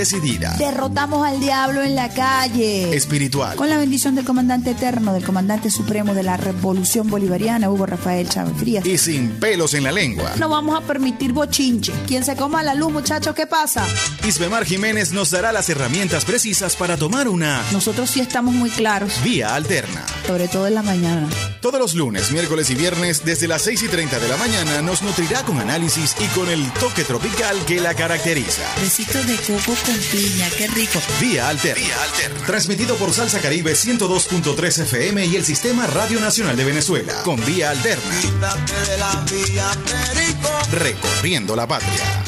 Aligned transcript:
decidida. 0.00 0.54
Derrotamos 0.56 1.26
al 1.26 1.40
diablo 1.40 1.82
en 1.82 1.94
la 1.94 2.08
calle. 2.08 2.96
Espiritual. 2.96 3.54
Con 3.56 3.68
la 3.68 3.76
bendición 3.76 4.14
del 4.14 4.24
comandante 4.24 4.70
eterno, 4.70 5.12
del 5.12 5.24
comandante 5.24 5.70
supremo 5.70 6.14
de 6.14 6.22
la 6.22 6.38
revolución 6.38 7.10
bolivariana, 7.10 7.68
Hugo 7.68 7.84
Rafael 7.84 8.26
Chávez 8.26 8.54
Frías. 8.56 8.86
Y 8.86 8.96
sin 8.96 9.28
pelos 9.32 9.74
en 9.74 9.84
la 9.84 9.92
lengua. 9.92 10.32
No 10.38 10.48
vamos 10.48 10.82
a 10.82 10.86
permitir 10.86 11.34
bochinche. 11.34 11.92
Quien 12.06 12.24
se 12.24 12.34
coma 12.34 12.62
la 12.62 12.74
luz, 12.74 12.90
muchachos, 12.90 13.34
¿qué 13.34 13.46
pasa? 13.46 13.84
Isbemar 14.26 14.64
Jiménez 14.64 15.12
nos 15.12 15.32
dará 15.32 15.52
las 15.52 15.68
herramientas 15.68 16.24
precisas 16.24 16.76
para 16.76 16.96
tomar 16.96 17.28
una. 17.28 17.62
Nosotros 17.70 18.08
sí 18.08 18.20
estamos 18.20 18.54
muy 18.54 18.70
claros. 18.70 19.22
Vía 19.22 19.54
alterna. 19.54 20.06
Sobre 20.26 20.48
todo 20.48 20.66
en 20.66 20.76
la 20.76 20.82
mañana. 20.82 21.28
Todos 21.60 21.78
los 21.78 21.94
lunes, 21.94 22.32
miércoles 22.32 22.70
y 22.70 22.74
viernes, 22.74 23.22
desde 23.26 23.48
las 23.48 23.60
6 23.62 23.82
y 23.82 23.88
30 23.88 24.18
de 24.18 24.28
la 24.28 24.38
mañana, 24.38 24.80
nos 24.80 25.02
nutrirá 25.02 25.42
con 25.42 25.60
análisis 25.60 26.16
y 26.18 26.24
con 26.28 26.48
el 26.48 26.72
toque 26.72 27.04
tropical 27.04 27.58
que 27.66 27.80
la 27.80 27.92
caracteriza. 27.92 28.62
Besitos 28.80 29.26
de 29.26 29.36
coco 29.36 29.76
con 29.90 29.98
piña, 30.12 30.48
qué 30.56 30.68
rico. 30.68 31.00
Vía 31.20 31.48
Alterna. 31.48 31.84
Vía 31.84 32.02
Alterna. 32.02 32.46
Transmitido 32.46 32.94
por 32.96 33.12
Salsa 33.12 33.40
Caribe 33.40 33.72
102.3 33.72 34.82
FM 34.82 35.26
y 35.26 35.36
el 35.36 35.44
Sistema 35.44 35.86
Radio 35.88 36.20
Nacional 36.20 36.56
de 36.56 36.64
Venezuela. 36.64 37.22
Con 37.24 37.44
Vía 37.44 37.70
Alterna. 37.70 38.20
Quítate 38.20 38.72
de 38.72 38.98
la 38.98 39.24
vía 39.30 39.70
Perico. 39.84 40.48
Recorriendo 40.72 41.56
la 41.56 41.66
patria. 41.66 42.22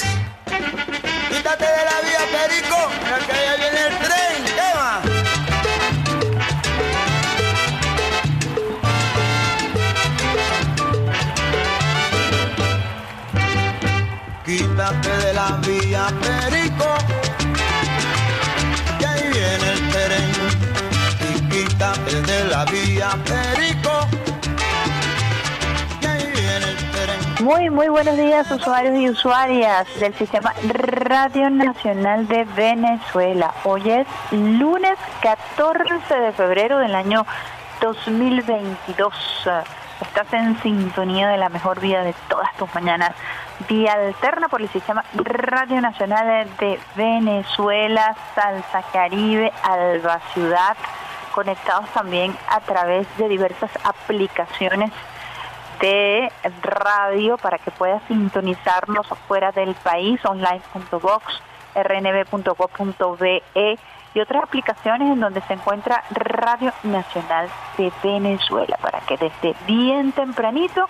Quítate 1.30 1.64
de 1.64 1.84
la 1.84 2.00
vía 2.02 2.26
Perico. 2.32 2.76
Que 3.26 3.32
allá 3.32 3.56
viene 3.56 3.86
el 3.86 3.98
tren. 3.98 4.44
¿Qué 4.44 4.68
va? 4.76 5.02
Quítate 14.44 15.16
de 15.26 15.32
la 15.32 15.60
vía 15.64 16.08
Perico. 16.20 17.21
La 22.48 22.64
vía. 22.64 23.10
Muy, 27.40 27.68
muy 27.68 27.88
buenos 27.88 28.16
días 28.16 28.50
usuarios 28.50 28.96
y 28.96 29.10
usuarias 29.10 29.86
del 30.00 30.14
Sistema 30.14 30.54
Radio 30.62 31.50
Nacional 31.50 32.26
de 32.26 32.44
Venezuela. 32.56 33.52
Hoy 33.64 33.82
es 33.90 34.06
lunes 34.30 34.98
14 35.20 36.14
de 36.14 36.32
febrero 36.32 36.78
del 36.78 36.94
año 36.94 37.26
2022. 37.82 39.12
Estás 40.00 40.32
en 40.32 40.58
sintonía 40.62 41.28
de 41.28 41.36
la 41.36 41.50
mejor 41.50 41.80
vida 41.80 42.02
de 42.02 42.14
todas 42.30 42.50
tus 42.56 42.74
mañanas. 42.74 43.12
Vía 43.68 43.92
alterna 43.92 44.48
por 44.48 44.62
el 44.62 44.70
Sistema 44.70 45.04
Radio 45.12 45.82
Nacional 45.82 46.48
de 46.58 46.80
Venezuela, 46.96 48.16
Salsa 48.34 48.82
Caribe, 48.90 49.52
Alba 49.62 50.18
Ciudad, 50.32 50.78
conectados 51.32 51.88
también 51.90 52.36
a 52.48 52.60
través 52.60 53.06
de 53.18 53.28
diversas 53.28 53.70
aplicaciones 53.84 54.92
de 55.80 56.30
radio 56.62 57.36
para 57.38 57.58
que 57.58 57.70
puedas 57.72 58.02
sintonizarnos 58.06 59.06
fuera 59.26 59.50
del 59.50 59.74
país, 59.74 60.24
online.vox, 60.24 61.24
rnb.gov.be 61.74 63.42
y 64.14 64.20
otras 64.20 64.42
aplicaciones 64.44 65.10
en 65.10 65.20
donde 65.20 65.40
se 65.42 65.54
encuentra 65.54 66.04
Radio 66.10 66.72
Nacional 66.82 67.48
de 67.78 67.90
Venezuela 68.02 68.76
para 68.80 69.00
que 69.00 69.16
desde 69.16 69.56
bien 69.66 70.12
tempranito 70.12 70.86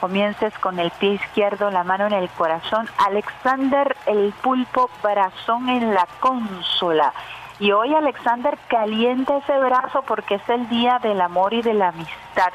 comiences 0.00 0.56
con 0.58 0.78
el 0.78 0.90
pie 0.92 1.14
izquierdo, 1.14 1.70
la 1.70 1.82
mano 1.82 2.06
en 2.06 2.12
el 2.12 2.28
corazón, 2.30 2.88
Alexander 2.98 3.96
el 4.06 4.32
pulpo 4.42 4.88
brazón 5.02 5.68
en 5.68 5.94
la 5.94 6.06
consola. 6.20 7.12
Y 7.58 7.72
hoy 7.72 7.94
Alexander 7.94 8.58
calienta 8.68 9.38
ese 9.38 9.58
brazo 9.58 10.02
porque 10.02 10.34
es 10.34 10.48
el 10.48 10.68
día 10.68 10.98
del 11.02 11.20
amor 11.20 11.54
y 11.54 11.62
de 11.62 11.74
la 11.74 11.88
amistad 11.88 12.52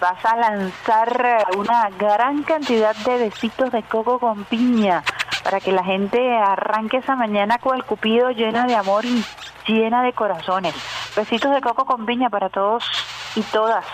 vas 0.00 0.24
a 0.24 0.36
lanzar 0.36 1.24
eh, 1.24 1.56
una 1.56 1.88
gran 1.98 2.42
cantidad 2.42 2.94
de 2.94 3.18
besitos 3.18 3.70
de 3.70 3.82
coco 3.82 4.18
con 4.18 4.44
piña 4.44 5.02
para 5.42 5.60
que 5.60 5.72
la 5.72 5.84
gente 5.84 6.36
arranque 6.36 6.98
esa 6.98 7.16
mañana 7.16 7.58
con 7.58 7.76
el 7.76 7.84
cupido 7.84 8.30
llena 8.30 8.66
de 8.66 8.76
amor 8.76 9.04
y 9.04 9.24
llena 9.66 10.02
de 10.02 10.12
corazones. 10.12 10.74
Besitos 11.16 11.54
de 11.54 11.60
coco 11.60 11.84
con 11.84 12.06
piña 12.06 12.28
para 12.28 12.48
todos 12.48 12.84
y 13.34 13.42
todas 13.42 13.84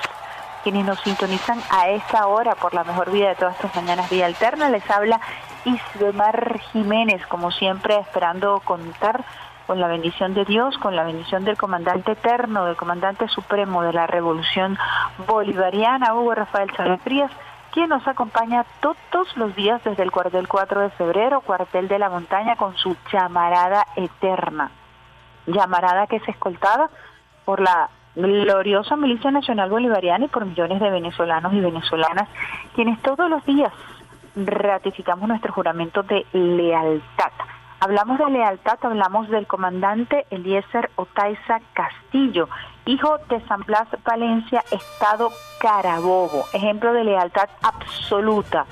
quienes 0.62 0.84
nos 0.84 1.00
sintonizan 1.00 1.60
a 1.70 1.88
esta 1.90 2.26
hora 2.26 2.54
por 2.54 2.74
la 2.74 2.84
mejor 2.84 3.10
vida 3.10 3.28
de 3.28 3.34
todas 3.34 3.58
tus 3.58 3.74
mañanas 3.74 4.10
vía 4.10 4.26
alterna. 4.26 4.68
Les 4.68 4.88
habla 4.90 5.20
Isbemar 5.64 6.58
Jiménez, 6.72 7.26
como 7.26 7.50
siempre 7.50 7.98
esperando 7.98 8.60
contar 8.64 9.24
con 9.70 9.78
la 9.78 9.86
bendición 9.86 10.34
de 10.34 10.44
Dios, 10.44 10.76
con 10.78 10.96
la 10.96 11.04
bendición 11.04 11.44
del 11.44 11.56
comandante 11.56 12.10
eterno, 12.10 12.64
del 12.64 12.74
comandante 12.74 13.28
supremo 13.28 13.84
de 13.84 13.92
la 13.92 14.08
revolución 14.08 14.76
bolivariana, 15.28 16.12
Hugo 16.12 16.34
Rafael 16.34 16.72
Chávez 16.72 17.00
Frías, 17.02 17.30
quien 17.70 17.88
nos 17.88 18.04
acompaña 18.08 18.64
todos 18.80 19.36
los 19.36 19.54
días 19.54 19.80
desde 19.84 20.02
el 20.02 20.10
cuartel 20.10 20.48
4 20.48 20.80
de 20.80 20.90
febrero, 20.90 21.40
cuartel 21.42 21.86
de 21.86 22.00
la 22.00 22.10
montaña, 22.10 22.56
con 22.56 22.76
su 22.78 22.96
llamarada 23.12 23.86
eterna. 23.94 24.72
Llamarada 25.46 26.08
que 26.08 26.16
es 26.16 26.28
escoltada 26.28 26.90
por 27.44 27.60
la 27.60 27.90
gloriosa 28.16 28.96
milicia 28.96 29.30
nacional 29.30 29.70
bolivariana 29.70 30.24
y 30.24 30.28
por 30.28 30.46
millones 30.46 30.80
de 30.80 30.90
venezolanos 30.90 31.52
y 31.52 31.60
venezolanas, 31.60 32.28
quienes 32.74 33.00
todos 33.02 33.30
los 33.30 33.46
días 33.46 33.72
ratificamos 34.34 35.28
nuestro 35.28 35.52
juramento 35.52 36.02
de 36.02 36.26
lealtad 36.32 37.30
Hablamos 37.82 38.18
de 38.18 38.28
lealtad, 38.28 38.78
hablamos 38.82 39.30
del 39.30 39.46
comandante 39.46 40.26
Eliezer 40.28 40.90
Otaiza 40.96 41.60
Castillo, 41.72 42.46
hijo 42.84 43.16
de 43.30 43.40
San 43.46 43.62
Blas 43.62 43.88
Valencia, 44.04 44.62
Estado 44.70 45.30
Carabobo, 45.58 46.44
ejemplo 46.52 46.92
de 46.92 47.04
lealtad 47.04 47.48
absoluta 47.62 48.66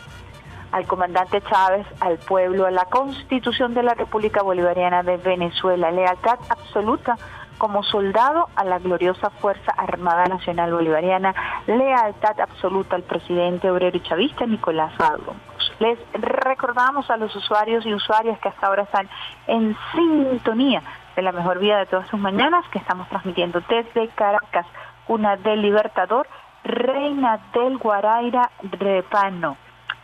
al 0.73 0.87
comandante 0.87 1.41
Chávez, 1.41 1.87
al 2.01 2.19
pueblo, 2.19 2.67
a 2.67 2.71
la 2.71 2.85
constitución 2.85 3.73
de 3.73 3.83
la 3.83 3.95
República 3.95 4.43
Bolivariana 4.43 5.03
de 5.03 5.17
Venezuela, 5.17 5.91
lealtad 5.91 6.39
absoluta 6.51 7.17
como 7.59 7.83
soldado 7.83 8.49
a 8.57 8.65
la 8.65 8.79
gloriosa 8.79 9.31
Fuerza 9.31 9.73
Armada 9.77 10.25
Nacional 10.27 10.73
Bolivariana, 10.73 11.35
lealtad 11.67 12.41
absoluta 12.41 12.97
al 12.97 13.03
presidente 13.03 13.71
obrero 13.71 13.97
y 13.97 14.01
chavista 14.01 14.47
Nicolás 14.47 14.93
Maduro. 14.99 15.35
Les 15.81 15.99
recordamos 16.13 17.11
a 17.11 17.17
los 17.17 17.35
usuarios 17.37 17.85
y 17.87 17.95
usuarias 17.95 18.39
que 18.41 18.49
hasta 18.49 18.67
ahora 18.67 18.85
están 18.85 19.09
en 19.47 19.77
sintonía 19.93 20.83
de 21.15 21.23
la 21.23 21.33
mejor 21.33 21.59
vida 21.59 21.79
de 21.79 21.87
todas 21.87 22.09
sus 22.09 22.19
mañanas, 22.19 22.65
que 22.71 22.79
estamos 22.79 23.09
transmitiendo 23.09 23.61
desde 23.69 24.09
Caracas, 24.09 24.67
una 25.07 25.37
del 25.37 25.63
Libertador, 25.63 26.27
Reina 26.65 27.41
del 27.53 27.79
Guaraira, 27.79 28.51
Repano. 28.63 29.57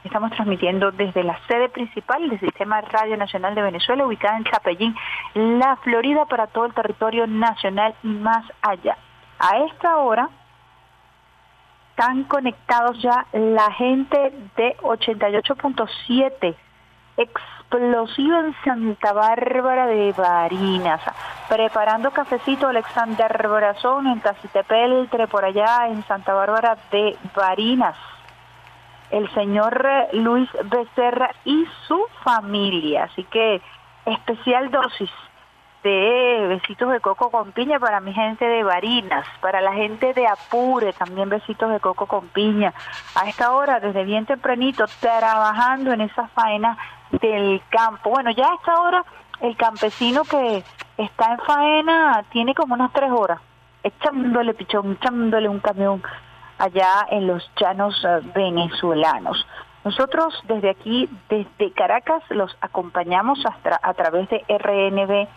Estamos 0.05 0.33
transmitiendo 0.33 0.93
desde 0.93 1.25
la 1.25 1.39
sede 1.49 1.71
principal 1.71 2.29
del 2.29 2.39
Sistema 2.39 2.83
Radio 2.83 3.17
Nacional 3.17 3.55
de 3.55 3.63
Venezuela, 3.63 4.07
ubicada 4.07 4.37
en 4.37 4.45
Chapellín, 4.45 4.95
la 5.35 5.77
Florida, 5.77 6.27
para 6.27 6.47
todo 6.47 6.67
el 6.67 6.75
territorio 6.75 7.27
nacional 7.27 7.95
y 8.03 8.09
más 8.09 8.45
allá. 8.61 8.99
A 9.39 9.59
esta 9.61 9.97
hora, 9.97 10.29
están 11.91 12.25
conectados 12.25 13.01
ya 13.01 13.27
la 13.33 13.73
gente 13.73 14.33
de 14.57 14.77
88.7 14.83 16.55
explosivo 17.17 18.39
en 18.41 18.55
Santa 18.63 19.13
Bárbara 19.13 19.87
de 19.87 20.13
Barinas, 20.13 21.01
preparando 21.49 22.11
cafecito 22.11 22.69
Alexander 22.69 23.49
Brazón 23.49 24.07
en 24.09 24.21
Tacitepeltre, 24.21 25.29
por 25.29 25.45
allá 25.45 25.89
en 25.89 26.03
Santa 26.05 26.35
Bárbara 26.35 26.77
de 26.91 27.17
Barinas, 27.35 27.97
el 29.14 29.32
señor 29.32 29.87
Luis 30.12 30.50
Becerra 30.64 31.31
y 31.44 31.64
su 31.87 32.05
familia, 32.25 33.05
así 33.05 33.22
que 33.25 33.62
especial 34.06 34.72
dosis 34.72 35.11
de 35.84 36.46
besitos 36.49 36.90
de 36.90 37.00
coco 37.00 37.31
con 37.31 37.52
piña 37.52 37.78
para 37.78 38.00
mi 38.00 38.12
gente 38.12 38.44
de 38.44 38.64
Barinas, 38.64 39.25
para 39.40 39.61
la 39.61 39.72
gente 39.72 40.14
de 40.14 40.26
Apure, 40.26 40.93
también 40.94 41.28
besitos 41.28 41.70
de 41.70 41.78
coco 41.78 42.06
con 42.06 42.26
piña. 42.28 42.72
A 43.14 43.28
esta 43.28 43.52
hora, 43.52 43.78
desde 43.78 44.02
bien 44.02 44.26
tempranito, 44.26 44.87
trabajando 44.99 45.93
en 45.93 46.00
esa 46.00 46.26
faena 46.28 46.76
del 47.12 47.62
campo. 47.69 48.11
Bueno, 48.11 48.31
ya 48.32 48.50
a 48.50 48.55
esta 48.55 48.81
hora, 48.81 49.05
el 49.40 49.56
campesino 49.56 50.25
que 50.25 50.64
está 50.96 51.32
en 51.32 51.38
faena 51.38 52.25
tiene 52.31 52.55
como 52.55 52.75
unas 52.75 52.93
tres 52.93 53.12
horas, 53.12 53.38
echándole 53.84 54.55
pichón, 54.55 54.93
echándole 54.93 55.49
un 55.49 55.61
camión 55.61 56.02
allá 56.59 57.06
en 57.11 57.27
los 57.27 57.49
llanos 57.61 57.95
eh, 58.05 58.21
venezolanos. 58.35 59.47
Nosotros 59.85 60.35
desde 60.49 60.71
aquí, 60.71 61.09
desde 61.29 61.73
Caracas, 61.73 62.23
los 62.31 62.56
acompañamos 62.61 63.45
hasta, 63.45 63.79
a 63.83 63.93
través 63.93 64.29
de 64.31 64.43
RNB 64.49 65.29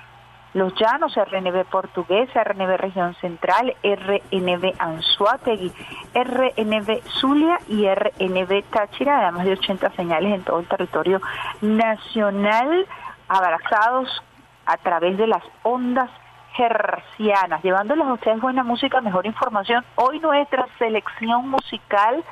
Los 0.54 0.74
Llanos, 0.75 1.16
RNB 1.16 1.66
Portugués, 1.66 2.30
RNB 2.34 2.78
Región 2.78 3.14
Central, 3.16 3.75
RNB 3.84 4.74
Anzuategui, 4.80 5.74
RNB 6.14 7.02
Zulia 7.20 7.60
y 7.68 7.88
RNB 7.88 8.63
Táchira, 8.72 9.20
además 9.24 9.46
de 9.46 9.52
80 9.52 9.92
señales 9.92 10.34
en 10.34 10.44
todo 10.44 10.60
el 10.60 10.68
territorio 10.68 11.20
nacional, 11.60 12.88
abrazados 13.28 14.24
a 14.66 14.78
través 14.78 15.18
de 15.18 15.28
las 15.28 15.44
ondas 15.63 16.10
hercianas, 16.57 17.63
llevándoles 17.63 18.06
a 18.06 18.13
ustedes 18.13 18.42
buena 18.42 18.63
música, 18.63 19.01
mejor 19.01 19.25
información. 19.25 19.83
Hoy 19.95 20.19
nuestra 20.19 20.68
selección 20.77 21.50
musical 21.50 22.24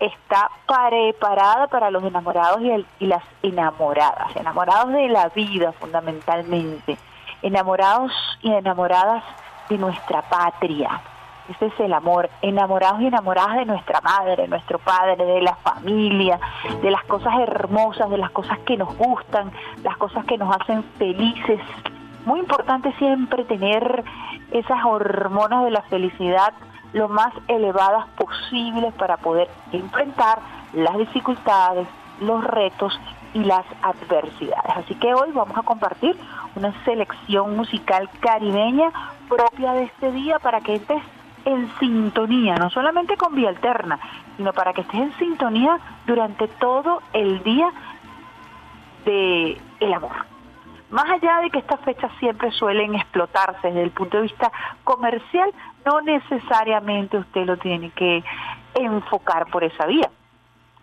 está 0.00 0.50
preparada 0.66 1.68
para 1.68 1.90
los 1.90 2.02
enamorados 2.02 2.60
y, 2.60 2.86
y 2.98 3.06
las 3.06 3.22
enamoradas, 3.42 4.34
enamorados 4.36 4.92
de 4.92 5.08
la 5.08 5.28
vida 5.28 5.72
fundamentalmente 5.72 6.98
enamorados 7.42 8.12
y 8.40 8.52
enamoradas 8.52 9.22
de 9.68 9.78
nuestra 9.78 10.22
patria. 10.22 11.00
Ese 11.48 11.66
es 11.66 11.80
el 11.80 11.92
amor, 11.92 12.30
enamorados 12.40 13.00
y 13.00 13.08
enamoradas 13.08 13.56
de 13.56 13.64
nuestra 13.66 14.00
madre, 14.00 14.42
de 14.42 14.48
nuestro 14.48 14.78
padre, 14.78 15.24
de 15.24 15.42
la 15.42 15.56
familia, 15.56 16.38
de 16.80 16.90
las 16.90 17.04
cosas 17.04 17.34
hermosas, 17.40 18.08
de 18.08 18.18
las 18.18 18.30
cosas 18.30 18.58
que 18.60 18.76
nos 18.76 18.96
gustan, 18.96 19.50
las 19.82 19.96
cosas 19.96 20.24
que 20.24 20.38
nos 20.38 20.54
hacen 20.56 20.84
felices. 20.98 21.60
Muy 22.24 22.40
importante 22.40 22.92
siempre 22.98 23.44
tener 23.44 24.04
esas 24.52 24.84
hormonas 24.84 25.64
de 25.64 25.70
la 25.70 25.82
felicidad 25.82 26.52
lo 26.92 27.08
más 27.08 27.32
elevadas 27.48 28.06
posibles 28.16 28.92
para 28.94 29.16
poder 29.16 29.48
enfrentar 29.72 30.38
las 30.72 30.96
dificultades, 30.98 31.88
los 32.20 32.44
retos 32.44 32.98
y 33.34 33.44
las 33.44 33.64
adversidades. 33.82 34.76
Así 34.76 34.94
que 34.96 35.14
hoy 35.14 35.32
vamos 35.32 35.56
a 35.56 35.62
compartir 35.62 36.16
una 36.54 36.72
selección 36.84 37.56
musical 37.56 38.08
caribeña 38.20 38.90
propia 39.28 39.72
de 39.72 39.84
este 39.84 40.12
día 40.12 40.38
para 40.38 40.60
que 40.60 40.74
estés 40.74 41.02
en 41.44 41.70
sintonía, 41.80 42.54
no 42.54 42.70
solamente 42.70 43.16
con 43.16 43.34
Vía 43.34 43.48
Alterna, 43.48 43.98
sino 44.36 44.52
para 44.52 44.72
que 44.72 44.82
estés 44.82 45.00
en 45.00 45.12
sintonía 45.18 45.78
durante 46.06 46.46
todo 46.46 47.00
el 47.12 47.42
día 47.42 47.70
de 49.04 49.60
el 49.80 49.94
amor. 49.94 50.31
Más 50.92 51.08
allá 51.08 51.40
de 51.40 51.48
que 51.48 51.58
estas 51.58 51.80
fechas 51.80 52.12
siempre 52.20 52.52
suelen 52.52 52.94
explotarse 52.94 53.68
desde 53.68 53.82
el 53.82 53.92
punto 53.92 54.18
de 54.18 54.24
vista 54.24 54.52
comercial, 54.84 55.50
no 55.86 56.02
necesariamente 56.02 57.16
usted 57.16 57.46
lo 57.46 57.56
tiene 57.56 57.90
que 57.92 58.22
enfocar 58.74 59.46
por 59.46 59.64
esa 59.64 59.86
vía. 59.86 60.10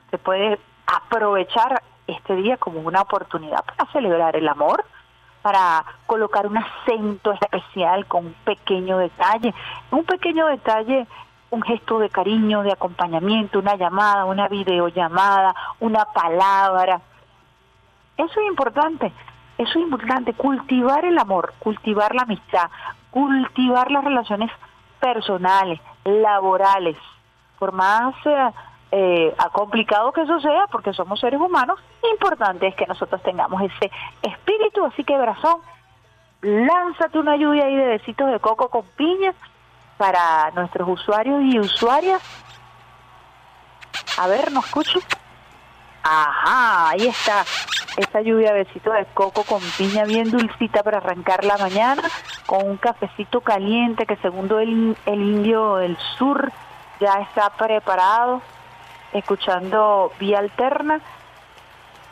Se 0.09 0.17
puede 0.17 0.59
aprovechar 0.87 1.83
este 2.07 2.35
día 2.37 2.57
como 2.57 2.79
una 2.79 3.01
oportunidad 3.01 3.63
para 3.63 3.91
celebrar 3.91 4.35
el 4.35 4.47
amor, 4.47 4.83
para 5.43 5.85
colocar 6.07 6.47
un 6.47 6.57
acento 6.57 7.31
especial 7.33 8.07
con 8.07 8.25
un 8.25 8.33
pequeño 8.43 8.97
detalle, 8.97 9.53
un 9.91 10.05
pequeño 10.05 10.47
detalle, 10.47 11.05
un 11.51 11.61
gesto 11.61 11.99
de 11.99 12.09
cariño, 12.09 12.63
de 12.63 12.71
acompañamiento, 12.71 13.59
una 13.59 13.75
llamada, 13.75 14.25
una 14.25 14.47
videollamada, 14.47 15.53
una 15.79 16.05
palabra. 16.05 16.99
Eso 18.17 18.39
es 18.39 18.47
importante, 18.47 19.13
eso 19.59 19.71
es 19.71 19.83
importante, 19.83 20.33
cultivar 20.33 21.03
el 21.03 21.17
amor, 21.17 21.53
cultivar 21.59 22.15
la 22.15 22.21
amistad, 22.21 22.69
cultivar 23.11 23.91
las 23.91 24.05
relaciones 24.05 24.49
personales, 25.01 25.81
laborales, 26.05 26.95
por 27.59 27.73
más 27.73 28.15
eh, 28.25 28.51
eh, 28.93 29.35
complicado 29.51 30.13
que 30.13 30.21
eso 30.21 30.39
sea, 30.39 30.67
porque 30.71 30.93
somos 30.93 31.19
seres 31.19 31.41
humanos, 31.41 31.77
importante 32.09 32.67
es 32.67 32.75
que 32.75 32.87
nosotros 32.87 33.21
tengamos 33.21 33.61
ese 33.61 33.91
espíritu, 34.21 34.85
así 34.85 35.03
que 35.03 35.17
brazón, 35.17 35.57
lánzate 36.41 37.19
una 37.19 37.35
lluvia 37.35 37.65
ahí 37.65 37.75
de 37.75 37.87
besitos 37.87 38.31
de 38.31 38.39
coco 38.39 38.69
con 38.69 38.85
piña 38.95 39.33
para 39.97 40.51
nuestros 40.51 40.87
usuarios 40.87 41.41
y 41.43 41.59
usuarias. 41.59 42.21
A 44.17 44.27
ver, 44.27 44.53
¿no 44.53 44.61
escucho? 44.61 44.99
Ajá, 46.03 46.89
ahí 46.89 47.07
está 47.07 47.45
esa 47.97 48.21
lluvia 48.21 48.53
de 48.53 48.63
besitos 48.63 48.93
de 48.93 49.05
coco 49.13 49.43
con 49.43 49.61
piña 49.77 50.05
bien 50.05 50.31
dulcita 50.31 50.83
para 50.83 50.97
arrancar 50.97 51.43
la 51.43 51.57
mañana, 51.57 52.03
con 52.45 52.65
un 52.65 52.77
cafecito 52.77 53.41
caliente 53.41 54.05
que 54.05 54.15
segundo 54.17 54.59
el, 54.59 54.95
el 55.05 55.21
indio 55.21 55.75
del 55.75 55.97
sur 56.17 56.51
ya 56.99 57.21
está 57.21 57.49
preparado 57.51 58.41
escuchando 59.13 60.11
vía 60.19 60.39
alterna. 60.39 61.01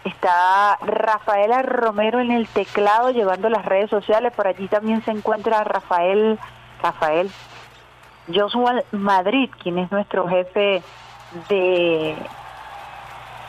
Está 0.03 0.77
Rafaela 0.81 1.61
Romero 1.63 2.19
en 2.19 2.31
el 2.31 2.47
teclado 2.47 3.11
llevando 3.11 3.49
las 3.49 3.65
redes 3.65 3.89
sociales. 3.89 4.33
Por 4.33 4.47
allí 4.47 4.67
también 4.67 5.03
se 5.03 5.11
encuentra 5.11 5.63
Rafael, 5.63 6.39
Rafael 6.81 7.29
Joshua 8.33 8.83
Madrid, 8.91 9.49
quien 9.61 9.79
es 9.79 9.91
nuestro 9.91 10.27
jefe 10.27 10.81
de 11.49 12.15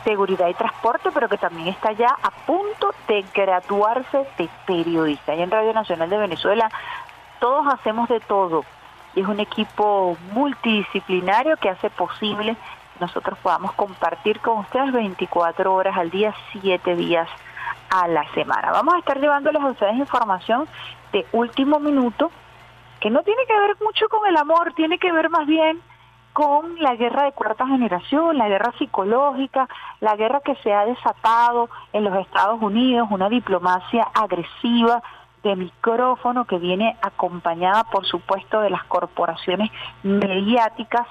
seguridad 0.03 0.47
y 0.47 0.53
transporte, 0.53 1.09
pero 1.13 1.29
que 1.29 1.37
también 1.37 1.67
está 1.67 1.91
ya 1.91 2.15
a 2.21 2.31
punto 2.31 2.93
de 3.07 3.25
graduarse 3.33 4.27
de 4.37 4.49
periodista. 4.65 5.35
Y 5.35 5.41
en 5.41 5.51
Radio 5.51 5.73
Nacional 5.73 6.09
de 6.09 6.17
Venezuela 6.17 6.69
todos 7.39 7.67
hacemos 7.73 8.09
de 8.09 8.19
todo. 8.19 8.63
Y 9.15 9.21
es 9.21 9.27
un 9.27 9.39
equipo 9.39 10.17
multidisciplinario 10.33 11.57
que 11.57 11.69
hace 11.69 11.89
posible 11.89 12.55
nosotros 12.99 13.39
podamos 13.39 13.71
compartir 13.73 14.39
con 14.41 14.59
ustedes 14.59 14.91
24 14.91 15.73
horas 15.73 15.97
al 15.97 16.09
día, 16.09 16.33
7 16.51 16.95
días 16.95 17.29
a 17.89 18.07
la 18.07 18.29
semana. 18.33 18.71
Vamos 18.71 18.93
a 18.93 18.99
estar 18.99 19.19
llevándoles 19.19 19.61
a 19.61 19.67
ustedes 19.67 19.95
información 19.95 20.67
de 21.11 21.25
último 21.31 21.79
minuto 21.79 22.31
que 22.99 23.09
no 23.09 23.23
tiene 23.23 23.45
que 23.47 23.57
ver 23.57 23.77
mucho 23.81 24.09
con 24.09 24.27
el 24.27 24.35
amor, 24.35 24.73
tiene 24.73 24.99
que 24.99 25.11
ver 25.11 25.29
más 25.29 25.47
bien 25.47 25.81
con 26.33 26.79
la 26.79 26.95
guerra 26.95 27.23
de 27.23 27.31
cuarta 27.31 27.67
generación, 27.67 28.37
la 28.37 28.47
guerra 28.47 28.71
psicológica, 28.77 29.67
la 29.99 30.15
guerra 30.15 30.41
que 30.41 30.55
se 30.55 30.73
ha 30.73 30.85
desatado 30.85 31.69
en 31.93 32.03
los 32.03 32.15
Estados 32.17 32.61
Unidos, 32.61 33.07
una 33.11 33.29
diplomacia 33.29 34.07
agresiva 34.13 35.01
de 35.43 35.55
micrófono 35.55 36.45
que 36.45 36.57
viene 36.57 36.97
acompañada, 37.01 37.83
por 37.85 38.05
supuesto, 38.05 38.61
de 38.61 38.69
las 38.69 38.83
corporaciones 38.85 39.71
mediáticas 40.03 41.07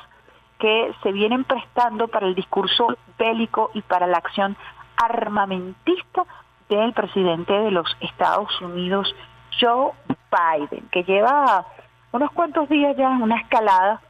que 0.58 0.92
se 1.02 1.12
vienen 1.12 1.44
prestando 1.44 2.08
para 2.08 2.26
el 2.26 2.34
discurso 2.34 2.88
bélico 3.18 3.70
y 3.74 3.82
para 3.82 4.06
la 4.06 4.18
acción 4.18 4.56
armamentista 4.96 6.24
del 6.68 6.92
presidente 6.92 7.52
de 7.52 7.70
los 7.70 7.96
Estados 8.00 8.60
Unidos, 8.60 9.14
Joe 9.60 9.92
Biden, 10.30 10.88
que 10.90 11.04
lleva 11.04 11.64
unos 12.12 12.30
cuantos 12.32 12.68
días 12.68 12.96
ya 12.96 13.10
en 13.12 13.22
una 13.22 13.36
escalada 13.36 14.00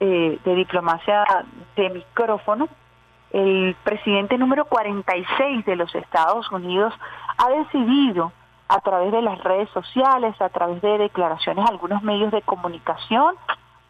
eh, 0.00 0.38
de 0.44 0.54
diplomacia 0.54 1.24
de 1.76 1.90
micrófono. 1.90 2.68
El 3.32 3.76
presidente 3.84 4.38
número 4.38 4.64
46 4.64 5.64
de 5.64 5.76
los 5.76 5.94
Estados 5.94 6.50
Unidos 6.50 6.92
ha 7.38 7.50
decidido 7.50 8.32
a 8.68 8.80
través 8.80 9.12
de 9.12 9.22
las 9.22 9.38
redes 9.42 9.68
sociales, 9.70 10.40
a 10.40 10.48
través 10.48 10.80
de 10.80 10.98
declaraciones 10.98 11.68
algunos 11.68 12.02
medios 12.02 12.32
de 12.32 12.42
comunicación, 12.42 13.34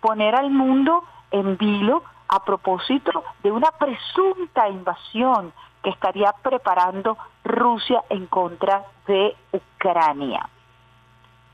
poner 0.00 0.34
al 0.34 0.50
mundo 0.50 1.04
en 1.30 1.56
vilo 1.56 2.02
a 2.28 2.44
propósito 2.44 3.24
de 3.42 3.52
una 3.52 3.70
presunta 3.72 4.68
invasión 4.68 5.52
que 5.82 5.90
estaría 5.90 6.32
preparando 6.42 7.16
Rusia 7.44 8.02
en 8.08 8.26
contra 8.26 8.84
de 9.06 9.36
Ucrania. 9.52 10.48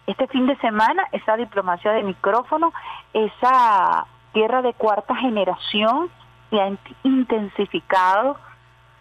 Este 0.07 0.29
fin 0.29 0.47
de 0.47 0.57
semana, 0.59 1.05
esa 1.13 1.37
diplomacia 1.37 1.93
de 1.93 2.03
micrófono, 2.03 2.73
esa 3.13 4.07
guerra 4.37 4.61
de 4.61 4.75
cuarta 4.75 5.17
generación 5.17 6.11
se 6.51 6.61
ha 6.61 6.71
intensificado 7.03 8.37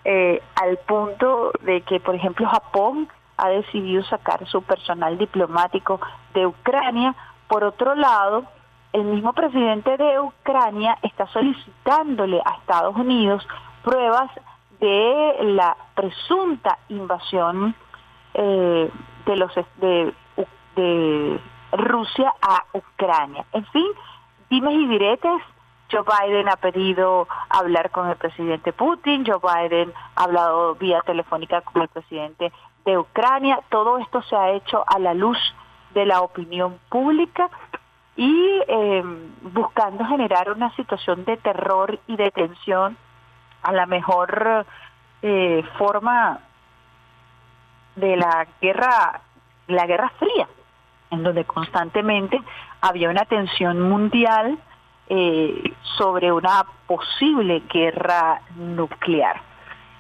eh, 0.06 0.42
al 0.56 0.77
punto 0.77 1.51
de 1.62 1.82
que, 1.82 2.00
por 2.00 2.15
ejemplo, 2.15 2.48
Japón 2.48 3.10
ha 3.38 3.50
decidido 3.50 4.01
sacar 4.06 4.48
su 4.48 4.62
personal 4.62 5.18
diplomático 5.18 6.00
de 6.34 6.46
Ucrania. 6.46 7.13
Por 7.50 7.65
otro 7.65 7.96
lado, 7.96 8.46
el 8.94 9.04
mismo 9.04 9.34
presidente 9.34 9.98
de 9.98 10.20
Ucrania 10.22 10.98
está 11.01 11.27
solicitándole 11.27 12.42
a 12.46 12.56
Estados 12.62 12.96
Unidos 12.96 13.46
pruebas 13.84 14.32
de 14.80 15.36
la 15.42 15.75
presunta 15.96 16.80
invasión 16.88 17.75
eh, 18.34 18.89
de 19.25 19.36
los 19.36 19.51
de 20.75 21.39
Rusia 21.74 22.34
a 22.42 22.63
Ucrania. 22.74 23.46
En 23.51 23.65
fin, 23.65 23.88
dimes 24.50 24.74
y 24.74 24.88
diretes. 24.88 25.42
Joe 25.92 26.04
Biden 26.04 26.50
ha 26.50 26.56
pedido 26.56 27.28
hablar 27.48 27.92
con 27.92 28.10
el 28.10 28.16
presidente 28.16 28.74
Putin, 28.74 29.24
Joe 29.24 29.40
Biden 29.40 29.94
ha 30.16 30.24
hablado 30.24 30.74
vía 30.75 31.02
telefónica 31.06 31.62
con 31.62 31.84
el 31.84 31.88
presidente 31.90 32.52
de 32.86 32.98
Ucrania. 32.98 33.60
Todo 33.70 34.00
esto 34.00 34.22
se 34.24 34.36
ha 34.36 34.52
hecho 34.52 34.84
a 34.88 34.98
la 34.98 35.14
luz 35.14 35.38
de 35.94 36.06
la 36.06 36.22
opinión 36.22 36.80
pública 36.90 37.50
y 38.16 38.62
eh, 38.68 39.04
buscando 39.42 40.06
generar 40.06 40.52
una 40.52 40.74
situación 40.75 41.24
de 41.25 41.38
terror 41.38 42.00
y 42.08 42.16
de 42.16 42.32
tensión 42.32 42.98
a 43.62 43.72
la 43.72 43.86
mejor 43.86 44.66
eh, 45.22 45.64
forma 45.78 46.40
de 47.96 48.18
la 48.18 48.48
guerra 48.62 49.22
la 49.68 49.86
guerra 49.86 50.12
fría 50.20 50.48
en 51.12 51.24
donde 51.24 51.45
constantemente 51.45 52.41
había 52.81 53.09
una 53.09 53.25
tensión 53.25 53.81
mundial 53.81 54.57
eh, 55.07 55.74
sobre 55.97 56.31
una 56.31 56.65
posible 56.88 57.63
guerra 57.71 58.41
nuclear. 58.55 59.41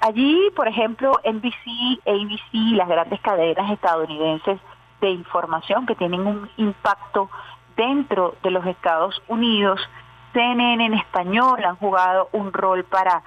Allí, 0.01 0.49
por 0.55 0.67
ejemplo, 0.67 1.19
NBC, 1.23 1.99
ABC, 2.05 2.75
las 2.75 2.87
grandes 2.87 3.19
cadenas 3.21 3.71
estadounidenses 3.71 4.59
de 5.01 5.09
información 5.11 5.85
que 5.85 5.95
tienen 5.95 6.25
un 6.25 6.49
impacto 6.57 7.29
dentro 7.75 8.35
de 8.43 8.51
los 8.51 8.65
Estados 8.65 9.21
Unidos, 9.27 9.79
CNN 10.33 10.85
en 10.85 10.93
español 10.93 11.63
han 11.63 11.75
jugado 11.77 12.29
un 12.33 12.51
rol 12.51 12.83
para 12.83 13.23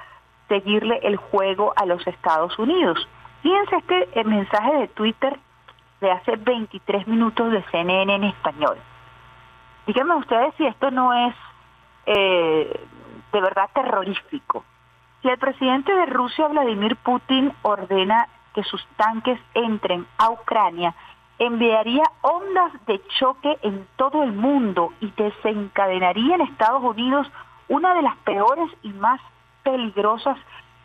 seguirle 0.48 1.00
el 1.02 1.16
juego 1.16 1.72
a 1.76 1.86
los 1.86 2.06
Estados 2.06 2.58
Unidos. 2.58 3.08
Fíjense 3.42 3.76
este 3.76 4.24
mensaje 4.24 4.72
de 4.74 4.88
Twitter 4.88 5.38
de 6.00 6.10
hace 6.10 6.36
23 6.36 7.06
minutos 7.06 7.50
de 7.52 7.62
CNN 7.70 8.14
en 8.14 8.24
español. 8.24 8.78
Díganme 9.86 10.16
ustedes 10.16 10.54
si 10.56 10.66
esto 10.66 10.90
no 10.90 11.12
es 11.12 11.34
eh, 12.06 12.86
de 13.32 13.40
verdad 13.40 13.70
terrorífico. 13.74 14.64
Si 15.22 15.28
el 15.28 15.38
presidente 15.38 15.92
de 15.92 16.06
Rusia, 16.06 16.48
Vladimir 16.48 16.96
Putin, 16.96 17.52
ordena 17.62 18.28
que 18.54 18.62
sus 18.62 18.84
tanques 18.96 19.40
entren 19.54 20.06
a 20.18 20.30
Ucrania, 20.30 20.94
enviaría 21.38 22.04
ondas 22.22 22.72
de 22.86 23.00
choque 23.18 23.58
en 23.62 23.86
todo 23.96 24.22
el 24.22 24.32
mundo 24.32 24.92
y 25.00 25.10
desencadenaría 25.12 26.34
en 26.34 26.40
Estados 26.42 26.82
Unidos 26.82 27.26
una 27.68 27.94
de 27.94 28.02
las 28.02 28.16
peores 28.18 28.70
y 28.82 28.92
más 28.92 29.20
peligrosas 29.62 30.38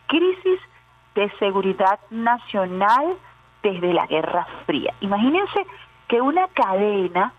crisis 0.07 0.59
de 1.15 1.31
seguridad 1.39 1.99
nacional 2.09 3.17
desde 3.63 3.93
la 3.93 4.05
Guerra 4.05 4.45
Fría. 4.65 4.93
Imagínense 4.99 5.65
que 6.07 6.21
una 6.21 6.47
cadena 6.49 7.33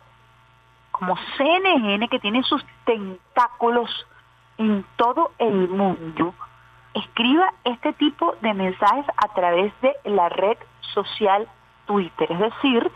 como 0.90 1.16
CNN, 1.36 2.08
que 2.08 2.18
tiene 2.18 2.42
sus 2.44 2.64
tentáculos 2.84 3.90
en 4.58 4.84
todo 4.96 5.32
el 5.38 5.68
mundo, 5.68 6.34
escriba 6.94 7.52
este 7.64 7.92
tipo 7.94 8.36
de 8.40 8.54
mensajes 8.54 9.04
a 9.16 9.28
través 9.34 9.72
de 9.80 9.92
la 10.04 10.28
red 10.28 10.56
social 10.94 11.48
Twitter. 11.86 12.30
Es 12.30 12.38
decir, 12.38 12.90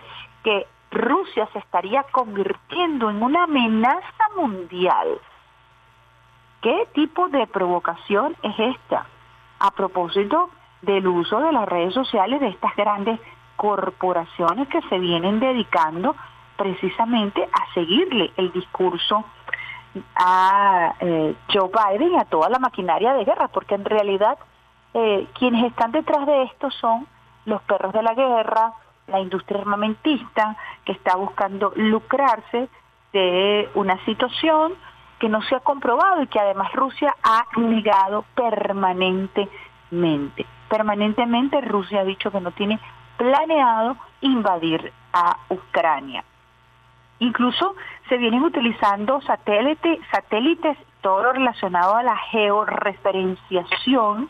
que 0.44 0.66
Rusia 0.90 1.48
se 1.52 1.58
estaría 1.58 2.04
convirtiendo 2.04 3.10
en 3.10 3.22
una 3.22 3.44
amenaza 3.44 4.24
mundial. 4.36 5.20
¿Qué 6.62 6.88
tipo 6.94 7.28
de 7.28 7.46
provocación 7.46 8.36
es 8.42 8.58
esta? 8.58 9.06
A 9.58 9.70
propósito 9.72 10.50
del 10.82 11.06
uso 11.06 11.40
de 11.40 11.52
las 11.52 11.68
redes 11.68 11.94
sociales 11.94 12.40
de 12.40 12.48
estas 12.48 12.74
grandes 12.76 13.20
corporaciones 13.56 14.68
que 14.68 14.80
se 14.82 14.98
vienen 14.98 15.40
dedicando 15.40 16.14
precisamente 16.56 17.48
a 17.52 17.74
seguirle 17.74 18.32
el 18.36 18.52
discurso 18.52 19.24
a 20.14 20.94
eh, 21.00 21.34
Joe 21.52 21.68
Biden 21.68 22.12
y 22.12 22.16
a 22.16 22.24
toda 22.24 22.48
la 22.48 22.58
maquinaria 22.58 23.12
de 23.14 23.24
guerra, 23.24 23.48
porque 23.48 23.74
en 23.74 23.84
realidad 23.84 24.38
eh, 24.94 25.26
quienes 25.38 25.64
están 25.64 25.92
detrás 25.92 26.26
de 26.26 26.44
esto 26.44 26.70
son 26.70 27.06
los 27.46 27.60
perros 27.62 27.92
de 27.92 28.02
la 28.02 28.14
guerra, 28.14 28.72
la 29.06 29.20
industria 29.20 29.60
armamentista 29.60 30.56
que 30.84 30.92
está 30.92 31.16
buscando 31.16 31.72
lucrarse 31.76 32.68
de 33.12 33.68
una 33.74 34.02
situación 34.04 34.74
que 35.18 35.28
no 35.28 35.42
se 35.42 35.56
ha 35.56 35.60
comprobado 35.60 36.22
y 36.22 36.28
que 36.28 36.38
además 36.38 36.72
Rusia 36.72 37.14
ha 37.22 37.44
negado 37.56 38.24
permanentemente. 38.34 40.46
Permanentemente 40.68 41.60
Rusia 41.60 42.00
ha 42.00 42.04
dicho 42.04 42.30
que 42.30 42.40
no 42.40 42.52
tiene 42.52 42.78
planeado 43.16 43.96
invadir 44.20 44.92
a 45.12 45.38
Ucrania. 45.48 46.24
Incluso 47.20 47.74
se 48.08 48.16
vienen 48.16 48.44
utilizando 48.44 49.20
satélites, 49.22 49.98
satélites, 50.10 50.78
todo 51.00 51.32
relacionado 51.32 51.96
a 51.96 52.02
la 52.02 52.16
georreferenciación 52.16 54.28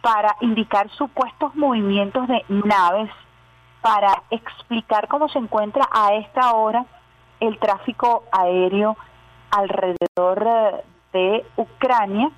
para 0.00 0.36
indicar 0.40 0.88
supuestos 0.90 1.54
movimientos 1.54 2.26
de 2.28 2.44
naves, 2.48 3.10
para 3.82 4.22
explicar 4.30 5.08
cómo 5.08 5.28
se 5.28 5.38
encuentra 5.38 5.86
a 5.92 6.14
esta 6.14 6.54
hora 6.54 6.86
el 7.40 7.58
tráfico 7.58 8.24
aéreo 8.32 8.96
alrededor 9.50 10.46
eh, 10.46 10.82
de 11.12 11.44
Ucrania 11.56 12.30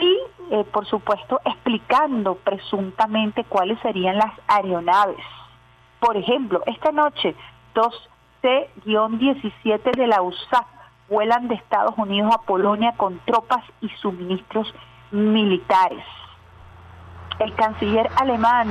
y, 0.00 0.18
eh, 0.50 0.64
por 0.72 0.86
supuesto, 0.86 1.40
explicando 1.44 2.36
presuntamente 2.36 3.44
cuáles 3.44 3.78
serían 3.80 4.16
las 4.16 4.32
aeronaves. 4.48 5.24
Por 6.00 6.16
ejemplo, 6.16 6.62
esta 6.66 6.90
noche 6.90 7.36
dos 7.74 8.08
C-17 8.42 9.96
de 9.96 10.06
la 10.06 10.22
USAF 10.22 10.66
vuelan 11.08 11.48
de 11.48 11.56
Estados 11.56 11.94
Unidos 11.98 12.32
a 12.34 12.42
Polonia 12.42 12.94
con 12.96 13.18
tropas 13.26 13.64
y 13.80 13.88
suministros 14.00 14.72
militares. 15.10 16.04
El 17.38 17.54
canciller 17.54 18.08
alemán 18.16 18.68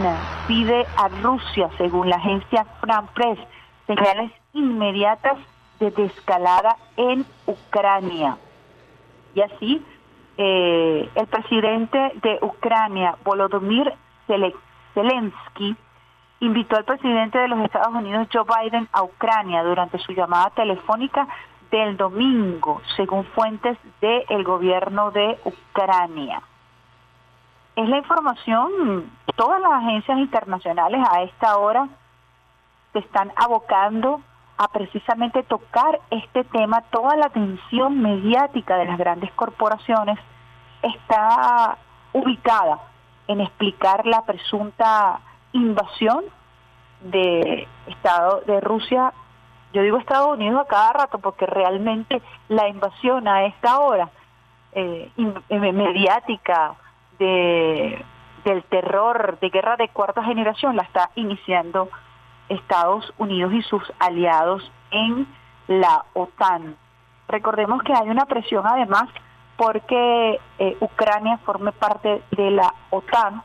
pide 0.48 0.86
a 0.98 1.07
Rusia, 1.21 1.69
según 1.77 2.09
la 2.09 2.17
agencia 2.17 2.65
France 2.81 3.09
Press, 3.13 3.39
señales 3.88 4.31
inmediatas 4.53 5.38
de 5.79 5.91
descalada 5.91 6.77
en 6.98 7.25
Ucrania. 7.45 8.38
Y 9.33 9.41
así, 9.41 9.83
eh, 10.41 11.10
el 11.15 11.27
presidente 11.27 11.98
de 12.22 12.39
Ucrania, 12.41 13.17
Volodymyr 13.25 13.93
Zelensky, 14.93 15.75
invitó 16.39 16.77
al 16.77 16.86
presidente 16.86 17.38
de 17.38 17.50
los 17.50 17.60
Estados 17.60 17.93
Unidos, 17.93 18.29
Joe 18.31 18.46
Biden, 18.46 18.88
a 18.93 19.03
Ucrania 19.03 19.63
durante 19.63 20.00
su 20.00 20.13
llamada 20.13 20.50
telefónica 20.51 21.27
del 21.72 21.98
domingo, 21.98 22.81
según 22.96 23.25
fuentes 23.25 23.77
del 24.00 24.46
gobierno 24.46 25.12
de 25.12 25.38
Ucrania. 25.43 26.41
Es 27.75 27.89
la 27.89 27.98
información, 27.98 29.12
todas 29.36 29.60
las 29.60 29.74
agencias 29.74 30.19
internacionales 30.19 31.05
a 31.12 31.22
esta 31.24 31.58
hora 31.58 31.89
se 32.93 33.00
están 33.00 33.29
abocando 33.36 34.22
a 34.59 34.67
precisamente 34.67 35.41
tocar 35.43 36.01
este 36.11 36.43
tema, 36.43 36.81
toda 36.91 37.15
la 37.15 37.27
atención 37.27 38.01
mediática 38.01 38.75
de 38.75 38.83
las 38.83 38.97
grandes 38.97 39.31
corporaciones 39.31 40.19
está 40.81 41.77
ubicada 42.11 42.79
en 43.29 43.39
explicar 43.39 44.05
la 44.05 44.25
presunta 44.25 45.21
invasión 45.53 46.25
de 46.99 47.69
Estado 47.87 48.41
de 48.45 48.59
Rusia, 48.59 49.13
yo 49.71 49.81
digo 49.81 49.97
Estados 49.97 50.35
Unidos 50.35 50.59
a 50.59 50.67
cada 50.67 50.91
rato 50.91 51.19
porque 51.19 51.45
realmente 51.45 52.21
la 52.49 52.67
invasión 52.67 53.29
a 53.29 53.45
esta 53.45 53.79
hora 53.79 54.09
eh, 54.73 55.09
eh, 55.15 55.71
mediática 55.71 56.75
de 57.17 58.03
del 58.43 58.63
terror 58.63 59.37
de 59.39 59.49
guerra 59.49 59.75
de 59.75 59.89
cuarta 59.89 60.23
generación 60.23 60.75
la 60.75 60.83
está 60.83 61.11
iniciando 61.15 61.89
Estados 62.50 63.13
Unidos 63.18 63.53
y 63.53 63.62
sus 63.63 63.84
aliados 64.00 64.72
en 64.91 65.27
la 65.68 66.06
OTAN. 66.13 66.75
Recordemos 67.27 67.84
que 67.84 67.94
hay 67.94 68.10
una 68.10 68.25
presión 68.25 68.65
además 68.65 69.06
porque 69.56 70.39
eh, 70.58 70.77
Ucrania 70.79 71.38
forme 71.46 71.72
parte 71.72 72.24
de 72.32 72.51
la 72.51 72.74
OTAN 72.89 73.44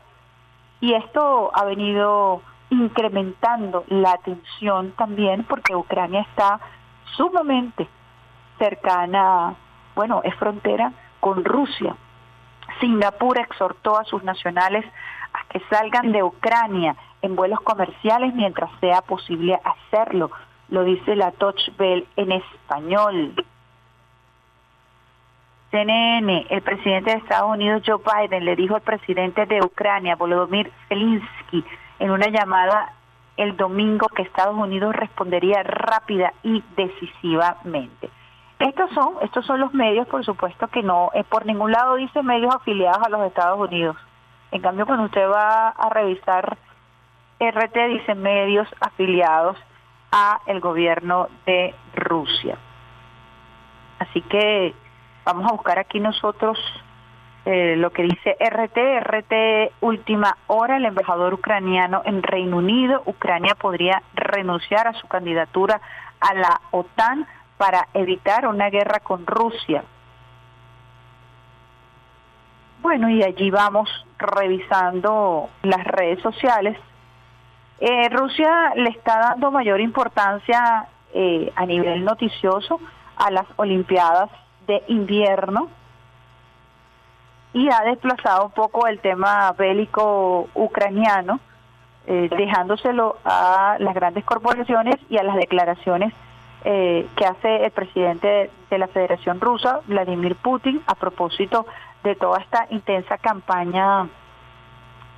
y 0.81 0.93
esto 0.93 1.51
ha 1.53 1.65
venido 1.65 2.41
incrementando 2.69 3.85
la 3.87 4.17
tensión 4.17 4.91
también 4.93 5.43
porque 5.43 5.75
Ucrania 5.75 6.21
está 6.21 6.59
sumamente 7.15 7.87
cercana, 8.57 9.55
bueno, 9.95 10.21
es 10.23 10.33
frontera 10.35 10.91
con 11.19 11.45
Rusia. 11.45 11.95
Singapur 12.79 13.37
exhortó 13.37 13.97
a 13.97 14.03
sus 14.03 14.23
nacionales 14.23 14.85
a 15.33 15.47
que 15.49 15.61
salgan 15.69 16.11
de 16.11 16.23
Ucrania 16.23 16.95
en 17.25 17.35
vuelos 17.35 17.59
comerciales 17.61 18.33
mientras 18.33 18.69
sea 18.79 19.01
posible 19.01 19.59
hacerlo, 19.63 20.31
lo 20.69 20.83
dice 20.83 21.15
la 21.15 21.31
Touch 21.31 21.75
Bell 21.77 22.07
en 22.15 22.31
español. 22.31 23.45
CNN, 25.71 26.47
el 26.49 26.61
presidente 26.61 27.11
de 27.11 27.17
Estados 27.17 27.51
Unidos 27.51 27.83
Joe 27.85 27.99
Biden 27.99 28.45
le 28.45 28.55
dijo 28.55 28.75
al 28.75 28.81
presidente 28.81 29.45
de 29.45 29.61
Ucrania 29.61 30.15
Volodymyr 30.15 30.71
Zelensky 30.87 31.65
en 31.99 32.11
una 32.11 32.27
llamada 32.27 32.93
el 33.37 33.57
domingo 33.57 34.07
que 34.07 34.21
Estados 34.21 34.55
Unidos 34.55 34.95
respondería 34.95 35.63
rápida 35.63 36.31
y 36.43 36.63
decisivamente. 36.77 38.09
Estos 38.59 38.89
son, 38.91 39.15
estos 39.21 39.45
son 39.45 39.59
los 39.59 39.73
medios, 39.73 40.07
por 40.07 40.23
supuesto, 40.23 40.67
que 40.67 40.81
no, 40.81 41.09
eh, 41.13 41.25
por 41.25 41.45
ningún 41.45 41.73
lado 41.73 41.95
dice 41.95 42.23
medios 42.23 42.55
afiliados 42.55 43.05
a 43.05 43.09
los 43.09 43.21
Estados 43.27 43.59
Unidos. 43.59 43.97
En 44.51 44.61
cambio, 44.61 44.85
cuando 44.85 45.05
usted 45.05 45.29
va 45.29 45.69
a 45.69 45.89
revisar 45.89 46.57
RT, 47.39 47.87
dice 47.89 48.15
medios 48.15 48.67
afiliados 48.79 49.57
a 50.11 50.39
el 50.47 50.59
gobierno 50.59 51.27
de 51.45 51.75
Rusia. 51.95 52.57
Así 53.99 54.21
que 54.21 54.73
Vamos 55.25 55.47
a 55.47 55.53
buscar 55.53 55.79
aquí 55.79 55.99
nosotros 55.99 56.55
eh, 57.45 57.75
lo 57.77 57.89
que 57.91 58.03
dice 58.03 58.37
RT, 58.39 58.77
RT 58.99 59.73
última 59.81 60.37
hora, 60.45 60.77
el 60.77 60.85
embajador 60.85 61.33
ucraniano 61.33 62.03
en 62.05 62.21
Reino 62.21 62.57
Unido, 62.57 63.01
Ucrania 63.07 63.55
podría 63.55 64.03
renunciar 64.13 64.87
a 64.87 64.93
su 64.93 65.07
candidatura 65.07 65.81
a 66.19 66.33
la 66.35 66.61
OTAN 66.69 67.27
para 67.57 67.87
evitar 67.95 68.47
una 68.47 68.69
guerra 68.69 68.99
con 68.99 69.25
Rusia. 69.25 69.83
Bueno, 72.83 73.09
y 73.09 73.23
allí 73.23 73.49
vamos 73.49 73.89
revisando 74.19 75.49
las 75.63 75.83
redes 75.85 76.21
sociales. 76.21 76.77
Eh, 77.79 78.09
Rusia 78.09 78.73
le 78.75 78.89
está 78.89 79.19
dando 79.19 79.51
mayor 79.51 79.81
importancia 79.81 80.87
eh, 81.13 81.51
a 81.55 81.65
nivel 81.65 82.03
noticioso 82.05 82.79
a 83.17 83.31
las 83.31 83.45
Olimpiadas 83.57 84.29
de 84.67 84.83
invierno 84.87 85.69
y 87.53 87.69
ha 87.69 87.81
desplazado 87.85 88.45
un 88.45 88.51
poco 88.51 88.87
el 88.87 88.99
tema 88.99 89.51
bélico 89.53 90.49
ucraniano, 90.55 91.39
eh, 92.05 92.29
dejándoselo 92.37 93.17
a 93.23 93.77
las 93.79 93.95
grandes 93.95 94.25
corporaciones 94.25 94.95
y 95.09 95.17
a 95.17 95.23
las 95.23 95.37
declaraciones 95.37 96.13
eh, 96.65 97.07
que 97.15 97.25
hace 97.25 97.63
el 97.63 97.71
presidente 97.71 98.49
de 98.69 98.77
la 98.77 98.87
Federación 98.87 99.39
Rusa, 99.39 99.79
Vladimir 99.87 100.35
Putin, 100.35 100.81
a 100.85 100.95
propósito 100.95 101.65
de 102.03 102.15
toda 102.15 102.39
esta 102.39 102.67
intensa 102.71 103.17
campaña 103.19 104.07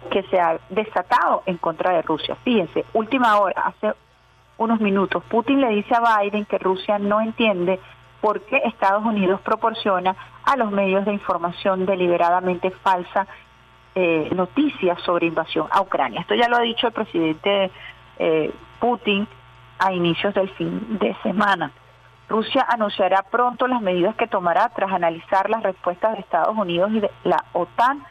que 0.09 0.23
se 0.23 0.39
ha 0.39 0.59
desatado 0.69 1.43
en 1.45 1.57
contra 1.57 1.93
de 1.93 2.01
Rusia. 2.01 2.35
Fíjense, 2.43 2.85
última 2.93 3.37
hora, 3.39 3.61
hace 3.65 3.93
unos 4.57 4.79
minutos, 4.79 5.23
Putin 5.29 5.61
le 5.61 5.69
dice 5.69 5.93
a 5.95 6.19
Biden 6.21 6.45
que 6.45 6.57
Rusia 6.57 6.97
no 6.97 7.21
entiende 7.21 7.79
por 8.21 8.41
qué 8.41 8.57
Estados 8.65 9.05
Unidos 9.05 9.39
proporciona 9.41 10.15
a 10.43 10.57
los 10.57 10.71
medios 10.71 11.05
de 11.05 11.13
información 11.13 11.85
deliberadamente 11.85 12.71
falsa 12.71 13.27
eh, 13.93 14.29
noticias 14.35 14.99
sobre 15.01 15.27
invasión 15.27 15.67
a 15.71 15.81
Ucrania. 15.81 16.21
Esto 16.21 16.35
ya 16.35 16.47
lo 16.47 16.57
ha 16.57 16.61
dicho 16.61 16.87
el 16.87 16.93
presidente 16.93 17.71
eh, 18.19 18.51
Putin 18.79 19.27
a 19.79 19.93
inicios 19.93 20.33
del 20.33 20.49
fin 20.49 20.99
de 20.99 21.15
semana. 21.23 21.71
Rusia 22.29 22.65
anunciará 22.67 23.23
pronto 23.23 23.67
las 23.67 23.81
medidas 23.81 24.15
que 24.15 24.27
tomará 24.27 24.69
tras 24.69 24.91
analizar 24.91 25.49
las 25.49 25.63
respuestas 25.63 26.13
de 26.13 26.19
Estados 26.19 26.55
Unidos 26.57 26.91
y 26.91 26.99
de 26.99 27.11
la 27.23 27.45
OTAN 27.53 28.03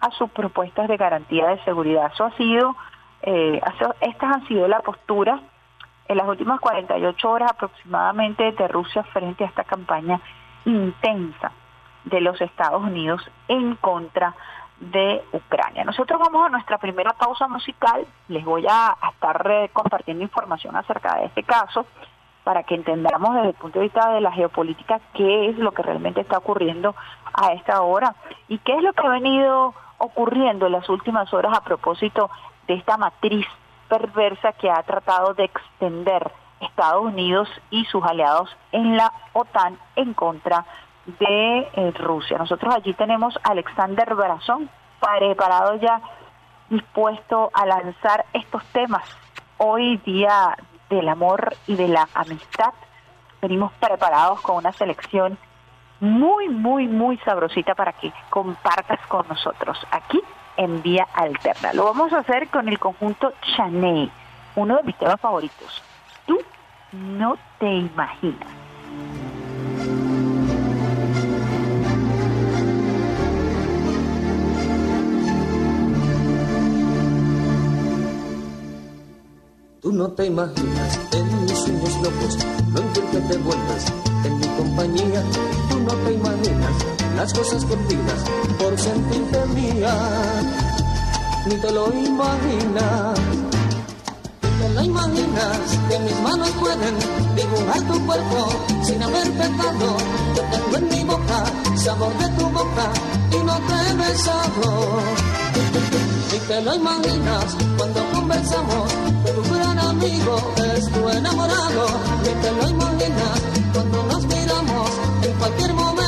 a 0.00 0.10
sus 0.12 0.30
propuestas 0.30 0.88
de 0.88 0.96
garantía 0.96 1.48
de 1.48 1.64
seguridad. 1.64 2.10
Eso 2.12 2.24
ha 2.24 2.36
sido, 2.36 2.76
eh, 3.22 3.60
estas 4.00 4.36
han 4.36 4.46
sido 4.46 4.66
la 4.68 4.80
postura 4.80 5.40
en 6.08 6.16
las 6.16 6.26
últimas 6.26 6.60
48 6.60 7.30
horas 7.30 7.52
aproximadamente 7.52 8.52
de 8.52 8.68
Rusia 8.68 9.02
frente 9.04 9.44
a 9.44 9.46
esta 9.46 9.64
campaña 9.64 10.20
intensa 10.64 11.52
de 12.04 12.20
los 12.20 12.40
Estados 12.40 12.82
Unidos 12.82 13.22
en 13.48 13.76
contra 13.76 14.34
de 14.80 15.22
Ucrania. 15.32 15.84
Nosotros 15.84 16.18
vamos 16.18 16.46
a 16.46 16.48
nuestra 16.48 16.78
primera 16.78 17.12
pausa 17.12 17.46
musical. 17.46 18.06
Les 18.28 18.44
voy 18.44 18.66
a, 18.68 18.96
estar 19.12 19.46
eh, 19.50 19.70
compartiendo 19.72 20.24
información 20.24 20.74
acerca 20.74 21.16
de 21.16 21.26
este 21.26 21.42
caso 21.42 21.86
para 22.44 22.62
que 22.62 22.74
entendamos 22.74 23.34
desde 23.34 23.48
el 23.48 23.54
punto 23.54 23.78
de 23.78 23.84
vista 23.84 24.12
de 24.12 24.20
la 24.20 24.32
geopolítica 24.32 25.00
qué 25.14 25.50
es 25.50 25.58
lo 25.58 25.72
que 25.72 25.82
realmente 25.82 26.20
está 26.20 26.38
ocurriendo 26.38 26.94
a 27.32 27.52
esta 27.52 27.82
hora 27.82 28.14
y 28.48 28.58
qué 28.58 28.74
es 28.76 28.82
lo 28.82 28.92
que 28.92 29.06
ha 29.06 29.10
venido 29.10 29.74
ocurriendo 29.98 30.66
en 30.66 30.72
las 30.72 30.88
últimas 30.88 31.32
horas 31.34 31.56
a 31.56 31.62
propósito 31.62 32.30
de 32.66 32.74
esta 32.74 32.96
matriz 32.96 33.46
perversa 33.88 34.52
que 34.52 34.70
ha 34.70 34.82
tratado 34.82 35.34
de 35.34 35.44
extender 35.44 36.30
Estados 36.60 37.04
Unidos 37.04 37.48
y 37.70 37.84
sus 37.86 38.04
aliados 38.04 38.54
en 38.72 38.96
la 38.96 39.12
OTAN 39.32 39.78
en 39.96 40.14
contra 40.14 40.64
de 41.06 41.68
eh, 41.72 41.92
Rusia. 41.98 42.38
Nosotros 42.38 42.74
allí 42.74 42.94
tenemos 42.94 43.38
a 43.42 43.50
Alexander 43.50 44.14
Brazón 44.14 44.70
preparado 45.00 45.76
ya 45.76 46.00
dispuesto 46.68 47.50
a 47.52 47.66
lanzar 47.66 48.26
estos 48.32 48.64
temas. 48.66 49.02
Hoy 49.58 49.96
día 49.98 50.56
del 50.90 51.08
amor 51.08 51.56
y 51.66 51.76
de 51.76 51.88
la 51.88 52.08
amistad, 52.14 52.74
venimos 53.40 53.72
preparados 53.80 54.40
con 54.42 54.56
una 54.56 54.72
selección 54.72 55.38
muy, 56.00 56.48
muy, 56.48 56.88
muy 56.88 57.16
sabrosita 57.18 57.74
para 57.74 57.92
que 57.92 58.12
compartas 58.28 59.00
con 59.06 59.26
nosotros 59.28 59.78
aquí 59.90 60.20
en 60.56 60.82
Vía 60.82 61.06
Alterna. 61.14 61.72
Lo 61.72 61.84
vamos 61.84 62.12
a 62.12 62.18
hacer 62.18 62.48
con 62.48 62.68
el 62.68 62.78
conjunto 62.78 63.32
Chanel, 63.56 64.10
uno 64.56 64.76
de 64.76 64.82
mis 64.82 64.96
temas 64.96 65.20
favoritos. 65.20 65.82
Tú 66.26 66.38
no 66.92 67.38
te 67.58 67.72
imaginas. 67.72 68.48
Tú 79.80 79.92
no 79.92 80.08
te 80.10 80.26
imaginas 80.26 81.00
en 81.12 81.40
mis 81.40 81.58
sueños 81.58 81.94
locos 82.02 82.36
lo 82.74 82.80
en 82.82 83.10
que 83.10 83.18
te 83.18 83.38
vuelves 83.38 83.84
en 84.24 84.38
mi 84.38 84.46
compañía. 84.48 85.22
Tú 85.70 85.80
no 85.80 85.94
te 86.04 86.12
imaginas 86.12 86.74
las 87.16 87.32
cosas 87.32 87.64
que 87.64 87.72
olvidas 87.72 88.24
por 88.58 88.78
sentirte 88.78 89.46
mía. 89.54 89.94
Ni 91.46 91.54
te 91.54 91.72
lo 91.72 91.86
imaginas, 91.94 93.18
te 94.60 94.68
lo 94.74 94.82
imaginas 94.82 95.58
que 95.88 95.98
mis 96.00 96.20
manos 96.20 96.50
pueden 96.60 96.94
dibujar 97.34 97.80
tu 97.90 98.06
cuerpo 98.06 98.48
sin 98.84 99.02
haber 99.02 99.30
pecado. 99.32 99.96
Yo 100.36 100.42
tengo 100.52 100.76
en 100.76 100.88
mi 100.88 101.04
boca 101.04 101.44
sabor 101.76 102.12
de 102.18 102.28
tu 102.38 102.46
boca 102.50 102.86
y 103.32 103.38
no 103.48 103.56
te 103.66 103.74
he 103.88 103.94
besado. 103.96 105.00
Ni 106.32 106.38
te 106.48 106.60
lo 106.62 106.74
imaginas 106.74 107.46
cuando 107.78 108.00
conversamos 108.12 108.92
que 109.24 109.32
tu 109.32 109.42
gran 109.54 109.78
amigo 109.78 110.36
es 110.74 110.92
tu 110.92 111.08
enamorado. 111.08 111.86
Ni 112.22 112.32
te 112.42 112.50
lo 112.52 112.68
imaginas 112.68 113.36
cuando 113.72 114.02
nos 114.04 114.22
miramos 114.26 114.90
en 115.22 115.32
cualquier 115.38 115.72
momento. 115.72 115.99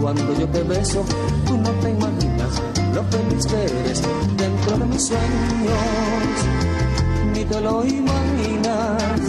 Cuando 0.00 0.32
yo 0.40 0.48
te 0.48 0.62
beso, 0.62 1.04
tú 1.46 1.56
no 1.58 1.70
te 1.70 1.90
imaginas 1.90 2.62
lo 2.94 3.04
feliz 3.04 3.46
que 3.46 3.62
eres 3.64 4.02
dentro 4.36 4.78
de 4.78 4.84
mis 4.86 5.06
sueños. 5.06 6.36
Ni 7.34 7.44
te 7.44 7.60
lo 7.60 7.84
imaginas, 7.84 9.20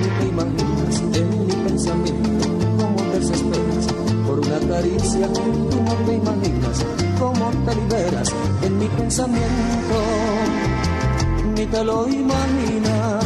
ni 0.00 0.08
te 0.08 0.26
imaginas 0.26 1.00
en 1.18 1.46
mi 1.46 1.52
pensamiento 1.68 2.48
cómo 2.78 2.96
te 3.10 3.18
desesperas 3.18 3.86
por 4.26 4.38
una 4.38 4.58
caricia. 4.74 5.32
Tú 5.32 5.82
no 5.82 5.94
te 6.06 6.14
imaginas 6.14 6.84
cómo 7.18 7.50
te 7.66 7.74
liberas 7.74 8.28
en 8.62 8.78
mi 8.78 8.86
pensamiento. 8.86 9.96
Ni 11.56 11.66
te 11.66 11.84
lo 11.84 12.08
imaginas, 12.08 13.17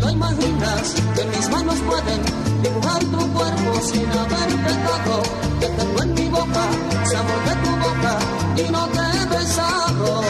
lo 0.00 0.10
imaginas 0.10 0.94
que 1.14 1.24
mis 1.24 1.50
manos 1.50 1.78
pueden 1.80 2.20
dibujar 2.62 3.00
tu 3.04 3.32
cuerpo 3.32 3.80
sin 3.82 4.06
haber 4.10 4.50
pecado, 4.66 5.22
que 5.60 5.66
tengo 5.66 6.02
en 6.02 6.14
mi 6.14 6.28
boca 6.28 6.64
sabor 7.04 7.40
de 7.48 7.54
tu 7.64 7.70
boca 7.84 8.18
y 8.56 8.72
no 8.72 8.86
te 8.88 9.00
he 9.00 9.38
besado. 9.38 10.22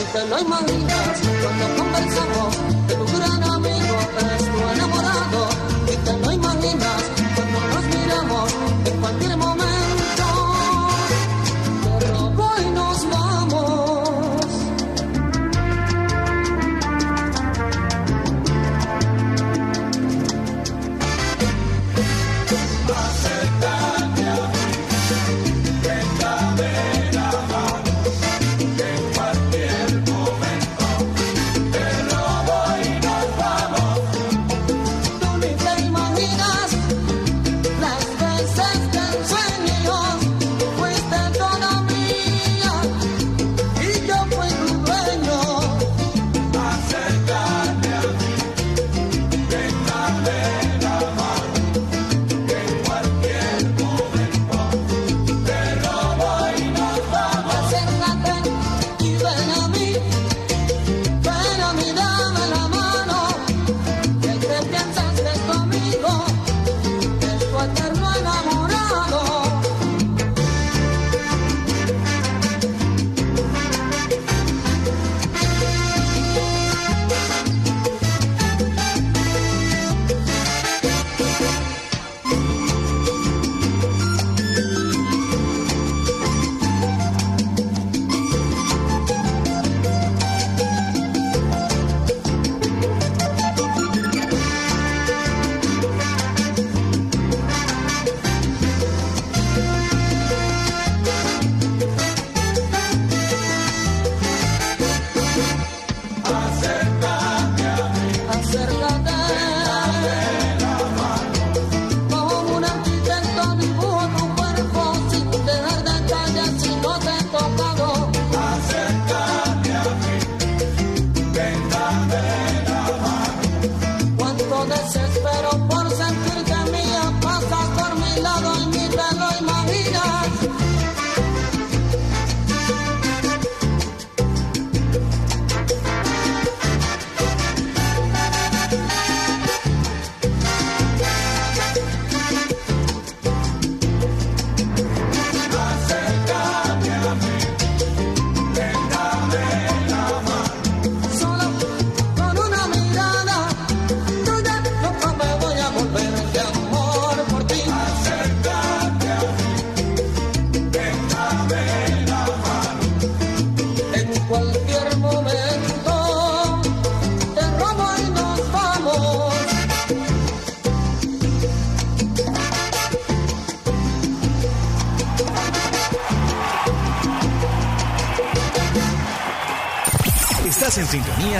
Y 0.00 0.12
te 0.12 0.26
lo 0.26 0.38
imaginas 0.40 1.20
cuando 1.42 1.82
conversamos 1.82 2.75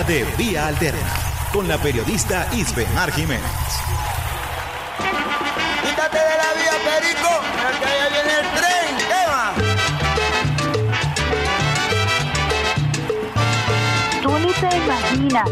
de 0.06 0.24
Vía 0.38 0.68
Alterna 0.68 1.12
con 1.52 1.66
la 1.66 1.78
periodista 1.78 2.46
Mar 2.94 3.10
Jiménez. 3.10 3.42
Quítate 5.82 6.18
de 6.18 6.36
la 6.36 6.52
vía, 6.54 6.72
Perico, 6.84 7.28
porque 7.62 7.84
allá 7.84 8.08
viene 8.10 8.32
el 8.38 8.46
tren. 8.56 8.96
¿Qué 9.08 9.22
va? 9.30 9.52
Tú 14.22 14.38
ni 14.38 14.52
te 14.52 14.76
imaginas 14.76 15.50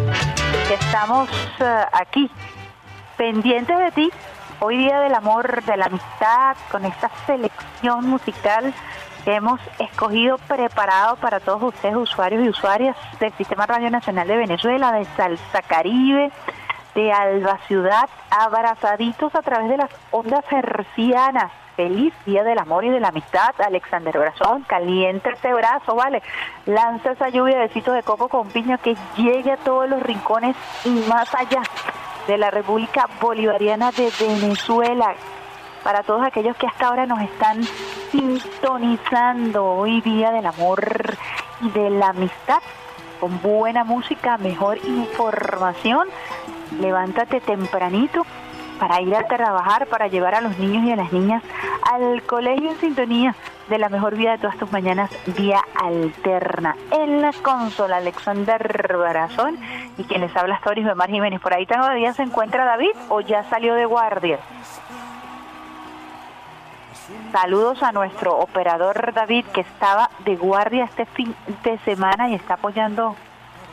que 0.68 0.74
estamos 0.74 1.28
uh, 1.60 1.64
aquí, 1.92 2.30
pendientes 3.16 3.76
de 3.76 3.90
ti, 3.90 4.10
hoy 4.60 4.76
día 4.78 5.00
del 5.00 5.14
amor, 5.14 5.64
de 5.64 5.76
la 5.76 5.86
amistad, 5.86 6.56
con 6.70 6.84
esta 6.84 7.10
selección 7.26 8.06
musical 8.06 8.72
que 9.24 9.34
hemos 9.34 9.60
escogido 9.78 10.36
preparado 10.38 11.16
para 11.16 11.40
todos 11.40 11.62
ustedes, 11.62 11.96
usuarios 11.96 12.44
y 12.44 12.48
usuarias 12.50 12.96
del 13.18 13.32
Sistema 13.32 13.66
Radio 13.66 13.90
Nacional 13.90 14.28
de 14.28 14.36
Venezuela, 14.36 14.92
de 14.92 15.04
Salsa 15.16 15.62
Caribe, 15.62 16.30
de 16.94 17.12
Alba 17.12 17.58
Ciudad, 17.66 18.08
abrazaditos 18.30 19.34
a 19.34 19.42
través 19.42 19.68
de 19.70 19.78
las 19.78 19.90
ondas 20.10 20.44
hercianas. 20.50 21.50
Feliz 21.74 22.14
Día 22.24 22.44
del 22.44 22.60
Amor 22.60 22.84
y 22.84 22.90
de 22.90 23.00
la 23.00 23.08
Amistad, 23.08 23.52
Alexander 23.58 24.16
Brazón, 24.16 24.62
caliente 24.62 25.30
ese 25.30 25.52
brazo, 25.52 25.96
¿vale? 25.96 26.22
Lanza 26.66 27.10
esa 27.10 27.30
lluvia 27.30 27.56
de 27.56 27.62
besitos 27.62 27.96
de 27.96 28.04
coco 28.04 28.28
con 28.28 28.46
piña 28.48 28.78
que 28.78 28.96
llegue 29.16 29.50
a 29.50 29.56
todos 29.56 29.88
los 29.88 30.00
rincones 30.00 30.54
y 30.84 30.90
más 31.08 31.34
allá 31.34 31.62
de 32.28 32.38
la 32.38 32.52
República 32.52 33.08
Bolivariana 33.20 33.90
de 33.90 34.08
Venezuela, 34.20 35.14
para 35.84 36.02
todos 36.02 36.24
aquellos 36.24 36.56
que 36.56 36.66
hasta 36.66 36.88
ahora 36.88 37.06
nos 37.06 37.20
están 37.20 37.62
sintonizando 38.10 39.64
hoy 39.66 40.00
día 40.00 40.32
del 40.32 40.46
amor 40.46 40.82
y 41.60 41.68
de 41.70 41.90
la 41.90 42.08
amistad, 42.08 42.60
con 43.20 43.40
buena 43.42 43.84
música, 43.84 44.38
mejor 44.38 44.78
información. 44.78 46.08
Levántate 46.80 47.40
tempranito 47.40 48.24
para 48.80 49.00
ir 49.02 49.14
a 49.14 49.26
trabajar, 49.28 49.86
para 49.86 50.08
llevar 50.08 50.34
a 50.34 50.40
los 50.40 50.58
niños 50.58 50.84
y 50.84 50.92
a 50.92 50.96
las 50.96 51.12
niñas 51.12 51.42
al 51.92 52.22
colegio 52.22 52.70
en 52.70 52.80
sintonía 52.80 53.36
de 53.68 53.78
la 53.78 53.88
mejor 53.88 54.16
vida 54.16 54.32
de 54.32 54.38
todas 54.38 54.56
tus 54.56 54.72
mañanas, 54.72 55.10
vía 55.38 55.60
alterna. 55.74 56.76
En 56.90 57.22
la 57.22 57.32
consola, 57.32 57.98
Alexander 57.98 58.96
Barazón 58.98 59.58
y 59.96 60.04
quien 60.04 60.22
les 60.22 60.34
habla, 60.34 60.56
Stories 60.56 60.86
de 60.86 60.94
Mar 60.94 61.10
Jiménez. 61.10 61.40
Por 61.40 61.54
ahí 61.54 61.66
todavía 61.66 62.12
se 62.14 62.22
encuentra 62.22 62.64
David 62.64 62.92
o 63.10 63.20
ya 63.20 63.44
salió 63.44 63.74
de 63.74 63.84
guardia. 63.84 64.38
Saludos 67.32 67.82
a 67.82 67.92
nuestro 67.92 68.38
operador 68.38 69.12
David 69.12 69.44
que 69.52 69.60
estaba 69.60 70.10
de 70.20 70.36
guardia 70.36 70.84
este 70.84 71.04
fin 71.06 71.34
de 71.62 71.78
semana 71.78 72.30
y 72.30 72.34
está 72.34 72.54
apoyando 72.54 73.16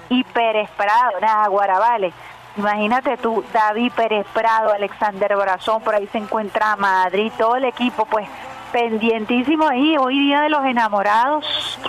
Hiper 0.10 0.68
Prado, 0.76 1.20
nada, 1.22 1.48
Guarabale. 1.48 2.12
Imagínate 2.58 3.16
tú, 3.18 3.44
David 3.54 3.94
Pérez 3.96 4.28
Prado, 4.34 4.74
Alexander 4.74 5.38
Brazón, 5.38 5.82
por 5.82 5.96
ahí 5.96 6.08
se 6.08 6.18
encuentra 6.18 6.76
Madrid, 6.76 7.32
todo 7.38 7.56
el 7.56 7.64
equipo, 7.64 8.06
pues 8.06 8.28
pendientísimo 8.74 9.68
ahí, 9.68 9.96
hoy 9.98 10.20
día 10.20 10.42
de 10.42 10.50
los 10.50 10.66
enamorados, 10.66 11.80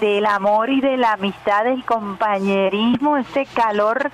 del 0.00 0.26
amor 0.26 0.68
y 0.68 0.82
de 0.82 0.98
la 0.98 1.12
amistad, 1.12 1.64
del 1.64 1.84
compañerismo, 1.84 3.16
ese 3.16 3.46
calor 3.46 4.10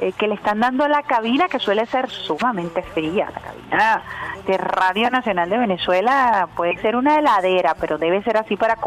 eh, 0.00 0.12
que 0.12 0.26
le 0.26 0.34
están 0.34 0.60
dando 0.60 0.88
la 0.88 1.02
cabina, 1.02 1.48
que 1.48 1.58
suele 1.58 1.84
ser 1.86 2.08
sumamente 2.08 2.82
fría. 2.82 3.30
La 3.34 3.40
cabina 3.40 4.02
de 4.46 4.56
Radio 4.56 5.10
Nacional 5.10 5.50
de 5.50 5.58
Venezuela 5.58 6.48
puede 6.56 6.76
ser 6.78 6.96
una 6.96 7.18
heladera, 7.18 7.74
pero 7.78 7.98
debe 7.98 8.22
ser 8.22 8.38
así 8.38 8.56
para 8.56 8.78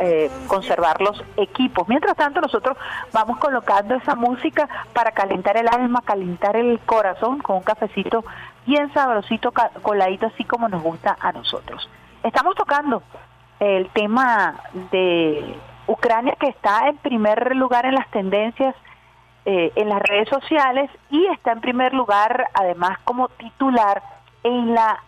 eh, 0.00 0.30
conservar 0.46 1.02
los 1.02 1.22
equipos. 1.36 1.86
Mientras 1.88 2.16
tanto, 2.16 2.40
nosotros 2.40 2.76
vamos 3.12 3.38
colocando 3.38 3.96
esa 3.96 4.14
música 4.14 4.66
para 4.94 5.12
calentar 5.12 5.58
el 5.58 5.68
alma, 5.68 6.00
calentar 6.02 6.56
el 6.56 6.80
corazón 6.80 7.38
con 7.40 7.56
un 7.56 7.62
cafecito 7.62 8.24
bien 8.64 8.90
sabrosito, 8.94 9.52
coladito, 9.82 10.26
así 10.26 10.44
como 10.44 10.68
nos 10.68 10.82
gusta 10.82 11.16
a 11.20 11.32
nosotros. 11.32 11.88
Estamos 12.22 12.54
tocando 12.54 13.02
el 13.60 13.88
tema 13.90 14.56
de 14.90 15.54
Ucrania 15.86 16.34
que 16.40 16.48
está 16.48 16.88
en 16.88 16.96
primer 16.96 17.54
lugar 17.56 17.86
en 17.86 17.94
las 17.94 18.10
tendencias 18.10 18.74
eh, 19.48 19.72
en 19.76 19.88
las 19.88 20.02
redes 20.02 20.28
sociales 20.28 20.90
y 21.08 21.24
está 21.26 21.52
en 21.52 21.60
primer 21.60 21.94
lugar, 21.94 22.48
además, 22.52 22.98
como 23.04 23.28
titular 23.28 24.02
en 24.42 24.74
la 24.74 25.00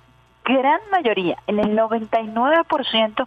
gran 0.45 0.81
mayoría, 0.93 1.37
en 1.49 1.59
el 1.59 1.77
99% 1.77 3.27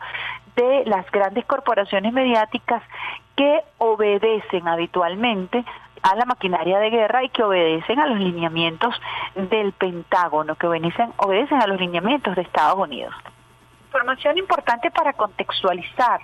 de 0.55 0.85
las 0.85 1.11
grandes 1.11 1.43
corporaciones 1.43 2.13
mediáticas 2.13 2.81
que 3.35 3.59
obedecen 3.77 4.69
habitualmente 4.69 5.65
a 6.01 6.15
la 6.15 6.23
maquinaria 6.23 6.79
de 6.79 6.89
guerra 6.89 7.25
y 7.25 7.29
que 7.29 7.43
obedecen 7.43 7.99
a 7.99 8.07
los 8.07 8.17
lineamientos 8.17 8.95
del 9.35 9.73
Pentágono, 9.73 10.55
que 10.55 10.67
obedecen, 10.67 11.11
obedecen 11.17 11.61
a 11.61 11.67
los 11.67 11.77
lineamientos 11.77 12.37
de 12.37 12.43
Estados 12.43 12.79
Unidos. 12.79 13.13
Información 13.87 14.37
importante 14.37 14.89
para 14.91 15.11
contextualizar 15.11 16.21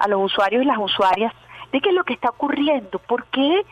a 0.00 0.08
los 0.08 0.20
usuarios 0.20 0.64
y 0.64 0.66
las 0.66 0.78
usuarias 0.78 1.32
de 1.70 1.80
qué 1.80 1.90
es 1.90 1.94
lo 1.94 2.02
que 2.02 2.14
está 2.14 2.30
ocurriendo, 2.30 2.98
por 2.98 3.24
qué 3.26 3.64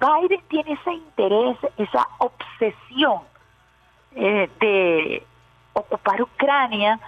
Biden 0.00 0.42
tiene 0.48 0.72
ese 0.72 0.92
interés, 0.92 1.56
esa 1.78 2.06
obsesión 2.18 3.22
eh, 4.14 4.50
de 4.60 5.26
ocupar 5.72 6.22
Ucrania, 6.22 6.98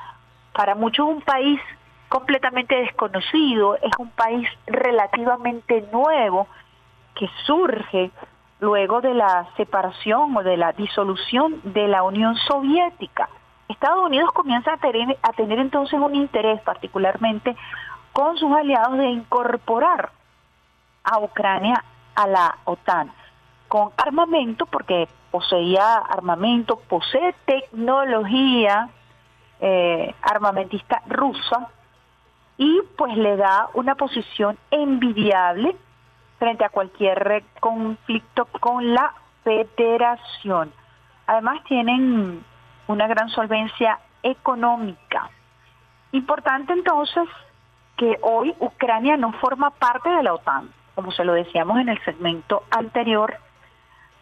para 0.53 0.75
muchos 0.75 1.07
un 1.07 1.21
país 1.23 1.61
completamente 2.09 2.75
desconocido, 2.75 3.77
es 3.77 3.93
un 3.99 4.11
país 4.11 4.49
relativamente 4.67 5.87
nuevo 5.93 6.49
que 7.15 7.29
surge 7.47 8.11
luego 8.61 9.01
de 9.01 9.15
la 9.15 9.47
separación 9.57 10.37
o 10.37 10.43
de 10.43 10.57
la 10.57 10.73
disolución 10.73 11.61
de 11.65 11.89
la 11.89 12.03
Unión 12.03 12.37
Soviética. 12.37 13.29
Estados 13.69 14.05
Unidos 14.07 14.33
comienza 14.33 14.73
a 14.73 14.77
tener, 14.79 15.17
a 15.23 15.33
tener 15.33 15.59
entonces 15.59 15.99
un 16.01 16.15
interés 16.15 16.61
particularmente 16.63 17.55
con 18.13 18.37
sus 18.39 18.51
aliados 18.53 18.99
de 18.99 19.11
incorporar 19.11 20.11
a 21.05 21.19
Ucrania 21.19 21.85
a 22.19 22.27
la 22.27 22.59
OTAN 22.65 23.13
con 23.69 23.93
armamento, 23.97 24.67
porque 24.67 25.09
poseía 25.31 25.99
armamento, 25.99 26.81
posee 26.89 27.33
tecnología 27.45 28.89
eh, 29.61 30.15
armamentista 30.23 31.01
rusa 31.07 31.69
y 32.57 32.81
pues 32.97 33.17
le 33.17 33.37
da 33.37 33.69
una 33.75 33.95
posición 33.95 34.59
envidiable 34.73 35.77
frente 36.41 36.65
a 36.65 36.71
cualquier 36.71 37.45
conflicto 37.61 38.47
con 38.47 38.95
la 38.95 39.15
federación. 39.45 40.73
Además 41.27 41.63
tienen 41.65 42.45
una 42.89 43.07
gran 43.07 43.29
solvencia 43.29 44.01
económica. 44.25 45.31
Importante 46.11 46.73
entonces 46.73 47.29
que 47.97 48.19
hoy 48.23 48.55
Ucrania 48.59 49.17
no 49.17 49.33
forma 49.35 49.71
parte 49.71 50.09
de 50.09 50.23
la 50.25 50.35
OTAN 50.35 50.78
como 50.99 51.13
se 51.13 51.25
lo 51.25 51.33
decíamos 51.33 51.79
en 51.79 51.91
el 51.91 52.05
segmento 52.05 52.65
anterior, 52.73 53.37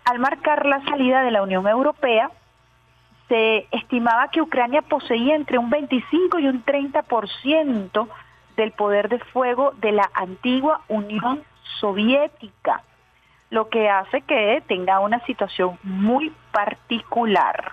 al 0.04 0.18
marcar 0.18 0.66
la 0.66 0.84
salida 0.84 1.22
de 1.22 1.30
la 1.30 1.40
Unión 1.40 1.66
Europea, 1.66 2.30
se 3.28 3.66
estimaba 3.70 4.28
que 4.28 4.42
Ucrania 4.42 4.82
poseía 4.82 5.36
entre 5.36 5.56
un 5.56 5.70
25 5.70 6.38
y 6.38 6.48
un 6.48 6.62
30% 6.66 8.08
del 8.58 8.72
poder 8.72 9.08
de 9.08 9.20
fuego 9.20 9.72
de 9.78 9.92
la 9.92 10.10
antigua 10.12 10.82
Unión 10.88 11.42
Soviética, 11.80 12.82
lo 13.48 13.70
que 13.70 13.88
hace 13.88 14.20
que 14.20 14.62
tenga 14.66 15.00
una 15.00 15.20
situación 15.20 15.78
muy 15.82 16.30
particular. 16.52 17.72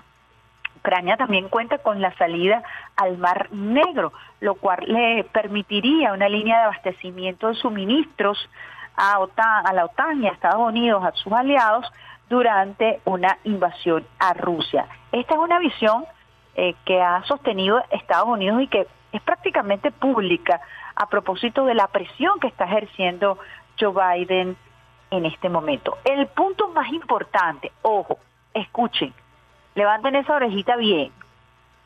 Ucrania 0.77 1.17
también 1.17 1.49
cuenta 1.49 1.79
con 1.79 1.99
la 1.99 2.15
salida 2.15 2.63
al 2.95 3.17
Mar 3.17 3.49
Negro, 3.51 4.13
lo 4.39 4.55
cual 4.55 4.79
le 4.87 5.25
permitiría 5.25 6.13
una 6.13 6.29
línea 6.29 6.59
de 6.59 6.63
abastecimiento 6.63 7.49
de 7.49 7.55
suministros 7.55 8.49
a, 8.95 9.19
OTAN, 9.19 9.67
a 9.67 9.73
la 9.73 9.85
OTAN 9.85 10.23
y 10.23 10.27
a 10.27 10.31
Estados 10.31 10.61
Unidos, 10.61 11.03
a 11.03 11.11
sus 11.13 11.33
aliados, 11.33 11.91
durante 12.29 13.01
una 13.05 13.37
invasión 13.43 14.05
a 14.19 14.33
Rusia. 14.33 14.87
Esta 15.11 15.33
es 15.35 15.39
una 15.39 15.59
visión 15.59 16.05
eh, 16.55 16.75
que 16.85 17.01
ha 17.01 17.23
sostenido 17.25 17.83
Estados 17.91 18.27
Unidos 18.27 18.61
y 18.61 18.67
que 18.67 18.87
es 19.11 19.21
prácticamente 19.21 19.91
pública 19.91 20.61
a 20.95 21.07
propósito 21.07 21.65
de 21.65 21.75
la 21.75 21.87
presión 21.87 22.39
que 22.39 22.47
está 22.47 22.65
ejerciendo 22.65 23.37
Joe 23.79 23.93
Biden 23.93 24.57
en 25.11 25.25
este 25.25 25.49
momento. 25.49 25.97
El 26.05 26.27
punto 26.27 26.69
más 26.69 26.91
importante, 26.91 27.71
ojo, 27.83 28.17
escuchen, 28.53 29.13
levanten 29.75 30.15
esa 30.15 30.35
orejita 30.35 30.75
bien. 30.75 31.11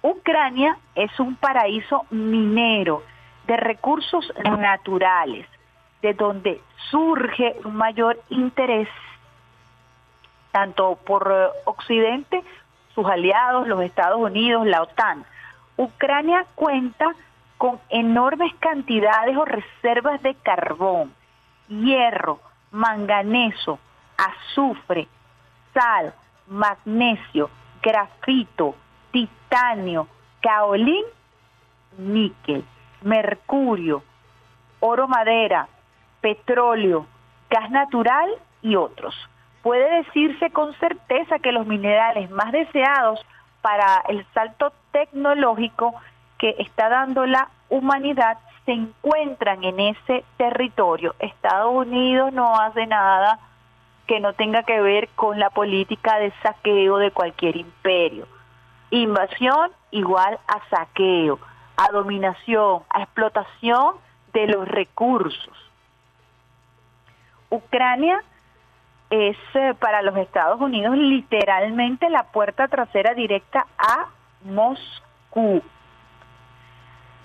Ucrania 0.02 0.78
es 0.96 1.20
un 1.20 1.36
paraíso 1.36 2.06
minero 2.10 3.04
de 3.48 3.58
recursos 3.58 4.32
naturales 4.44 5.48
de 6.08 6.14
donde 6.14 6.62
surge 6.90 7.58
un 7.66 7.76
mayor 7.76 8.18
interés 8.30 8.88
tanto 10.52 10.96
por 11.06 11.30
eh, 11.30 11.48
Occidente, 11.66 12.42
sus 12.96 13.06
aliados, 13.06 13.68
los 13.68 13.82
Estados 13.82 14.18
Unidos, 14.20 14.66
la 14.66 14.84
OTAN. 14.84 15.26
Ucrania 15.76 16.46
cuenta 16.56 17.14
con 17.58 17.80
enormes 17.90 18.54
cantidades 18.60 19.36
o 19.36 19.44
reservas 19.44 20.22
de 20.24 20.34
carbón, 20.36 21.14
hierro, 21.68 22.40
manganeso, 22.72 23.80
azufre, 24.18 25.08
sal, 25.74 26.14
magnesio, 26.48 27.50
grafito, 27.82 28.76
titanio, 29.12 30.08
caolín, 30.42 31.04
níquel, 31.98 32.64
mercurio, 33.02 34.02
oro 34.80 35.08
madera, 35.08 35.68
petróleo, 36.28 37.06
gas 37.50 37.72
natural 37.72 38.30
y 38.62 38.76
otros. 38.76 39.16
Puede 39.62 40.04
decirse 40.04 40.50
con 40.50 40.74
certeza 40.74 41.40
que 41.40 41.54
los 41.54 41.66
minerales 41.66 42.30
más 42.30 42.52
deseados 42.52 43.26
para 43.62 44.04
el 44.10 44.26
salto 44.34 44.74
tecnológico 44.92 45.94
que 46.38 46.56
está 46.60 46.90
dando 46.90 47.26
la 47.26 47.48
humanidad 47.70 48.38
se 48.66 48.74
encuentran 48.74 49.64
en 49.64 49.80
ese 49.80 50.26
territorio. 50.36 51.16
Estados 51.20 51.74
Unidos 51.74 52.34
no 52.34 52.60
hace 52.60 52.86
nada 52.88 53.40
que 54.06 54.20
no 54.20 54.34
tenga 54.34 54.64
que 54.64 54.82
ver 54.82 55.08
con 55.16 55.40
la 55.40 55.50
política 55.50 56.20
de 56.20 56.34
saqueo 56.44 56.98
de 56.98 57.12
cualquier 57.12 57.56
imperio. 57.56 58.28
Invasión 58.92 59.72
igual 59.92 60.38
a 60.46 60.60
saqueo, 60.70 61.40
a 61.78 61.90
dominación, 61.94 62.82
a 62.90 63.04
explotación 63.04 63.96
de 64.34 64.48
los 64.48 64.68
recursos. 64.68 65.67
Ucrania 67.50 68.24
es 69.10 69.38
eh, 69.54 69.74
para 69.80 70.02
los 70.02 70.18
Estados 70.18 70.60
Unidos 70.60 70.98
literalmente 70.98 72.10
la 72.10 72.24
puerta 72.24 72.68
trasera 72.68 73.14
directa 73.14 73.66
a 73.78 74.08
Moscú. 74.44 75.62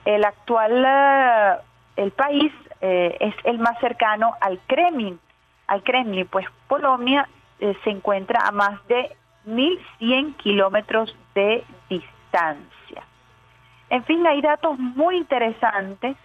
El 0.05 0.25
actual 0.25 0.85
eh, 0.87 1.57
el 1.97 2.13
país 2.13 2.53
eh, 2.81 3.17
es 3.21 3.35
el 3.45 3.59
más 3.59 3.79
cercano 3.81 4.35
al 4.41 4.61
Kremlin, 4.67 5.19
al 5.67 5.83
Kremlin, 5.83 6.27
pues 6.27 6.47
Polonia 6.69 7.29
se 7.59 7.91
encuentra 7.91 8.41
a 8.45 8.51
más 8.51 8.85
de 8.89 9.17
1.100 9.47 10.37
kilómetros 10.37 11.17
de 11.33 11.65
distancia. 11.89 13.05
En 13.89 14.03
fin, 14.03 14.27
hay 14.27 14.41
datos 14.41 14.77
muy 14.81 15.17
interesantes 15.17 16.17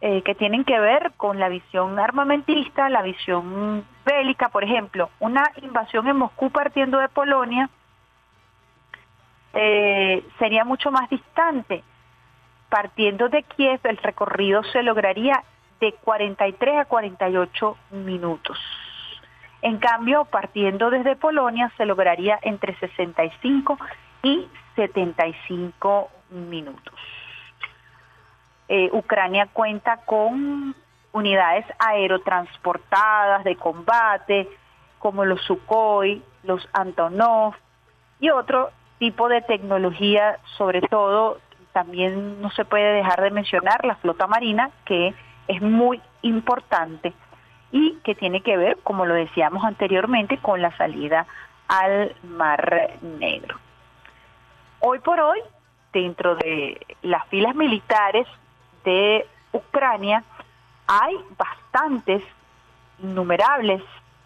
eh, 0.00 0.22
que 0.22 0.34
tienen 0.34 0.64
que 0.64 0.78
ver 0.78 1.12
con 1.16 1.40
la 1.40 1.48
visión 1.48 1.98
armamentista, 1.98 2.88
la 2.88 3.02
visión 3.02 3.84
bélica, 4.04 4.48
por 4.48 4.62
ejemplo, 4.62 5.10
una 5.18 5.50
invasión 5.60 6.06
en 6.06 6.16
Moscú 6.16 6.50
partiendo 6.50 6.98
de 6.98 7.08
Polonia 7.08 7.68
eh, 9.54 10.24
sería 10.38 10.64
mucho 10.64 10.90
más 10.90 11.10
distante. 11.10 11.82
Partiendo 12.68 13.28
de 13.28 13.42
Kiev, 13.42 13.80
el 13.84 13.96
recorrido 13.96 14.62
se 14.64 14.82
lograría 14.82 15.42
de 15.80 15.92
43 15.94 16.80
a 16.80 16.84
48 16.84 17.76
minutos. 17.90 18.58
En 19.62 19.78
cambio, 19.78 20.26
partiendo 20.26 20.90
desde 20.90 21.16
Polonia, 21.16 21.72
se 21.76 21.86
lograría 21.86 22.38
entre 22.42 22.78
65 22.78 23.78
y 24.22 24.46
75 24.76 26.10
minutos. 26.30 26.94
Eh, 28.68 28.90
Ucrania 28.92 29.48
cuenta 29.52 29.98
con 30.04 30.74
unidades 31.12 31.64
aerotransportadas 31.78 33.44
de 33.44 33.56
combate, 33.56 34.48
como 34.98 35.24
los 35.24 35.40
Sukhoi, 35.42 36.22
los 36.42 36.68
Antonov 36.72 37.54
y 38.20 38.30
otro 38.30 38.70
tipo 38.98 39.28
de 39.28 39.40
tecnología, 39.42 40.38
sobre 40.56 40.82
todo 40.82 41.38
también 41.72 42.42
no 42.42 42.50
se 42.50 42.64
puede 42.64 42.92
dejar 42.92 43.22
de 43.22 43.30
mencionar 43.30 43.84
la 43.84 43.96
flota 43.96 44.26
marina, 44.26 44.70
que 44.84 45.14
es 45.46 45.62
muy 45.62 46.00
importante 46.22 47.12
y 47.70 47.96
que 48.04 48.14
tiene 48.14 48.42
que 48.42 48.56
ver, 48.56 48.78
como 48.82 49.06
lo 49.06 49.14
decíamos 49.14 49.64
anteriormente, 49.64 50.38
con 50.38 50.60
la 50.60 50.76
salida 50.76 51.26
al 51.68 52.14
Mar 52.24 52.90
Negro. 53.02 53.56
Hoy 54.80 54.98
por 55.00 55.20
hoy, 55.20 55.38
dentro 55.92 56.34
de 56.36 56.80
las 57.02 57.26
filas 57.28 57.54
militares 57.54 58.26
de 58.88 59.26
Ucrania 59.52 60.24
hay 60.86 61.14
bastantes, 61.36 62.22
innumerables 63.00 63.82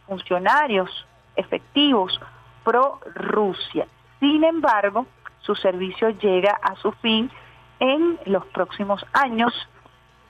funcionarios 0.07 0.89
efectivos 1.35 2.21
pro 2.63 3.01
Rusia. 3.17 3.89
Sin 4.21 4.45
embargo, 4.45 5.07
su 5.41 5.57
servicio 5.57 6.11
llega 6.11 6.53
a 6.63 6.77
su 6.77 6.93
fin 6.93 7.29
en 7.81 8.21
los 8.27 8.47
próximos 8.47 9.05
años 9.13 9.53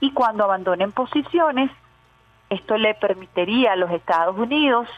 y 0.01 0.13
cuando 0.13 0.45
abandonen 0.45 0.93
posiciones, 0.93 1.71
esto 2.49 2.79
le 2.79 2.95
permitiría 2.95 3.73
a 3.73 3.77
los 3.77 3.91
Estados 3.91 4.39
Unidos 4.39 4.89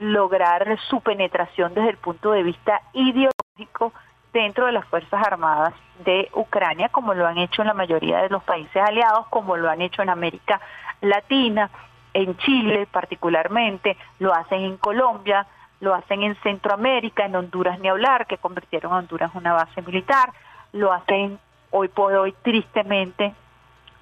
lograr 0.00 0.80
su 0.90 1.00
penetración 1.00 1.74
desde 1.74 1.90
el 1.90 1.96
punto 1.96 2.32
de 2.32 2.42
vista 2.42 2.82
ideológico 2.92 3.92
dentro 4.32 4.66
de 4.66 4.72
las 4.72 4.86
Fuerzas 4.86 5.26
Armadas 5.26 5.74
de 6.04 6.28
Ucrania, 6.34 6.88
como 6.88 7.14
lo 7.14 7.26
han 7.26 7.38
hecho 7.38 7.62
en 7.62 7.68
la 7.68 7.74
mayoría 7.74 8.22
de 8.22 8.28
los 8.28 8.42
países 8.42 8.76
aliados, 8.76 9.26
como 9.28 9.56
lo 9.56 9.70
han 9.70 9.82
hecho 9.82 10.02
en 10.02 10.08
América 10.08 10.60
Latina, 11.00 11.70
en 12.14 12.36
Chile 12.38 12.86
particularmente, 12.90 13.96
lo 14.18 14.34
hacen 14.34 14.62
en 14.62 14.76
Colombia, 14.76 15.46
lo 15.80 15.94
hacen 15.94 16.22
en 16.22 16.36
Centroamérica, 16.36 17.26
en 17.26 17.36
Honduras 17.36 17.78
ni 17.80 17.88
hablar, 17.88 18.26
que 18.26 18.38
convirtieron 18.38 18.92
a 18.92 18.98
Honduras 18.98 19.32
en 19.32 19.40
una 19.40 19.52
base 19.52 19.82
militar, 19.82 20.32
lo 20.72 20.92
hacen 20.92 21.38
hoy 21.70 21.88
por 21.88 22.12
hoy 22.14 22.34
tristemente 22.42 23.34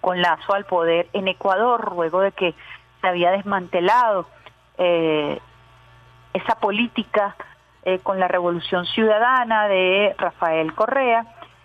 con 0.00 0.20
lazo 0.20 0.54
al 0.54 0.64
poder 0.64 1.08
en 1.12 1.28
Ecuador, 1.28 1.92
luego 1.94 2.20
de 2.20 2.32
que 2.32 2.54
se 3.00 3.08
había 3.08 3.30
desmantelado 3.30 4.26
eh, 4.78 5.40
esa 6.32 6.54
política 6.56 7.36
eh, 7.84 7.98
con 8.00 8.20
la 8.20 8.28
Revolución 8.28 8.84
Ciudadana 8.86 9.68
de 9.68 10.14
Rafael 10.18 10.74
Correa. 10.74 11.24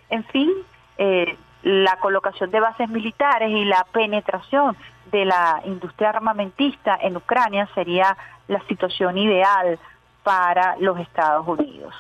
En 0.10 0.24
fin, 0.26 0.50
eh, 0.98 1.38
la 1.64 1.98
colocación 1.98 2.52
de 2.52 2.60
bases 2.60 2.90
militares 2.90 3.50
y 3.50 3.66
la 3.66 3.86
penetración 3.92 4.78
de 5.12 5.26
la 5.26 5.62
industria 5.66 6.10
armamentista 6.10 6.98
en 7.02 7.18
Ucrania 7.18 7.68
sería 7.74 8.16
la 8.48 8.60
situación 8.68 9.18
ideal 9.18 9.80
para 10.24 10.76
los 10.80 11.00
Estados 11.00 11.48
Unidos. 11.48 11.94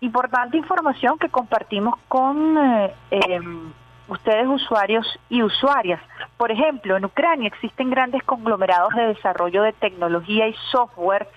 Importante 0.00 0.56
información 0.56 1.18
que 1.18 1.28
compartimos 1.28 1.94
con 2.08 2.56
eh, 2.56 2.94
em, 3.10 3.72
ustedes 4.06 4.46
usuarios 4.46 5.06
y 5.28 5.42
usuarias. 5.42 6.00
Por 6.36 6.52
ejemplo, 6.52 6.96
en 6.96 7.04
Ucrania 7.04 7.48
existen 7.48 7.90
grandes 7.90 8.22
conglomerados 8.22 8.94
de 8.94 9.08
desarrollo 9.08 9.62
de 9.62 9.72
tecnología 9.72 10.48
y 10.48 10.54
software 10.70 11.28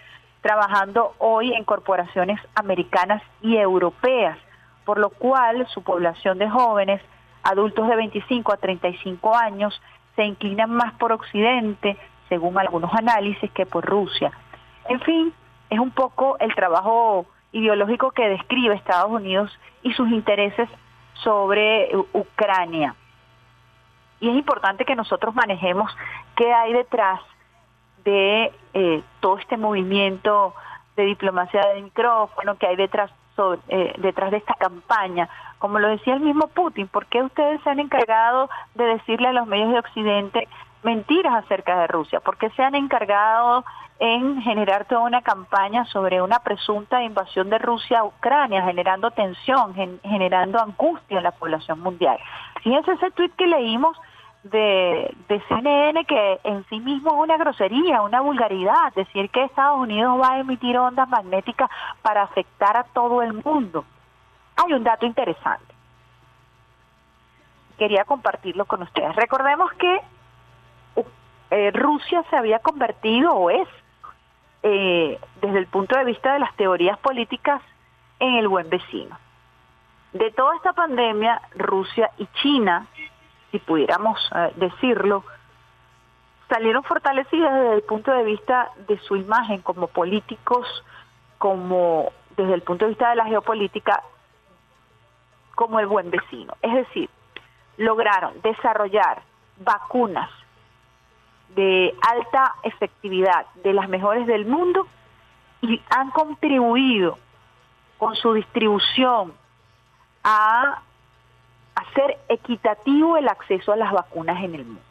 trabajando 0.42 1.14
hoy 1.20 1.54
en 1.54 1.64
corporaciones 1.64 2.40
americanas 2.56 3.22
y 3.42 3.58
europeas, 3.58 4.38
por 4.86 4.98
lo 4.98 5.10
cual 5.12 5.68
su 5.68 5.84
población 5.84 6.38
de 6.40 6.50
jóvenes, 6.50 7.02
adultos 7.44 7.88
de 7.88 7.96
25 7.96 8.52
a 8.52 8.58
35 8.58 9.36
años, 9.36 9.80
se 10.16 10.24
inclinan 10.24 10.72
más 10.72 10.94
por 10.94 11.12
Occidente, 11.12 11.98
según 12.28 12.58
algunos 12.58 12.94
análisis, 12.94 13.52
que 13.52 13.66
por 13.66 13.86
Rusia. 13.86 14.32
En 14.90 15.00
fin, 15.02 15.34
es 15.70 15.80
un 15.80 15.92
poco 15.92 16.38
el 16.40 16.54
trabajo 16.56 17.26
ideológico 17.52 18.12
que 18.12 18.28
describe 18.28 18.76
Estados 18.76 19.12
Unidos 19.12 19.52
y 19.84 19.94
sus 19.94 20.10
intereses 20.10 20.70
sobre 21.24 21.90
Ucrania. 22.14 22.96
Y 24.20 24.30
es 24.30 24.36
importante 24.36 24.86
que 24.86 24.96
nosotros 24.96 25.34
manejemos 25.36 25.92
qué 26.36 26.52
hay 26.54 26.74
detrás 26.74 27.20
de 28.04 28.52
eh, 28.74 29.04
todo 29.20 29.38
este 29.38 29.58
movimiento 29.58 30.54
de 30.96 31.04
diplomacia 31.04 31.62
de 31.74 31.82
micrófono 31.82 32.58
que 32.58 32.68
hay 32.68 32.76
detrás, 32.76 33.12
eh, 33.70 33.94
detrás 33.98 34.32
de 34.32 34.38
esta 34.38 34.54
campaña. 34.56 35.30
Como 35.60 35.80
lo 35.80 35.90
decía 35.90 36.16
el 36.16 36.22
mismo 36.22 36.48
Putin, 36.48 36.88
¿por 36.88 37.06
qué 37.06 37.22
ustedes 37.22 37.62
se 37.62 37.70
han 37.70 37.80
encargado 37.80 38.50
de 38.76 38.86
decirle 38.86 39.28
a 39.28 39.34
los 39.34 39.48
medios 39.48 39.72
de 39.72 39.80
Occidente 39.80 40.48
mentiras 40.84 41.44
acerca 41.44 41.80
de 41.80 41.88
Rusia? 41.88 42.20
¿Por 42.20 42.38
qué 42.38 42.50
se 42.52 42.64
han 42.64 42.76
encargado 42.76 43.64
en 44.00 44.42
generar 44.42 44.86
toda 44.86 45.02
una 45.02 45.22
campaña 45.22 45.86
sobre 45.86 46.22
una 46.22 46.40
presunta 46.40 47.04
invasión 47.04 47.50
de 47.52 47.60
Rusia 47.60 48.00
a 48.00 48.04
Ucrania, 48.06 48.64
generando 48.64 49.12
tensión, 49.12 49.76
generando 50.04 50.60
angustia 50.60 51.18
en 51.18 51.24
la 51.24 51.32
población 51.32 51.80
mundial? 51.80 52.18
Fíjense 52.64 52.94
ese 52.94 53.12
tweet 53.12 53.32
que 53.38 53.48
leímos 53.48 53.98
de, 54.44 55.16
CNN 55.48 56.06
que 56.06 56.40
en 56.44 56.66
sí 56.66 56.80
mismo 56.80 57.12
es 57.12 57.18
una 57.18 57.38
grosería, 57.38 58.02
una 58.02 58.22
vulgaridad, 58.22 58.94
decir 58.96 59.30
que 59.30 59.44
Estados 59.44 59.80
Unidos 59.80 60.20
va 60.22 60.34
a 60.34 60.40
emitir 60.40 60.78
ondas 60.78 61.08
magnéticas 61.10 61.70
para 62.02 62.24
afectar 62.24 62.78
a 62.78 62.84
todo 62.86 63.22
el 63.22 63.34
mundo. 63.34 63.86
Hay 64.56 64.74
un 64.74 64.84
dato 64.84 65.06
interesante. 65.06 65.74
Quería 67.78 68.06
compartirlo 68.06 68.66
con 68.66 68.82
ustedes. 68.84 69.16
Recordemos 69.16 69.72
que 69.74 70.02
eh, 71.52 71.72
Rusia 71.72 72.24
se 72.30 72.36
había 72.36 72.60
convertido 72.60 73.34
o 73.34 73.50
es, 73.50 73.68
eh, 74.64 75.20
desde 75.42 75.58
el 75.58 75.68
punto 75.68 75.98
de 75.98 76.06
vista 76.06 76.34
de 76.34 76.40
las 76.40 76.56
teorías 76.56 76.98
políticas, 77.00 77.62
en 78.20 78.36
el 78.36 78.48
buen 78.48 78.70
vecino. 78.70 79.18
De 80.14 80.30
toda 80.32 80.56
esta 80.56 80.74
pandemia, 80.74 81.42
Rusia 81.56 82.12
y 82.18 82.28
China 82.42 82.86
si 83.52 83.60
pudiéramos 83.60 84.18
eh, 84.34 84.54
decirlo, 84.56 85.24
salieron 86.50 86.84
fortalecidas 86.84 87.54
desde 87.54 87.76
el 87.76 87.84
punto 87.84 88.12
de 88.12 88.24
vista 88.24 88.72
de 88.88 88.98
su 89.00 89.16
imagen 89.16 89.62
como 89.62 89.88
políticos, 89.88 90.68
como 91.38 92.12
desde 92.36 92.54
el 92.54 92.62
punto 92.62 92.86
de 92.86 92.90
vista 92.90 93.10
de 93.10 93.16
la 93.16 93.26
geopolítica, 93.26 94.04
como 95.56 95.80
el 95.80 95.88
buen 95.88 96.10
vecino. 96.10 96.54
Es 96.62 96.74
decir, 96.74 97.10
lograron 97.78 98.42
desarrollar 98.42 99.22
vacunas 99.58 100.30
de 101.56 101.94
alta 102.02 102.56
efectividad, 102.64 103.46
de 103.64 103.74
las 103.74 103.90
mejores 103.90 104.26
del 104.28 104.46
mundo, 104.46 104.88
y 105.62 105.82
han 105.90 106.10
contribuido 106.12 107.18
con 107.98 108.16
su 108.16 108.34
distribución 108.34 109.34
a 110.24 110.82
hacer 111.82 112.18
equitativo 112.30 113.18
el 113.18 113.28
acceso 113.28 113.72
a 113.72 113.76
las 113.76 113.92
vacunas 113.92 114.44
en 114.44 114.56
el 114.56 114.66
mundo. 114.66 114.82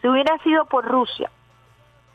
Si 0.00 0.08
hubiera 0.08 0.38
sido 0.38 0.64
por 0.66 0.84
Rusia, 0.84 1.30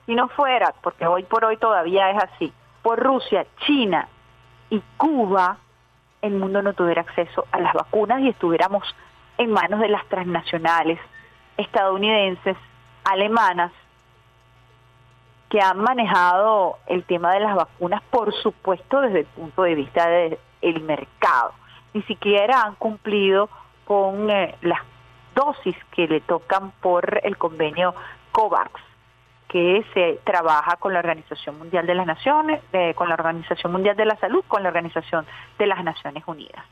si 0.06 0.16
no 0.16 0.28
fuera, 0.30 0.74
porque 0.82 1.06
hoy 1.06 1.24
por 1.24 1.46
hoy 1.46 1.58
todavía 1.58 2.12
es 2.12 2.24
así, 2.24 2.54
por 2.82 3.00
Rusia, 3.00 3.46
China 3.66 4.08
y 4.70 4.82
Cuba, 4.98 5.58
el 6.22 6.34
mundo 6.34 6.62
no 6.62 6.74
tuviera 6.74 7.02
acceso 7.02 7.46
a 7.52 7.60
las 7.60 7.74
vacunas 7.74 8.22
y 8.22 8.30
estuviéramos 8.30 8.84
en 9.38 9.52
manos 9.52 9.80
de 9.80 9.90
las 9.90 10.06
transnacionales 10.08 11.00
estadounidenses, 11.58 12.58
alemanas, 13.04 13.72
que 15.50 15.62
han 15.62 15.78
manejado 15.78 16.78
el 16.88 17.04
tema 17.04 17.32
de 17.34 17.42
las 17.42 17.56
vacunas, 17.56 18.02
por 18.10 18.34
supuesto, 18.34 19.02
desde 19.02 19.20
el 19.20 19.26
punto 19.28 19.64
de 19.64 19.76
vista 19.76 20.08
del 20.10 20.82
mercado. 20.82 21.54
Ni 21.94 22.02
siquiera 22.04 22.64
han 22.64 22.76
cumplido 22.76 23.50
con 23.86 24.30
eh, 24.30 24.56
las 24.62 24.80
dosis 25.36 25.76
que 25.92 26.08
le 26.08 26.22
tocan 26.22 26.72
por 26.82 27.20
el 27.24 27.38
convenio 27.38 27.94
COVAX, 28.32 28.72
que 29.48 29.86
se 29.94 30.20
trabaja 30.24 30.78
con 30.78 30.94
la 30.94 31.00
Organización 31.00 31.58
Mundial 31.58 31.86
de 31.86 31.96
las 31.96 32.08
Naciones, 32.08 32.62
con 32.96 33.08
la 33.08 33.16
Organización 33.16 33.72
Mundial 33.72 33.96
de 33.96 34.06
la 34.06 34.16
Salud, 34.18 34.44
con 34.48 34.64
la 34.64 34.70
Organización 34.70 35.26
de 35.58 35.68
las 35.68 35.84
Naciones 35.84 36.24
Unidas. 36.26 36.64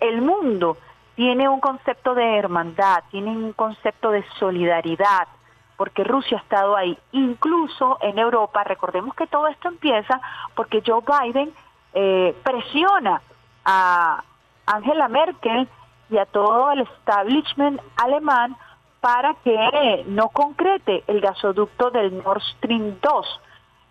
El 0.00 0.22
mundo 0.22 0.76
tiene 1.14 1.48
un 1.48 1.60
concepto 1.60 2.14
de 2.14 2.38
hermandad, 2.38 3.04
tiene 3.10 3.30
un 3.30 3.52
concepto 3.52 4.10
de 4.10 4.24
solidaridad, 4.38 5.28
porque 5.76 6.04
Rusia 6.04 6.38
ha 6.38 6.40
estado 6.40 6.76
ahí, 6.76 6.98
incluso 7.12 7.98
en 8.02 8.18
Europa. 8.18 8.64
Recordemos 8.64 9.14
que 9.14 9.26
todo 9.26 9.48
esto 9.48 9.68
empieza 9.68 10.20
porque 10.54 10.82
Joe 10.86 11.02
Biden 11.02 11.52
eh, 11.94 12.34
presiona 12.42 13.20
a 13.64 14.22
Angela 14.66 15.08
Merkel 15.08 15.68
y 16.10 16.18
a 16.18 16.26
todo 16.26 16.72
el 16.72 16.80
establishment 16.80 17.80
alemán 17.96 18.56
para 19.00 19.34
que 19.42 20.04
no 20.08 20.28
concrete 20.28 21.04
el 21.06 21.20
gasoducto 21.20 21.90
del 21.90 22.22
Nord 22.22 22.42
Stream 22.56 22.98
2, 23.00 23.40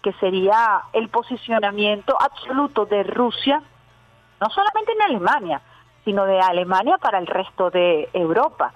que 0.04 0.14
sería 0.14 0.82
el 0.94 1.10
posicionamiento 1.10 2.16
absoluto 2.20 2.86
de 2.86 3.04
Rusia, 3.04 3.62
no 4.40 4.50
solamente 4.50 4.92
en 4.92 5.02
Alemania, 5.02 5.62
sino 6.06 6.26
de 6.26 6.40
Alemania 6.40 6.98
para 7.00 7.18
el 7.18 7.28
resto 7.28 7.70
de 7.72 8.10
Europa. 8.14 8.72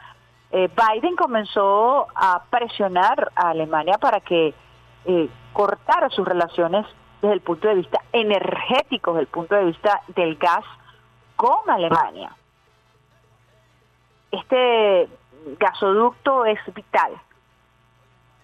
Eh, 0.51 0.69
Biden 0.75 1.15
comenzó 1.15 2.07
a 2.15 2.43
presionar 2.49 3.31
a 3.35 3.49
Alemania 3.49 3.97
para 3.99 4.19
que 4.19 4.53
eh, 5.05 5.29
cortara 5.53 6.09
sus 6.09 6.27
relaciones 6.27 6.85
desde 7.21 7.35
el 7.35 7.41
punto 7.41 7.67
de 7.67 7.75
vista 7.75 8.01
energético, 8.11 9.11
desde 9.11 9.21
el 9.21 9.27
punto 9.27 9.55
de 9.55 9.65
vista 9.65 10.01
del 10.07 10.35
gas 10.35 10.65
con 11.35 11.69
Alemania 11.69 12.31
este 14.33 15.09
gasoducto 15.59 16.45
es 16.45 16.59
vital 16.73 17.13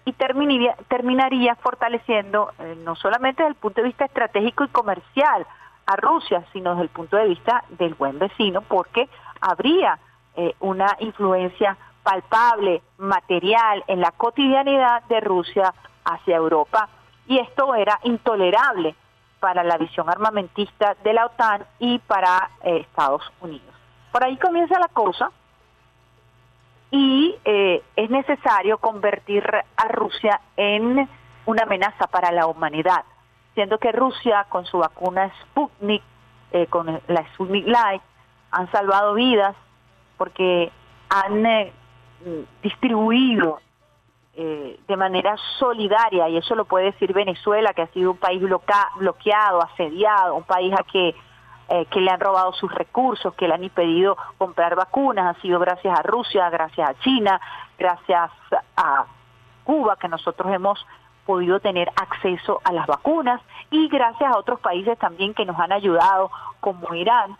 y 0.04 0.12
terminaría, 0.12 0.76
terminaría 0.88 1.56
fortaleciendo 1.56 2.52
eh, 2.58 2.76
no 2.84 2.94
solamente 2.96 3.42
desde 3.42 3.54
el 3.54 3.60
punto 3.60 3.80
de 3.80 3.88
vista 3.88 4.04
estratégico 4.04 4.64
y 4.64 4.68
comercial 4.68 5.46
a 5.86 5.96
Rusia, 5.96 6.44
sino 6.52 6.70
desde 6.70 6.84
el 6.84 6.88
punto 6.90 7.16
de 7.16 7.26
vista 7.28 7.64
del 7.70 7.94
buen 7.94 8.18
vecino, 8.18 8.62
porque 8.62 9.08
habría 9.40 9.98
eh, 10.36 10.54
una 10.60 10.96
influencia 11.00 11.76
palpable, 12.02 12.82
material, 12.98 13.82
en 13.88 14.00
la 14.00 14.12
cotidianidad 14.12 15.02
de 15.04 15.20
Rusia 15.20 15.74
hacia 16.04 16.36
Europa. 16.36 16.88
Y 17.26 17.38
esto 17.38 17.74
era 17.74 17.98
intolerable 18.04 18.94
para 19.40 19.64
la 19.64 19.76
visión 19.76 20.08
armamentista 20.08 20.96
de 21.02 21.12
la 21.14 21.26
OTAN 21.26 21.64
y 21.78 21.98
para 21.98 22.50
eh, 22.62 22.78
Estados 22.78 23.22
Unidos. 23.40 23.74
Por 24.12 24.24
ahí 24.24 24.36
comienza 24.38 24.78
la 24.78 24.88
cosa 24.88 25.30
y 26.90 27.36
eh, 27.44 27.82
es 27.96 28.10
necesario 28.10 28.78
convertir 28.78 29.44
a 29.76 29.88
Rusia 29.88 30.40
en 30.56 31.08
una 31.46 31.62
amenaza 31.62 32.06
para 32.08 32.32
la 32.32 32.46
humanidad, 32.46 33.04
siendo 33.54 33.78
que 33.78 33.92
Rusia 33.92 34.46
con 34.48 34.66
su 34.66 34.78
vacuna 34.78 35.32
Sputnik, 35.42 36.02
eh, 36.52 36.66
con 36.66 37.00
la 37.06 37.24
Sputnik 37.34 37.66
Light, 37.66 38.02
han 38.50 38.70
salvado 38.72 39.14
vidas 39.14 39.54
porque 40.16 40.72
han 41.08 41.46
eh, 41.46 41.72
distribuido 42.62 43.60
de 44.32 44.96
manera 44.96 45.36
solidaria, 45.58 46.26
y 46.30 46.38
eso 46.38 46.54
lo 46.54 46.64
puede 46.64 46.92
decir 46.92 47.12
Venezuela, 47.12 47.74
que 47.74 47.82
ha 47.82 47.88
sido 47.88 48.12
un 48.12 48.16
país 48.16 48.40
bloqueado, 48.40 49.60
asediado, 49.60 50.34
un 50.34 50.44
país 50.44 50.72
a 50.72 50.82
que 50.82 51.14
eh, 51.72 51.86
que 51.86 52.00
le 52.00 52.10
han 52.10 52.18
robado 52.18 52.52
sus 52.54 52.74
recursos, 52.74 53.32
que 53.34 53.46
le 53.46 53.54
han 53.54 53.62
impedido 53.62 54.16
comprar 54.38 54.74
vacunas, 54.74 55.36
ha 55.36 55.40
sido 55.40 55.60
gracias 55.60 55.96
a 55.96 56.02
Rusia, 56.02 56.50
gracias 56.50 56.90
a 56.90 56.98
China, 56.98 57.40
gracias 57.78 58.32
a 58.76 59.04
Cuba, 59.62 59.94
que 59.94 60.08
nosotros 60.08 60.52
hemos 60.52 60.84
podido 61.24 61.60
tener 61.60 61.88
acceso 61.94 62.60
a 62.64 62.72
las 62.72 62.88
vacunas 62.88 63.40
y 63.70 63.86
gracias 63.86 64.32
a 64.32 64.36
otros 64.36 64.58
países 64.58 64.98
también 64.98 65.32
que 65.32 65.44
nos 65.44 65.60
han 65.60 65.70
ayudado, 65.70 66.32
como 66.58 66.92
Irán. 66.92 67.36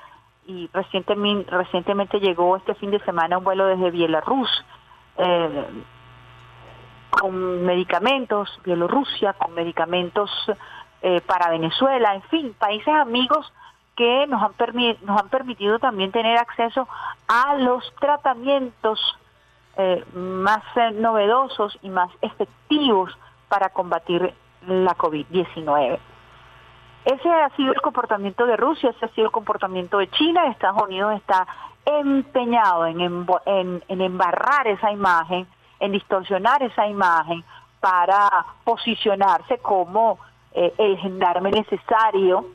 Y 0.46 0.70
recientemente, 0.72 1.50
recientemente 1.50 2.20
llegó 2.20 2.56
este 2.56 2.76
fin 2.76 2.92
de 2.92 3.00
semana 3.00 3.36
un 3.36 3.42
vuelo 3.42 3.66
desde 3.66 3.90
Bielorrus 3.90 4.64
eh, 5.18 5.66
con 7.10 7.64
medicamentos, 7.64 8.60
Bielorrusia, 8.64 9.32
con 9.32 9.54
medicamentos 9.54 10.30
eh, 11.02 11.20
para 11.22 11.50
Venezuela, 11.50 12.14
en 12.14 12.22
fin, 12.22 12.54
países 12.56 12.94
amigos 12.94 13.52
que 14.00 14.26
nos 14.28 14.42
han, 14.42 14.54
nos 15.02 15.20
han 15.20 15.28
permitido 15.28 15.78
también 15.78 16.10
tener 16.10 16.38
acceso 16.38 16.88
a 17.28 17.56
los 17.56 17.84
tratamientos 18.00 18.98
eh, 19.76 20.02
más 20.14 20.62
eh, 20.74 20.92
novedosos 20.92 21.78
y 21.82 21.90
más 21.90 22.08
efectivos 22.22 23.14
para 23.50 23.68
combatir 23.68 24.32
la 24.66 24.96
COVID-19. 24.96 25.98
Ese 27.04 27.30
ha 27.30 27.50
sido 27.56 27.74
el 27.74 27.80
comportamiento 27.82 28.46
de 28.46 28.56
Rusia, 28.56 28.88
ese 28.88 29.04
ha 29.04 29.08
sido 29.10 29.26
el 29.26 29.32
comportamiento 29.32 29.98
de 29.98 30.08
China. 30.08 30.46
Estados 30.46 30.82
Unidos 30.82 31.16
está 31.16 31.46
empeñado 31.84 32.86
en, 32.86 33.26
en, 33.86 34.00
embarrar 34.00 34.66
esa 34.66 34.90
imagen, 34.92 35.46
en 35.78 35.92
distorsionar 35.92 36.62
esa 36.62 36.86
imagen 36.86 37.44
para 37.80 38.46
posicionarse 38.64 39.58
como 39.58 40.18
eh, 40.52 40.72
el 40.78 40.96
gendarme 40.96 41.50
necesario 41.50 42.46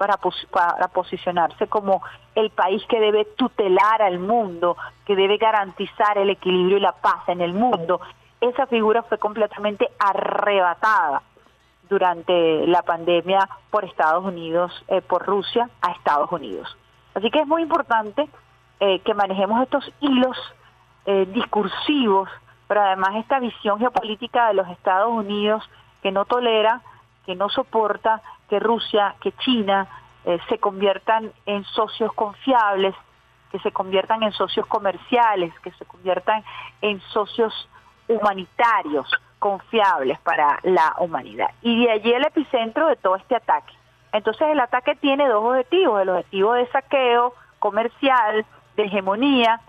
para, 0.00 0.18
para 0.50 0.88
posicionarse 0.88 1.66
como 1.66 2.00
el 2.34 2.48
país 2.48 2.82
que 2.88 2.98
debe 2.98 3.26
tutelar 3.36 4.00
al 4.00 4.18
mundo, 4.18 4.78
que 5.04 5.14
debe 5.14 5.36
garantizar 5.36 6.16
el 6.16 6.30
equilibrio 6.30 6.78
y 6.78 6.80
la 6.80 6.92
paz 6.92 7.28
en 7.28 7.42
el 7.42 7.52
mundo. 7.52 8.00
Esa 8.40 8.66
figura 8.66 9.02
fue 9.02 9.18
completamente 9.18 9.90
arrebatada 9.98 11.20
durante 11.86 12.66
la 12.66 12.80
pandemia 12.80 13.46
por 13.68 13.84
Estados 13.84 14.24
Unidos, 14.24 14.72
eh, 14.88 15.02
por 15.02 15.26
Rusia 15.26 15.68
a 15.82 15.90
Estados 15.92 16.32
Unidos. 16.32 16.74
Así 17.12 17.30
que 17.30 17.40
es 17.40 17.46
muy 17.46 17.60
importante 17.60 18.26
eh, 18.80 19.00
que 19.00 19.12
manejemos 19.12 19.62
estos 19.62 19.92
hilos 20.00 20.38
eh, 21.04 21.26
discursivos, 21.30 22.30
pero 22.68 22.80
además 22.80 23.16
esta 23.16 23.38
visión 23.38 23.78
geopolítica 23.78 24.48
de 24.48 24.54
los 24.54 24.68
Estados 24.70 25.12
Unidos 25.12 25.62
que 26.02 26.10
no 26.10 26.24
tolera, 26.24 26.80
que 27.26 27.34
no 27.34 27.48
soporta 27.48 28.22
que 28.48 28.58
Rusia, 28.58 29.14
que 29.20 29.32
China 29.32 29.86
eh, 30.24 30.38
se 30.48 30.58
conviertan 30.58 31.32
en 31.46 31.64
socios 31.64 32.12
confiables, 32.12 32.94
que 33.50 33.58
se 33.60 33.72
conviertan 33.72 34.22
en 34.22 34.32
socios 34.32 34.66
comerciales, 34.66 35.52
que 35.60 35.72
se 35.72 35.84
conviertan 35.84 36.44
en 36.82 37.00
socios 37.12 37.68
humanitarios 38.08 39.08
confiables 39.38 40.18
para 40.20 40.58
la 40.62 40.94
humanidad. 40.98 41.50
Y 41.62 41.84
de 41.84 41.92
allí 41.92 42.12
el 42.12 42.26
epicentro 42.26 42.86
de 42.88 42.96
todo 42.96 43.16
este 43.16 43.36
ataque. 43.36 43.72
Entonces 44.12 44.48
el 44.48 44.60
ataque 44.60 44.96
tiene 44.96 45.28
dos 45.28 45.42
objetivos, 45.44 46.02
el 46.02 46.10
objetivo 46.10 46.54
de 46.54 46.66
saqueo 46.68 47.34
comercial, 47.58 48.44
de 48.76 48.84
hegemonía, 48.84 49.60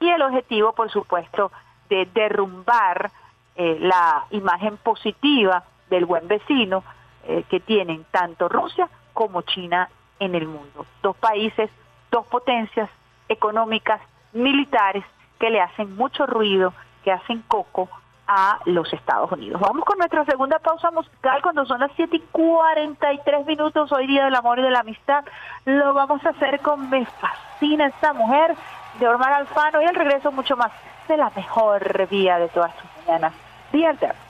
y 0.00 0.08
el 0.08 0.22
objetivo, 0.22 0.72
por 0.72 0.90
supuesto, 0.90 1.52
de 1.88 2.06
derrumbar 2.06 3.10
eh, 3.56 3.76
la 3.80 4.24
imagen 4.30 4.78
positiva 4.78 5.64
del 5.90 6.06
buen 6.06 6.26
vecino, 6.26 6.82
eh, 7.24 7.44
que 7.48 7.60
tienen 7.60 8.04
tanto 8.10 8.48
Rusia 8.48 8.88
como 9.12 9.42
China 9.42 9.88
en 10.18 10.34
el 10.34 10.46
mundo. 10.46 10.86
Dos 11.02 11.16
países, 11.16 11.70
dos 12.10 12.26
potencias 12.26 12.88
económicas, 13.28 14.00
militares, 14.32 15.04
que 15.38 15.50
le 15.50 15.60
hacen 15.60 15.96
mucho 15.96 16.26
ruido, 16.26 16.72
que 17.02 17.12
hacen 17.12 17.42
coco 17.48 17.88
a 18.26 18.60
los 18.66 18.92
Estados 18.92 19.32
Unidos. 19.32 19.60
Vamos 19.60 19.84
con 19.84 19.98
nuestra 19.98 20.24
segunda 20.24 20.60
pausa 20.60 20.90
musical 20.92 21.42
cuando 21.42 21.66
son 21.66 21.80
las 21.80 21.90
7 21.96 22.16
y 22.16 22.20
43 22.30 23.44
minutos, 23.44 23.90
hoy 23.90 24.06
día 24.06 24.24
del 24.24 24.34
amor 24.36 24.60
y 24.60 24.62
de 24.62 24.70
la 24.70 24.80
amistad. 24.80 25.24
Lo 25.64 25.94
vamos 25.94 26.24
a 26.24 26.28
hacer 26.28 26.60
con 26.60 26.88
Me 26.90 27.04
fascina 27.06 27.86
esta 27.86 28.12
mujer 28.12 28.54
de 29.00 29.08
Ormar 29.08 29.32
Alfano 29.32 29.82
y 29.82 29.84
el 29.84 29.96
regreso 29.96 30.30
mucho 30.30 30.56
más 30.56 30.70
de 31.08 31.16
la 31.16 31.30
mejor 31.34 32.06
vía 32.08 32.38
de 32.38 32.48
todas 32.48 32.72
tus 32.76 33.06
mañanas. 33.06 33.32
Dierte. 33.72 34.06
noche 34.06 34.29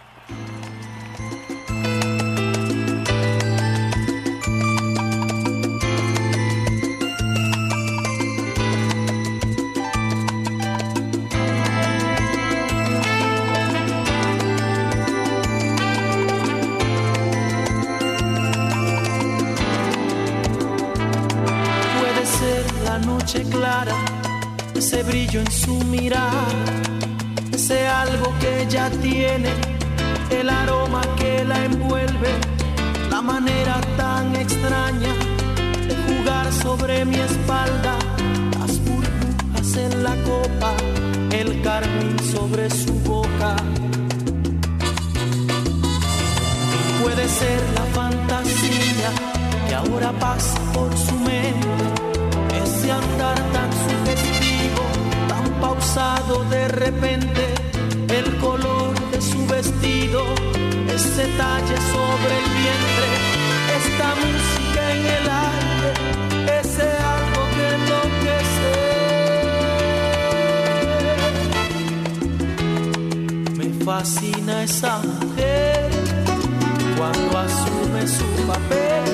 brillo 25.31 25.41
en 25.41 25.53
su 25.53 25.75
mirada, 25.85 26.47
ese 27.53 27.87
algo 27.87 28.35
que 28.41 28.63
ella 28.63 28.91
tiene, 29.01 29.51
el 30.31 30.49
aroma 30.49 31.03
que 31.17 31.45
la 31.45 31.65
envuelve, 31.65 32.31
la 33.11 33.23
manera 33.23 33.81
tan 33.97 34.35
extraña 34.35 35.13
de 35.87 35.95
jugar 36.07 36.53
sobre 36.53 37.05
mi 37.05 37.17
espalda, 37.17 37.97
las 38.59 38.79
burbujas 38.85 39.77
en 39.77 40.03
la 40.03 40.15
copa, 40.25 40.73
el 41.31 41.63
carmín 41.63 42.17
sobre 42.33 42.69
su 42.71 42.93
boca. 43.01 43.57
Puede 47.03 47.29
ser 47.29 47.61
la 47.75 47.85
fantasía 47.95 49.11
que 49.69 49.75
ahora 49.75 50.13
pasa 50.19 50.59
por 50.73 50.97
su 50.97 51.15
mente 51.15 51.90
de 55.91 56.69
repente, 56.69 57.53
el 58.09 58.37
color 58.39 58.95
de 59.11 59.21
su 59.21 59.45
vestido, 59.49 60.25
ese 60.87 61.27
talle 61.37 61.77
sobre 61.91 62.39
el 62.39 62.45
vientre, 62.61 63.09
esta 63.77 64.15
música 64.15 64.83
en 64.95 65.03
el 65.19 65.29
aire, 65.51 65.91
ese 66.61 66.89
algo 67.17 67.43
que 67.57 67.65
enloquece. 67.75 68.75
Me 73.57 73.67
fascina 73.85 74.63
esa 74.63 74.99
mujer 74.99 75.91
cuando 76.97 77.37
asume 77.37 78.07
su 78.07 78.29
papel 78.47 79.07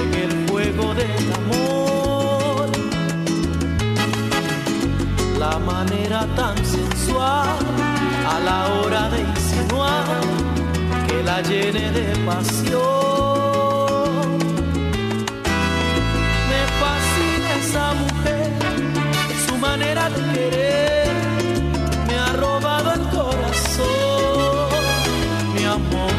en 0.00 0.14
el 0.14 0.32
juego 0.48 0.94
del 0.94 1.32
amor 1.34 1.71
la 5.42 5.58
manera 5.58 6.20
tan 6.36 6.56
sensual 6.64 7.58
a 8.34 8.36
la 8.48 8.58
hora 8.74 9.02
de 9.12 9.20
insinuar 9.32 10.20
que 11.06 11.16
la 11.28 11.38
llene 11.48 11.84
de 11.98 12.06
pasión. 12.28 12.78
Me 16.50 16.60
fascina 16.80 17.50
esa 17.62 17.86
mujer, 18.02 18.50
su 19.46 19.54
manera 19.66 20.04
de 20.14 20.20
querer 20.34 21.10
me 22.08 22.14
ha 22.24 22.30
robado 22.44 22.88
el 22.98 23.04
corazón, 23.16 24.70
mi 25.54 25.64
amor. 25.78 26.16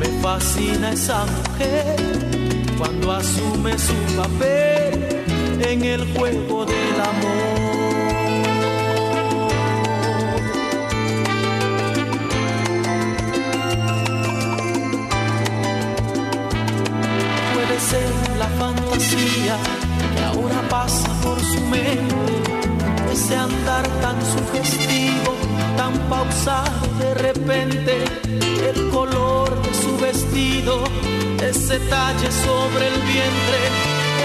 Me 0.00 0.08
fascina 0.22 0.86
esa 0.98 1.20
mujer 1.34 1.96
cuando 2.78 3.12
asume 3.20 3.72
su 3.88 3.96
papel 4.20 4.94
en 5.60 5.82
el 5.84 6.02
juego 6.14 6.66
del 6.66 7.00
amor. 7.00 7.53
Ese 23.12 23.36
andar 23.36 23.86
tan 24.00 24.16
sugestivo, 24.34 25.34
tan 25.76 25.92
pausado 26.08 26.86
de 26.98 27.14
repente, 27.14 28.04
el 28.70 28.90
color 28.90 29.50
de 29.62 29.74
su 29.74 29.96
vestido, 29.98 30.84
ese 31.42 31.78
talle 31.90 32.30
sobre 32.46 32.88
el 32.88 33.00
vientre, 33.12 33.60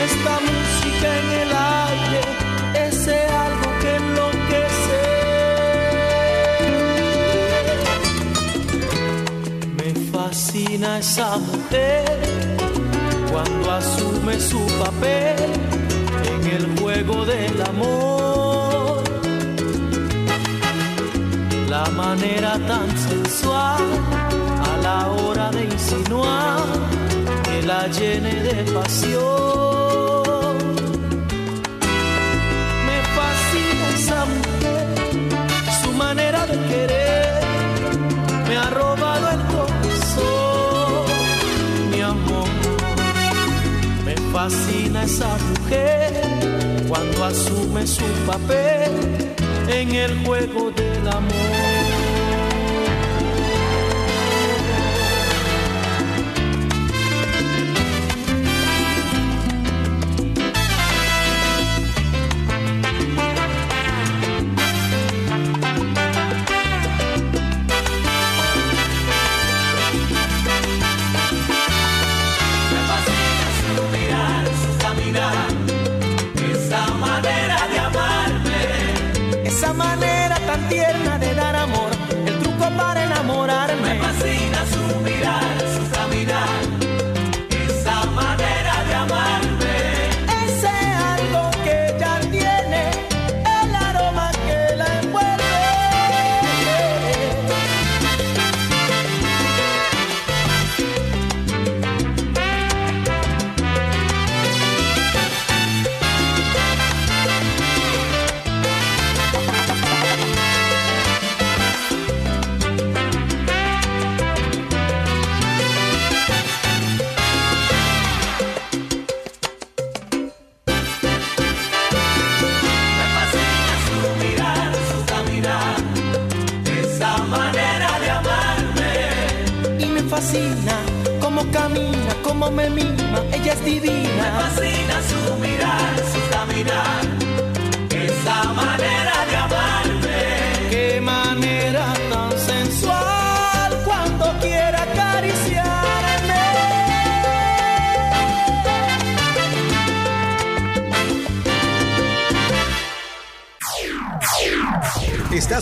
esta 0.05 0.33
música 0.49 1.07
en 1.21 1.27
el 1.43 1.51
aire, 1.85 2.21
ese 2.87 3.17
algo 3.45 3.69
que 3.81 3.95
enloquece. 3.95 5.01
Me 9.77 9.89
fascina 10.11 10.99
esa 10.99 11.37
mujer 11.37 12.57
cuando 13.31 13.71
asume 13.71 14.39
su 14.39 14.59
papel 14.83 15.78
el 16.51 16.79
juego 16.79 17.25
del 17.25 17.61
amor. 17.61 19.03
La 21.69 21.85
manera 21.89 22.53
tan 22.67 22.89
sensual 22.97 23.83
a 24.69 24.77
la 24.81 25.07
hora 25.09 25.51
de 25.51 25.65
insinuar 25.65 26.63
que 27.43 27.61
la 27.67 27.87
llene 27.87 28.33
de 28.47 28.57
pasión. 28.71 30.57
Me 32.87 32.97
fascina 33.17 33.85
esa 33.97 34.25
mujer, 34.33 34.87
su 35.83 35.91
manera 35.91 36.45
de 36.47 36.57
querer 36.69 37.39
me 38.47 38.57
ha 38.57 38.69
robado 38.71 39.29
el 39.29 39.41
corazón, 39.53 41.05
mi 41.91 42.01
amor. 42.01 42.49
Me 44.05 44.15
fascina 44.33 45.03
esa 45.03 45.37
mujer 45.49 46.18
cuando 46.89 47.23
asume 47.23 47.85
su 47.85 48.03
papel 48.25 48.91
en 49.67 49.93
el 49.93 50.25
juego 50.25 50.71
del 50.71 51.07
amor. 51.07 51.48
Manera 79.79 80.37
tan 80.47 80.61
tierna 80.69 81.18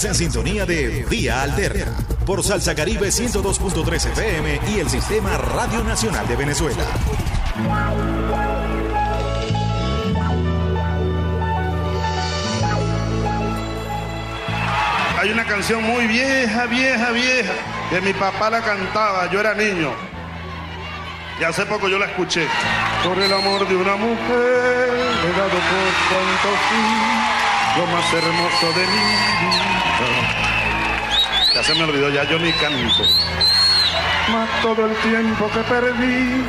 En 0.04 0.14
sintonía 0.14 0.64
de 0.64 1.08
Vía 1.10 1.41
Alterna 1.41 1.91
por 2.24 2.43
Salsa 2.43 2.76
Caribe 2.76 3.08
102.3 3.08 4.12
FM 4.12 4.60
y 4.68 4.80
el 4.80 4.88
Sistema 4.91 5.36
Radio 5.39 5.84
Nacional 5.84 6.28
de 6.28 6.36
Venezuela. 6.36 6.84
Hay 15.20 15.32
una 15.32 15.45
canción 15.45 15.82
muy 15.82 16.06
vieja, 16.06 16.68
vieja, 16.68 17.10
vieja, 17.10 17.54
que 17.89 18.00
mi 18.00 18.14
papá 18.14 18.52
la 18.52 18.62
cantaba, 18.62 19.32
yo 19.32 19.39
era 19.39 19.56
niño. 19.56 19.93
Y 21.41 21.43
hace 21.43 21.66
poco 21.66 21.89
yo 21.89 21.98
la 21.98 22.06
escuché. 22.06 22.48
Por 23.04 23.18
el 23.18 23.34
amor 23.34 23.68
de 23.68 23.76
una 23.76 23.95
mujer, 23.95 24.20
he 24.30 25.38
dado 25.38 25.50
por 25.50 25.89
cuanto 26.12 26.50
fui, 26.70 27.37
lo 27.78 27.86
más 27.88 28.11
hermoso 28.11 28.67
de 28.75 28.86
mi 28.88 29.03
vida. 29.43 30.47
Ya 31.53 31.63
se 31.63 31.75
me 31.75 31.84
olvidó, 31.84 32.09
ya 32.09 32.23
yo 32.23 32.39
ni 32.39 32.51
canto. 32.53 33.03
Más 34.32 34.49
todo 34.61 34.86
el 34.88 34.95
tiempo 34.97 35.49
que 35.53 35.59
perdí, 35.61 36.43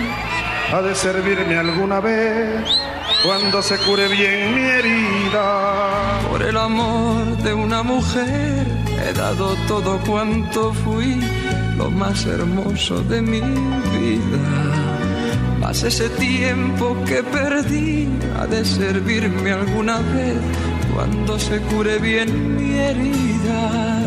ha 0.72 0.82
de 0.82 0.94
servirme 0.94 1.56
alguna 1.56 2.00
vez, 2.00 2.64
cuando 3.24 3.62
se 3.62 3.76
cure 3.78 4.08
bien 4.08 4.54
mi 4.54 4.62
herida. 4.62 6.20
Por 6.30 6.42
el 6.42 6.56
amor 6.56 7.36
de 7.38 7.52
una 7.54 7.82
mujer 7.82 8.66
he 9.06 9.12
dado 9.12 9.54
todo 9.66 9.98
cuanto 10.06 10.72
fui, 10.72 11.20
lo 11.76 11.90
más 11.90 12.24
hermoso 12.26 13.02
de 13.02 13.20
mi 13.22 13.40
vida. 13.40 14.78
Más 15.60 15.82
ese 15.82 16.08
tiempo 16.10 16.96
que 17.04 17.22
perdí 17.22 18.08
ha 18.40 18.46
de 18.46 18.64
servirme 18.64 19.52
alguna 19.52 19.98
vez 19.98 20.38
cuando 20.94 21.38
se 21.38 21.60
cure 21.62 21.98
bien 21.98 22.56
mi 22.56 22.78
herida. 22.78 24.00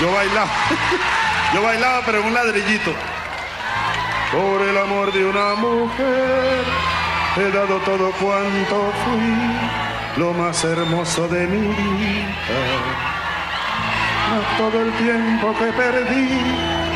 Yo 0.00 0.12
bailaba, 0.12 0.50
yo 1.54 1.62
bailaba 1.62 2.02
pero 2.04 2.20
en 2.20 2.26
un 2.26 2.34
ladrillito. 2.34 2.92
Por 4.32 4.62
el 4.62 4.76
amor 4.76 5.12
de 5.12 5.24
una 5.24 5.54
mujer 5.54 6.64
he 7.36 7.50
dado 7.50 7.78
todo 7.80 8.10
cuanto 8.12 8.92
fui, 9.04 10.22
lo 10.22 10.32
más 10.32 10.64
hermoso 10.64 11.28
de 11.28 11.46
mi 11.46 11.68
vida. 11.68 12.34
Todo 14.58 14.82
el 14.82 14.92
tiempo 14.94 15.54
que 15.58 15.66
perdí 15.72 16.28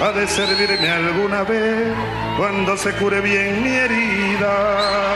ha 0.03 0.13
de 0.13 0.27
servirme 0.27 0.91
alguna 0.91 1.43
vez 1.43 1.95
cuando 2.37 2.77
se 2.77 2.93
cure 2.95 3.21
bien 3.21 3.63
mi 3.63 3.71
herida. 3.71 5.09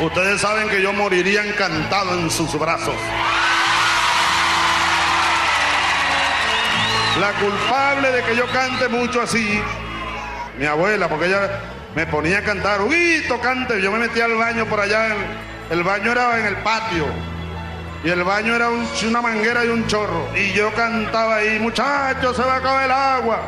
Ustedes 0.00 0.40
saben 0.40 0.68
que 0.68 0.82
yo 0.82 0.92
moriría 0.92 1.44
encantado 1.44 2.18
en 2.18 2.30
sus 2.30 2.58
brazos. 2.58 2.94
La 7.20 7.32
culpable 7.34 8.10
de 8.10 8.22
que 8.24 8.34
yo 8.34 8.46
cante 8.50 8.88
mucho 8.88 9.22
así, 9.22 9.62
mi 10.58 10.66
abuela, 10.66 11.08
porque 11.08 11.26
ella 11.26 11.60
me 11.94 12.06
ponía 12.06 12.38
a 12.38 12.42
cantar, 12.42 12.82
Huguito, 12.82 13.40
cante. 13.40 13.80
Yo 13.80 13.92
me 13.92 14.00
metía 14.00 14.24
al 14.24 14.34
baño 14.34 14.66
por 14.66 14.80
allá, 14.80 15.14
el 15.70 15.84
baño 15.84 16.10
era 16.10 16.40
en 16.40 16.46
el 16.46 16.56
patio. 16.56 17.33
Y 18.04 18.10
el 18.10 18.22
baño 18.22 18.54
era 18.54 18.68
un- 18.68 18.86
una 19.08 19.22
manguera 19.22 19.64
y 19.64 19.68
un 19.68 19.86
chorro. 19.86 20.28
Y 20.36 20.52
yo 20.52 20.72
cantaba 20.74 21.36
ahí, 21.36 21.58
muchachos, 21.58 22.36
se 22.36 22.42
va 22.42 22.54
a 22.54 22.56
acabar 22.58 22.84
el 22.84 22.92
agua. 22.92 23.40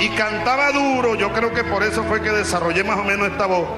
Y 0.00 0.08
cantaba 0.10 0.72
duro, 0.72 1.14
yo 1.14 1.32
creo 1.32 1.52
que 1.52 1.62
por 1.64 1.82
eso 1.84 2.02
fue 2.04 2.20
que 2.20 2.30
desarrollé 2.30 2.82
más 2.84 2.98
o 2.98 3.04
menos 3.04 3.28
esta 3.28 3.46
voz. 3.46 3.68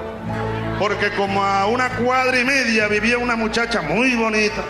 Porque 0.78 1.10
como 1.14 1.44
a 1.44 1.66
una 1.66 1.90
cuadra 1.90 2.38
y 2.38 2.44
media 2.44 2.88
vivía 2.88 3.18
una 3.18 3.36
muchacha 3.36 3.82
muy 3.82 4.14
bonita 4.14 4.62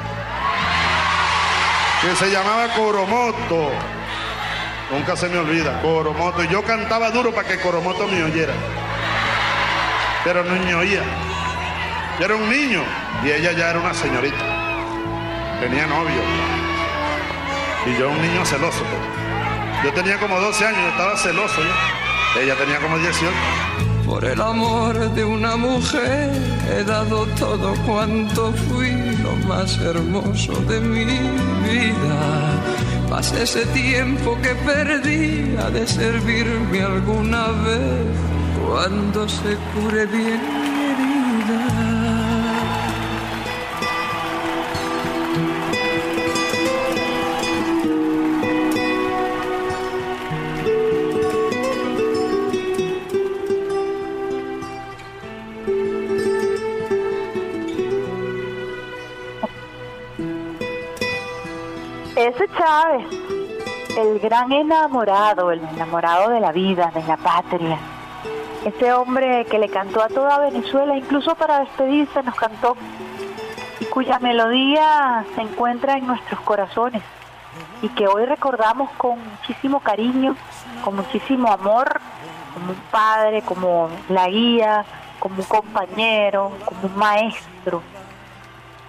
que 2.03 2.17
se 2.17 2.31
llamaba 2.33 2.67
Coromoto. 2.75 3.71
Nunca 4.91 5.15
se 5.15 5.29
me 5.29 5.39
olvida, 5.39 5.81
Coromoto. 5.83 6.43
Y 6.43 6.49
yo 6.49 6.65
cantaba 6.65 7.11
duro 7.11 7.33
para 7.33 7.47
que 7.47 7.61
Coromoto 7.61 8.09
me 8.09 8.25
oyera. 8.25 8.55
Pero 10.25 10.43
no 10.43 10.55
me 10.65 10.75
oía. 10.75 11.03
Yo 12.21 12.27
era 12.27 12.37
un 12.37 12.51
niño 12.51 12.83
y 13.25 13.31
ella 13.31 13.53
ya 13.53 13.71
era 13.71 13.81
una 13.81 13.95
señorita. 13.95 14.45
Tenía 15.59 15.87
novio. 15.87 16.21
Y 17.87 17.99
yo 17.99 18.11
un 18.11 18.21
niño 18.21 18.45
celoso. 18.45 18.81
pues. 18.81 19.85
Yo 19.85 19.93
tenía 19.95 20.21
como 20.21 20.39
12 20.39 20.67
años, 20.67 20.81
yo 20.83 20.89
estaba 20.91 21.17
celoso. 21.17 21.63
Ella 22.39 22.55
tenía 22.57 22.79
como 22.79 22.99
18. 22.99 23.33
Por 24.05 24.27
el 24.27 24.39
amor 24.39 24.99
de 25.15 25.25
una 25.25 25.57
mujer 25.57 26.31
he 26.71 26.85
dado 26.85 27.25
todo 27.39 27.75
cuanto 27.87 28.53
fui, 28.69 29.17
lo 29.23 29.35
más 29.49 29.79
hermoso 29.79 30.53
de 30.69 30.79
mi 30.79 31.07
vida. 31.07 32.61
Más 33.09 33.33
ese 33.33 33.65
tiempo 33.69 34.37
que 34.43 34.55
perdí 34.57 35.57
ha 35.57 35.71
de 35.71 35.87
servirme 35.87 36.83
alguna 36.83 37.47
vez 37.65 38.05
cuando 38.69 39.27
se 39.27 39.57
cure 39.73 40.05
bien 40.05 40.60
gran 64.21 64.53
enamorado, 64.53 65.51
el 65.51 65.61
enamorado 65.61 66.31
de 66.31 66.41
la 66.41 66.53
vida, 66.53 66.91
de 66.95 67.03
la 67.05 67.17
patria. 67.17 67.79
Ese 68.65 68.93
hombre 68.93 69.47
que 69.47 69.59
le 69.59 69.69
cantó 69.69 70.03
a 70.03 70.09
toda 70.09 70.39
Venezuela, 70.39 70.97
incluso 70.97 71.35
para 71.35 71.61
despedirse 71.61 72.23
nos 72.23 72.35
cantó, 72.35 72.77
y 73.81 73.87
cuya 73.87 74.19
melodía 74.19 75.25
se 75.35 75.41
encuentra 75.41 75.97
en 75.97 76.07
nuestros 76.07 76.41
corazones 76.41 77.03
y 77.83 77.89
que 77.89 78.07
hoy 78.07 78.27
recordamos 78.27 78.91
con 78.93 79.19
muchísimo 79.25 79.81
cariño, 79.81 80.37
con 80.85 80.97
muchísimo 80.97 81.51
amor, 81.51 82.01
como 82.53 82.73
un 82.73 82.81
padre, 82.91 83.43
como 83.43 83.89
la 84.09 84.29
guía, 84.29 84.85
como 85.19 85.37
un 85.37 85.45
compañero, 85.45 86.53
como 86.65 86.81
un 86.83 86.97
maestro, 86.97 87.83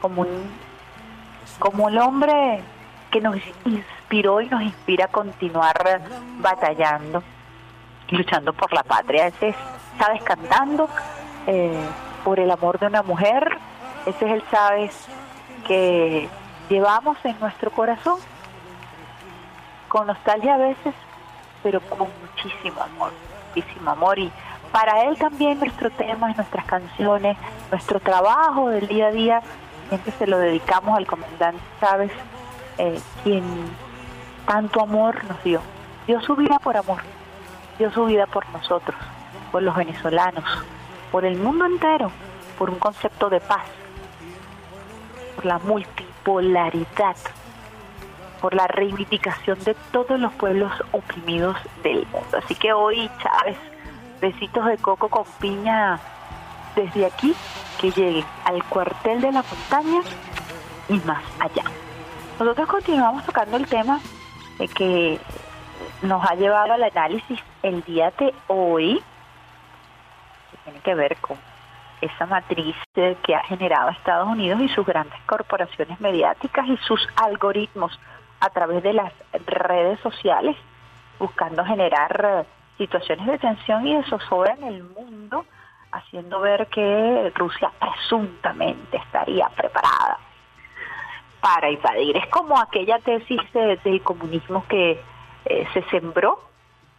como 0.01 0.21
un 0.23 0.71
como 1.59 1.89
el 1.89 1.97
hombre 1.99 2.63
que 3.11 3.21
nos 3.21 3.35
inspiró 4.11 4.41
y 4.41 4.49
nos 4.49 4.61
inspira 4.61 5.05
a 5.05 5.07
continuar 5.07 6.01
batallando 6.39 7.23
y 8.09 8.17
luchando 8.17 8.51
por 8.51 8.73
la 8.73 8.83
patria. 8.83 9.27
Ese 9.27 9.49
es 9.49 9.55
Chávez 9.97 10.21
cantando 10.23 10.89
eh, 11.47 11.79
por 12.25 12.37
el 12.41 12.51
amor 12.51 12.77
de 12.77 12.87
una 12.87 13.03
mujer. 13.03 13.57
Ese 14.05 14.25
es 14.25 14.33
el 14.33 14.49
Chávez 14.49 15.07
que 15.65 16.27
llevamos 16.69 17.17
en 17.23 17.39
nuestro 17.39 17.71
corazón, 17.71 18.19
con 19.87 20.07
nostalgia 20.07 20.55
a 20.55 20.57
veces, 20.57 20.93
pero 21.63 21.79
con 21.79 22.09
muchísimo 22.19 22.81
amor, 22.81 23.13
muchísimo 23.55 23.91
amor. 23.91 24.19
Y 24.19 24.29
para 24.73 25.03
él 25.03 25.17
también 25.17 25.57
nuestro 25.57 25.89
tema, 25.89 26.33
nuestras 26.33 26.65
canciones, 26.65 27.37
nuestro 27.71 28.01
trabajo 28.01 28.67
del 28.71 28.89
día 28.89 29.07
a 29.07 29.11
día, 29.11 29.41
siempre 29.87 30.11
se 30.11 30.27
lo 30.27 30.37
dedicamos 30.37 30.97
al 30.97 31.07
comandante 31.07 31.61
Chávez, 31.79 32.11
eh, 32.77 32.99
quien 33.23 33.43
tanto 34.51 34.81
amor 34.81 35.23
nos 35.29 35.41
dio. 35.45 35.61
Dio 36.05 36.19
su 36.19 36.35
vida 36.35 36.59
por 36.59 36.75
amor, 36.75 36.99
dio 37.79 37.89
su 37.89 38.03
vida 38.03 38.25
por 38.25 38.45
nosotros, 38.49 38.99
por 39.49 39.63
los 39.63 39.73
venezolanos, 39.73 40.43
por 41.09 41.23
el 41.23 41.37
mundo 41.37 41.65
entero, 41.65 42.11
por 42.57 42.69
un 42.69 42.77
concepto 42.77 43.29
de 43.29 43.39
paz, 43.39 43.63
por 45.37 45.45
la 45.45 45.57
multipolaridad, 45.59 47.15
por 48.41 48.53
la 48.53 48.67
reivindicación 48.67 49.57
de 49.63 49.73
todos 49.93 50.19
los 50.19 50.33
pueblos 50.33 50.73
oprimidos 50.91 51.55
del 51.81 52.05
mundo. 52.07 52.37
Así 52.43 52.53
que 52.55 52.73
hoy, 52.73 53.09
Chávez, 53.23 53.57
besitos 54.19 54.65
de 54.65 54.77
coco 54.79 55.07
con 55.07 55.23
piña 55.39 55.97
desde 56.75 57.05
aquí, 57.05 57.33
que 57.79 57.89
lleguen 57.91 58.25
al 58.43 58.61
cuartel 58.65 59.21
de 59.21 59.31
la 59.31 59.43
montaña 59.43 60.01
y 60.89 60.95
más 61.07 61.23
allá. 61.39 61.63
Nosotros 62.37 62.67
continuamos 62.67 63.23
tocando 63.23 63.55
el 63.55 63.65
tema 63.65 64.01
que 64.67 65.19
nos 66.01 66.23
ha 66.29 66.35
llevado 66.35 66.73
al 66.73 66.83
análisis 66.83 67.39
el 67.63 67.83
día 67.83 68.11
de 68.17 68.33
hoy, 68.47 69.01
que 70.51 70.57
tiene 70.63 70.79
que 70.79 70.95
ver 70.95 71.17
con 71.17 71.37
esa 72.01 72.25
matriz 72.25 72.75
que 72.93 73.35
ha 73.35 73.43
generado 73.43 73.89
Estados 73.89 74.27
Unidos 74.27 74.59
y 74.61 74.69
sus 74.69 74.85
grandes 74.85 75.19
corporaciones 75.27 75.99
mediáticas 76.01 76.67
y 76.67 76.77
sus 76.77 77.07
algoritmos 77.15 77.99
a 78.39 78.49
través 78.49 78.81
de 78.81 78.93
las 78.93 79.13
redes 79.45 79.99
sociales, 79.99 80.57
buscando 81.19 81.63
generar 81.63 82.45
situaciones 82.77 83.27
de 83.27 83.37
tensión 83.37 83.85
y 83.85 83.95
de 83.95 84.03
zozobra 84.05 84.55
en 84.55 84.63
el 84.63 84.83
mundo, 84.83 85.45
haciendo 85.91 86.39
ver 86.39 86.67
que 86.67 87.31
Rusia 87.35 87.71
presuntamente 87.79 88.97
estaría 88.97 89.47
preparada 89.49 90.17
para 91.41 91.69
invadir. 91.71 92.15
Es 92.17 92.27
como 92.27 92.59
aquella 92.59 92.99
tesis 92.99 93.39
de- 93.53 93.77
del 93.83 94.01
comunismo 94.01 94.65
que 94.67 95.01
eh, 95.45 95.67
se 95.73 95.81
sembró 95.89 96.39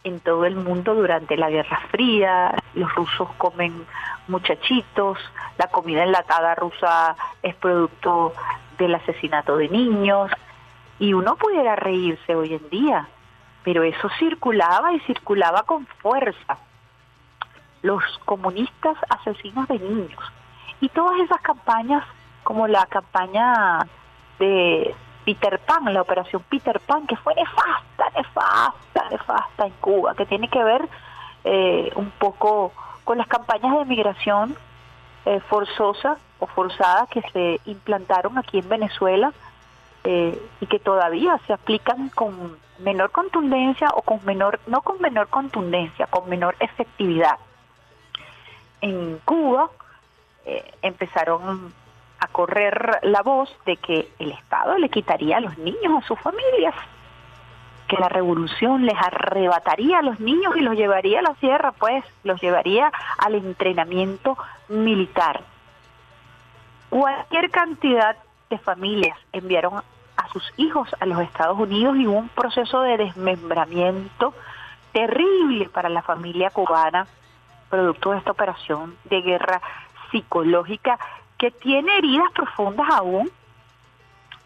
en 0.03 0.19
todo 0.19 0.43
el 0.45 0.55
mundo 0.57 0.93
durante 0.95 1.37
la 1.37 1.49
Guerra 1.49 1.79
Fría. 1.89 2.53
Los 2.73 2.93
rusos 2.93 3.29
comen 3.37 3.85
muchachitos, 4.27 5.17
la 5.57 5.67
comida 5.67 6.03
enlatada 6.03 6.55
rusa 6.55 7.15
es 7.41 7.55
producto 7.55 8.33
del 8.77 8.95
asesinato 8.95 9.55
de 9.57 9.69
niños 9.69 10.29
y 10.99 11.13
uno 11.13 11.35
pudiera 11.37 11.75
reírse 11.75 12.35
hoy 12.35 12.53
en 12.55 12.69
día, 12.69 13.07
pero 13.63 13.83
eso 13.83 14.09
circulaba 14.19 14.93
y 14.93 14.99
circulaba 15.01 15.63
con 15.63 15.85
fuerza. 16.01 16.57
Los 17.81 18.03
comunistas 18.25 18.97
asesinos 19.09 19.67
de 19.67 19.79
niños 19.79 20.23
y 20.81 20.89
todas 20.89 21.19
esas 21.21 21.41
campañas 21.41 22.03
como 22.43 22.67
la 22.67 22.85
campaña 22.87 23.79
de 24.39 24.95
Peter 25.25 25.59
Pan, 25.59 25.93
la 25.93 26.01
operación 26.01 26.43
Peter 26.49 26.79
Pan, 26.79 27.07
que 27.07 27.15
fue 27.17 27.33
nefasta, 27.35 28.09
nefasta, 28.15 29.09
nefasta 29.09 29.65
en 29.65 29.73
Cuba, 29.79 30.15
que 30.15 30.25
tiene 30.25 30.49
que 30.49 30.63
ver 30.63 30.87
eh, 31.43 31.91
un 31.95 32.11
poco 32.11 32.71
con 33.03 33.17
las 33.17 33.27
campañas 33.27 33.77
de 33.77 33.85
migración 33.85 34.55
eh, 35.25 35.39
forzosa 35.49 36.17
o 36.39 36.47
forzada 36.47 37.07
que 37.07 37.21
se 37.33 37.59
implantaron 37.65 38.37
aquí 38.37 38.59
en 38.59 38.67
Venezuela 38.67 39.33
eh, 40.03 40.37
y 40.59 40.65
que 40.67 40.79
todavía 40.79 41.39
se 41.47 41.53
aplican 41.53 42.09
con 42.09 42.57
menor 42.79 43.11
contundencia 43.11 43.87
o 43.93 44.01
con 44.01 44.19
menor, 44.25 44.59
no 44.67 44.81
con 44.81 44.99
menor 44.99 45.29
contundencia, 45.29 46.07
con 46.07 46.27
menor 46.27 46.55
efectividad. 46.59 47.37
En 48.81 49.17
Cuba 49.23 49.69
eh, 50.45 50.73
empezaron 50.81 51.73
a 52.23 52.27
correr 52.27 52.99
la 53.01 53.21
voz 53.21 53.53
de 53.65 53.75
que 53.75 54.07
el 54.17 54.31
Estado 54.31 54.77
le 54.77 54.87
quitaría 54.87 55.37
a 55.37 55.41
los 55.41 55.57
niños 55.57 56.01
a 56.01 56.07
sus 56.07 56.17
familias, 56.21 56.73
que 57.89 57.97
la 57.97 58.07
revolución 58.07 58.85
les 58.85 58.95
arrebataría 58.95 59.99
a 59.99 60.01
los 60.01 60.21
niños 60.21 60.55
y 60.55 60.61
los 60.61 60.77
llevaría 60.77 61.19
a 61.19 61.23
la 61.23 61.35
sierra, 61.35 61.73
pues 61.73 62.05
los 62.23 62.41
llevaría 62.41 62.89
al 63.17 63.35
entrenamiento 63.35 64.37
militar. 64.69 65.41
Cualquier 66.89 67.51
cantidad 67.51 68.15
de 68.49 68.57
familias 68.57 69.17
enviaron 69.33 69.83
a 70.15 70.27
sus 70.29 70.43
hijos 70.55 70.87
a 71.01 71.05
los 71.05 71.19
Estados 71.19 71.59
Unidos 71.59 71.97
y 71.97 72.07
hubo 72.07 72.19
un 72.19 72.29
proceso 72.29 72.81
de 72.83 72.95
desmembramiento 72.95 74.33
terrible 74.93 75.67
para 75.67 75.89
la 75.89 76.03
familia 76.03 76.51
cubana, 76.51 77.05
producto 77.69 78.11
de 78.11 78.19
esta 78.19 78.31
operación 78.31 78.95
de 79.03 79.21
guerra 79.21 79.61
psicológica 80.09 80.97
que 81.43 81.51
tiene 81.51 81.97
heridas 81.97 82.31
profundas 82.31 82.87
aún, 82.89 83.29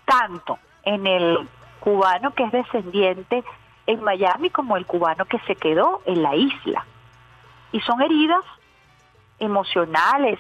tanto 0.06 0.58
en 0.82 1.06
el 1.06 1.48
cubano 1.80 2.34
que 2.34 2.44
es 2.46 2.52
descendiente 2.52 3.44
en 3.86 4.04
Miami 4.04 4.50
como 4.50 4.78
el 4.78 4.88
cubano 4.88 5.26
que 5.26 5.38
se 5.42 5.56
quedó 5.56 6.02
en 6.08 6.24
la 6.24 6.36
isla. 6.36 6.88
Y 7.72 7.82
son 7.82 8.02
heridas 8.02 8.44
emocionales, 9.38 10.40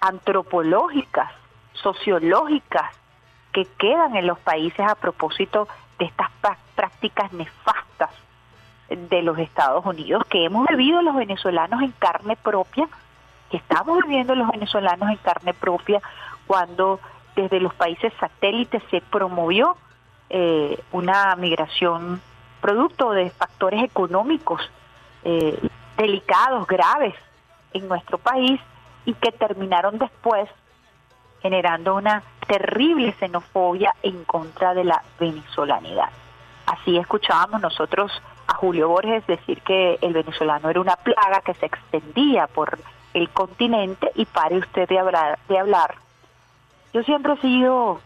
antropológicas, 0.00 1.30
sociológicas, 1.74 2.90
que 3.52 3.64
quedan 3.78 4.16
en 4.16 4.26
los 4.26 4.40
países 4.40 4.80
a 4.80 4.96
propósito 4.96 5.68
de 6.00 6.06
estas 6.06 6.26
prá- 6.42 6.56
prácticas 6.74 7.32
nefastas 7.32 8.10
de 8.88 9.22
los 9.22 9.38
Estados 9.38 9.86
Unidos 9.86 10.24
que 10.28 10.44
hemos 10.44 10.66
vivido 10.66 11.02
los 11.02 11.14
venezolanos 11.14 11.82
en 11.82 11.92
carne 11.92 12.34
propia, 12.34 12.88
que 13.50 13.56
estamos 13.56 13.98
viviendo 14.02 14.34
los 14.34 14.48
venezolanos 14.48 15.10
en 15.10 15.16
carne 15.16 15.54
propia 15.54 16.00
cuando 16.46 17.00
desde 17.36 17.60
los 17.60 17.74
países 17.74 18.12
satélites 18.20 18.82
se 18.90 19.00
promovió 19.00 19.76
eh, 20.30 20.78
una 20.92 21.34
migración 21.36 22.20
producto 22.60 23.10
de 23.10 23.30
factores 23.30 23.82
económicos 23.82 24.60
eh, 25.24 25.58
delicados, 25.96 26.66
graves 26.66 27.14
en 27.72 27.88
nuestro 27.88 28.18
país 28.18 28.60
y 29.04 29.14
que 29.14 29.32
terminaron 29.32 29.98
después 29.98 30.48
generando 31.42 31.94
una 31.94 32.22
terrible 32.46 33.12
xenofobia 33.12 33.94
en 34.02 34.24
contra 34.24 34.72
de 34.72 34.84
la 34.84 35.02
venezolanidad. 35.20 36.08
Así 36.66 36.96
escuchábamos 36.96 37.60
nosotros 37.60 38.10
a 38.46 38.54
Julio 38.54 38.88
Borges 38.88 39.26
decir 39.26 39.60
que 39.62 39.98
el 40.00 40.14
venezolano 40.14 40.70
era 40.70 40.80
una 40.80 40.96
plaga 40.96 41.40
que 41.44 41.54
se 41.54 41.66
extendía 41.66 42.46
por 42.46 42.78
el 43.14 43.30
continente 43.30 44.10
y 44.16 44.24
pare 44.26 44.58
usted 44.58 44.88
de 44.88 44.98
hablar, 44.98 45.38
de 45.48 45.58
hablar. 45.58 45.94
Yo 46.92 47.02
siempre 47.04 47.32
he 47.34 47.40
sido 47.40 48.00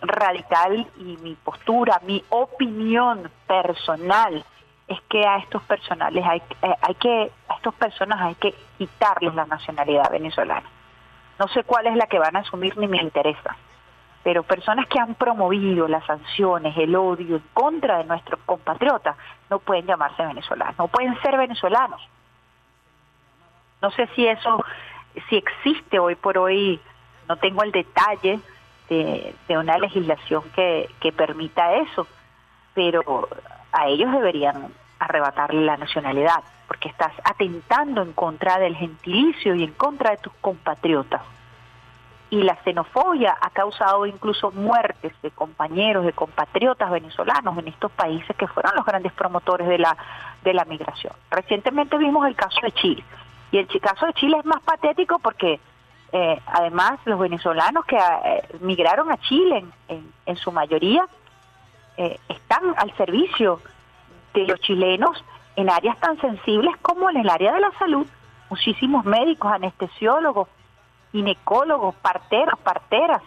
radical 0.00 0.86
y 0.98 1.16
mi 1.22 1.34
postura, 1.34 2.00
mi 2.04 2.22
opinión 2.28 3.30
personal 3.46 4.44
es 4.86 5.00
que 5.08 5.26
a 5.26 5.38
estos 5.38 5.62
personales 5.62 6.24
hay, 6.26 6.42
eh, 6.62 6.74
hay 6.82 6.94
que 6.96 7.30
a 7.48 7.54
estos 7.54 7.74
personas 7.74 8.20
hay 8.20 8.34
que 8.34 8.54
quitarles 8.76 9.34
la 9.34 9.46
nacionalidad 9.46 10.10
venezolana. 10.10 10.68
No 11.38 11.48
sé 11.48 11.64
cuál 11.64 11.86
es 11.86 11.96
la 11.96 12.06
que 12.06 12.18
van 12.18 12.36
a 12.36 12.40
asumir 12.40 12.76
ni 12.76 12.86
me 12.86 12.98
interesa, 12.98 13.56
pero 14.22 14.42
personas 14.42 14.86
que 14.88 15.00
han 15.00 15.14
promovido 15.14 15.88
las 15.88 16.04
sanciones, 16.04 16.76
el 16.76 16.94
odio 16.94 17.36
en 17.36 17.44
contra 17.54 17.98
de 17.98 18.04
nuestros 18.04 18.40
compatriotas 18.44 19.16
no 19.48 19.58
pueden 19.58 19.86
llamarse 19.86 20.24
venezolanos, 20.24 20.78
no 20.78 20.88
pueden 20.88 21.20
ser 21.22 21.36
venezolanos. 21.36 22.00
No 23.84 23.90
sé 23.90 24.08
si 24.16 24.26
eso, 24.26 24.64
si 25.28 25.36
existe 25.36 25.98
hoy 25.98 26.14
por 26.14 26.38
hoy, 26.38 26.80
no 27.28 27.36
tengo 27.36 27.62
el 27.64 27.70
detalle 27.70 28.40
de, 28.88 29.34
una 29.50 29.76
legislación 29.76 30.42
que, 30.56 30.88
que 31.00 31.12
permita 31.12 31.74
eso, 31.74 32.06
pero 32.72 33.28
a 33.72 33.86
ellos 33.88 34.10
deberían 34.10 34.72
arrebatarle 34.98 35.66
la 35.66 35.76
nacionalidad, 35.76 36.42
porque 36.66 36.88
estás 36.88 37.12
atentando 37.24 38.00
en 38.00 38.14
contra 38.14 38.58
del 38.58 38.74
gentilicio 38.74 39.54
y 39.54 39.64
en 39.64 39.72
contra 39.72 40.12
de 40.12 40.16
tus 40.16 40.32
compatriotas. 40.40 41.20
Y 42.30 42.42
la 42.42 42.56
xenofobia 42.64 43.36
ha 43.38 43.50
causado 43.50 44.06
incluso 44.06 44.50
muertes 44.50 45.12
de 45.20 45.30
compañeros, 45.30 46.06
de 46.06 46.14
compatriotas 46.14 46.90
venezolanos 46.90 47.58
en 47.58 47.68
estos 47.68 47.92
países 47.92 48.34
que 48.34 48.48
fueron 48.48 48.76
los 48.76 48.86
grandes 48.86 49.12
promotores 49.12 49.68
de 49.68 49.76
la, 49.76 49.94
de 50.42 50.54
la 50.54 50.64
migración. 50.64 51.12
Recientemente 51.30 51.98
vimos 51.98 52.26
el 52.26 52.34
caso 52.34 52.62
de 52.62 52.72
Chile. 52.72 53.04
Y 53.54 53.58
el 53.58 53.68
caso 53.80 54.06
de 54.06 54.12
Chile 54.14 54.36
es 54.40 54.44
más 54.44 54.60
patético 54.62 55.20
porque 55.20 55.60
eh, 56.10 56.40
además 56.46 56.98
los 57.04 57.20
venezolanos 57.20 57.84
que 57.84 57.96
eh, 57.96 58.42
migraron 58.60 59.12
a 59.12 59.16
Chile 59.18 59.58
en, 59.58 59.72
en- 59.96 60.12
en 60.26 60.36
su 60.36 60.50
mayoría 60.50 61.06
eh, 61.96 62.18
están 62.28 62.74
al 62.76 62.92
servicio 62.96 63.60
de 64.32 64.44
los 64.48 64.58
chilenos 64.60 65.22
en 65.54 65.70
áreas 65.70 65.96
tan 66.00 66.20
sensibles 66.20 66.76
como 66.82 67.08
en 67.10 67.18
el 67.18 67.28
área 67.30 67.52
de 67.52 67.60
la 67.60 67.70
salud. 67.78 68.04
Muchísimos 68.50 69.04
médicos, 69.04 69.52
anestesiólogos, 69.52 70.48
ginecólogos, 71.12 71.94
parteros, 71.94 72.58
parteras, 72.58 73.22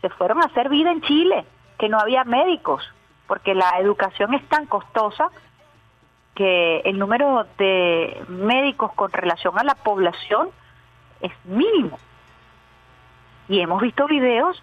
se 0.00 0.10
fueron 0.10 0.42
a 0.42 0.46
hacer 0.46 0.68
vida 0.68 0.92
en 0.92 1.00
Chile, 1.02 1.44
que 1.78 1.88
no 1.88 1.98
había 1.98 2.22
médicos, 2.22 2.84
porque 3.26 3.52
la 3.54 3.70
educación 3.80 4.32
es 4.34 4.48
tan 4.48 4.66
costosa 4.66 5.28
que 6.34 6.80
el 6.80 6.98
número 6.98 7.46
de 7.58 8.22
médicos 8.28 8.92
con 8.94 9.12
relación 9.12 9.58
a 9.58 9.64
la 9.64 9.74
población 9.74 10.50
es 11.20 11.32
mínimo. 11.44 11.98
Y 13.48 13.60
hemos 13.60 13.80
visto 13.80 14.06
videos 14.06 14.62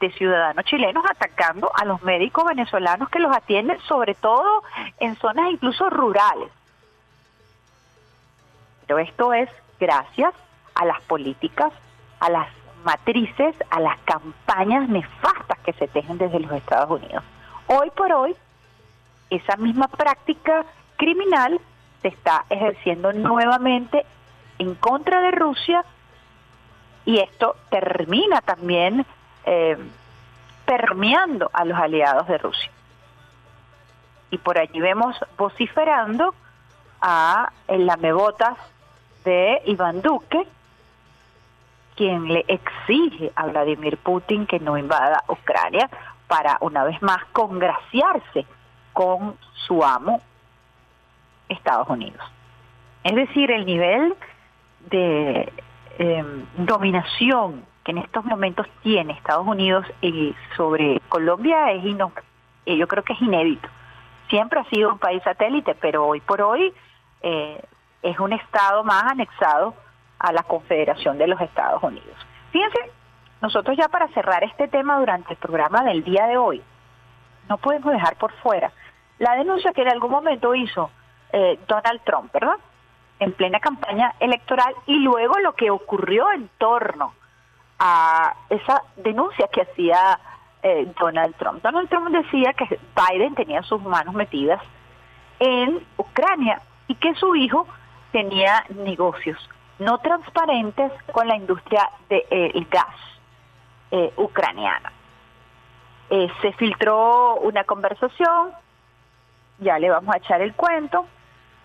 de 0.00 0.10
ciudadanos 0.12 0.64
chilenos 0.64 1.04
atacando 1.08 1.70
a 1.74 1.84
los 1.84 2.02
médicos 2.02 2.44
venezolanos 2.44 3.08
que 3.08 3.20
los 3.20 3.34
atienden, 3.34 3.78
sobre 3.82 4.14
todo 4.14 4.64
en 4.98 5.14
zonas 5.16 5.50
incluso 5.50 5.88
rurales. 5.90 6.50
Pero 8.86 8.98
esto 8.98 9.32
es 9.32 9.48
gracias 9.78 10.34
a 10.74 10.84
las 10.84 11.00
políticas, 11.02 11.72
a 12.18 12.30
las 12.30 12.48
matrices, 12.84 13.54
a 13.70 13.78
las 13.78 13.98
campañas 14.00 14.88
nefastas 14.88 15.58
que 15.60 15.72
se 15.74 15.86
tejen 15.86 16.18
desde 16.18 16.40
los 16.40 16.50
Estados 16.52 17.00
Unidos. 17.00 17.22
Hoy 17.68 17.90
por 17.90 18.12
hoy, 18.12 18.34
esa 19.30 19.56
misma 19.56 19.86
práctica 19.86 20.64
criminal 21.02 21.60
se 22.00 22.08
está 22.08 22.44
ejerciendo 22.48 23.12
nuevamente 23.12 24.06
en 24.58 24.76
contra 24.76 25.20
de 25.20 25.32
Rusia 25.32 25.84
y 27.04 27.18
esto 27.18 27.56
termina 27.70 28.40
también 28.40 29.04
eh, 29.44 29.76
permeando 30.64 31.50
a 31.52 31.64
los 31.64 31.76
aliados 31.76 32.28
de 32.28 32.38
Rusia. 32.38 32.70
Y 34.30 34.38
por 34.38 34.58
allí 34.58 34.80
vemos 34.80 35.16
vociferando 35.36 36.36
a 37.00 37.50
el 37.66 37.84
lamebotas 37.84 38.56
de 39.24 39.60
Iván 39.66 40.02
Duque, 40.02 40.46
quien 41.96 42.28
le 42.28 42.44
exige 42.46 43.32
a 43.34 43.46
Vladimir 43.46 43.96
Putin 43.96 44.46
que 44.46 44.60
no 44.60 44.78
invada 44.78 45.24
Ucrania 45.26 45.90
para 46.28 46.58
una 46.60 46.84
vez 46.84 47.02
más 47.02 47.24
congraciarse 47.32 48.46
con 48.92 49.36
su 49.66 49.82
amo, 49.82 50.22
Estados 51.52 51.88
Unidos. 51.88 52.20
Es 53.04 53.14
decir, 53.14 53.50
el 53.50 53.66
nivel 53.66 54.14
de 54.90 55.52
em, 55.98 56.46
dominación 56.56 57.64
que 57.84 57.92
en 57.92 57.98
estos 57.98 58.24
momentos 58.24 58.66
tiene 58.82 59.12
Estados 59.12 59.46
Unidos 59.46 59.84
sobre 60.56 61.00
Colombia 61.08 61.72
es 61.72 61.84
eh, 62.66 62.76
yo 62.76 62.86
creo 62.86 63.02
que 63.02 63.12
es 63.12 63.20
inédito. 63.20 63.68
Siempre 64.28 64.60
ha 64.60 64.64
sido 64.64 64.92
un 64.92 64.98
país 64.98 65.22
satélite, 65.24 65.74
pero 65.74 66.06
hoy 66.06 66.20
por 66.20 66.40
hoy 66.42 66.72
eh, 67.22 67.60
es 68.02 68.18
un 68.18 68.32
estado 68.32 68.84
más 68.84 69.02
anexado 69.04 69.74
a 70.18 70.32
la 70.32 70.44
Confederación 70.44 71.18
de 71.18 71.26
los 71.26 71.40
Estados 71.40 71.82
Unidos. 71.82 72.16
Fíjense, 72.52 72.78
nosotros 73.40 73.76
ya 73.76 73.88
para 73.88 74.08
cerrar 74.08 74.44
este 74.44 74.68
tema 74.68 74.98
durante 74.98 75.32
el 75.32 75.38
programa 75.38 75.82
del 75.82 76.04
día 76.04 76.26
de 76.26 76.36
hoy, 76.36 76.62
no 77.48 77.58
podemos 77.58 77.92
dejar 77.92 78.16
por 78.16 78.32
fuera 78.34 78.72
la 79.18 79.34
denuncia 79.34 79.72
que 79.72 79.82
en 79.82 79.88
algún 79.88 80.10
momento 80.10 80.54
hizo 80.54 80.90
Donald 81.66 82.00
Trump, 82.04 82.32
¿verdad? 82.32 82.56
En 83.18 83.32
plena 83.32 83.58
campaña 83.58 84.14
electoral 84.20 84.74
y 84.86 84.98
luego 84.98 85.38
lo 85.38 85.54
que 85.54 85.70
ocurrió 85.70 86.30
en 86.32 86.50
torno 86.58 87.14
a 87.78 88.34
esa 88.50 88.82
denuncia 88.96 89.48
que 89.48 89.62
hacía 89.62 90.18
eh, 90.62 90.92
Donald 91.00 91.34
Trump. 91.34 91.60
Donald 91.60 91.88
Trump 91.88 92.10
decía 92.10 92.52
que 92.52 92.78
Biden 92.94 93.34
tenía 93.34 93.64
sus 93.64 93.82
manos 93.82 94.14
metidas 94.14 94.62
en 95.40 95.84
Ucrania 95.96 96.62
y 96.86 96.94
que 96.94 97.16
su 97.16 97.34
hijo 97.34 97.66
tenía 98.12 98.64
negocios 98.68 99.36
no 99.80 99.98
transparentes 99.98 100.92
con 101.10 101.26
la 101.26 101.34
industria 101.34 101.90
del 102.08 102.22
eh, 102.30 102.66
gas 102.70 102.94
eh, 103.90 104.12
ucraniana. 104.16 104.92
se 106.08 106.52
filtró 106.52 107.36
una 107.36 107.64
conversación, 107.64 108.52
ya 109.58 109.80
le 109.80 109.90
vamos 109.90 110.14
a 110.14 110.18
echar 110.18 110.40
el 110.40 110.54
cuento, 110.54 111.06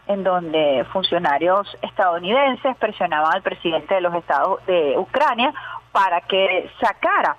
en 0.07 0.23
donde 0.23 0.85
funcionarios 0.91 1.67
estadounidenses 1.81 2.75
presionaban 2.77 3.35
al 3.35 3.41
presidente 3.41 3.95
de 3.95 4.01
los 4.01 4.13
estados 4.15 4.65
de 4.65 4.97
Ucrania 4.97 5.53
para 5.91 6.21
que 6.21 6.69
sacara 6.79 7.37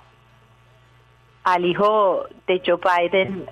al 1.43 1.65
hijo 1.65 2.25
de 2.47 2.61
Joe 2.65 2.77
Biden, 2.77 3.49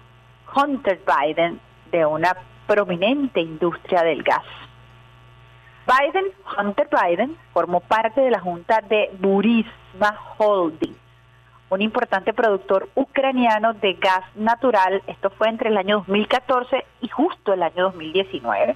Hunter 0.56 1.00
Biden, 1.06 1.60
de 1.92 2.06
una 2.06 2.36
prominente 2.68 3.40
industria 3.40 4.04
del 4.04 4.24
gas. 4.24 4.44
Biden, 5.88 6.26
Hunter 6.58 6.90
Biden, 6.92 7.38
formó 7.54 7.80
parte 7.80 8.20
de 8.20 8.30
la 8.30 8.42
junta 8.42 8.82
de 8.82 9.10
Burisma 9.20 10.20
Holding, 10.38 10.96
un 11.70 11.82
importante 11.82 12.34
productor 12.34 12.90
ucraniano 12.96 13.74
de 13.74 13.94
gas 13.94 14.24
natural. 14.36 15.02
Esto 15.08 15.30
fue 15.30 15.48
entre 15.48 15.70
el 15.70 15.78
año 15.78 16.00
2014 16.00 16.86
y 17.02 17.08
justo 17.08 17.54
el 17.54 17.64
año 17.64 17.84
2019, 17.84 18.76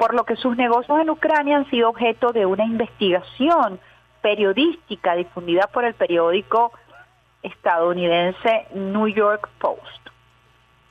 por 0.00 0.14
lo 0.14 0.24
que 0.24 0.36
sus 0.36 0.56
negocios 0.56 0.98
en 0.98 1.10
Ucrania 1.10 1.58
han 1.58 1.68
sido 1.68 1.90
objeto 1.90 2.32
de 2.32 2.46
una 2.46 2.64
investigación 2.64 3.78
periodística 4.22 5.14
difundida 5.14 5.66
por 5.66 5.84
el 5.84 5.92
periódico 5.92 6.72
estadounidense 7.42 8.66
New 8.72 9.08
York 9.08 9.50
Post. 9.58 10.08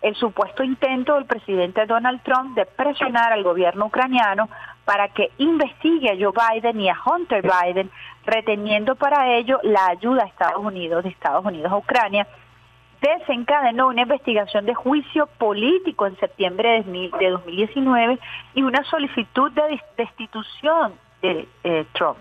El 0.03 0.14
supuesto 0.14 0.64
intento 0.64 1.16
del 1.16 1.26
presidente 1.26 1.88
Donald 1.88 2.22
Trump 2.22 2.55
de 2.55 2.68
presionar 2.68 3.34
al 3.34 3.41
gobierno 3.41 3.88
ucraniano 3.88 4.47
para 4.86 5.07
que 5.07 5.32
investigue 5.39 6.12
a 6.12 6.16
Joe 6.16 6.32
Biden 6.32 6.80
y 6.80 6.89
a 6.89 6.97
Hunter 7.03 7.41
Biden, 7.41 7.89
reteniendo 8.28 8.95
para 8.95 9.34
ello 9.38 9.60
la 9.64 9.88
ayuda 9.88 10.22
a 10.22 10.28
Estados 10.28 10.64
Unidos, 10.64 11.03
de 11.03 11.10
Estados 11.10 11.43
Unidos 11.43 11.72
a 11.72 11.78
Ucrania, 11.78 12.28
desencadenó 13.02 13.88
una 13.88 14.02
investigación 14.02 14.66
de 14.66 14.74
juicio 14.74 15.28
político 15.38 16.06
en 16.06 16.18
septiembre 16.18 16.84
de 16.84 17.30
2019 17.30 18.20
y 18.56 18.62
una 18.62 18.84
solicitud 18.86 19.52
de 19.52 19.82
destitución 19.97 20.93
de 21.22 21.47
eh, 21.64 21.86
Trump. 21.93 22.20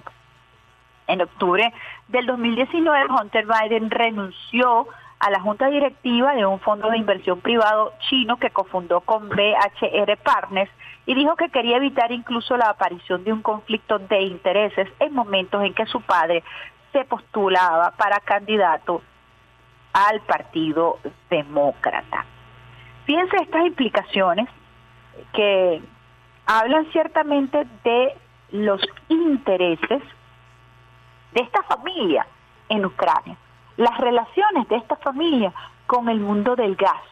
En 1.06 1.22
octubre 1.22 1.72
del 2.08 2.26
2019, 2.26 3.06
Hunter 3.10 3.46
Biden 3.46 3.90
renunció 3.90 4.86
a 5.18 5.30
la 5.30 5.40
junta 5.40 5.66
directiva 5.68 6.34
de 6.34 6.46
un 6.46 6.60
fondo 6.60 6.90
de 6.90 6.98
inversión 6.98 7.40
privado 7.40 7.92
chino 8.08 8.36
que 8.36 8.50
cofundó 8.50 9.00
con 9.00 9.28
BHR 9.28 10.16
Partners 10.22 10.70
y 11.06 11.14
dijo 11.14 11.34
que 11.34 11.48
quería 11.48 11.78
evitar 11.78 12.12
incluso 12.12 12.56
la 12.56 12.68
aparición 12.68 13.24
de 13.24 13.32
un 13.32 13.42
conflicto 13.42 13.98
de 13.98 14.20
intereses 14.20 14.88
en 15.00 15.14
momentos 15.14 15.64
en 15.64 15.74
que 15.74 15.86
su 15.86 16.00
padre 16.02 16.44
se 16.92 17.04
postulaba 17.04 17.92
para 17.92 18.20
candidato 18.20 19.02
al 20.06 20.20
Partido 20.20 20.98
Demócrata. 21.28 22.24
Fíjense 23.04 23.36
estas 23.36 23.66
implicaciones 23.66 24.48
que 25.32 25.82
hablan 26.46 26.86
ciertamente 26.92 27.66
de 27.82 28.16
los 28.52 28.80
intereses 29.08 30.02
de 31.32 31.42
esta 31.42 31.62
familia 31.64 32.26
en 32.68 32.84
Ucrania, 32.84 33.36
las 33.76 33.98
relaciones 33.98 34.68
de 34.68 34.76
esta 34.76 34.96
familia 34.96 35.52
con 35.86 36.08
el 36.08 36.20
mundo 36.20 36.54
del 36.54 36.76
gas, 36.76 37.02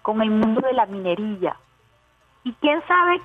con 0.00 0.22
el 0.22 0.30
mundo 0.30 0.60
de 0.62 0.72
la 0.72 0.86
minería 0.86 1.56
y 2.44 2.52
quién 2.54 2.82
sabe 2.86 3.20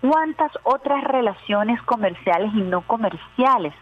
cuántas 0.00 0.52
otras 0.62 1.04
relaciones 1.04 1.82
comerciales 1.82 2.52
y 2.54 2.60
no 2.60 2.80
comerciales 2.82 3.74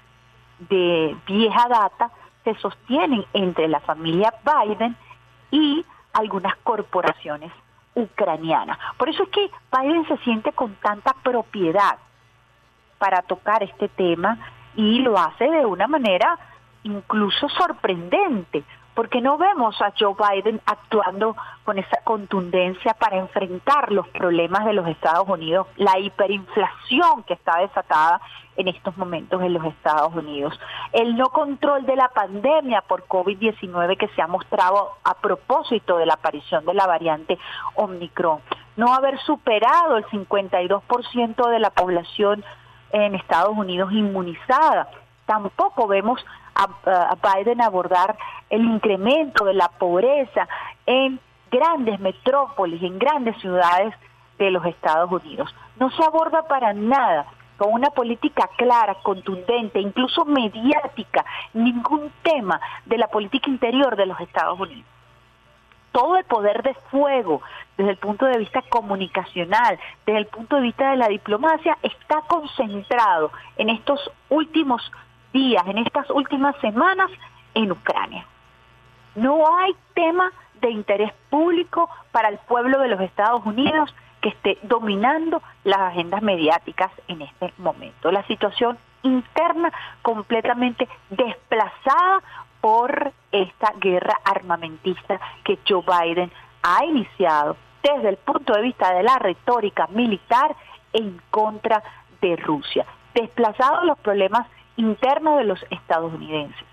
de 0.58 1.16
vieja 1.26 1.68
data 1.68 2.10
se 2.46 2.54
sostienen 2.60 3.24
entre 3.32 3.66
la 3.66 3.80
familia 3.80 4.32
Biden 4.44 4.96
y 5.50 5.84
algunas 6.12 6.54
corporaciones 6.58 7.50
ucranianas. 7.96 8.78
Por 8.96 9.08
eso 9.08 9.24
es 9.24 9.28
que 9.30 9.50
Biden 9.76 10.06
se 10.06 10.16
siente 10.18 10.52
con 10.52 10.76
tanta 10.76 11.12
propiedad 11.24 11.98
para 12.98 13.22
tocar 13.22 13.64
este 13.64 13.88
tema 13.88 14.38
y 14.76 15.00
lo 15.00 15.18
hace 15.18 15.50
de 15.50 15.66
una 15.66 15.88
manera 15.88 16.38
incluso 16.84 17.48
sorprendente, 17.48 18.62
porque 18.96 19.20
no 19.20 19.36
vemos 19.36 19.80
a 19.82 19.92
Joe 19.96 20.14
Biden 20.14 20.58
actuando 20.64 21.36
con 21.64 21.78
esa 21.78 21.98
contundencia 22.02 22.94
para 22.94 23.18
enfrentar 23.18 23.92
los 23.92 24.08
problemas 24.08 24.64
de 24.64 24.72
los 24.72 24.88
Estados 24.88 25.28
Unidos, 25.28 25.66
la 25.76 25.98
hiperinflación 25.98 27.22
que 27.24 27.34
está 27.34 27.58
desatada 27.58 28.22
en 28.56 28.68
estos 28.68 28.96
momentos 28.96 29.42
en 29.42 29.52
los 29.52 29.66
Estados 29.66 30.14
Unidos, 30.14 30.58
el 30.94 31.14
no 31.14 31.28
control 31.28 31.84
de 31.84 31.94
la 31.94 32.08
pandemia 32.08 32.80
por 32.80 33.06
COVID-19 33.06 33.98
que 33.98 34.08
se 34.08 34.22
ha 34.22 34.26
mostrado 34.26 34.92
a 35.04 35.12
propósito 35.12 35.98
de 35.98 36.06
la 36.06 36.14
aparición 36.14 36.64
de 36.64 36.72
la 36.72 36.86
variante 36.86 37.38
Omicron, 37.74 38.40
no 38.76 38.94
haber 38.94 39.18
superado 39.20 39.98
el 39.98 40.06
52% 40.06 41.50
de 41.50 41.58
la 41.58 41.68
población 41.68 42.42
en 42.92 43.14
Estados 43.14 43.54
Unidos 43.54 43.92
inmunizada. 43.92 44.88
Tampoco 45.26 45.86
vemos 45.86 46.24
a, 46.56 47.16
Biden 47.16 47.60
abordar 47.60 48.16
el 48.50 48.64
incremento 48.64 49.44
de 49.44 49.54
la 49.54 49.68
pobreza 49.68 50.48
en 50.86 51.20
grandes 51.50 52.00
metrópolis, 52.00 52.82
en 52.82 52.98
grandes 52.98 53.36
ciudades 53.40 53.94
de 54.38 54.50
los 54.50 54.64
Estados 54.64 55.10
Unidos. 55.10 55.54
No 55.78 55.90
se 55.90 56.02
aborda 56.04 56.42
para 56.48 56.72
nada 56.72 57.26
con 57.56 57.72
una 57.72 57.90
política 57.90 58.48
clara, 58.56 58.96
contundente, 59.02 59.80
incluso 59.80 60.24
mediática, 60.24 61.24
ningún 61.54 62.12
tema 62.22 62.60
de 62.84 62.98
la 62.98 63.08
política 63.08 63.48
interior 63.48 63.96
de 63.96 64.06
los 64.06 64.20
Estados 64.20 64.58
Unidos 64.58 64.86
todo 65.96 66.16
el 66.18 66.24
poder 66.24 66.62
de 66.62 66.74
fuego 66.90 67.40
desde 67.78 67.92
el 67.92 67.96
punto 67.96 68.26
de 68.26 68.36
vista 68.36 68.60
comunicacional, 68.68 69.78
desde 70.04 70.18
el 70.18 70.26
punto 70.26 70.56
de 70.56 70.62
vista 70.62 70.90
de 70.90 70.98
la 70.98 71.08
diplomacia, 71.08 71.78
está 71.82 72.20
concentrado 72.28 73.32
en 73.56 73.70
estos 73.70 74.10
últimos 74.28 74.92
días, 75.36 75.66
en 75.66 75.78
estas 75.78 76.08
últimas 76.08 76.56
semanas 76.62 77.10
en 77.52 77.70
Ucrania. 77.70 78.24
No 79.14 79.34
hay 79.58 79.76
tema 79.94 80.32
de 80.62 80.70
interés 80.70 81.12
público 81.28 81.90
para 82.10 82.28
el 82.30 82.38
pueblo 82.38 82.80
de 82.80 82.88
los 82.88 83.00
Estados 83.00 83.44
Unidos 83.44 83.94
que 84.22 84.30
esté 84.30 84.58
dominando 84.62 85.42
las 85.64 85.80
agendas 85.80 86.22
mediáticas 86.22 86.90
en 87.08 87.20
este 87.20 87.52
momento. 87.58 88.10
La 88.10 88.26
situación 88.26 88.78
interna 89.02 89.70
completamente 90.00 90.88
desplazada 91.10 92.22
por 92.62 93.12
esta 93.30 93.74
guerra 93.78 94.18
armamentista 94.24 95.20
que 95.44 95.58
Joe 95.68 95.84
Biden 95.86 96.32
ha 96.62 96.82
iniciado 96.86 97.56
desde 97.82 98.08
el 98.08 98.16
punto 98.16 98.54
de 98.54 98.62
vista 98.62 98.94
de 98.94 99.02
la 99.02 99.18
retórica 99.18 99.86
militar 99.88 100.56
en 100.94 101.20
contra 101.30 101.82
de 102.22 102.36
Rusia, 102.36 102.86
desplazados 103.14 103.84
los 103.84 103.98
problemas 103.98 104.46
internos 104.76 105.38
de 105.38 105.44
los 105.44 105.64
estadounidenses, 105.70 106.66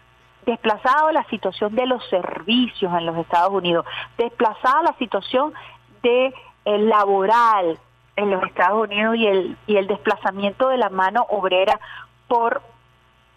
desplazado 0.46 1.12
la 1.12 1.24
situación 1.26 1.76
de 1.76 1.86
los 1.86 2.04
servicios 2.10 2.92
en 2.94 3.06
los 3.06 3.18
Estados 3.18 3.52
Unidos, 3.52 3.86
desplazada 4.18 4.84
la 4.84 4.98
situación 4.98 5.54
de 6.02 6.34
el 6.66 6.90
laboral 6.90 7.80
en 8.16 8.32
los 8.32 8.44
Estados 8.44 8.88
Unidos 8.88 9.16
y 9.16 9.28
el 9.28 9.58
y 9.68 9.78
el 9.78 9.88
desplazamiento 9.88 10.70
de 10.70 10.78
la 10.78 10.90
mano 10.90 11.26
obrera 11.30 11.80
por 12.28 12.62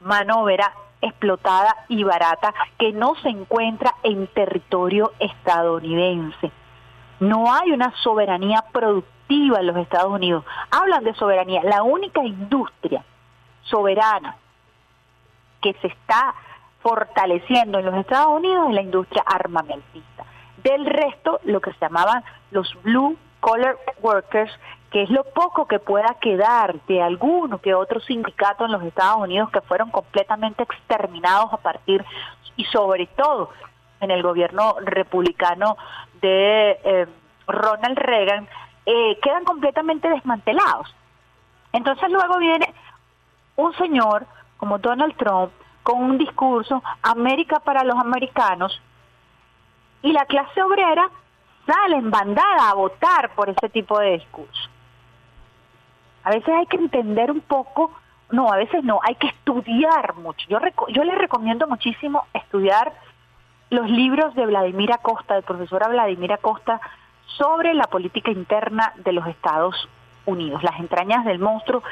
mano 0.00 0.42
obrera 0.42 0.72
explotada 1.00 1.74
y 1.88 2.04
barata 2.04 2.54
que 2.78 2.92
no 2.92 3.14
se 3.16 3.28
encuentra 3.28 3.94
en 4.02 4.26
territorio 4.28 5.12
estadounidense. 5.18 6.50
No 7.20 7.52
hay 7.52 7.70
una 7.70 7.92
soberanía 8.02 8.64
productiva 8.72 9.60
en 9.60 9.66
los 9.66 9.76
Estados 9.76 10.12
Unidos. 10.12 10.44
Hablan 10.70 11.04
de 11.04 11.14
soberanía. 11.14 11.62
La 11.64 11.82
única 11.82 12.22
industria 12.22 13.04
soberana 13.62 14.36
que 15.60 15.74
se 15.74 15.88
está 15.88 16.34
fortaleciendo 16.80 17.78
en 17.78 17.86
los 17.86 17.94
Estados 17.96 18.28
Unidos 18.28 18.68
es 18.68 18.74
la 18.74 18.82
industria 18.82 19.22
armamentista. 19.26 20.24
Del 20.62 20.86
resto, 20.86 21.40
lo 21.44 21.60
que 21.60 21.72
se 21.72 21.78
llamaban 21.80 22.24
los 22.50 22.72
blue 22.82 23.16
collar 23.40 23.76
workers, 24.00 24.52
que 24.90 25.02
es 25.02 25.10
lo 25.10 25.24
poco 25.24 25.66
que 25.66 25.78
pueda 25.78 26.16
quedar 26.20 26.74
de 26.86 27.02
alguno 27.02 27.58
que 27.58 27.74
otro 27.74 28.00
sindicato 28.00 28.64
en 28.64 28.72
los 28.72 28.82
Estados 28.82 29.18
Unidos 29.18 29.50
que 29.50 29.60
fueron 29.60 29.90
completamente 29.90 30.62
exterminados 30.62 31.52
a 31.52 31.58
partir 31.58 32.04
y 32.56 32.64
sobre 32.66 33.06
todo 33.06 33.50
en 34.00 34.10
el 34.10 34.22
gobierno 34.22 34.76
republicano 34.82 35.76
de 36.20 36.78
eh, 36.84 37.06
Ronald 37.46 37.98
Reagan, 37.98 38.48
eh, 38.84 39.18
quedan 39.22 39.44
completamente 39.44 40.08
desmantelados. 40.08 40.94
Entonces 41.72 42.10
luego 42.10 42.38
viene 42.38 42.72
un 43.56 43.72
señor 43.74 44.26
como 44.56 44.78
Donald 44.78 45.16
Trump 45.16 45.52
con 45.82 46.02
un 46.02 46.18
discurso 46.18 46.82
América 47.02 47.60
para 47.60 47.84
los 47.84 47.96
americanos 47.96 48.80
y 50.02 50.12
la 50.12 50.24
clase 50.26 50.62
obrera 50.62 51.08
sale 51.66 51.96
en 51.96 52.10
bandada 52.10 52.70
a 52.70 52.74
votar 52.74 53.30
por 53.34 53.50
ese 53.50 53.68
tipo 53.68 53.98
de 53.98 54.12
discurso. 54.12 54.68
A 56.24 56.30
veces 56.30 56.48
hay 56.48 56.66
que 56.66 56.76
entender 56.76 57.30
un 57.30 57.40
poco, 57.40 57.92
no, 58.30 58.52
a 58.52 58.56
veces 58.56 58.82
no, 58.84 59.00
hay 59.02 59.14
que 59.14 59.28
estudiar 59.28 60.14
mucho. 60.16 60.46
Yo, 60.48 60.58
yo 60.88 61.04
les 61.04 61.18
recomiendo 61.18 61.66
muchísimo 61.66 62.26
estudiar 62.34 62.92
los 63.70 63.88
libros 63.90 64.34
de 64.34 64.46
Vladimir 64.46 64.92
Acosta, 64.92 65.34
de 65.34 65.42
profesora 65.42 65.88
Vladimir 65.88 66.32
Acosta, 66.32 66.80
sobre 67.36 67.74
la 67.74 67.86
política 67.86 68.30
interna 68.30 68.92
de 68.96 69.12
los 69.12 69.26
Estados 69.26 69.88
Unidos, 70.24 70.62
las 70.62 70.78
entrañas 70.78 71.24
del 71.24 71.38
monstruo. 71.38 71.82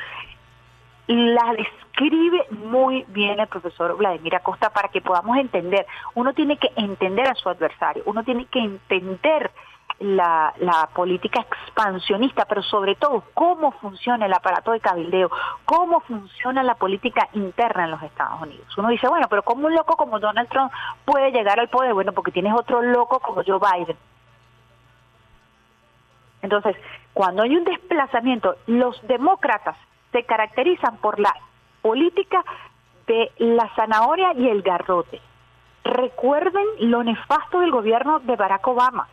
La 1.06 1.52
describe 1.52 2.46
muy 2.50 3.04
bien 3.08 3.38
el 3.38 3.46
profesor 3.46 3.96
Vladimir 3.96 4.36
Acosta 4.36 4.70
para 4.70 4.88
que 4.88 5.02
podamos 5.02 5.36
entender. 5.36 5.86
Uno 6.14 6.32
tiene 6.32 6.56
que 6.56 6.72
entender 6.76 7.28
a 7.28 7.34
su 7.34 7.48
adversario, 7.48 8.02
uno 8.06 8.24
tiene 8.24 8.46
que 8.46 8.60
entender 8.60 9.50
la, 9.98 10.88
política 10.94 11.40
expansionista, 11.40 12.44
pero 12.46 12.62
sobre 12.62 12.94
todo 12.94 13.24
cómo 13.34 13.72
funciona 13.72 14.26
el 14.26 14.32
aparato 14.32 14.72
de 14.72 14.80
cabildeo, 14.80 15.30
cómo 15.64 16.00
funciona 16.00 16.62
la 16.62 16.74
política 16.74 17.28
interna 17.34 17.84
en 17.84 17.90
los 17.90 18.02
Estados 18.02 18.40
Unidos. 18.40 18.66
Uno 18.76 18.88
dice, 18.88 19.08
bueno, 19.08 19.26
pero 19.28 19.42
¿cómo 19.42 19.66
un 19.66 19.74
loco 19.74 19.96
como 19.96 20.20
Donald 20.20 20.48
Trump 20.48 20.72
puede 21.04 21.32
llegar 21.32 21.60
al 21.60 21.68
poder? 21.68 21.94
Bueno, 21.94 22.12
porque 22.12 22.32
tienes 22.32 22.54
otro 22.54 22.80
loco 22.82 23.20
como 23.20 23.42
Joe 23.44 23.58
Biden. 23.58 23.96
Entonces, 26.42 26.76
cuando 27.12 27.42
hay 27.42 27.56
un 27.56 27.64
desplazamiento, 27.64 28.56
los 28.66 29.00
demócratas 29.06 29.76
se 30.14 30.22
caracterizan 30.22 30.96
por 30.98 31.18
la 31.18 31.34
política 31.82 32.44
de 33.08 33.32
la 33.38 33.68
zanahoria 33.74 34.32
y 34.34 34.48
el 34.48 34.62
garrote. 34.62 35.20
Recuerden 35.82 36.64
lo 36.78 37.02
nefasto 37.02 37.58
del 37.58 37.72
gobierno 37.72 38.20
de 38.20 38.36
Barack 38.36 38.66
Obama 38.68 39.08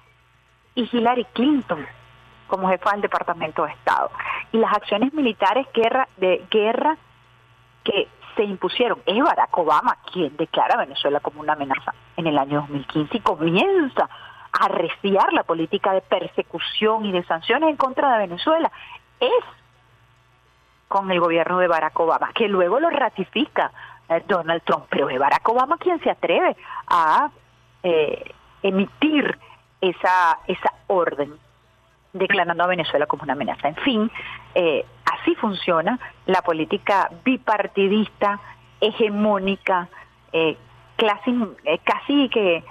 y 0.76 0.88
Hillary 0.92 1.26
Clinton 1.34 1.86
como 2.46 2.70
jefa 2.70 2.92
del 2.92 3.02
Departamento 3.02 3.66
de 3.66 3.72
Estado. 3.72 4.12
Y 4.52 4.58
las 4.60 4.72
acciones 4.74 5.12
militares 5.14 5.66
guerra, 5.74 6.08
de 6.18 6.46
guerra 6.52 6.98
que 7.84 8.08
se 8.36 8.44
impusieron. 8.44 9.02
Es 9.08 9.18
Barack 9.24 9.58
Obama 9.58 9.98
quien 10.14 10.38
declara 10.38 10.76
a 10.76 10.86
Venezuela 10.86 11.20
como 11.20 11.42
una 11.42 11.54
amenaza 11.54 11.96
en 12.16 12.28
el 12.28 12.38
año 12.38 12.62
2015 12.62 13.18
y 13.18 13.22
comienza 13.22 14.08
a 14.52 14.66
arreciar 14.66 15.34
la 15.34 15.44
política 15.44 15.94
de 15.94 16.02
persecución 16.02 17.06
y 17.06 17.12
de 17.12 17.24
sanciones 17.24 17.72
en 17.72 17.78
contra 17.78 18.14
de 18.14 18.28
Venezuela. 18.28 18.72
Es 19.20 19.61
con 20.92 21.10
el 21.10 21.22
gobierno 21.22 21.58
de 21.58 21.70
Barack 21.70 21.98
Obama, 22.02 22.34
que 22.36 22.50
luego 22.50 22.78
lo 22.82 22.90
ratifica 22.90 23.72
eh, 24.10 24.22
Donald 24.28 24.62
Trump, 24.64 24.88
pero 24.90 25.10
es 25.10 25.18
Barack 25.18 25.48
Obama 25.48 25.78
quien 25.78 26.02
se 26.02 26.10
atreve 26.10 26.58
a 26.86 27.32
eh, 27.82 28.34
emitir 28.62 29.40
esa, 29.80 30.40
esa 30.48 30.74
orden 30.88 31.34
declarando 32.12 32.62
a 32.66 32.68
Venezuela 32.68 33.06
como 33.06 33.24
una 33.24 33.34
amenaza. 33.34 33.70
En 33.70 33.76
fin, 33.78 34.12
eh, 34.54 34.86
así 35.06 35.34
funciona 35.36 35.98
la 36.26 36.42
política 36.42 37.10
bipartidista, 37.24 38.42
hegemónica, 38.82 39.88
eh, 40.34 40.58
casi 40.98 42.28
que 42.28 42.64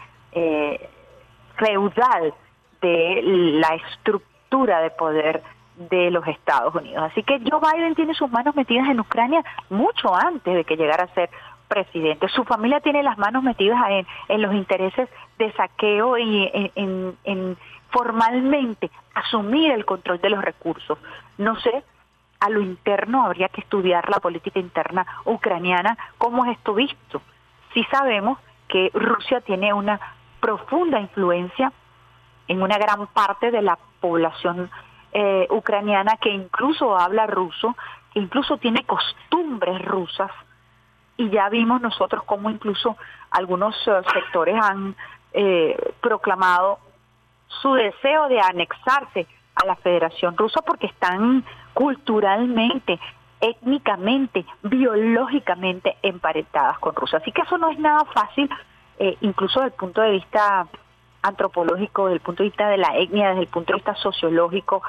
feudal 1.57 2.35
de 2.83 3.21
la 3.25 3.75
estructura 3.77 4.83
de 4.83 4.91
poder 4.91 5.43
de 5.89 6.11
los 6.11 6.27
Estados 6.27 6.75
Unidos. 6.75 7.11
Así 7.11 7.23
que 7.23 7.41
Joe 7.41 7.61
Biden 7.61 7.95
tiene 7.95 8.15
sus 8.15 8.31
manos 8.31 8.55
metidas 8.55 8.89
en 8.89 9.01
Ucrania 9.01 9.43
mucho 9.71 10.15
antes 10.15 10.55
de 10.55 10.65
que 10.65 10.77
llegara 10.77 11.05
a 11.05 11.15
ser 11.15 11.31
presidente. 11.69 12.29
Su 12.29 12.45
familia 12.45 12.81
tiene 12.81 13.03
las 13.03 13.17
manos 13.17 13.43
metidas 13.43 13.79
en, 13.89 14.07
en 14.29 14.43
los 14.43 14.53
intereses 14.55 15.09
de 15.39 15.53
saqueo 15.53 16.19
y 16.19 16.51
en, 16.75 17.57
formalmente 17.91 18.91
asumir 19.15 19.73
el 19.73 19.85
control 19.85 20.21
de 20.21 20.31
los 20.31 20.45
recursos. 20.45 20.99
No 21.39 21.59
sé, 21.61 21.83
a 22.41 22.51
lo 22.51 22.61
interno 22.61 23.25
habría 23.25 23.49
que 23.49 23.63
estudiar 23.63 24.09
la 24.11 24.21
política 24.21 24.61
interna 24.61 25.07
ucraniana, 25.25 25.97
cómo 26.19 26.45
es 26.45 26.59
esto 26.59 26.75
visto. 26.75 27.23
Sí 27.75 27.85
sabemos 27.91 28.39
que 28.69 28.91
Rusia 28.95 29.41
tiene 29.41 29.73
una 29.73 29.99
profunda 30.41 31.01
influencia 31.01 31.73
en 32.47 32.63
una 32.63 32.79
gran 32.79 33.07
parte 33.09 33.51
de 33.51 33.63
la 33.63 33.79
población 34.01 34.71
eh, 35.13 35.47
ucraniana 35.51 36.17
que 36.17 36.31
incluso 36.31 36.97
habla 36.97 37.27
ruso, 37.27 37.77
que 38.13 38.21
incluso 38.21 38.59
tiene 38.59 38.85
costumbres 38.85 39.83
rusas, 39.85 40.31
y 41.21 41.29
ya 41.29 41.51
vimos 41.51 41.83
nosotros 41.83 42.23
cómo 42.25 42.49
incluso 42.49 42.97
algunos 43.31 43.77
eh, 43.87 43.93
sectores 44.13 44.57
han 44.61 44.97
eh, 45.33 45.77
proclamado 46.01 46.79
su 47.61 47.75
deseo 47.75 48.29
de 48.29 48.41
anexarse 48.41 49.27
a 49.55 49.67
la 49.67 49.77
Federación 49.77 50.37
Rusa 50.37 50.63
porque 50.63 50.87
están 50.87 51.45
culturalmente, 51.75 52.99
étnicamente, 53.41 54.47
biológicamente 54.63 55.97
emparentadas 56.03 56.79
con 56.79 56.95
Rusia. 56.95 57.19
Así 57.19 57.33
que 57.33 57.43
eso 57.43 57.59
no 57.59 57.71
es 57.71 57.79
nada 57.79 58.05
fácil, 58.07 58.49
eh, 58.99 59.17
incluso 59.21 59.61
desde 59.61 59.75
el 59.75 59.79
punto 59.79 60.01
de 60.01 60.13
vista 60.13 60.67
antropológico, 61.23 62.07
desde 62.07 62.15
el 62.17 62.21
punto 62.21 62.43
de 62.43 62.49
vista 62.49 62.69
de 62.69 62.79
la 62.79 62.97
etnia, 62.97 63.31
desde 63.31 63.43
el 63.43 63.49
punto 63.49 63.73
de 63.73 63.77
vista 63.77 63.95
sociológico, 63.97 64.83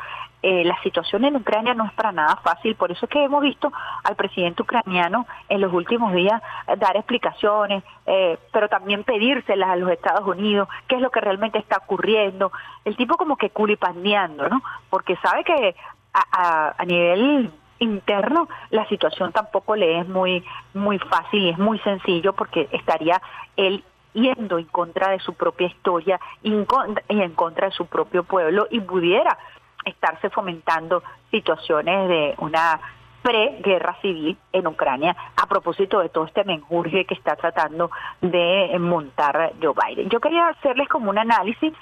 eh, 0.44 0.64
la 0.66 0.82
situación 0.82 1.24
en 1.26 1.36
Ucrania 1.36 1.76
no 1.76 1.86
es 1.86 1.94
para 1.94 2.12
nada 2.12 2.36
fácil, 2.38 2.76
por 2.76 2.92
eso 2.92 3.06
es 3.06 3.12
que 3.12 3.24
hemos 3.24 3.44
visto 3.44 3.72
al 4.04 4.16
presidente 4.16 4.64
ucraniano 4.64 5.28
en 5.50 5.62
los 5.62 5.72
últimos 5.72 6.14
días 6.14 6.42
eh, 6.68 6.76
dar 6.78 6.98
explicaciones, 6.98 7.84
eh, 8.08 8.40
pero 8.52 8.68
también 8.68 9.04
pedírselas 9.04 9.70
a 9.70 9.76
los 9.76 9.92
Estados 9.92 10.28
Unidos, 10.28 10.68
qué 10.88 10.96
es 10.96 11.02
lo 11.02 11.12
que 11.12 11.22
realmente 11.22 11.60
está 11.60 11.78
ocurriendo, 11.78 12.52
el 12.86 12.96
tipo 12.96 13.18
como 13.18 13.38
que 13.38 13.52
culipandeando, 13.52 14.50
¿no? 14.50 14.64
Porque 14.90 15.16
sabe 15.18 15.44
que 15.44 15.76
a, 16.14 16.86
nivel 16.86 17.52
interno 17.80 18.50
la 18.70 18.88
situación 18.88 19.32
tampoco 19.32 19.76
le 19.76 20.00
es 20.00 20.08
muy 20.08 20.44
muy 20.74 21.00
fácil 21.00 21.42
y 21.42 21.50
es 21.50 21.58
muy 21.58 21.80
sencillo 21.80 22.34
porque 22.34 22.68
estaría 22.72 23.22
él 23.56 23.84
yendo 24.14 24.58
en 24.58 24.66
contra 24.66 25.12
de 25.12 25.20
su 25.20 25.34
propia 25.34 25.68
historia 25.68 26.20
y 26.44 26.54
en 26.54 27.34
contra 27.34 27.68
de 27.68 27.74
su 27.74 27.86
propio 27.86 28.24
pueblo 28.24 28.68
y 28.70 28.80
pudiera 28.80 29.38
estarse 29.86 30.30
fomentando 30.30 31.04
situaciones 31.32 32.08
de 32.08 32.36
una 32.38 32.80
pre-guerra 33.22 33.96
civil 34.02 34.38
en 34.52 34.68
Ucrania 34.68 35.16
a 35.36 35.46
propósito 35.46 36.00
de 36.00 36.10
todo 36.10 36.26
este 36.26 36.44
menjurje 36.44 37.06
que 37.06 37.14
está 37.14 37.36
tratando 37.36 37.92
de 38.22 38.76
montar 38.80 39.54
Joe 39.62 39.74
Biden. 39.74 40.10
Yo 40.10 40.20
quería 40.20 40.48
hacerles 40.50 40.88
como 40.90 41.10
un 41.10 41.20
análisis 41.20 41.74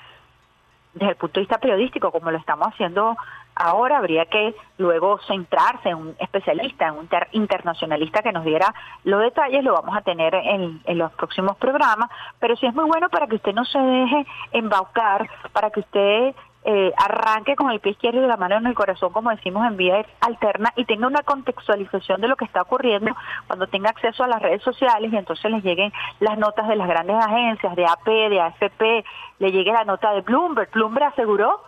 desde 0.93 1.11
el 1.11 1.17
punto 1.17 1.35
de 1.39 1.41
vista 1.41 1.59
periodístico, 1.59 2.11
como 2.11 2.31
lo 2.31 2.37
estamos 2.37 2.67
haciendo 2.67 3.15
ahora, 3.55 3.97
habría 3.97 4.25
que 4.25 4.55
luego 4.77 5.19
centrarse 5.27 5.89
en 5.89 5.95
un 5.95 6.15
especialista, 6.19 6.87
en 6.87 6.95
un 6.95 7.09
internacionalista 7.33 8.21
que 8.21 8.31
nos 8.31 8.45
diera 8.45 8.73
los 9.03 9.21
detalles, 9.21 9.63
lo 9.63 9.73
vamos 9.73 9.95
a 9.95 10.01
tener 10.01 10.33
en, 10.33 10.81
en, 10.85 10.97
los 10.97 11.11
próximos 11.13 11.57
programas, 11.57 12.09
pero 12.39 12.55
sí 12.55 12.65
es 12.65 12.73
muy 12.73 12.85
bueno 12.85 13.09
para 13.09 13.27
que 13.27 13.35
usted 13.35 13.53
no 13.53 13.65
se 13.65 13.79
deje 13.79 14.25
embaucar, 14.53 15.29
para 15.51 15.71
que 15.71 15.81
usted 15.81 16.35
eh, 16.65 16.91
arranque 16.97 17.55
con 17.55 17.71
el 17.71 17.79
pie 17.79 17.93
izquierdo 17.93 18.23
y 18.23 18.27
la 18.27 18.35
mano 18.35 18.57
en 18.57 18.67
el 18.67 18.75
corazón, 18.75 19.13
como 19.13 19.29
decimos 19.29 19.65
en 19.65 19.77
vía 19.77 20.05
alterna, 20.19 20.73
y 20.75 20.85
tenga 20.85 21.07
una 21.07 21.23
contextualización 21.23 22.19
de 22.19 22.27
lo 22.27 22.35
que 22.35 22.45
está 22.45 22.61
ocurriendo 22.61 23.15
cuando 23.47 23.67
tenga 23.67 23.89
acceso 23.89 24.23
a 24.23 24.27
las 24.27 24.41
redes 24.41 24.61
sociales 24.61 25.11
y 25.11 25.15
entonces 25.15 25.49
les 25.49 25.63
lleguen 25.63 25.93
las 26.19 26.37
notas 26.37 26.67
de 26.67 26.75
las 26.75 26.87
grandes 26.87 27.15
agencias, 27.15 27.75
de 27.75 27.85
AP, 27.85 28.05
de 28.05 28.41
AFP, 28.41 29.05
le 29.39 29.51
llegue 29.51 29.71
la 29.71 29.85
nota 29.85 30.11
de 30.13 30.21
Bloomberg. 30.21 30.69
Bloomberg 30.71 31.05
aseguró, 31.05 31.63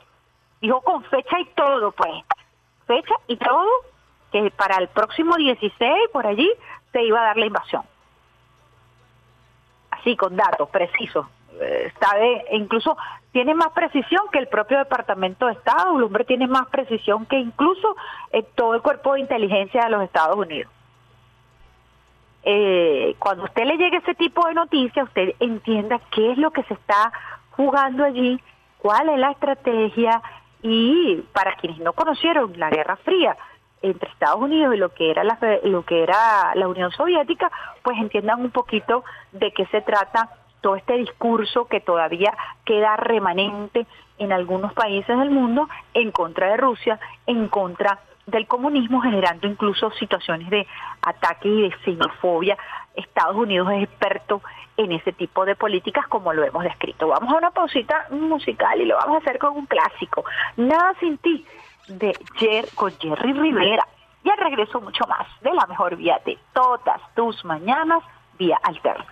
dijo 0.60 0.82
con 0.82 1.04
fecha 1.06 1.40
y 1.40 1.46
todo, 1.56 1.92
pues, 1.94 2.12
fecha 2.86 3.16
y 3.28 3.38
todo, 3.38 3.70
que 4.32 4.52
para 4.52 4.78
el 4.78 4.90
próximo 4.90 5.38
16, 5.38 6.10
por 6.12 6.28
allí, 6.28 6.52
se 6.92 7.04
iba 7.04 7.22
a 7.22 7.28
dar 7.28 7.38
la 7.38 7.46
invasión. 7.46 7.84
así 9.92 10.18
con 10.18 10.36
datos 10.36 10.68
precisos. 10.70 11.28
Sabe, 12.00 12.46
e 12.50 12.58
incluso 12.58 12.98
tiene 13.32 13.54
más 13.54 13.72
precisión 13.72 14.22
que 14.32 14.40
el 14.40 14.48
propio 14.48 14.78
Departamento 14.80 15.46
de 15.46 15.54
Estado, 15.54 15.94
Bloomberg 15.94 16.26
tiene 16.26 16.48
más 16.48 16.68
precisión 16.68 17.26
que 17.26 17.38
incluso 17.38 17.96
eh, 18.32 18.44
todo 18.56 18.76
el 18.76 18.82
cuerpo 18.82 19.14
de 19.14 19.22
inteligencia 19.22 19.84
de 19.84 19.90
los 19.90 20.04
Estados 20.04 20.36
Unidos. 20.36 20.72
Eh, 22.44 23.16
cuando 23.20 23.44
usted 23.44 23.66
le 23.66 23.78
llegue 23.78 23.98
ese 23.98 24.16
tipo 24.16 24.46
de 24.48 24.56
noticias, 24.56 25.08
usted 25.08 25.36
entienda 25.40 26.00
qué 26.12 26.32
es 26.32 26.38
lo 26.38 26.52
que 26.52 26.64
se 26.64 26.74
está 26.74 27.12
jugando 27.52 28.04
allí, 28.04 28.42
cuál 28.80 29.10
es 29.10 29.20
la 29.20 29.32
estrategia 29.32 30.22
y 30.64 31.24
para 31.34 31.56
quienes 31.56 31.80
no 31.80 31.94
conocieron 31.94 32.54
la 32.58 32.70
Guerra 32.70 32.98
Fría 32.98 33.38
entre 33.82 34.10
Estados 34.10 34.42
Unidos 34.42 34.76
y 34.76 34.78
lo 34.78 34.94
que 34.94 35.10
era 35.10 35.24
la, 35.24 35.38
lo 35.64 35.84
que 35.86 36.04
era 36.04 36.54
la 36.56 36.68
Unión 36.68 36.92
Soviética, 36.92 37.52
pues 37.82 37.98
entiendan 37.98 38.42
un 38.42 38.52
poquito 38.52 39.04
de 39.32 39.52
qué 39.54 39.66
se 39.68 39.82
trata 39.82 40.30
todo 40.62 40.76
este 40.76 40.98
discurso 40.98 41.66
que 41.66 41.82
todavía 41.82 42.36
queda 42.66 42.96
remanente 42.98 43.86
en 44.18 44.32
algunos 44.32 44.74
países 44.74 45.18
del 45.18 45.32
mundo 45.32 45.68
en 45.94 46.12
contra 46.12 46.50
de 46.50 46.58
Rusia, 46.58 47.00
en 47.26 47.48
contra 47.48 48.00
del 48.28 48.48
comunismo, 48.48 49.02
generando 49.02 49.48
incluso 49.48 49.92
situaciones 49.92 50.50
de 50.50 50.68
ataque 51.02 51.50
y 51.50 51.62
de 51.64 51.76
xenofobia. 51.84 52.58
Estados 52.96 53.36
Unidos 53.36 53.72
es 53.74 53.84
experto 53.84 54.42
en 54.78 54.92
ese 54.92 55.12
tipo 55.14 55.46
de 55.46 55.56
políticas 55.56 56.08
como 56.08 56.34
lo 56.34 56.44
hemos 56.44 56.64
descrito. 56.64 57.08
Vamos 57.08 57.34
a 57.34 57.38
una 57.38 57.52
pausita 57.52 58.08
musical 58.12 58.80
y 58.80 58.86
lo 58.86 58.96
vamos 58.96 59.16
a 59.16 59.20
hacer 59.20 59.40
con 59.40 59.56
un 59.56 59.66
clásico. 59.66 60.24
Nada 60.58 60.94
sin 61.00 61.18
ti 61.18 61.46
de 61.88 62.14
Jer 62.36 62.68
con 62.76 62.92
Jerry 63.00 63.34
Rivera. 63.34 63.88
Y 64.24 64.30
al 64.30 64.38
regreso 64.38 64.80
mucho 64.80 65.04
más 65.08 65.28
de 65.42 65.54
la 65.54 65.66
mejor 65.66 65.96
vía 65.96 66.22
de 66.26 66.38
todas 66.54 67.02
tus 67.16 67.44
mañanas, 67.44 68.04
vía 68.38 68.60
alterna. 68.62 69.06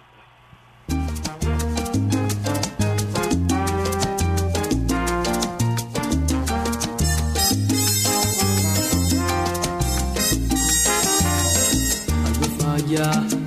En 12.97 13.38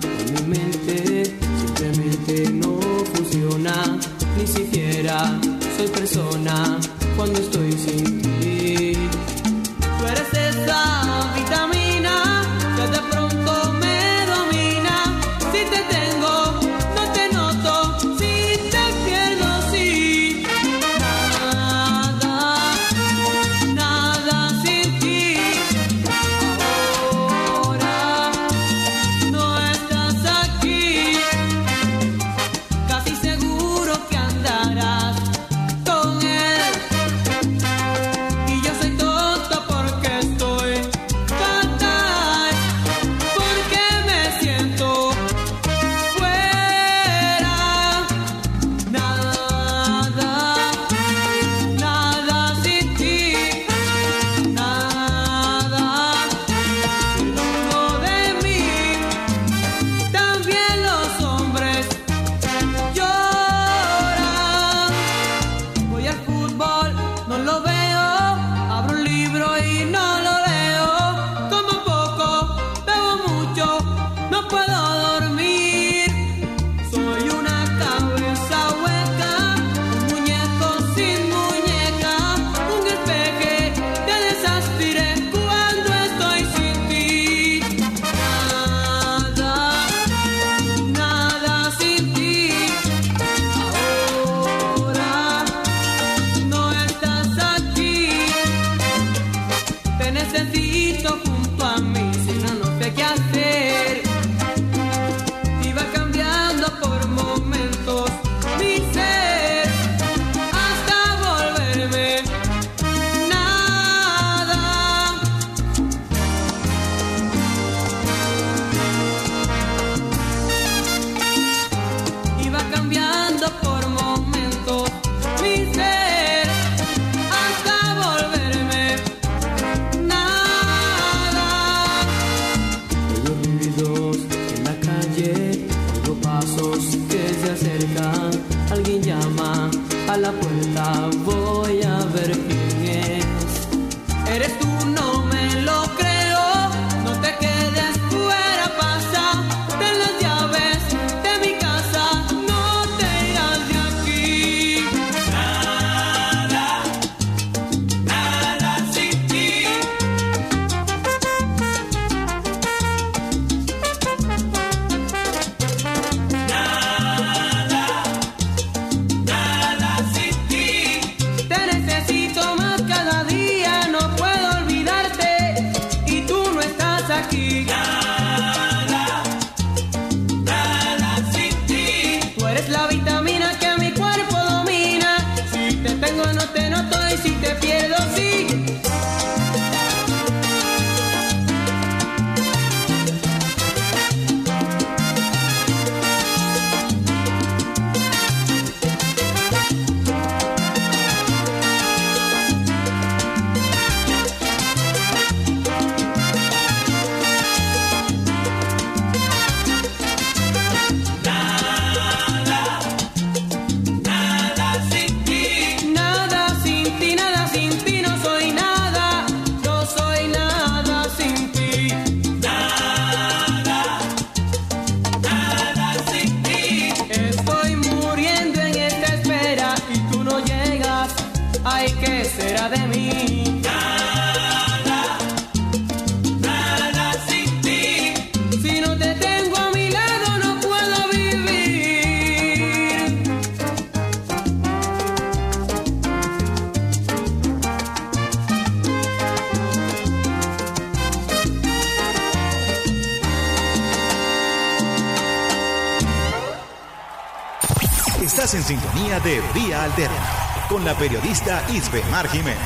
de 259.24 259.40
Vía 259.54 259.84
Alterna 259.84 260.42
con 260.68 260.84
la 260.84 260.94
periodista 260.94 261.62
Isbemar 261.68 262.26
Jiménez. 262.28 262.58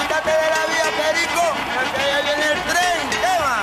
Quítate 0.00 0.30
de 0.30 0.50
la 0.50 0.66
vía, 0.66 0.90
Perico, 0.98 1.42
porque 1.74 2.02
ya 2.08 2.20
viene 2.26 2.46
el 2.52 2.60
tren. 2.62 3.08
¿Qué 3.22 3.34
va? 3.44 3.58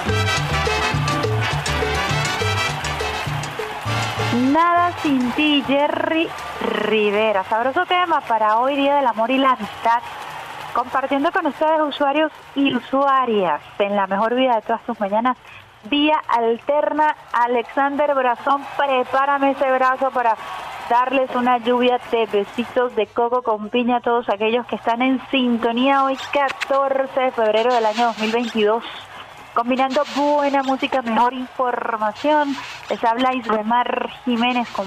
Nada 4.54 4.94
sin 5.02 5.32
ti, 5.32 5.64
Jerry 5.68 6.30
Rivera. 6.62 7.44
Sabroso 7.50 7.86
tema 7.86 8.22
para 8.22 8.60
hoy, 8.60 8.78
Día 8.78 8.96
del 8.96 9.08
Amor 9.08 9.32
y 9.32 9.38
la 9.38 9.52
Amistad. 9.52 10.02
Compartiendo 10.74 11.32
con 11.32 11.48
ustedes, 11.48 11.82
usuarios 11.82 12.32
y 12.54 12.74
usuarias, 12.76 13.62
en 13.80 13.96
la 13.96 14.08
mejor 14.08 14.36
vida 14.36 14.56
de 14.56 14.62
todas 14.62 14.82
sus 14.86 15.00
mañanas, 15.00 15.38
vía 15.90 16.22
alterna. 16.28 17.16
Alexander 17.34 18.14
Brazón, 18.14 18.66
prepárame 18.78 19.52
ese 19.52 19.72
brazo 19.72 20.12
para 20.12 20.36
darles 20.90 21.34
una 21.36 21.58
lluvia 21.58 22.00
de 22.12 22.26
besitos 22.28 22.96
de 22.96 23.08
coco 23.08 23.42
con 23.42 23.70
piña 23.70 23.98
a 23.98 24.02
todos 24.02 24.30
aquellos 24.30 24.66
que 24.68 24.76
están 24.76 25.02
en 25.02 25.20
sintonía 25.32 26.04
hoy, 26.04 26.18
14 26.32 27.20
de 27.20 27.32
febrero 27.32 27.74
del 27.74 27.86
año 27.86 28.08
2022 28.08 28.84
combinando 29.56 30.04
buena 30.16 30.62
música, 30.64 31.02
mejor 31.02 31.34
información. 31.34 32.56
Les 32.90 33.02
habla 33.04 33.34
Isbemar 33.34 34.10
Jiménez 34.26 34.68
con 34.70 34.86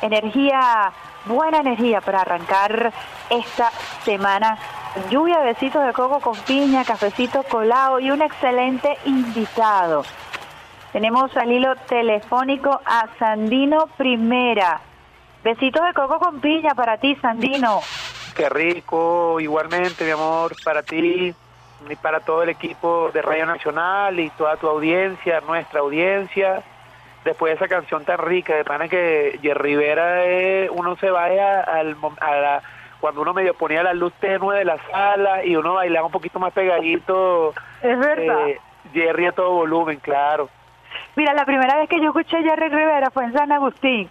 energía, 0.00 0.90
buena 1.26 1.58
energía 1.58 2.00
para 2.00 2.22
arrancar 2.22 2.92
esta 3.28 3.70
semana. 4.04 4.58
Lluvia, 5.10 5.38
besitos 5.40 5.84
de 5.84 5.92
coco 5.92 6.20
con 6.20 6.36
piña, 6.38 6.82
cafecito 6.84 7.42
colado 7.42 8.00
y 8.00 8.10
un 8.10 8.22
excelente 8.22 8.96
invitado. 9.04 10.02
Tenemos 10.96 11.36
al 11.36 11.52
hilo 11.52 11.76
telefónico 11.90 12.80
a 12.86 13.06
Sandino 13.18 13.86
Primera. 13.98 14.80
Besitos 15.44 15.84
de 15.84 15.92
coco 15.92 16.18
con 16.18 16.40
piña 16.40 16.74
para 16.74 16.96
ti, 16.96 17.14
Sandino. 17.16 17.80
Qué 18.34 18.48
rico, 18.48 19.38
igualmente, 19.38 20.06
mi 20.06 20.12
amor, 20.12 20.56
para 20.64 20.82
ti 20.82 21.34
y 21.86 21.96
para 21.96 22.20
todo 22.20 22.44
el 22.44 22.48
equipo 22.48 23.10
de 23.12 23.20
Radio 23.20 23.44
Nacional 23.44 24.18
y 24.18 24.30
toda 24.30 24.56
tu 24.56 24.68
audiencia, 24.68 25.42
nuestra 25.42 25.80
audiencia. 25.80 26.62
Después 27.26 27.50
de 27.50 27.56
esa 27.56 27.68
canción 27.68 28.06
tan 28.06 28.16
rica, 28.16 28.54
de 28.54 28.64
pana 28.64 28.88
que 28.88 29.38
Jerry 29.42 29.76
Rivera, 29.76 30.24
eh, 30.24 30.70
uno 30.72 30.96
se 30.96 31.10
vaya 31.10 31.60
al, 31.60 31.94
mom- 31.96 32.16
a 32.22 32.34
la, 32.36 32.62
cuando 33.00 33.20
uno 33.20 33.34
medio 33.34 33.52
ponía 33.52 33.82
la 33.82 33.92
luz 33.92 34.14
tenue 34.18 34.56
de 34.56 34.64
la 34.64 34.78
sala 34.90 35.44
y 35.44 35.56
uno 35.56 35.74
bailaba 35.74 36.06
un 36.06 36.12
poquito 36.12 36.38
más 36.38 36.54
pegadito. 36.54 37.52
Es 37.82 37.98
verdad. 37.98 38.48
eh, 38.48 38.58
Jerry 38.94 39.26
a 39.26 39.32
todo 39.32 39.50
volumen, 39.50 39.98
claro. 40.00 40.48
Mira, 41.16 41.32
la 41.34 41.44
primera 41.44 41.76
vez 41.76 41.88
que 41.88 41.98
yo 42.00 42.08
escuché 42.08 42.36
a 42.36 42.42
Jerry 42.42 42.68
Rivera 42.68 43.10
fue 43.10 43.24
en 43.24 43.32
San 43.32 43.50
Agustín. 43.50 44.08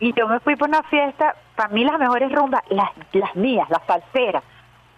Y 0.00 0.12
yo 0.12 0.28
me 0.28 0.40
fui 0.40 0.54
por 0.56 0.68
una 0.68 0.82
fiesta, 0.84 1.34
para 1.56 1.68
mí 1.70 1.84
las 1.84 1.98
mejores 1.98 2.30
rumbas, 2.32 2.62
las, 2.68 2.90
las 3.12 3.34
mías, 3.36 3.68
las 3.70 3.82
salseras, 3.86 4.42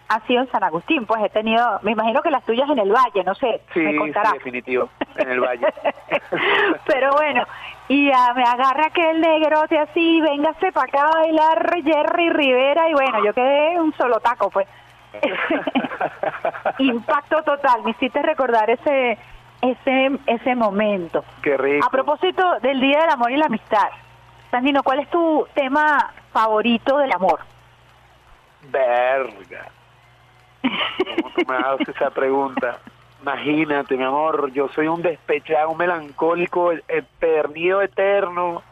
han 0.09 0.27
sido 0.27 0.43
en 0.43 0.51
San 0.51 0.63
Agustín. 0.65 1.07
Pues 1.07 1.23
he 1.23 1.29
tenido, 1.29 1.79
me 1.83 1.93
imagino 1.93 2.21
que 2.23 2.31
las 2.31 2.45
tuyas 2.45 2.69
en 2.69 2.79
el 2.79 2.91
Valle, 2.93 3.23
no 3.25 3.35
sé, 3.35 3.63
Sí, 3.73 3.81
me 3.81 3.93
sí, 3.93 3.99
contarás. 3.99 4.33
definitivo, 4.35 4.89
en 5.17 5.31
el 5.31 5.41
valle. 5.41 5.67
Pero 6.87 7.13
bueno, 7.13 7.45
y 7.89 8.11
ah, 8.11 8.33
me 8.35 8.43
agarra 8.43 8.87
aquel 8.87 9.21
negrote 9.21 9.79
así, 9.79 10.21
véngase 10.21 10.73
para 10.73 10.87
acá 10.87 11.09
a 11.09 11.21
bailar 11.21 11.75
Jerry 11.85 12.31
Rivera, 12.31 12.89
y 12.89 12.93
bueno, 12.93 13.25
yo 13.25 13.33
quedé 13.33 13.79
un 13.81 13.93
solo 13.95 14.19
taco, 14.21 14.51
pues. 14.51 14.67
Impacto 16.79 17.43
total, 17.43 17.83
me 17.85 17.91
hiciste 17.93 18.21
recordar 18.23 18.69
ese, 18.71 19.19
ese, 19.63 20.11
ese 20.27 20.55
momento. 20.55 21.25
Qué 21.43 21.57
rico. 21.57 21.87
A 21.87 21.91
propósito 21.91 22.61
del 22.61 22.81
Día 22.81 23.01
del 23.01 23.11
Amor 23.11 23.31
y 23.31 23.37
la 23.37 23.47
Amistad, 23.47 23.89
Sandino, 24.51 24.83
¿cuál 24.83 25.01
es 25.01 25.11
tu 25.11 25.47
tema 25.55 26.13
favorito 26.33 26.99
del 26.99 27.13
amor? 27.13 27.41
Verga. 28.71 29.69
¿Cómo 30.63 31.31
tú 31.35 31.43
me 31.49 31.57
haces 31.57 31.89
esa 31.89 32.11
pregunta? 32.11 32.79
Imagínate, 33.23 33.97
mi 33.97 34.05
amor, 34.05 34.51
yo 34.53 34.69
soy 34.69 34.89
un 34.89 35.03
despechado, 35.03 35.71
un 35.71 35.79
melancólico, 35.79 36.73
perdido 37.19 37.83
eterno. 37.83 38.63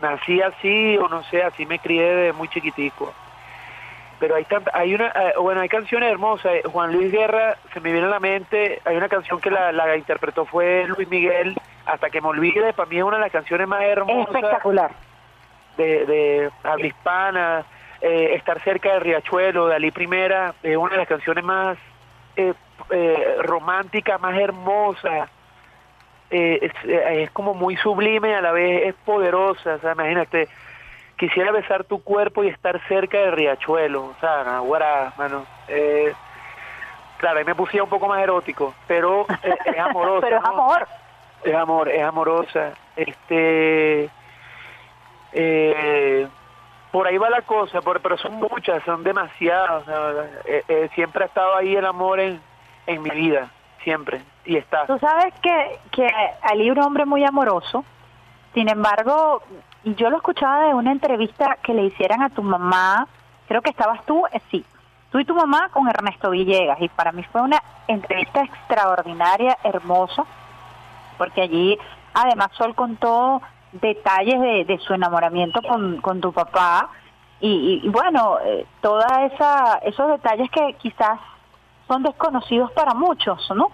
Nací 0.00 0.40
así, 0.40 0.96
o 0.96 1.08
no 1.08 1.22
sé, 1.24 1.42
así 1.42 1.66
me 1.66 1.78
crié 1.78 2.02
de 2.02 2.32
muy 2.32 2.48
chiquitico. 2.48 3.12
Pero 4.20 4.36
hay 4.36 4.44
tanta, 4.44 4.70
hay 4.74 4.94
una, 4.94 5.08
eh, 5.08 5.32
bueno, 5.40 5.62
hay 5.62 5.68
canciones 5.68 6.10
hermosas. 6.12 6.52
Eh, 6.52 6.62
Juan 6.70 6.92
Luis 6.92 7.10
Guerra, 7.10 7.56
se 7.72 7.80
me 7.80 7.90
viene 7.90 8.06
a 8.06 8.10
la 8.10 8.20
mente, 8.20 8.80
hay 8.84 8.96
una 8.96 9.08
canción 9.08 9.40
que 9.40 9.50
la, 9.50 9.72
la 9.72 9.96
interpretó 9.96 10.44
fue 10.44 10.84
Luis 10.86 11.08
Miguel, 11.08 11.56
hasta 11.86 12.10
que 12.10 12.20
me 12.20 12.28
olvide, 12.28 12.72
para 12.74 12.88
mí 12.88 12.98
es 12.98 13.02
una 13.02 13.16
de 13.16 13.22
las 13.22 13.32
canciones 13.32 13.66
más 13.66 13.82
hermosas 13.82 14.34
Espectacular. 14.34 14.90
de, 15.78 16.06
de 16.06 16.50
habla 16.62 16.86
hispana, 16.86 17.64
eh, 18.02 18.34
estar 18.34 18.60
cerca 18.62 18.92
del 18.92 19.00
riachuelo, 19.00 19.66
de 19.66 19.74
Ali 19.76 19.90
Primera, 19.90 20.54
es 20.62 20.76
una 20.76 20.92
de 20.92 20.98
las 20.98 21.08
canciones 21.08 21.42
más 21.42 21.78
eh, 22.36 22.52
eh, 22.90 23.36
románticas, 23.42 24.20
más 24.20 24.38
hermosas, 24.38 25.30
eh, 26.30 26.58
es, 26.62 26.72
es 26.84 27.30
como 27.32 27.54
muy 27.54 27.76
sublime 27.76 28.34
a 28.36 28.40
la 28.40 28.52
vez 28.52 28.86
es 28.88 28.94
poderosa, 29.04 29.74
o 29.74 29.78
sea, 29.80 29.92
imagínate, 29.92 30.48
quisiera 31.20 31.52
besar 31.52 31.84
tu 31.84 32.02
cuerpo 32.02 32.42
y 32.42 32.48
estar 32.48 32.80
cerca 32.88 33.18
del 33.18 33.32
riachuelo, 33.32 34.06
o 34.06 34.14
sea, 34.20 34.56
ahora, 34.56 35.12
mano, 35.16 35.44
eh, 35.68 36.12
claro, 37.18 37.38
ahí 37.38 37.44
me 37.44 37.54
pusía 37.54 37.82
un 37.84 37.88
poco 37.90 38.08
más 38.08 38.20
erótico, 38.22 38.74
pero 38.88 39.26
eh, 39.42 39.54
es 39.66 39.78
amorosa. 39.78 40.26
Pero 40.26 40.36
es 40.38 40.42
¿no? 40.42 40.48
amor. 40.48 40.88
Es 41.44 41.54
amor, 41.54 41.88
es 41.88 42.02
amorosa. 42.02 42.72
Este, 42.96 44.10
eh, 45.32 46.26
por 46.90 47.06
ahí 47.06 47.18
va 47.18 47.30
la 47.30 47.42
cosa, 47.42 47.80
por- 47.80 48.00
pero 48.00 48.16
son 48.18 48.34
muchas, 48.34 48.82
son 48.84 49.02
demasiadas. 49.04 49.84
eh, 50.46 50.64
eh, 50.68 50.88
siempre 50.94 51.24
ha 51.24 51.26
estado 51.26 51.54
ahí 51.56 51.76
el 51.76 51.86
amor 51.86 52.18
en, 52.20 52.40
en 52.86 53.02
mi 53.02 53.10
vida, 53.10 53.50
siempre, 53.84 54.20
y 54.44 54.56
está. 54.56 54.86
Tú 54.86 54.98
sabes 54.98 55.32
que, 55.42 55.78
que 55.92 56.06
es 56.06 56.70
un 56.70 56.78
hombre 56.82 57.04
muy 57.04 57.24
amoroso, 57.24 57.84
sin 58.54 58.68
embargo, 58.68 59.42
yo 59.84 60.10
lo 60.10 60.16
escuchaba 60.16 60.66
de 60.66 60.74
una 60.74 60.92
entrevista 60.92 61.56
que 61.62 61.74
le 61.74 61.84
hicieran 61.84 62.22
a 62.22 62.30
tu 62.30 62.42
mamá, 62.42 63.06
creo 63.48 63.62
que 63.62 63.70
estabas 63.70 64.04
tú, 64.06 64.24
eh, 64.32 64.40
sí, 64.50 64.64
tú 65.10 65.18
y 65.18 65.24
tu 65.24 65.34
mamá 65.34 65.68
con 65.72 65.88
Ernesto 65.88 66.30
Villegas, 66.30 66.80
y 66.80 66.88
para 66.88 67.12
mí 67.12 67.22
fue 67.32 67.40
una 67.42 67.62
entrevista 67.88 68.42
extraordinaria, 68.42 69.56
hermosa, 69.64 70.24
porque 71.18 71.42
allí 71.42 71.78
además 72.14 72.48
Sol 72.52 72.74
contó 72.74 73.40
detalles 73.72 74.40
de, 74.40 74.64
de 74.64 74.78
su 74.78 74.94
enamoramiento 74.94 75.60
con, 75.62 76.00
con 76.00 76.20
tu 76.20 76.32
papá, 76.32 76.88
y, 77.40 77.80
y- 77.84 77.88
bueno, 77.88 78.38
eh, 78.44 78.66
toda 78.82 79.24
esa 79.24 79.78
esos 79.82 80.08
detalles 80.08 80.50
que 80.50 80.74
quizás 80.74 81.18
son 81.88 82.02
desconocidos 82.02 82.70
para 82.72 82.92
muchos, 82.94 83.50
¿no? 83.54 83.68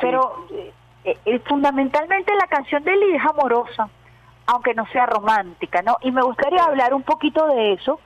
Pero 0.00 0.46
eh, 1.04 1.18
eh, 1.24 1.38
fundamentalmente 1.40 2.34
la 2.34 2.46
canción 2.46 2.82
de 2.82 2.96
Lee 2.96 3.16
es 3.16 3.24
amorosa, 3.24 3.88
aunque 4.46 4.74
no 4.74 4.86
sea 4.86 5.06
romántica, 5.06 5.82
¿no? 5.82 5.96
Y 6.00 6.10
me 6.10 6.22
gustaría 6.22 6.64
hablar 6.64 6.94
un 6.94 7.02
poquito 7.02 7.46
de 7.46 7.74
eso, 7.74 8.00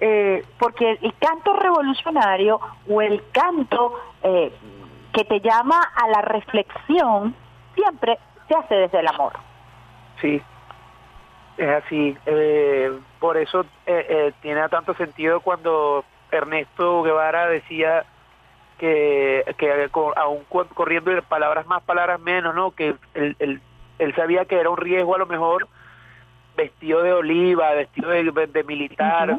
eh, 0.00 0.44
porque 0.58 0.98
el 1.02 1.14
canto 1.18 1.54
revolucionario 1.54 2.60
o 2.88 3.02
el 3.02 3.22
canto 3.32 3.94
eh, 4.22 4.52
que 5.12 5.24
te 5.24 5.40
llama 5.40 5.80
a 5.94 6.08
la 6.08 6.22
reflexión 6.22 7.34
siempre 7.74 8.18
se 8.48 8.54
hace 8.54 8.74
desde 8.74 9.00
el 9.00 9.08
amor. 9.08 9.32
Sí, 10.20 10.40
es 11.56 11.68
así. 11.68 12.16
Eh, 12.26 12.98
por 13.18 13.36
eso 13.36 13.64
tiene 14.40 14.68
tanto 14.70 14.94
sentido 14.94 15.40
cuando 15.40 16.04
Ernesto 16.30 17.02
Guevara 17.02 17.46
decía 17.46 18.04
que, 18.80 19.44
que 19.58 19.90
aún 20.16 20.44
corriendo 20.74 21.10
de 21.10 21.20
palabras 21.20 21.66
más, 21.66 21.82
palabras 21.82 22.18
menos, 22.18 22.54
¿no? 22.54 22.70
Que 22.70 22.94
él, 23.12 23.36
él, 23.38 23.60
él 23.98 24.14
sabía 24.14 24.46
que 24.46 24.58
era 24.58 24.70
un 24.70 24.78
riesgo 24.78 25.14
a 25.14 25.18
lo 25.18 25.26
mejor 25.26 25.68
vestido 26.56 27.02
de 27.02 27.12
oliva, 27.12 27.74
vestido 27.74 28.08
de, 28.08 28.46
de 28.46 28.64
militar, 28.64 29.38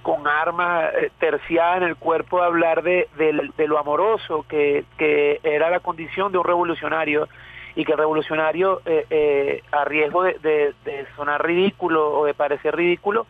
con 0.00 0.26
armas 0.26 0.94
eh, 0.94 1.10
terciadas 1.20 1.76
en 1.76 1.82
el 1.82 1.96
cuerpo 1.96 2.40
de 2.40 2.46
hablar 2.46 2.82
de, 2.82 3.08
de, 3.18 3.50
de 3.54 3.68
lo 3.68 3.78
amoroso, 3.78 4.46
que, 4.48 4.86
que 4.96 5.38
era 5.42 5.68
la 5.68 5.80
condición 5.80 6.32
de 6.32 6.38
un 6.38 6.44
revolucionario 6.44 7.28
y 7.76 7.84
que 7.84 7.92
el 7.92 7.98
revolucionario, 7.98 8.80
eh, 8.86 9.06
eh, 9.10 9.62
a 9.72 9.84
riesgo 9.84 10.22
de 10.22 10.74
sonar 11.16 11.44
ridículo 11.46 12.18
o 12.18 12.24
de 12.24 12.32
parecer 12.32 12.74
ridículo, 12.74 13.26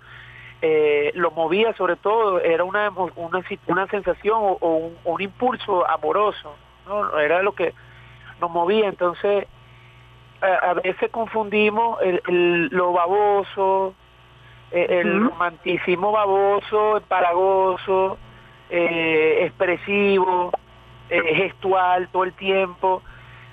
eh, 0.64 1.10
lo 1.14 1.32
movía 1.32 1.74
sobre 1.74 1.96
todo, 1.96 2.38
era 2.40 2.62
una, 2.62 2.88
una, 2.90 3.42
una 3.66 3.86
sensación 3.88 4.38
o, 4.60 4.92
un, 5.02 5.20
impulso 5.20 5.84
amoroso, 5.88 6.54
¿no? 6.86 7.18
era 7.18 7.42
lo 7.42 7.52
que 7.52 7.74
nos 8.40 8.48
movía, 8.48 8.88
entonces 8.88 9.48
a, 10.40 10.74
veces 10.74 11.10
confundimos 11.10 11.98
el, 12.00 12.68
lo 12.68 12.92
baboso, 12.92 13.96
eh, 14.70 15.00
el 15.00 15.30
romanticismo 15.30 16.12
baboso, 16.12 16.98
empalagoso, 16.98 18.18
eh, 18.70 19.38
expresivo, 19.42 20.52
gestual 21.08 22.08
todo 22.12 22.22
el 22.22 22.34
tiempo, 22.34 23.02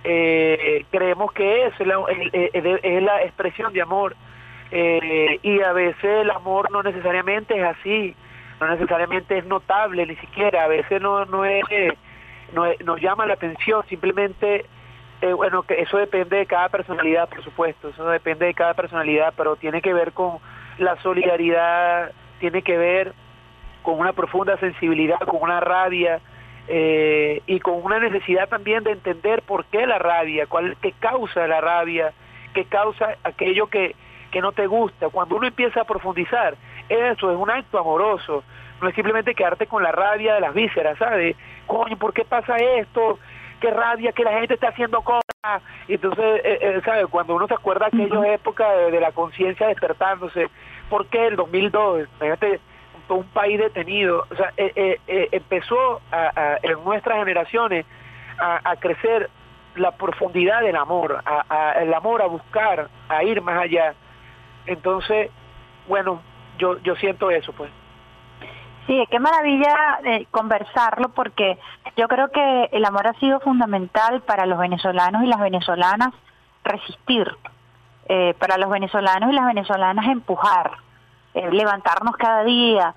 creemos 0.04 1.32
que 1.34 1.66
es 1.66 1.74
es 1.80 3.04
la 3.04 3.24
expresión 3.24 3.74
de 3.74 3.82
amor 3.82 4.16
eh, 4.72 5.40
y 5.42 5.62
a 5.62 5.74
veces 5.74 6.04
el 6.04 6.32
amor 6.32 6.72
no 6.72 6.84
necesariamente 6.84 7.58
es 7.58 7.64
así, 7.64 8.16
no 8.60 8.68
necesariamente 8.68 9.38
es 9.38 9.46
notable 9.46 10.06
ni 10.06 10.16
siquiera, 10.18 10.64
a 10.64 10.68
veces 10.68 11.02
no, 11.02 11.26
no, 11.26 11.46
es, 11.46 11.64
no, 12.54 12.66
nos 12.84 13.02
llama 13.02 13.26
la 13.26 13.34
atención, 13.34 13.84
simplemente, 13.88 14.66
eh, 15.22 15.34
bueno, 15.34 15.64
que 15.64 15.82
eso 15.82 15.98
depende 15.98 16.38
de 16.38 16.46
cada 16.46 16.70
personalidad, 16.70 17.30
por 17.30 17.44
supuesto, 17.44 17.90
eso 17.90 18.08
depende 18.10 18.46
de 18.46 18.54
cada 18.54 18.74
personalidad, 18.74 19.34
pero 19.36 19.56
tiene 19.56 19.82
que 19.82 19.94
ver 19.94 20.14
con 20.14 20.38
la 20.78 20.96
solidaridad, 21.02 22.12
tiene 22.40 22.62
que 22.62 22.78
ver 22.78 23.14
con 23.82 24.00
una 24.00 24.14
profunda 24.14 24.58
sensibilidad, 24.58 25.20
con 25.20 25.42
una 25.42 25.60
rabia, 25.60 26.20
eh, 26.72 27.42
y 27.48 27.60
con 27.62 27.84
una 27.84 27.98
necesidad 27.98 28.48
también 28.48 28.84
de 28.84 28.92
entender 28.92 29.42
por 29.42 29.66
qué 29.66 29.88
la 29.88 29.98
rabia, 29.98 30.46
cuál, 30.46 30.78
qué 30.80 30.92
causa 30.92 31.48
la 31.48 31.62
rabia, 31.62 32.14
qué 32.54 32.66
causa 32.66 33.18
aquello 33.24 33.66
que, 33.68 33.96
que 34.32 34.42
no 34.42 34.52
te 34.52 34.68
gusta. 34.68 35.10
Cuando 35.10 35.36
uno 35.36 35.48
empieza 35.48 35.82
a 35.82 35.86
profundizar, 35.86 36.56
eso 36.88 37.32
es 37.32 37.38
un 37.38 37.50
acto 37.50 37.80
amoroso. 37.80 38.44
No 38.82 38.88
es 38.88 38.96
simplemente 38.96 39.36
quedarte 39.36 39.68
con 39.68 39.84
la 39.84 39.92
rabia 39.92 40.36
de 40.36 40.42
las 40.42 40.54
vísceras, 40.54 40.98
¿sabes? 40.98 41.36
Coño, 41.68 41.98
¿por 41.98 42.14
qué 42.14 42.24
pasa 42.24 42.56
esto? 42.58 43.20
Qué 43.60 43.72
rabia 43.72 44.12
que 44.14 44.24
la 44.24 44.40
gente 44.40 44.54
está 44.54 44.70
haciendo 44.70 45.02
cosas. 45.02 45.24
Entonces, 45.88 46.42
eh, 46.44 46.60
eh, 46.62 46.82
¿sabes? 46.86 47.08
Cuando 47.08 47.36
uno 47.36 47.48
se 47.48 47.54
acuerda 47.54 47.90
de 47.92 48.04
aquella 48.04 48.34
época 48.34 48.72
de, 48.72 49.00
la 49.00 49.12
conciencia 49.12 49.68
despertándose, 49.68 50.48
¿por 50.90 51.08
qué 51.08 51.28
el 51.28 51.36
2002? 51.36 52.08
Fíjate, 52.20 52.60
un 53.10 53.26
país 53.26 53.60
detenido. 53.60 54.26
O 54.32 54.36
sea, 54.36 54.54
eh, 54.56 55.00
empezó 55.32 56.02
en 56.62 56.84
nuestras 56.84 57.18
generaciones 57.20 57.86
a, 58.40 58.76
crecer 58.78 59.30
la 59.76 59.92
profundidad 59.92 60.62
del 60.62 60.76
amor, 60.76 61.22
el 61.82 61.94
amor 61.94 62.22
a 62.22 62.28
buscar, 62.28 62.88
a 63.10 63.24
ir 63.24 63.42
más 63.42 63.62
allá. 63.62 63.94
Entonces, 64.70 65.32
bueno, 65.88 66.22
yo, 66.60 66.78
yo 66.80 66.96
siento 66.96 67.32
eso, 67.32 67.52
pues. 67.54 67.72
Sí, 68.86 69.04
qué 69.10 69.20
maravilla 69.20 70.00
eh, 70.04 70.28
conversarlo 70.30 71.10
porque 71.10 71.58
yo 71.98 72.08
creo 72.08 72.30
que 72.30 72.70
el 72.72 72.86
amor 72.86 73.08
ha 73.08 73.14
sido 73.14 73.40
fundamental 73.40 74.22
para 74.22 74.46
los 74.46 74.60
venezolanos 74.60 75.24
y 75.24 75.28
las 75.28 75.40
venezolanas 75.40 76.14
resistir, 76.64 77.36
eh, 78.08 78.36
para 78.38 78.58
los 78.58 78.70
venezolanos 78.70 79.32
y 79.32 79.34
las 79.34 79.48
venezolanas 79.48 80.06
empujar, 80.08 80.72
eh, 81.34 81.50
levantarnos 81.52 82.16
cada 82.16 82.44
día 82.44 82.94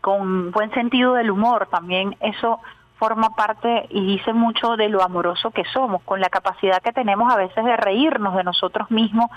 con 0.00 0.50
buen 0.50 0.72
sentido 0.72 1.14
del 1.14 1.30
humor, 1.30 1.68
también 1.70 2.16
eso 2.20 2.60
forma 2.98 3.30
parte 3.30 3.86
y 3.90 4.04
dice 4.04 4.32
mucho 4.32 4.76
de 4.76 4.88
lo 4.88 5.02
amoroso 5.02 5.50
que 5.50 5.64
somos, 5.72 6.02
con 6.02 6.20
la 6.20 6.28
capacidad 6.28 6.82
que 6.82 6.92
tenemos 6.92 7.32
a 7.32 7.36
veces 7.36 7.64
de 7.64 7.76
reírnos 7.76 8.34
de 8.36 8.44
nosotros 8.44 8.90
mismos 8.90 9.30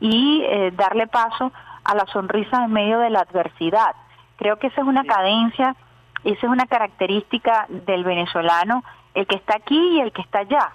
y 0.00 0.42
eh, 0.44 0.72
darle 0.72 1.06
paso 1.06 1.52
a 1.84 1.94
la 1.94 2.06
sonrisa 2.06 2.64
en 2.64 2.72
medio 2.72 2.98
de 2.98 3.10
la 3.10 3.20
adversidad. 3.20 3.94
Creo 4.36 4.58
que 4.58 4.66
esa 4.66 4.80
es 4.80 4.86
una 4.86 5.04
cadencia, 5.04 5.76
esa 6.24 6.38
es 6.38 6.44
una 6.50 6.66
característica 6.66 7.66
del 7.68 8.04
venezolano, 8.04 8.82
el 9.14 9.26
que 9.26 9.36
está 9.36 9.56
aquí 9.56 9.96
y 9.96 10.00
el 10.00 10.12
que 10.12 10.22
está 10.22 10.40
allá. 10.40 10.72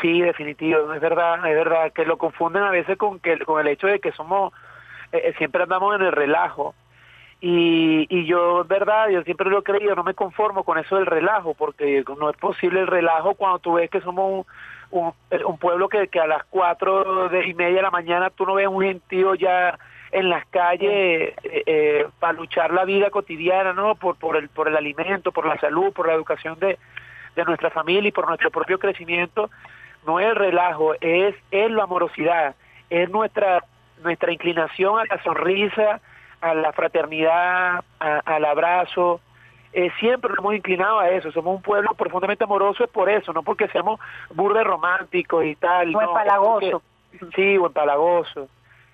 Sí, 0.00 0.20
definitivo, 0.20 0.92
es 0.92 1.00
verdad, 1.00 1.36
es 1.46 1.54
verdad, 1.54 1.92
que 1.92 2.04
lo 2.04 2.16
confunden 2.16 2.62
a 2.62 2.70
veces 2.70 2.96
con, 2.96 3.18
que, 3.20 3.38
con 3.40 3.60
el 3.60 3.68
hecho 3.68 3.86
de 3.86 4.00
que 4.00 4.12
somos, 4.12 4.52
eh, 5.12 5.22
eh, 5.24 5.34
siempre 5.38 5.62
andamos 5.62 5.94
en 5.94 6.02
el 6.02 6.12
relajo, 6.12 6.74
y, 7.40 8.06
y 8.10 8.26
yo, 8.26 8.64
verdad, 8.64 9.08
yo 9.08 9.22
siempre 9.22 9.48
lo 9.48 9.60
he 9.60 9.62
creído, 9.62 9.94
no 9.94 10.04
me 10.04 10.14
conformo 10.14 10.62
con 10.62 10.78
eso 10.78 10.96
del 10.96 11.06
relajo, 11.06 11.54
porque 11.54 12.04
no 12.18 12.28
es 12.28 12.36
posible 12.36 12.80
el 12.80 12.86
relajo 12.86 13.34
cuando 13.34 13.58
tú 13.58 13.74
ves 13.74 13.88
que 13.88 14.02
somos 14.02 14.46
un, 14.90 15.12
un, 15.46 15.58
pueblo 15.58 15.88
que, 15.88 16.08
que 16.08 16.20
a 16.20 16.26
las 16.26 16.44
cuatro 16.44 17.30
y 17.42 17.54
media 17.54 17.76
de 17.76 17.82
la 17.82 17.90
mañana 17.90 18.30
tú 18.30 18.44
no 18.44 18.54
ves 18.54 18.68
un 18.68 18.82
gentío 18.82 19.34
ya 19.34 19.78
en 20.12 20.28
las 20.28 20.44
calles 20.46 21.34
eh, 21.42 21.62
eh, 21.66 22.06
para 22.18 22.32
luchar 22.34 22.72
la 22.72 22.84
vida 22.84 23.10
cotidiana, 23.10 23.72
¿no? 23.72 23.94
Por, 23.94 24.16
por, 24.16 24.36
el, 24.36 24.48
por 24.48 24.68
el 24.68 24.76
alimento, 24.76 25.32
por 25.32 25.46
la 25.46 25.58
salud, 25.58 25.92
por 25.92 26.08
la 26.08 26.14
educación 26.14 26.58
de, 26.58 26.78
de 27.36 27.44
nuestra 27.44 27.70
familia 27.70 28.08
y 28.08 28.12
por 28.12 28.26
nuestro 28.26 28.50
propio 28.50 28.78
crecimiento. 28.78 29.50
No 30.06 30.18
es 30.18 30.26
el 30.26 30.36
relajo, 30.36 30.94
es, 31.00 31.34
es 31.50 31.70
la 31.70 31.84
amorosidad, 31.84 32.54
es 32.88 33.08
nuestra, 33.10 33.64
nuestra 34.02 34.32
inclinación 34.32 34.98
a 34.98 35.04
la 35.04 35.22
sonrisa, 35.22 36.00
a 36.40 36.54
la 36.54 36.72
fraternidad, 36.72 37.84
al 37.98 38.44
abrazo. 38.44 39.20
Eh, 39.72 39.90
siempre 40.00 40.30
nos 40.30 40.38
hemos 40.38 40.54
inclinado 40.54 40.98
a 40.98 41.10
eso. 41.10 41.30
Somos 41.32 41.56
un 41.56 41.62
pueblo 41.62 41.94
profundamente 41.94 42.44
amoroso, 42.44 42.84
es 42.84 42.90
por 42.90 43.08
eso, 43.08 43.32
no 43.32 43.42
porque 43.42 43.68
seamos 43.68 44.00
burdes 44.34 44.64
románticos 44.64 45.44
y 45.44 45.54
tal. 45.56 45.94
O 45.94 46.02
empalagoso. 46.02 46.82
sí, 47.34 47.56
o 47.56 47.66
empalagoso. 47.66 48.48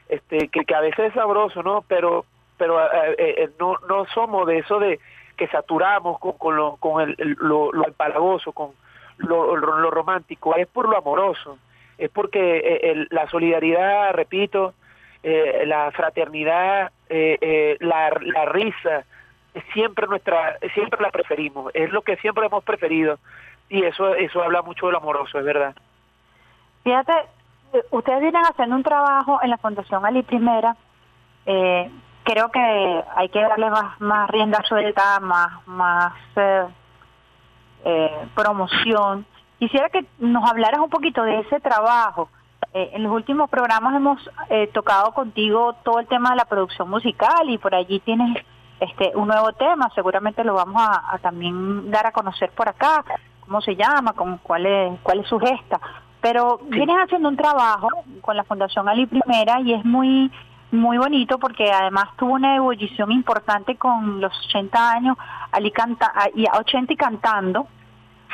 Este, 0.09 0.48
que, 0.48 0.64
que 0.64 0.74
a 0.74 0.81
veces 0.81 1.06
es 1.06 1.14
sabroso, 1.14 1.62
¿no? 1.62 1.82
Pero 1.89 2.24
pero 2.59 2.82
eh, 2.82 3.14
eh, 3.18 3.51
no, 3.59 3.74
no 3.89 4.06
somos 4.06 4.47
de 4.47 4.59
eso 4.59 4.78
de 4.78 4.98
que 5.36 5.48
saturamos 5.48 6.18
con, 6.18 6.32
con, 6.32 6.56
lo, 6.56 6.77
con 6.77 7.02
el, 7.02 7.36
lo, 7.39 7.70
lo, 7.73 7.86
empalagoso, 7.86 8.52
con 8.52 8.70
lo, 9.18 9.56
lo, 9.56 9.90
romántico, 9.90 10.55
es 10.56 10.66
por 10.66 10.89
lo 10.89 10.97
amoroso, 10.97 11.59
es 11.98 12.09
porque 12.10 13.06
la 13.10 13.28
solidaridad, 13.28 14.12
repito, 14.14 14.73
eh, 15.22 15.64
la 15.66 15.90
fraternidad, 15.93 16.93
eh, 17.09 17.38
eh, 17.40 17.76
la, 17.80 18.10
la 18.20 18.44
risa, 18.47 19.05
siempre 19.72 20.06
nuestra, 20.06 20.59
siempre 20.74 21.01
la 21.01 21.10
preferimos, 21.10 21.70
es 21.74 21.90
lo 21.90 22.02
que 22.02 22.16
siempre 22.16 22.47
hemos 22.47 22.62
preferido 22.62 23.18
y 23.68 23.82
eso, 23.84 24.14
eso 24.14 24.43
habla 24.43 24.62
mucho 24.62 24.86
del 24.86 24.97
amoroso, 24.97 25.38
es 25.38 25.44
verdad. 25.44 25.74
Fíjate, 26.84 27.12
ustedes 27.90 28.20
vienen 28.20 28.43
haciendo 28.44 28.76
un 28.76 28.82
trabajo 28.82 29.40
en 29.43 29.51
la 29.51 29.59
Fundación 29.59 30.05
Ali 30.06 30.22
Primera, 30.22 30.76
creo 31.44 32.51
que 32.52 33.05
hay 33.16 33.28
que 33.28 33.40
darle 33.40 33.70
más, 33.70 34.01
más 34.01 34.30
rienda 34.30 34.62
suelta, 34.68 35.18
más, 35.20 35.66
más 35.66 36.12
promoción. 38.34 39.26
Quisiera 39.59 39.88
que 39.88 40.05
nos 40.18 40.48
hablaras 40.48 40.80
un 40.80 40.90
poquito 40.90 41.22
de 41.22 41.40
ese 41.40 41.60
trabajo, 41.60 42.28
eh, 42.77 42.90
en 42.93 43.05
los 43.05 43.12
últimos 43.12 43.48
programas 43.48 43.94
hemos 43.97 44.20
eh, 44.51 44.69
tocado 44.70 45.12
contigo 45.12 45.77
todo 45.82 45.98
el 45.98 46.07
tema 46.07 46.32
de 46.32 46.36
la 46.36 46.44
producción 46.44 46.90
musical 46.90 47.48
y 47.48 47.57
por 47.57 47.74
allí 47.74 48.01
tienes 48.01 48.44
este 48.78 49.12
un 49.15 49.28
nuevo 49.28 49.51
tema, 49.55 49.90
seguramente 49.94 50.44
lo 50.44 50.53
vamos 50.53 50.82
a, 50.86 51.16
también 51.23 51.90
dar 51.90 52.07
a 52.07 52.12
conocer 52.12 52.51
por 52.51 52.69
acá, 52.69 53.03
cómo 53.40 53.62
se 53.62 53.77
llama, 53.77 54.12
con, 54.12 54.36
cuál 54.43 54.66
es 54.66 55.01
cuál 55.03 55.20
es 55.20 55.27
su 55.27 55.39
gesta. 55.39 55.81
Pero 56.20 56.61
vienes 56.65 56.97
haciendo 56.97 57.31
un 57.31 57.36
trabajo 57.39 57.89
con 58.20 58.36
la 58.36 58.44
Fundación 58.44 58.86
Ali 58.90 59.07
Primera 59.07 59.59
y 59.62 59.73
es 59.73 59.82
muy 59.82 60.31
muy 60.70 60.98
bonito 60.98 61.39
porque 61.39 61.73
además 61.73 62.09
tuvo 62.19 62.35
una 62.35 62.57
ebullición 62.57 63.11
importante 63.11 63.77
con 63.77 64.20
los 64.20 64.35
80 64.48 64.90
años, 64.93 65.16
Ali 65.51 65.70
canta, 65.70 66.12
y 66.35 66.44
a 66.47 66.59
80 66.59 66.93
y 66.93 66.97
cantando, 66.97 67.69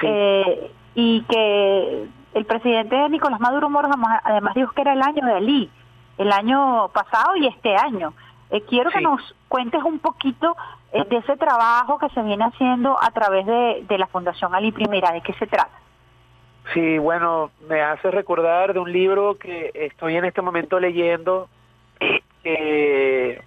eh, 0.03 0.73
y 0.97 1.23
que 1.29 2.09
el 2.35 2.45
presidente 2.47 3.09
Nicolás 3.09 3.41
Maduro 3.41 3.69
Moros 3.69 3.95
además 4.25 4.55
dijo 4.55 4.73
que 4.73 4.83
era 4.83 4.95
el 4.95 5.03
año 5.03 5.25
de 5.25 5.35
Ali, 5.35 5.71
el 6.19 6.33
año 6.33 6.89
pasado 6.89 7.37
y 7.37 7.47
este 7.47 7.77
año. 7.77 8.15
Eh, 8.51 8.63
quiero 8.69 8.91
que 8.91 9.01
nos 9.01 9.21
cuentes 9.49 9.83
un 9.83 9.99
poquito 9.99 10.57
eh, 10.93 11.05
de 11.09 11.19
ese 11.19 11.37
trabajo 11.37 11.99
que 11.99 12.09
se 12.11 12.23
viene 12.23 12.45
haciendo 12.45 12.99
a 13.03 13.11
través 13.11 13.47
de, 13.47 13.99
la 13.99 14.07
Fundación 14.07 14.55
Ali 14.55 14.73
Primera, 14.73 15.13
¿de 15.13 15.21
qué 15.21 15.33
se 15.35 15.47
trata? 15.47 15.71
Sí, 16.73 16.99
bueno, 16.99 17.51
me 17.69 17.83
hace 17.83 18.11
recordar 18.11 18.73
de 18.73 18.79
un 18.79 18.93
libro 18.93 19.35
que 19.35 19.71
estoy 19.75 20.17
en 20.17 20.25
este 20.25 20.43
momento 20.43 20.79
leyendo, 20.79 21.49
que 22.43 23.43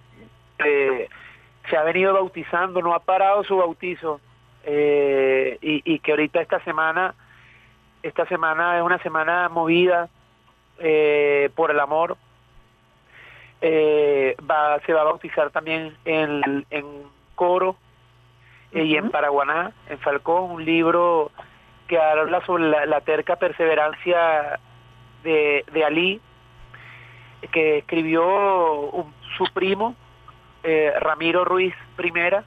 eh, 0.60 1.10
se 1.70 1.78
ha 1.78 1.84
venido 1.84 2.14
bautizando, 2.14 2.82
no 2.82 2.94
ha 2.94 3.00
parado 3.00 3.44
su 3.44 3.58
bautizo, 3.58 4.20
y, 4.68 5.82
y 5.86 6.00
que 6.00 6.12
ahorita 6.12 6.42
esta 6.42 6.60
semana 6.62 7.14
esta 8.06 8.26
semana 8.28 8.78
es 8.78 8.84
una 8.84 9.00
semana 9.00 9.50
movida 9.50 10.10
eh, 10.78 11.50
por 11.56 11.72
el 11.72 11.80
amor. 11.80 12.18
Eh, 13.62 14.36
va, 14.50 14.80
se 14.86 14.94
va 14.94 15.02
a 15.02 15.06
bautizar 15.06 15.50
también 15.50 15.98
en, 16.06 16.66
en 16.70 16.86
Coro 17.34 17.78
eh, 18.72 18.84
y 18.84 18.96
en 18.96 19.10
Paraguaná, 19.10 19.72
en 19.90 19.98
Falcón, 20.00 20.52
un 20.52 20.66
libro 20.66 21.32
que 21.88 21.98
habla 21.98 22.46
sobre 22.46 22.86
la, 22.86 23.02
terca 23.02 23.38
perseverancia 23.38 24.60
de, 25.24 25.66
de, 25.72 25.84
Ali, 25.84 26.22
que 27.52 27.80
escribió 27.80 28.92
su 29.36 29.46
primo, 29.52 29.96
eh, 30.64 30.94
Ramiro 31.00 31.44
Ruiz 31.44 31.74
Primera 31.96 32.44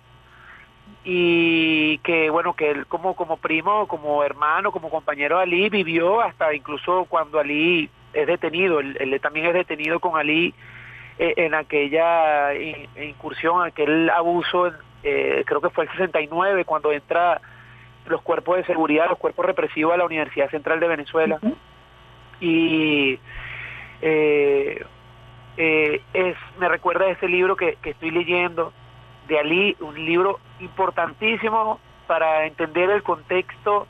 y 1.11 1.97
que 2.05 2.29
bueno 2.29 2.53
que 2.53 2.71
él 2.71 2.85
como 2.87 3.17
como 3.17 3.39
primo 3.39 3.89
como 3.89 4.23
hermano 4.23 4.71
como 4.73 4.91
compañero 4.91 5.39
de 5.39 5.45
Ali 5.45 5.71
vivió 5.71 6.21
hasta 6.21 6.53
incluso 6.53 7.07
cuando 7.09 7.39
Ali 7.39 7.89
es 8.13 8.27
detenido. 8.27 8.79
Él, 8.81 8.95
él 9.01 9.19
también 9.19 9.47
es 9.47 9.55
detenido 9.55 10.01
con 10.01 10.19
Ali 10.19 10.53
eh, 11.19 11.33
en 11.39 11.55
aquella 11.55 12.55
in- 12.55 12.89
incursión 13.03 13.63
aquel 13.65 14.11
abuso 14.11 14.71
eh, 15.03 15.45
creo 15.47 15.63
que 15.63 15.71
fue 15.71 15.85
el 15.85 15.91
69 15.93 16.67
cuando 16.67 16.93
entra 16.93 17.41
los 18.07 18.21
cuerpos 18.21 18.59
de 18.59 18.65
seguridad 18.67 19.09
los 19.09 19.19
cuerpos 19.19 19.47
represivos 19.47 19.95
a 19.95 19.97
la 19.97 20.05
Universidad 20.05 20.51
Central 20.51 20.79
de 20.79 20.89
Venezuela. 20.89 21.39
Y 22.39 23.19
eh, 24.03 24.85
eh, 25.57 26.03
es 26.13 26.37
me 26.61 26.69
recuerda 26.69 27.07
a 27.07 27.11
ese 27.13 27.29
libro 27.29 27.57
que, 27.57 27.77
que 27.83 27.91
estoy 27.91 28.11
leyendo 28.11 28.75
de 29.29 29.39
Ali, 29.39 29.77
un 29.81 29.95
libro 30.05 30.41
importantísimo 30.61 31.79
para 32.07 32.47
entender 32.47 32.91
el 32.91 33.03
contexto, 33.03 33.87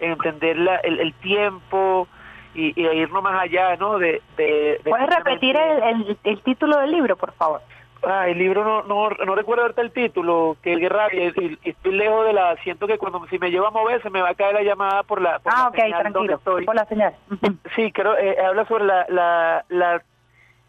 entender 0.00 0.56
la- 0.58 0.76
el, 0.76 0.98
el 1.00 1.12
tiempo 1.14 2.08
y, 2.54 2.72
y 2.80 2.86
irnos 2.86 3.22
más 3.22 3.40
allá, 3.40 3.76
¿no? 3.76 3.98
De, 3.98 4.22
de, 4.36 4.80
de 4.82 4.90
¿Puedes 4.90 5.08
repetir 5.08 5.56
el, 5.56 5.82
el, 5.82 6.18
el 6.24 6.42
título 6.42 6.78
del 6.78 6.90
libro, 6.90 7.16
por 7.16 7.32
favor? 7.32 7.60
Ah, 8.02 8.26
el 8.28 8.38
libro 8.38 8.64
no, 8.64 8.82
no, 8.84 9.10
no 9.10 9.34
recuerdo 9.34 9.62
ahorita 9.64 9.82
el 9.82 9.92
título, 9.92 10.56
que 10.62 10.72
es 10.72 10.88
rabia, 10.88 11.26
y, 11.36 11.58
y 11.62 11.68
estoy 11.68 11.92
lejos 11.92 12.24
de 12.24 12.32
la, 12.32 12.56
siento 12.64 12.86
que 12.86 12.96
cuando 12.96 13.26
si 13.26 13.38
me 13.38 13.50
llevo 13.50 13.66
a 13.66 13.70
mover 13.70 14.02
se 14.02 14.08
me 14.08 14.22
va 14.22 14.30
a 14.30 14.34
caer 14.34 14.54
la 14.54 14.62
llamada 14.62 15.02
por 15.02 15.20
la, 15.20 15.38
por 15.38 15.52
Ah, 15.54 15.64
la 15.64 15.68
ok, 15.68 15.74
señal 15.76 15.90
donde 15.90 16.10
tranquilo, 16.12 16.36
estoy. 16.38 16.64
por 16.64 16.74
la 16.74 16.86
señal. 16.86 17.14
Sí, 17.76 17.92
creo, 17.92 18.16
eh, 18.16 18.36
habla 18.42 18.64
sobre 18.64 18.84
la, 18.84 19.04
la, 19.10 19.64
la, 19.68 20.02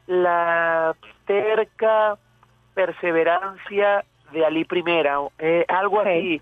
la 0.07 0.95
terca 1.25 2.17
perseverancia 2.85 4.03
de 4.31 4.45
Ali 4.45 4.65
Primera, 4.65 5.17
eh, 5.39 5.65
algo 5.67 6.01
así. 6.01 6.41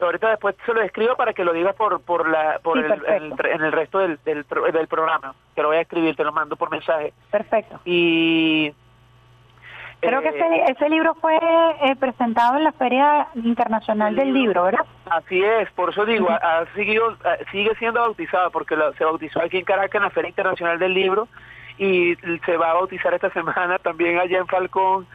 Ahorita 0.00 0.30
después 0.30 0.54
se 0.64 0.72
lo 0.72 0.80
escribo 0.82 1.16
para 1.16 1.32
que 1.32 1.44
lo 1.44 1.52
digas 1.52 1.74
por 1.74 2.00
por 2.02 2.28
la 2.28 2.60
por 2.62 2.78
Sí, 2.78 2.84
el, 3.08 3.34
en 3.46 3.62
el 3.64 3.72
resto 3.72 3.98
del, 3.98 4.18
del, 4.24 4.44
pro- 4.44 4.70
del 4.70 4.86
programa. 4.86 5.34
Te 5.54 5.62
lo 5.62 5.68
voy 5.68 5.78
a 5.78 5.80
escribir, 5.80 6.14
te 6.14 6.22
lo 6.22 6.32
mando 6.32 6.54
por 6.56 6.70
mensaje. 6.70 7.12
Perfecto. 7.30 7.80
Y 7.84 8.72
Creo 10.00 10.22
que 10.22 10.28
eh, 10.28 10.34
ese, 10.62 10.72
ese 10.72 10.88
libro 10.88 11.14
fue 11.16 11.36
eh, 11.36 11.96
presentado 11.98 12.56
en 12.56 12.62
la 12.62 12.70
Feria 12.70 13.26
Internacional 13.34 14.14
del 14.14 14.32
Libro, 14.32 14.62
¿verdad? 14.62 14.86
Así 15.10 15.42
es, 15.42 15.68
por 15.72 15.90
eso 15.90 16.06
digo, 16.06 16.30
ha, 16.30 16.36
ha 16.60 16.66
seguido, 16.74 17.16
sigue 17.50 17.74
siendo 17.80 18.00
bautizado, 18.00 18.52
porque 18.52 18.76
lo- 18.76 18.92
se 18.92 19.04
bautizó 19.04 19.42
aquí 19.42 19.56
en 19.58 19.64
Caracas 19.64 19.96
en 19.96 20.02
la 20.04 20.10
Feria 20.10 20.28
Internacional 20.28 20.78
del 20.78 20.94
Libro 20.94 21.26
y 21.78 22.14
se 22.46 22.56
va 22.56 22.70
a 22.70 22.74
bautizar 22.74 23.12
esta 23.12 23.30
semana 23.32 23.80
también 23.80 24.20
allá 24.20 24.38
en 24.38 24.46
Falcón 24.46 25.08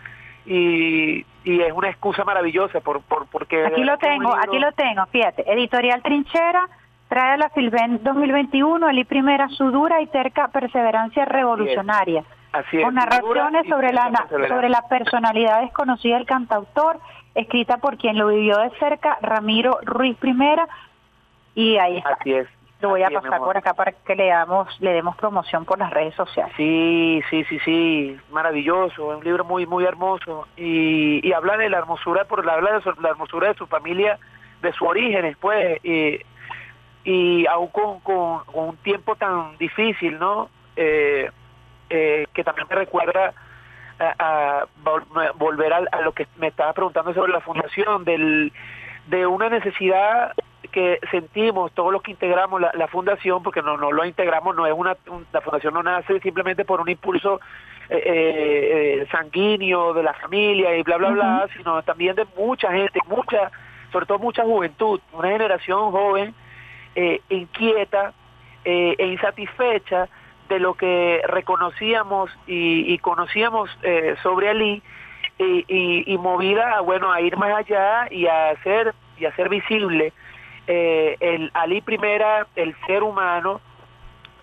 y, 0.45 1.25
y 1.43 1.61
es 1.61 1.71
una 1.73 1.89
excusa 1.89 2.23
maravillosa 2.23 2.79
por, 2.81 3.01
por 3.01 3.27
porque 3.27 3.65
Aquí 3.65 3.83
lo 3.83 3.97
tengo, 3.97 4.33
aquí 4.35 4.59
lo 4.59 4.71
tengo, 4.73 5.05
fíjate. 5.07 5.51
Editorial 5.51 6.01
Trinchera 6.01 6.67
trae 7.07 7.33
a 7.33 7.37
la 7.37 7.49
Filben 7.49 8.03
2021 8.03 8.87
Ali 8.87 9.03
Primera 9.03 9.47
su 9.49 9.71
dura 9.71 10.01
y 10.01 10.07
terca 10.07 10.47
perseverancia 10.49 11.25
revolucionaria. 11.25 12.23
Así 12.51 12.77
es, 12.77 12.83
con 12.83 12.95
narraciones 12.95 13.67
sobre 13.67 13.91
la, 13.91 14.11
sobre 14.29 14.69
la 14.69 14.87
personalidad 14.87 15.61
desconocida 15.61 16.17
del 16.17 16.27
cantautor, 16.27 16.99
escrita 17.33 17.77
por 17.77 17.97
quien 17.97 18.17
lo 18.17 18.27
vivió 18.27 18.57
de 18.59 18.69
cerca, 18.77 19.17
Ramiro 19.21 19.79
Ruiz 19.83 20.15
Primera, 20.17 20.67
y 21.55 21.77
ahí 21.77 21.97
está. 21.97 22.17
Así 22.19 22.33
es. 22.33 22.47
Lo 22.83 22.89
voy 22.89 23.01
a 23.03 23.07
así 23.07 23.15
pasar 23.15 23.39
por 23.39 23.57
acá 23.57 23.73
para 23.73 23.91
que 23.91 24.15
le 24.15 24.27
damos, 24.27 24.67
le 24.81 24.91
demos 24.91 25.15
promoción 25.15 25.65
por 25.65 25.79
las 25.79 25.89
redes 25.91 26.13
sociales. 26.15 26.53
Sí, 26.57 27.21
sí, 27.29 27.43
sí, 27.45 27.59
sí, 27.59 28.17
maravilloso, 28.31 29.07
un 29.07 29.23
libro 29.23 29.43
muy, 29.43 29.65
muy 29.65 29.85
hermoso 29.85 30.47
y, 30.57 31.27
y 31.27 31.33
habla 31.33 31.57
de 31.57 31.69
la 31.69 31.77
hermosura, 31.79 32.25
por 32.25 32.47
habla 32.49 32.73
de 32.73 32.81
su- 32.81 33.01
la 33.01 33.09
hermosura 33.09 33.47
de 33.47 33.53
su 33.55 33.67
familia, 33.67 34.19
de 34.61 34.71
sus 34.73 34.87
orígenes, 34.87 35.35
pues, 35.39 35.79
y, 35.83 36.19
y 37.05 37.45
aún 37.47 37.67
con, 37.69 37.99
con, 38.01 38.43
con 38.45 38.69
un 38.69 38.77
tiempo 38.77 39.15
tan 39.15 39.57
difícil, 39.57 40.19
¿no? 40.19 40.49
Eh, 40.75 41.29
eh, 41.89 42.25
que 42.33 42.43
también 42.43 42.67
me 42.69 42.75
recuerda 42.75 43.33
a, 43.99 44.13
a 44.61 44.65
vol- 44.83 45.31
volver 45.35 45.71
a, 45.73 45.77
a 45.91 46.01
lo 46.01 46.11
que 46.11 46.27
me 46.37 46.47
estaba 46.47 46.73
preguntando 46.73 47.13
sobre 47.13 47.31
la 47.31 47.41
fundación, 47.41 48.03
del, 48.03 48.51
de 49.07 49.27
una 49.27 49.49
necesidad 49.49 50.33
que 50.73 50.99
sentimos 51.11 51.71
todos 51.73 51.93
los 51.93 52.01
que 52.01 52.11
integramos 52.11 52.59
la, 52.59 52.71
la 52.73 52.87
fundación, 52.87 53.41
porque 53.43 53.61
no, 53.61 53.77
no 53.77 53.91
lo 53.91 54.03
integramos, 54.05 54.55
no 54.55 54.65
es 54.67 54.73
una, 54.73 54.97
un- 55.09 55.25
la 55.31 55.39
fundación 55.39 55.73
no 55.75 55.83
nace 55.83 56.19
simplemente 56.19 56.65
por 56.65 56.81
un 56.81 56.89
impulso 56.89 57.39
eh, 57.89 58.01
eh, 58.05 58.99
eh, 59.03 59.07
sanguíneo 59.11 59.93
de 59.93 60.03
la 60.03 60.13
familia 60.15 60.75
y 60.75 60.83
bla, 60.83 60.97
bla, 60.97 61.09
bla, 61.11 61.47
sino 61.55 61.81
también 61.83 62.15
de 62.15 62.25
mucha 62.37 62.71
gente, 62.71 62.99
mucha, 63.07 63.51
sobre 63.91 64.05
todo 64.07 64.19
mucha 64.19 64.43
juventud, 64.43 64.99
una 65.13 65.29
generación 65.29 65.91
joven 65.91 66.33
eh, 66.95 67.21
inquieta 67.29 68.13
e 68.65 68.95
insatisfecha 69.07 70.07
de 70.49 70.59
lo 70.59 70.73
que 70.73 71.21
reconocíamos 71.27 72.29
y, 72.47 72.91
y 72.93 72.97
conocíamos 72.97 73.69
eh, 73.83 74.15
sobre 74.23 74.49
Ali 74.49 74.81
y, 75.37 75.65
y- 75.67 76.03
y 76.13 76.17
movida 76.17 76.79
bueno 76.81 77.11
a 77.11 77.19
ir 77.21 77.35
más 77.37 77.53
allá 77.55 78.07
y 78.11 78.27
a 78.27 78.49
hacer 78.51 78.93
y 79.19 79.25
a 79.25 79.29
hacer 79.29 79.49
visible 79.49 80.13
eh, 80.67 81.17
el 81.19 81.51
Ali 81.53 81.81
primera 81.81 82.47
el 82.55 82.75
ser 82.87 83.03
humano 83.03 83.61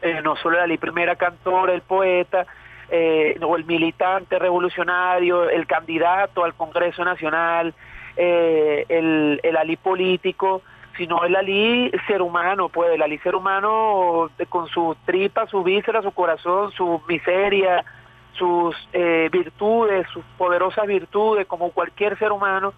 eh, 0.02 0.20
no 0.22 0.36
solo 0.36 0.56
el 0.58 0.64
Ali 0.64 0.78
primera 0.78 1.16
cantor 1.16 1.70
el 1.70 1.82
poeta 1.82 2.46
eh, 2.90 3.38
o 3.42 3.56
el 3.56 3.64
militante 3.64 4.38
revolucionario 4.38 5.48
el 5.48 5.66
candidato 5.66 6.44
al 6.44 6.54
Congreso 6.54 7.04
Nacional 7.04 7.74
eh, 8.16 8.84
el, 8.88 9.40
el 9.42 9.56
Ali 9.56 9.76
político 9.76 10.62
sino 10.96 11.24
el 11.24 11.34
Ali 11.34 11.90
ser 12.06 12.20
humano, 12.20 12.68
pues 12.68 12.90
el 12.92 13.00
Ali 13.00 13.16
ser 13.18 13.34
humano 13.34 14.28
eh, 14.38 14.46
con 14.46 14.68
su 14.68 14.94
tripa, 15.06 15.46
su 15.46 15.62
víscera, 15.62 16.02
su 16.02 16.10
corazón, 16.12 16.72
su 16.72 17.00
miseria, 17.08 17.84
sus 18.32 18.76
eh, 18.92 19.28
virtudes, 19.32 20.06
sus 20.12 20.24
poderosas 20.36 20.86
virtudes, 20.86 21.46
como 21.46 21.70
cualquier 21.70 22.18
ser 22.18 22.32
humano, 22.32 22.74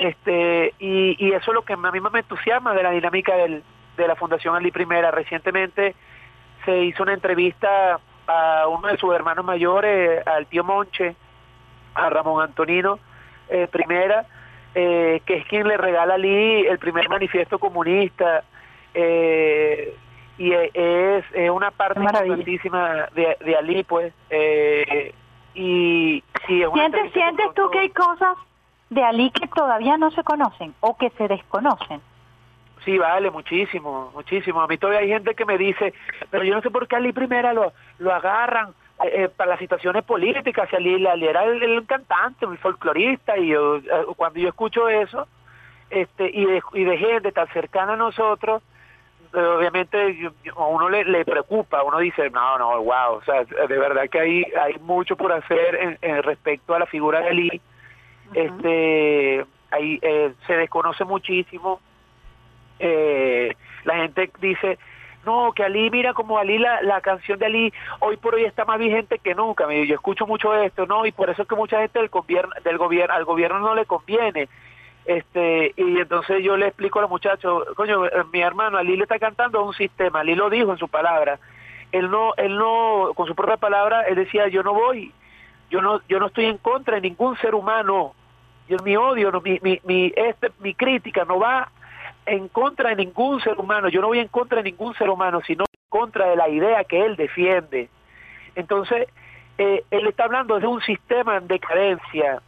este 0.00 0.74
y, 0.78 1.16
y 1.18 1.32
eso 1.32 1.50
es 1.50 1.54
lo 1.54 1.62
que 1.62 1.74
a 1.74 1.76
mí 1.76 2.00
más 2.00 2.12
me 2.12 2.20
entusiasma 2.20 2.74
de 2.74 2.82
la 2.82 2.90
dinámica 2.90 3.36
del, 3.36 3.62
de 3.96 4.08
la 4.08 4.16
Fundación 4.16 4.56
Ali 4.56 4.70
Primera. 4.70 5.10
Recientemente 5.10 5.94
se 6.64 6.78
hizo 6.84 7.02
una 7.02 7.12
entrevista 7.14 8.00
a 8.26 8.66
uno 8.68 8.88
de 8.88 8.96
sus 8.96 9.14
hermanos 9.14 9.44
mayores, 9.44 10.26
al 10.26 10.46
tío 10.46 10.64
Monche, 10.64 11.14
a 11.94 12.08
Ramón 12.10 12.42
Antonino 12.42 12.98
eh, 13.48 13.66
Primera, 13.70 14.24
eh, 14.74 15.20
que 15.26 15.34
es 15.38 15.46
quien 15.46 15.66
le 15.68 15.76
regala 15.76 16.14
a 16.14 16.16
Ali 16.16 16.66
el 16.66 16.78
primer 16.78 17.08
manifiesto 17.08 17.58
comunista. 17.58 18.44
eh, 18.94 19.94
y 20.38 20.52
e- 20.52 20.70
es, 20.72 21.24
es 21.34 21.50
una 21.50 21.70
parte 21.70 22.00
importantísima 22.00 23.08
de, 23.12 23.36
de 23.44 23.56
Ali, 23.56 23.82
pues. 23.84 24.14
eh, 24.30 25.12
y, 25.54 26.22
y 26.48 26.62
es 26.62 26.68
una 26.68 26.88
¿Sientes, 26.88 27.12
sientes 27.12 27.46
tú 27.54 27.68
que 27.70 27.80
hay 27.80 27.90
cosas 27.90 28.38
de 28.90 29.02
Ali 29.04 29.30
que 29.30 29.46
todavía 29.48 29.96
no 29.96 30.10
se 30.10 30.22
conocen 30.22 30.74
o 30.80 30.96
que 30.96 31.10
se 31.10 31.28
desconocen? 31.28 32.00
Sí, 32.84 32.98
vale, 32.98 33.30
muchísimo, 33.30 34.10
muchísimo. 34.14 34.60
A 34.62 34.66
mí 34.66 34.78
todavía 34.78 35.00
hay 35.00 35.08
gente 35.08 35.34
que 35.34 35.44
me 35.44 35.58
dice, 35.58 35.92
pero 36.30 36.44
yo 36.44 36.54
no 36.54 36.62
sé 36.62 36.70
por 36.70 36.88
qué 36.88 36.96
Ali 36.96 37.12
Primera 37.12 37.52
lo, 37.52 37.72
lo 37.98 38.12
agarran 38.12 38.70
eh, 39.04 39.24
eh, 39.24 39.28
para 39.28 39.50
las 39.50 39.58
situaciones 39.58 40.02
políticas. 40.04 40.68
Si 40.70 40.76
Ali, 40.76 41.06
Ali 41.06 41.26
era 41.28 41.44
el, 41.44 41.86
cantante, 41.86 42.46
el 42.46 42.58
folclorista, 42.58 43.36
y 43.36 43.52
eh, 43.52 43.58
cuando 44.16 44.40
yo 44.40 44.48
escucho 44.48 44.88
eso, 44.88 45.28
este 45.90 46.30
y 46.32 46.46
de, 46.46 46.62
y 46.72 46.84
de 46.84 46.98
gente 46.98 47.32
tan 47.32 47.48
cercana 47.48 47.92
a 47.92 47.96
nosotros, 47.96 48.62
eh, 49.34 49.38
obviamente 49.38 50.16
yo- 50.16 50.30
a 50.56 50.66
uno 50.66 50.88
le, 50.88 51.04
le 51.04 51.24
preocupa, 51.24 51.82
uno 51.82 51.98
dice, 51.98 52.30
no, 52.30 52.58
no, 52.58 52.82
wow, 52.82 53.12
o 53.16 53.22
sea, 53.24 53.44
de 53.44 53.78
verdad 53.78 54.08
que 54.08 54.20
hay, 54.20 54.44
hay 54.58 54.74
mucho 54.80 55.16
por 55.16 55.32
hacer 55.32 55.74
en, 55.76 55.98
en 56.00 56.22
respecto 56.22 56.74
a 56.74 56.78
la 56.78 56.86
figura 56.86 57.20
de 57.20 57.28
Ali. 57.28 57.60
Este, 58.34 59.44
ahí 59.70 59.98
eh, 60.02 60.32
se 60.46 60.56
desconoce 60.56 61.04
muchísimo 61.04 61.80
eh, 62.80 63.54
la 63.84 63.96
gente 63.96 64.30
dice, 64.40 64.78
no, 65.24 65.52
que 65.52 65.62
Ali, 65.62 65.90
mira 65.90 66.14
como 66.14 66.38
Ali, 66.38 66.58
la, 66.58 66.82
la 66.82 67.00
canción 67.02 67.38
de 67.38 67.46
Ali 67.46 67.72
hoy 68.00 68.16
por 68.16 68.34
hoy 68.34 68.44
está 68.44 68.64
más 68.64 68.78
vigente 68.78 69.18
que 69.18 69.34
nunca. 69.34 69.70
Yo 69.72 69.94
escucho 69.94 70.26
mucho 70.26 70.54
esto, 70.54 70.86
¿no? 70.86 71.06
Y 71.06 71.12
por 71.12 71.30
eso 71.30 71.42
es 71.42 71.48
que 71.48 71.54
mucha 71.54 71.80
gente 71.80 71.98
del 71.98 72.08
gobierno, 72.08 72.52
del 72.64 72.78
gobierno, 72.78 73.14
al 73.14 73.24
gobierno 73.24 73.60
no 73.60 73.74
le 73.74 73.84
conviene. 73.84 74.48
Este, 75.04 75.72
y 75.76 75.98
entonces 75.98 76.42
yo 76.42 76.56
le 76.56 76.68
explico 76.68 76.98
a 76.98 77.02
los 77.02 77.10
muchachos, 77.10 77.64
coño, 77.76 78.06
eh, 78.06 78.10
mi 78.32 78.40
hermano 78.40 78.78
Ali 78.78 78.96
le 78.96 79.04
está 79.04 79.18
cantando 79.18 79.60
a 79.60 79.62
un 79.62 79.74
sistema, 79.74 80.20
Ali 80.20 80.34
lo 80.34 80.50
dijo 80.50 80.72
en 80.72 80.78
su 80.78 80.88
palabra. 80.88 81.38
Él 81.92 82.10
no, 82.10 82.32
él 82.36 82.56
no, 82.56 83.10
con 83.14 83.26
su 83.26 83.34
propia 83.34 83.56
palabra, 83.56 84.02
él 84.02 84.14
decía, 84.14 84.48
yo 84.48 84.62
no 84.62 84.72
voy, 84.72 85.12
yo 85.70 85.82
no, 85.82 86.00
yo 86.08 86.20
no 86.20 86.26
estoy 86.26 86.46
en 86.46 86.58
contra 86.58 86.94
de 86.94 87.00
ningún 87.02 87.36
ser 87.38 87.54
humano. 87.54 88.14
Yo, 88.70 88.78
mi 88.84 88.96
odio, 88.96 89.30
no, 89.30 89.40
mi, 89.40 89.58
mi, 89.62 89.80
mi, 89.84 90.12
este, 90.16 90.50
mi 90.60 90.74
crítica 90.74 91.24
no 91.24 91.38
va 91.38 91.70
en 92.24 92.48
contra 92.48 92.90
de 92.90 92.96
ningún 92.96 93.40
ser 93.40 93.58
humano, 93.58 93.88
yo 93.88 94.00
no 94.00 94.06
voy 94.06 94.20
en 94.20 94.28
contra 94.28 94.62
de 94.62 94.70
ningún 94.70 94.94
ser 94.94 95.10
humano, 95.10 95.40
sino 95.46 95.64
en 95.64 95.88
contra 95.88 96.30
de 96.30 96.36
la 96.36 96.48
idea 96.48 96.84
que 96.84 97.04
él 97.04 97.16
defiende. 97.16 97.88
Entonces, 98.54 99.08
eh, 99.58 99.82
él 99.90 100.06
está 100.06 100.24
hablando 100.24 100.60
de 100.60 100.66
un 100.66 100.80
sistema 100.82 101.36
en 101.36 101.48
decadencia 101.48 102.40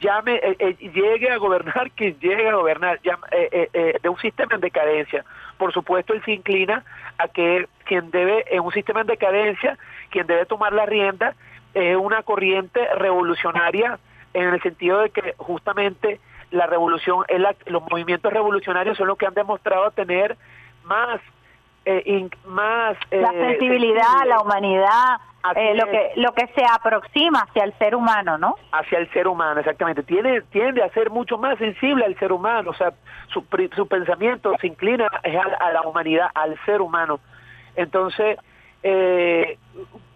llame, 0.00 0.36
eh, 0.42 0.56
eh, 0.58 0.90
llegue 0.92 1.30
a 1.30 1.36
gobernar 1.36 1.90
quien 1.96 2.18
llegue 2.18 2.48
a 2.48 2.54
gobernar, 2.54 2.98
eh, 3.30 3.94
de 4.02 4.08
un 4.08 4.18
sistema 4.18 4.54
en 4.54 4.60
decadencia. 4.60 5.24
Por 5.58 5.72
supuesto, 5.72 6.14
él 6.14 6.22
se 6.24 6.32
inclina 6.32 6.84
a 7.18 7.28
que 7.28 7.68
quien 7.84 8.10
debe, 8.10 8.44
en 8.50 8.60
un 8.60 8.72
sistema 8.72 9.02
en 9.02 9.06
decadencia, 9.06 9.78
quien 10.10 10.26
debe 10.26 10.46
tomar 10.46 10.72
la 10.72 10.86
rienda 10.86 11.34
es 11.74 11.96
una 11.96 12.22
corriente 12.22 12.80
revolucionaria 12.96 14.00
en 14.34 14.48
el 14.54 14.62
sentido 14.62 15.00
de 15.00 15.10
que 15.10 15.34
justamente 15.38 16.20
la 16.50 16.66
revolución, 16.66 17.24
es 17.28 17.40
la- 17.40 17.54
los 17.66 17.82
movimientos 17.90 18.32
revolucionarios 18.32 18.96
son 18.96 19.06
los 19.08 19.16
que 19.18 19.26
han 19.26 19.34
demostrado 19.34 19.90
tener 19.92 20.36
más, 20.84 21.20
eh, 21.84 22.02
in- 22.06 22.30
más 22.46 22.96
la 23.10 23.28
eh, 23.32 23.50
sensibilidad, 23.50 24.02
sensible 24.02 24.28
la 24.28 24.40
humanidad, 24.40 25.16
eh, 25.56 25.74
lo 25.74 25.86
que 25.86 26.10
lo 26.16 26.32
que 26.32 26.46
se 26.48 26.62
aproxima 26.70 27.40
hacia 27.48 27.64
el 27.64 27.72
ser 27.78 27.94
humano, 27.94 28.36
¿no? 28.36 28.56
hacia 28.72 28.98
el 28.98 29.10
ser 29.12 29.26
humano, 29.26 29.60
exactamente. 29.60 30.02
Tiene, 30.02 30.42
tiende 30.42 30.82
a 30.82 30.90
ser 30.90 31.08
mucho 31.10 31.38
más 31.38 31.56
sensible 31.58 32.04
al 32.04 32.18
ser 32.18 32.32
humano, 32.32 32.70
o 32.70 32.74
sea, 32.74 32.92
su, 33.28 33.44
su 33.74 33.88
pensamiento 33.88 34.52
se 34.60 34.66
inclina 34.66 35.06
a, 35.06 35.64
a 35.66 35.72
la 35.72 35.82
humanidad, 35.82 36.28
al 36.34 36.58
ser 36.66 36.80
humano. 36.82 37.20
Entonces, 37.76 38.38
eh, 38.82 39.56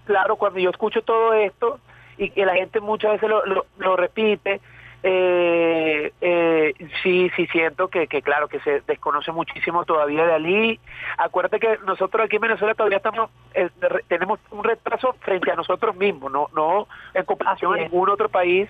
claro, 0.05 0.37
cuando 0.37 0.59
yo 0.59 0.69
escucho 0.71 1.03
todo 1.03 1.33
esto 1.33 1.79
y 2.19 2.31
que 2.31 2.45
la 2.47 2.55
gente 2.55 2.81
muchas 2.81 3.13
veces 3.13 3.29
lo, 3.29 3.45
lo, 3.47 3.67
lo 3.79 3.97
repite, 3.97 4.61
eh, 5.03 6.13
eh, 6.21 6.73
sí, 7.03 7.31
sí 7.37 7.47
siento 7.49 7.89
que, 7.89 8.07
que 8.07 8.23
claro, 8.23 8.49
que 8.49 8.59
se 8.61 8.81
desconoce 8.87 9.33
muchísimo 9.33 9.85
todavía 9.85 10.25
de 10.27 10.33
Ali. 10.33 10.81
Acuérdate 11.19 11.61
que 11.61 11.79
nosotros 11.85 12.25
aquí 12.25 12.37
en 12.37 12.43
Venezuela 12.43 12.75
todavía 12.75 12.97
estamos, 12.99 13.31
eh, 13.53 13.69
tenemos 14.09 14.41
un 14.51 14.65
retraso 14.65 15.15
frente 15.21 15.51
a 15.51 15.57
nosotros 15.57 15.95
mismos, 15.97 16.33
no, 16.33 16.49
no 16.55 16.89
en 17.13 17.25
comparación 17.25 17.75
a 17.75 17.83
ningún 17.83 18.09
otro 18.09 18.29
país, 18.31 18.69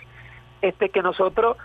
este 0.60 0.88
que 0.88 1.02
nosotros 1.02 1.56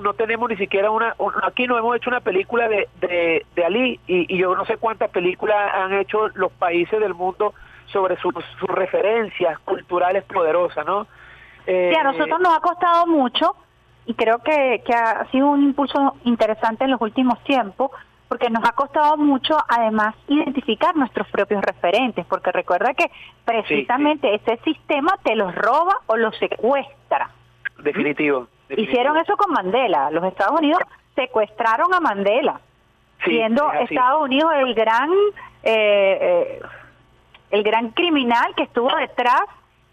no 0.00 0.14
tenemos 0.14 0.48
ni 0.48 0.56
siquiera 0.56 0.90
una, 0.90 1.14
un- 1.18 1.34
aquí 1.42 1.66
no 1.66 1.76
hemos 1.76 1.94
hecho 1.96 2.08
una 2.08 2.20
película 2.20 2.68
de, 2.68 2.88
de, 3.02 3.44
de 3.54 3.64
Ali 3.64 4.00
y, 4.06 4.34
y 4.34 4.38
yo 4.38 4.54
no 4.56 4.64
sé 4.64 4.78
cuántas 4.78 5.10
películas 5.10 5.74
han 5.74 5.92
hecho 5.92 6.28
los 6.34 6.50
países 6.52 6.98
del 7.00 7.12
mundo 7.12 7.52
sobre 7.92 8.16
sus, 8.16 8.34
sus 8.58 8.68
referencias 8.68 9.58
culturales 9.60 10.24
poderosas, 10.24 10.84
¿no? 10.86 11.06
Eh, 11.66 11.90
Sí, 11.92 11.98
a 11.98 12.04
nosotros 12.04 12.40
nos 12.40 12.56
ha 12.56 12.60
costado 12.60 13.06
mucho 13.06 13.54
y 14.06 14.14
creo 14.14 14.38
que, 14.38 14.82
que 14.84 14.94
ha 14.94 15.26
sido 15.30 15.48
un 15.48 15.62
impulso 15.62 16.16
interesante 16.24 16.84
en 16.84 16.90
los 16.90 17.00
últimos 17.00 17.42
tiempos 17.44 17.90
porque 18.28 18.48
nos 18.48 18.62
ha 18.66 18.72
costado 18.72 19.16
mucho 19.16 19.58
además 19.68 20.14
identificar 20.28 20.94
nuestros 20.94 21.28
propios 21.30 21.62
referentes, 21.62 22.24
porque 22.26 22.52
recuerda 22.52 22.94
que 22.94 23.10
precisamente 23.44 24.32
ese 24.32 24.56
sistema 24.58 25.18
te 25.24 25.34
los 25.34 25.52
roba 25.52 25.96
o 26.06 26.16
los 26.16 26.36
secuestra. 26.38 27.28
Definitivo. 27.78 28.46
definitivo. 28.68 28.92
Hicieron 28.92 29.16
eso 29.16 29.36
con 29.36 29.52
Mandela. 29.52 30.12
Los 30.12 30.22
Estados 30.24 30.60
Unidos 30.60 30.80
secuestraron 31.16 31.92
a 31.92 31.98
Mandela, 31.98 32.60
Sí, 33.24 33.32
siendo 33.32 33.72
es. 33.72 33.90
Estados 33.90 34.22
Unidos 34.22 34.52
el 34.58 34.74
gran 34.74 35.10
eh, 35.64 36.18
eh, 36.22 36.62
el 37.50 37.62
gran 37.62 37.90
criminal 37.90 38.54
que 38.56 38.62
estuvo 38.64 38.94
detrás 38.96 39.42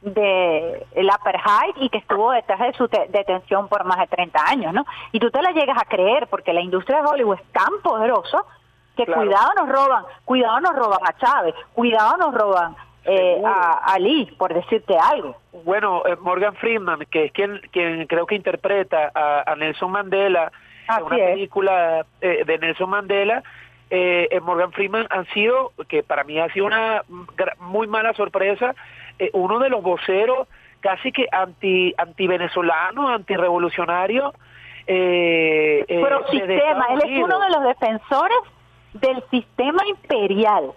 de 0.02 0.86
el 0.96 1.10
apartheid 1.10 1.74
y 1.78 1.90
que 1.90 1.98
estuvo 1.98 2.32
detrás 2.32 2.60
de 2.60 2.74
su 2.74 2.88
te- 2.88 3.08
detención 3.10 3.68
por 3.68 3.84
más 3.84 3.98
de 4.00 4.08
30 4.08 4.40
años, 4.48 4.74
¿no? 4.74 4.86
Y 5.12 5.20
tú 5.20 5.32
te 5.32 5.42
la 5.42 5.52
llegas 5.52 5.78
a 5.82 5.86
creer 5.86 6.28
porque 6.28 6.54
la 6.54 6.62
industria 6.62 7.02
de 7.02 7.08
Hollywood 7.08 7.40
es 7.40 7.52
tan 7.52 7.82
poderosa 7.84 8.44
que 8.96 9.06
Claro. 9.06 9.22
cuidado 9.22 9.52
nos 9.58 9.70
roban, 9.70 10.04
cuidado 10.26 10.60
nos 10.62 10.76
roban 10.76 11.00
a 11.04 11.14
Chávez, 11.18 11.56
cuidado 11.74 12.18
nos 12.18 12.34
roban 12.34 12.76
eh, 13.06 13.42
a, 13.46 13.94
a 13.94 14.00
Lee, 14.00 14.26
por 14.38 14.54
decirte 14.54 14.98
algo. 14.98 15.36
Bueno, 15.64 16.04
eh, 16.06 16.16
Morgan 16.20 16.56
Freeman, 16.56 17.00
que 17.10 17.26
es 17.26 17.32
quien, 17.32 17.60
quien 17.72 18.06
creo 18.06 18.26
que 18.26 18.36
interpreta 18.36 19.12
a, 19.14 19.52
a 19.52 19.56
Nelson 19.56 19.92
Mandela 19.92 20.52
Así 20.88 21.00
en 21.02 21.06
una 21.06 21.18
es. 21.18 21.32
película 21.34 22.06
eh, 22.22 22.44
de 22.46 22.58
Nelson 22.60 22.90
Mandela, 22.90 23.44
eh, 23.90 24.28
eh, 24.32 24.40
Morgan 24.42 24.72
Freeman 24.72 25.08
han 25.10 25.26
sido, 25.28 25.72
que 25.88 26.04
para 26.04 26.24
mí 26.24 26.40
ha 26.40 26.50
sido 26.54 26.66
una 26.66 27.04
muy 27.60 27.88
mala 27.88 28.14
sorpresa, 28.14 28.76
eh, 29.20 29.30
uno 29.34 29.60
de 29.60 29.70
los 29.70 29.82
voceros 29.82 30.48
casi 30.80 31.12
que 31.12 31.28
anti 31.32 31.94
anti 31.98 32.28
venezolano, 32.28 33.10
anti 33.10 33.36
revolucionario. 33.36 34.34
Eh, 34.86 35.84
eh, 35.88 36.00
Pero 36.02 36.26
sistema, 36.28 36.88
él 36.92 37.02
es 37.04 37.24
uno 37.24 37.40
de 37.40 37.50
los 37.50 37.64
defensores 37.64 38.38
del 38.94 39.22
sistema 39.32 39.86
imperial. 39.88 40.72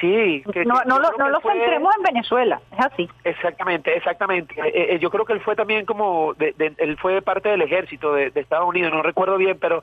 Sí, 0.00 0.42
que- 0.52 0.64
No, 0.64 0.80
que 0.80 0.88
no 0.88 0.98
lo, 0.98 1.12
no 1.16 1.28
lo 1.28 1.40
fue- 1.40 1.52
centremos 1.52 1.94
en 1.96 2.02
Venezuela, 2.02 2.60
es 2.72 2.84
así. 2.84 3.08
Exactamente, 3.22 3.96
exactamente. 3.96 4.54
Eh, 4.60 4.94
eh, 4.94 4.98
yo 4.98 5.08
creo 5.08 5.24
que 5.24 5.34
él 5.34 5.40
fue 5.40 5.54
también 5.54 5.86
como, 5.86 6.34
de, 6.34 6.52
de- 6.58 6.74
él 6.78 6.96
fue 6.98 7.22
parte 7.22 7.48
del 7.50 7.62
ejército 7.62 8.12
de, 8.12 8.30
de 8.30 8.40
Estados 8.40 8.68
Unidos, 8.68 8.92
no 8.92 9.02
recuerdo 9.02 9.36
bien, 9.36 9.56
pero 9.60 9.82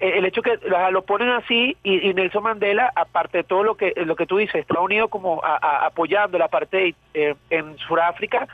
el 0.00 0.24
hecho 0.24 0.42
que 0.42 0.58
la- 0.64 0.90
lo 0.90 1.02
ponen 1.02 1.28
así 1.30 1.76
y, 1.82 2.08
y 2.08 2.14
Nelson 2.14 2.42
Mandela, 2.42 2.92
aparte 2.94 3.38
de 3.38 3.44
todo 3.44 3.62
lo 3.64 3.76
que 3.76 3.92
lo 3.96 4.14
que 4.16 4.26
tú 4.26 4.36
dices, 4.38 4.54
Estados 4.56 4.84
Unidos 4.84 5.10
como 5.10 5.42
a- 5.44 5.56
a- 5.60 5.86
apoyando 5.86 6.36
el 6.36 6.42
apartheid 6.42 6.94
eh, 7.14 7.34
en 7.50 7.76
Sudáfrica 7.78 8.46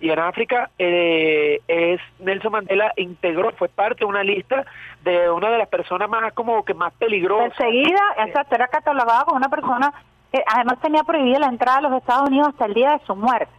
y 0.00 0.10
en 0.10 0.18
África, 0.20 0.70
eh, 0.78 1.60
es 1.66 2.00
Nelson 2.20 2.52
Mandela 2.52 2.92
integró, 2.96 3.50
fue 3.52 3.68
parte 3.68 4.00
de 4.00 4.04
una 4.06 4.22
lista 4.22 4.64
de 5.02 5.28
una 5.30 5.50
de 5.50 5.58
las 5.58 5.68
personas 5.68 6.08
más 6.08 6.32
como 6.34 6.64
que 6.64 6.74
más 6.74 6.92
peligrosas. 6.94 7.56
Perseguida, 7.56 8.00
exacto, 8.26 8.54
era 8.54 8.68
catalogada 8.68 9.24
como 9.24 9.36
una 9.36 9.48
persona 9.48 9.92
que 10.32 10.42
además 10.46 10.78
tenía 10.80 11.02
prohibida 11.04 11.38
la 11.38 11.46
entrada 11.46 11.78
a 11.78 11.82
los 11.82 11.92
Estados 11.94 12.28
Unidos 12.28 12.48
hasta 12.48 12.66
el 12.66 12.74
día 12.74 12.92
de 12.92 13.00
su 13.06 13.16
muerte. 13.16 13.50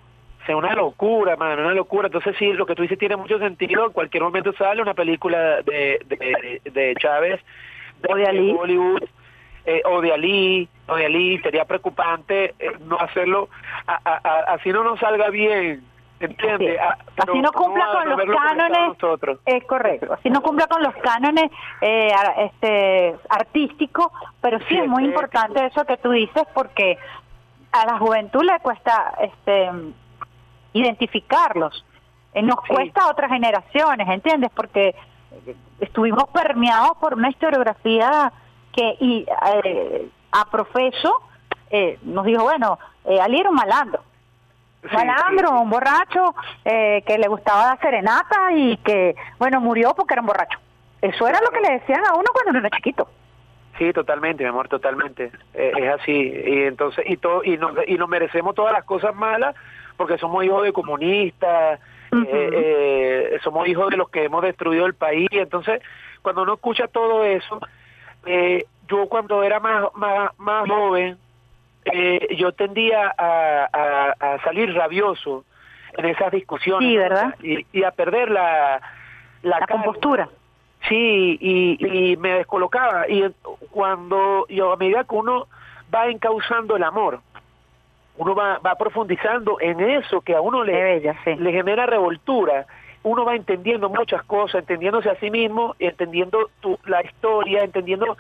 Sea, 0.50 0.58
una 0.58 0.74
locura, 0.74 1.36
mano, 1.36 1.62
una 1.62 1.76
locura. 1.76 2.08
Entonces 2.08 2.36
sí, 2.40 2.52
lo 2.54 2.66
que 2.66 2.74
tú 2.74 2.82
dices 2.82 2.98
tiene 2.98 3.16
mucho 3.16 3.38
sentido. 3.38 3.86
En 3.86 3.92
cualquier 3.92 4.24
momento 4.24 4.52
sale 4.54 4.82
una 4.82 4.96
película 4.96 5.62
de, 5.62 6.00
de, 6.08 6.62
de 6.72 6.96
Chávez, 7.00 7.40
O 8.10 8.16
de 8.16 8.26
Ali. 8.26 8.56
Hollywood, 8.60 9.04
eh, 9.66 9.84
o 9.86 10.02
de 10.02 10.12
Ali, 10.12 10.68
o 10.88 10.96
de 10.96 11.06
Ali. 11.06 11.38
Sería 11.44 11.66
preocupante 11.66 12.56
eh, 12.58 12.72
no 12.88 12.98
hacerlo, 13.00 13.50
a- 13.86 14.00
a- 14.04 14.22
a- 14.28 14.54
así 14.56 14.72
no 14.72 14.84
nos 14.84 15.00
salga 15.00 15.30
bien, 15.30 15.84
¿entiendes? 16.20 16.72
Sí. 16.74 16.78
Ah, 16.82 16.98
Así 17.18 17.40
no 17.42 17.52
cumpla 17.52 17.86
con 17.94 18.10
los 18.10 18.36
cánones. 18.36 18.98
Es 19.46 19.64
correcto. 19.66 20.14
Así 20.14 20.32
no 20.32 20.42
cumpla 20.42 20.66
con 20.66 20.82
los 20.82 20.96
cánones 20.96 21.52
eh, 21.82 22.10
este, 22.40 23.16
artísticos, 23.30 24.08
pero 24.42 24.58
sí, 24.60 24.66
Sí, 24.70 24.78
es 24.80 24.88
muy 24.88 25.06
importante 25.06 25.64
eso 25.64 25.86
que 25.86 25.98
tú 25.98 26.10
dices 26.10 26.44
porque 26.56 26.98
a 27.72 27.86
la 27.86 28.00
juventud 28.00 28.42
le 28.44 28.58
cuesta 28.64 29.14
este, 29.22 29.70
identificarlos. 30.74 31.86
Eh, 32.34 32.42
nos 32.42 32.60
Sí. 32.68 32.74
cuesta 32.74 33.04
a 33.04 33.10
otras 33.10 33.32
generaciones, 33.32 34.08
¿entiendes? 34.08 34.52
Porque 34.56 34.90
eh, 35.46 35.56
estuvimos 35.80 36.26
permeados 36.30 36.98
por 37.00 37.14
una 37.14 37.30
historiografía 37.30 38.32
que 38.72 38.96
y, 39.00 39.26
eh, 39.64 40.08
a 40.32 40.46
profeso 40.50 41.22
eh, 41.72 41.98
nos 42.04 42.26
dijo, 42.26 42.44
bueno, 42.44 42.78
Ali 43.22 43.40
era 43.40 43.50
un 43.50 43.56
malandro. 43.56 44.04
Sí, 44.82 44.96
Malandro, 44.96 45.50
sí. 45.50 45.54
un 45.56 45.70
borracho 45.70 46.36
eh, 46.64 47.04
que 47.06 47.18
le 47.18 47.28
gustaba 47.28 47.66
dar 47.66 47.80
serenata 47.82 48.54
y 48.54 48.78
que, 48.78 49.14
bueno, 49.38 49.60
murió 49.60 49.94
porque 49.94 50.14
era 50.14 50.22
un 50.22 50.28
borracho. 50.28 50.58
Eso 51.02 51.28
era 51.28 51.40
lo 51.42 51.50
que 51.52 51.60
le 51.60 51.80
decían 51.80 52.06
a 52.08 52.14
uno 52.14 52.26
cuando 52.32 52.52
uno 52.52 52.60
era 52.60 52.70
chiquito. 52.78 53.10
Sí, 53.78 53.92
totalmente, 53.94 54.44
mi 54.44 54.50
amor, 54.50 54.68
totalmente. 54.70 55.32
Eh, 55.54 55.72
es 55.76 56.00
así. 56.02 56.12
Y 56.14 56.64
entonces 56.64 57.04
y 57.08 57.18
todo 57.18 57.44
y 57.44 57.58
nos, 57.58 57.74
y 57.88 57.96
nos 57.98 58.08
merecemos 58.10 58.56
todas 58.56 58.72
las 58.74 58.84
cosas 58.86 59.14
malas 59.16 59.54
porque 60.00 60.18
somos 60.18 60.46
hijos 60.46 60.64
de 60.64 60.72
comunistas, 60.72 61.78
eh, 62.14 62.50
eh, 62.54 63.40
somos 63.44 63.68
hijos 63.68 63.90
de 63.90 63.98
los 63.98 64.10
que 64.10 64.24
hemos 64.24 64.42
destruido 64.42 64.86
el 64.86 64.94
país. 64.94 65.28
Entonces, 65.32 65.82
cuando 66.22 66.44
uno 66.44 66.54
escucha 66.54 66.88
todo 66.88 67.26
eso, 67.26 67.60
eh, 68.26 68.66
yo 68.88 69.08
cuando 69.10 69.44
era 69.44 69.60
más 69.60 69.94
más, 69.96 70.32
más 70.38 70.70
joven, 70.70 71.18
eh, 71.84 72.36
yo 72.38 72.54
tendía 72.54 73.14
a, 73.18 73.68
a, 73.74 74.34
a 74.34 74.42
salir 74.44 74.74
rabioso 74.74 75.44
en 75.98 76.06
esas 76.06 76.32
discusiones 76.32 76.88
Sí, 76.88 76.96
¿verdad? 76.96 77.36
y, 77.44 77.66
y 77.74 77.84
a 77.84 77.92
perder 77.92 78.32
la 78.32 78.80
la, 79.42 79.60
La 79.60 79.68
compostura. 79.68 80.30
Sí, 80.88 81.38
y, 81.42 81.78
y 82.14 82.16
me 82.18 82.36
descolocaba. 82.36 83.06
Y 83.10 83.26
cuando 83.70 84.46
yo, 84.48 84.72
a 84.72 84.78
medida 84.78 85.04
que 85.04 85.16
uno 85.16 85.48
va 85.94 86.08
encauzando 86.08 86.78
el 86.78 86.84
amor, 86.84 87.20
uno 88.20 88.36
va, 88.36 88.60
va 88.60 88.76
profundizando 88.76 89.58
en 89.62 89.80
eso 89.80 90.20
que 90.22 90.36
a 90.36 90.42
uno 90.42 90.64
Qué 90.64 90.72
le, 90.74 90.84
bella, 90.84 91.16
sí. 91.24 91.36
le 91.36 91.52
genera 91.54 91.86
revoltura, 91.86 92.66
uno 93.04 93.24
va 93.24 93.36
entendiendo 93.36 93.90
muchas 93.90 94.24
cosas, 94.24 94.60
entendiéndose 94.60 95.10
a 95.10 95.16
sí 95.16 95.32
mismo, 95.32 95.76
entendiendo 95.80 96.50
tu, 96.60 96.78
la 96.86 97.02
historia, 97.02 97.64
entendiendo, 97.64 98.18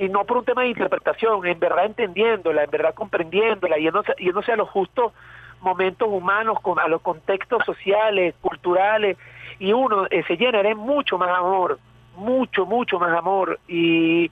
y 0.00 0.08
no 0.08 0.24
por 0.24 0.38
un 0.38 0.44
tema 0.44 0.62
de 0.62 0.68
interpretación, 0.68 1.46
en 1.46 1.60
verdad 1.60 1.86
entendiéndola, 1.86 2.64
en 2.64 2.70
verdad 2.70 2.92
comprendiéndola, 2.92 3.78
yéndose, 3.78 4.14
yéndose 4.18 4.50
a 4.50 4.56
los 4.56 4.68
justos 4.68 5.12
momentos 5.60 6.08
humanos, 6.10 6.58
con, 6.60 6.80
a 6.80 6.88
los 6.88 7.00
contextos 7.00 7.64
sociales, 7.64 8.34
culturales, 8.40 9.16
y 9.60 9.72
uno 9.72 10.06
eh, 10.10 10.24
se 10.26 10.36
llena 10.36 10.60
de 10.60 10.74
mucho 10.74 11.18
más 11.18 11.30
amor, 11.30 11.78
mucho, 12.16 12.66
mucho 12.66 12.98
más 12.98 13.16
amor, 13.16 13.60
y 13.68 14.28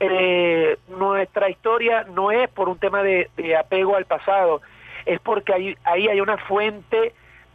eh, 0.00 0.78
nuestra 0.88 1.48
historia 1.48 2.04
no 2.04 2.30
es 2.30 2.48
por 2.50 2.68
un 2.68 2.78
tema 2.78 3.02
de, 3.02 3.28
apego 3.58 3.96
al 3.96 4.04
pasado, 4.06 4.60
es 5.06 5.20
porque 5.20 5.52
ahí, 5.52 5.76
ahí 5.84 6.08
hay 6.08 6.20
una 6.20 6.36
fuente 6.38 7.12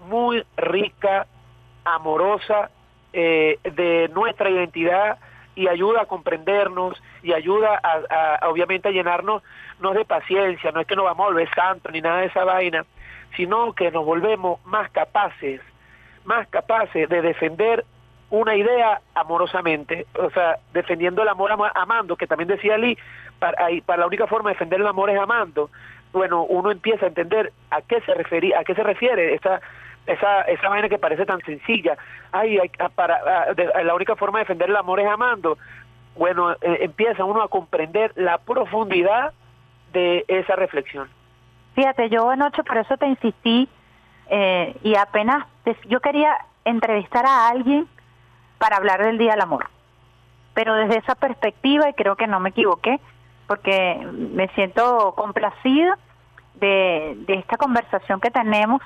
muy 0.08 0.44
rica, 0.58 1.28
amorosa 1.84 2.70
eh, 3.14 3.60
de 3.64 4.10
nuestra 4.14 4.50
identidad 4.50 5.18
y 5.56 5.68
ayuda 5.68 6.02
a 6.02 6.06
comprendernos 6.06 7.02
y 7.24 7.34
ayuda 7.34 7.80
a, 7.82 8.38
a, 8.42 8.50
obviamente 8.50 8.90
a 8.90 8.92
llenarnos 8.92 9.44
no 9.80 9.94
de 9.94 10.06
paciencia, 10.06 10.72
no 10.72 10.82
es 10.82 10.88
que 10.88 10.96
nos 10.96 11.06
vamos 11.06 11.26
a 11.26 11.30
volver 11.30 11.50
santos 11.54 11.92
ni 11.92 12.02
nada 12.02 12.22
de 12.22 12.28
esa 12.28 12.44
vaina, 12.44 12.86
sino 13.36 13.74
que 13.74 13.92
nos 13.92 14.06
volvemos 14.06 14.64
más 14.66 14.90
capaces, 14.92 15.62
más 16.24 16.48
capaces 16.48 17.10
de 17.10 17.22
defender 17.22 17.86
una 18.32 18.56
idea 18.56 19.02
amorosamente, 19.16 20.06
o 20.18 20.30
sea, 20.30 20.58
defendiendo 20.74 21.24
el 21.24 21.30
amor 21.30 21.52
amando, 21.76 22.16
que 22.16 22.28
también 22.28 22.48
decía 22.48 22.78
Lee, 22.78 22.98
para, 23.40 23.70
la 23.98 24.08
única 24.08 24.28
forma 24.28 24.50
de 24.50 24.56
defender 24.56 24.80
el 24.80 24.88
amor 24.88 25.10
es 25.10 25.20
amando. 25.20 25.70
Bueno, 26.12 26.44
uno 26.44 26.72
empieza 26.72 27.06
a 27.06 27.10
entender 27.10 27.52
a 27.72 27.82
qué 27.82 28.02
se 28.02 28.14
refería, 28.14 28.60
a 28.60 28.64
qué 28.64 28.76
se 28.76 28.84
refiere 28.84 29.34
esa 29.34 29.62
esa 30.08 30.42
esa 30.42 30.70
vaina 30.70 30.90
que 30.90 30.98
parece 30.98 31.26
tan 31.26 31.40
sencilla. 31.42 31.98
Ay, 32.32 32.58
hay, 32.58 32.72
para 32.96 33.54
la 33.84 33.96
única 33.96 34.16
forma 34.16 34.40
de 34.40 34.46
defender 34.46 34.70
el 34.70 34.76
amor 34.76 35.00
es 35.00 35.08
amando. 35.08 35.58
Bueno, 36.16 36.52
eh, 36.54 36.80
empieza 36.82 37.24
uno 37.24 37.42
a 37.42 37.48
comprender 37.48 38.12
la 38.16 38.40
profundidad 38.40 39.34
de 39.94 40.26
esa 40.28 40.56
reflexión. 40.56 41.08
Fíjate, 41.76 42.10
yo 42.10 42.30
anoche 42.30 42.64
por 42.64 42.78
eso 42.78 42.98
te 42.98 43.08
insistí 43.08 43.70
eh, 44.30 44.76
y 44.84 44.96
apenas 44.96 45.48
yo 45.88 46.00
quería 46.00 46.36
entrevistar 46.66 47.26
a 47.26 47.50
alguien 47.50 47.88
para 48.60 48.78
hablar 48.78 49.04
del 49.04 49.18
Día 49.18 49.32
del 49.32 49.42
Amor, 49.42 49.70
pero 50.54 50.76
desde 50.76 51.00
esa 51.00 51.16
perspectiva 51.16 51.90
y 51.90 51.94
creo 51.94 52.16
que 52.16 52.28
no 52.28 52.40
me 52.40 52.50
equivoqué 52.50 53.00
porque 53.48 54.08
me 54.14 54.48
siento 54.50 55.14
complacida 55.16 55.98
de, 56.56 57.18
de 57.26 57.34
esta 57.36 57.58
conversación 57.58 58.20
que 58.20 58.30
tenemos 58.30 58.82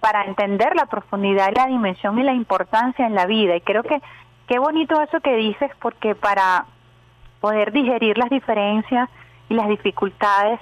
para 0.00 0.24
entender 0.24 0.76
la 0.76 0.86
profundidad, 0.86 1.52
la 1.56 1.66
dimensión 1.66 2.18
y 2.18 2.22
la 2.24 2.34
importancia 2.34 3.06
en 3.06 3.14
la 3.14 3.24
vida 3.24 3.56
y 3.56 3.60
creo 3.62 3.82
que 3.84 4.02
qué 4.48 4.58
bonito 4.58 5.00
eso 5.00 5.20
que 5.20 5.36
dices 5.36 5.70
porque 5.80 6.14
para 6.14 6.66
poder 7.40 7.72
digerir 7.72 8.18
las 8.18 8.28
diferencias 8.28 9.08
y 9.48 9.54
las 9.54 9.68
dificultades 9.68 10.60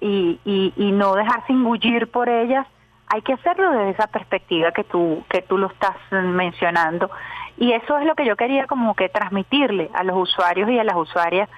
y, 0.00 0.40
y, 0.44 0.72
y 0.76 0.92
no 0.92 1.14
dejarse 1.14 1.52
engullir 1.52 2.10
por 2.10 2.28
ellas, 2.28 2.66
hay 3.12 3.22
que 3.22 3.34
hacerlo 3.34 3.70
desde 3.70 3.90
esa 3.90 4.06
perspectiva 4.06 4.72
que 4.72 4.84
tú, 4.84 5.22
que 5.28 5.42
tú 5.42 5.58
lo 5.58 5.66
estás 5.66 5.96
mencionando. 6.10 7.10
Y 7.56 7.72
eso 7.72 7.98
es 7.98 8.06
lo 8.06 8.14
que 8.14 8.24
yo 8.24 8.36
quería 8.36 8.66
como 8.66 8.94
que 8.94 9.08
transmitirle 9.08 9.90
a 9.94 10.04
los 10.04 10.16
usuarios 10.16 10.70
y 10.70 10.78
a 10.78 10.84
las 10.84 10.96
usuarias 10.96 11.48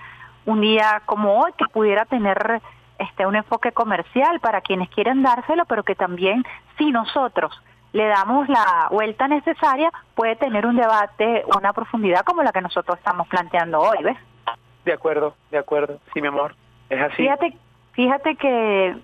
un 0.47 0.61
día 0.61 1.03
como 1.07 1.41
hoy, 1.41 1.53
que 1.57 1.67
pudiera 1.67 2.05
tener 2.05 2.61
este 2.99 3.27
un 3.27 3.37
enfoque 3.37 3.73
comercial 3.73 4.41
para 4.41 4.61
quienes 4.61 4.89
quieren 4.91 5.23
dárselo, 5.23 5.65
pero 5.65 5.83
que 5.83 5.95
también 5.95 6.45
si 6.77 6.91
nosotros 6.91 7.53
le 7.93 8.07
damos 8.07 8.49
la 8.49 8.89
vuelta 8.91 9.29
necesaria, 9.29 9.91
puede 10.15 10.37
tener 10.37 10.67
un 10.67 10.77
debate, 10.77 11.45
una 11.57 11.73
profundidad 11.73 12.23
como 12.25 12.43
la 12.43 12.53
que 12.53 12.61
nosotros 12.61 12.99
estamos 12.99 13.29
planteando 13.29 13.79
hoy, 13.79 13.99
¿ves? 14.03 14.19
De 14.85 14.93
acuerdo, 14.93 15.35
de 15.51 15.59
acuerdo, 15.59 15.99
sí, 16.13 16.21
mi 16.21 16.27
amor, 16.29 16.57
es 16.91 17.01
así. 17.01 17.17
Fíjate, 17.17 17.57
fíjate 17.93 18.37
que 18.37 18.97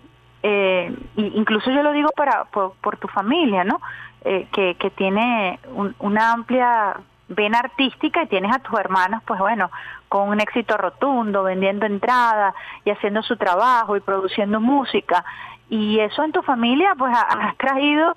eh, 0.42 0.96
incluso 1.16 1.70
yo 1.70 1.82
lo 1.82 1.92
digo 1.92 2.10
para 2.16 2.44
por, 2.44 2.96
tu 2.98 3.08
familia, 3.08 3.62
¿no? 3.62 3.80
Eh, 4.22 4.46
que, 4.52 4.90
tiene 4.90 5.58
una 5.98 6.32
amplia 6.32 6.94
vena 7.28 7.60
artística 7.60 8.22
y 8.22 8.26
tienes 8.26 8.54
a 8.54 8.58
tus 8.58 8.78
hermanas, 8.78 9.22
pues 9.26 9.40
bueno, 9.40 9.70
con 10.10 10.28
un 10.28 10.40
éxito 10.40 10.76
rotundo, 10.76 11.42
vendiendo 11.42 11.86
entradas 11.86 12.54
y 12.84 12.90
haciendo 12.90 13.22
su 13.22 13.36
trabajo 13.36 13.96
y 13.96 14.00
produciendo 14.00 14.60
música. 14.60 15.24
Y 15.70 16.00
eso 16.00 16.22
en 16.22 16.32
tu 16.32 16.42
familia, 16.42 16.94
pues 16.98 17.16
ha, 17.16 17.54
traído 17.56 18.14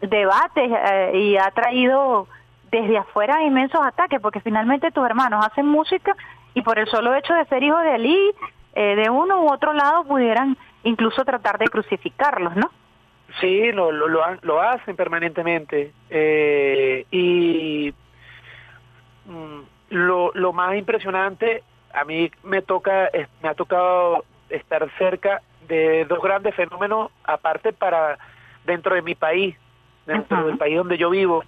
debates 0.00 0.70
eh, 0.72 1.18
y 1.18 1.36
ha 1.36 1.50
traído 1.50 2.28
desde 2.70 2.96
afuera 2.96 3.42
inmensos 3.42 3.80
ataques, 3.84 4.20
porque 4.20 4.40
finalmente 4.40 4.90
tus 4.90 5.04
hermanos 5.04 5.44
hacen 5.44 5.66
música 5.66 6.16
y 6.54 6.62
por 6.62 6.78
el 6.78 6.86
solo 6.88 7.14
hecho 7.14 7.34
de 7.34 7.44
ser 7.46 7.62
hijos 7.62 7.82
de 7.82 7.92
Ali, 7.92 8.30
eh, 8.74 8.96
de 8.96 9.10
uno 9.10 9.42
u 9.42 9.52
otro 9.52 9.74
lado 9.74 10.04
pudieran 10.04 10.56
incluso 10.82 11.24
tratar 11.24 11.58
de 11.58 11.66
crucificarlos, 11.66 12.56
¿no? 12.56 12.70
Sí, 13.40 13.72
lo, 13.72 13.90
lo, 13.90 14.08
lo, 14.08 14.60
hacen 14.60 14.96
permanentemente. 14.96 15.92
Eh, 16.10 17.06
y 17.10 17.94
mm, 19.26 19.60
lo, 19.90 20.32
lo 20.34 20.52
más 20.52 20.76
impresionante, 20.76 21.62
a 21.94 22.04
mí 22.04 22.30
me, 22.42 22.62
toca, 22.62 23.10
me 23.42 23.48
ha 23.48 23.54
tocado 23.54 24.24
estar 24.48 24.88
cerca 24.98 25.42
de 25.68 26.04
dos 26.04 26.20
grandes 26.22 26.54
fenómenos, 26.54 27.10
aparte 27.24 27.72
para 27.72 28.18
dentro 28.64 28.94
de 28.94 29.02
mi 29.02 29.14
país, 29.14 29.56
dentro 30.06 30.44
del 30.44 30.58
país 30.58 30.76
donde 30.76 30.98
yo 30.98 31.10
vivo, 31.10 31.44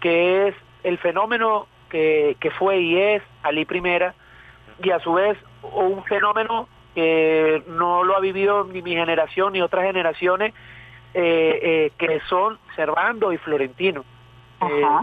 que 0.00 0.48
es 0.48 0.54
el 0.84 0.98
fenómeno 0.98 1.66
que, 1.90 2.36
que 2.40 2.50
fue 2.50 2.78
y 2.80 2.98
es 2.98 3.22
Ali 3.42 3.64
Primera, 3.64 4.14
y 4.82 4.90
a 4.90 5.00
su 5.00 5.14
vez 5.14 5.36
un 5.62 6.04
fenómeno 6.04 6.68
que 6.94 7.62
no 7.66 8.04
lo 8.04 8.16
ha 8.16 8.20
vivido 8.20 8.64
ni 8.64 8.82
mi 8.82 8.94
generación 8.94 9.52
ni 9.52 9.60
otras 9.60 9.84
generaciones, 9.84 10.54
eh, 11.18 11.60
eh, 11.62 11.92
que 11.96 12.20
son 12.28 12.58
Servando 12.74 13.32
y 13.32 13.38
Florentino. 13.38 14.04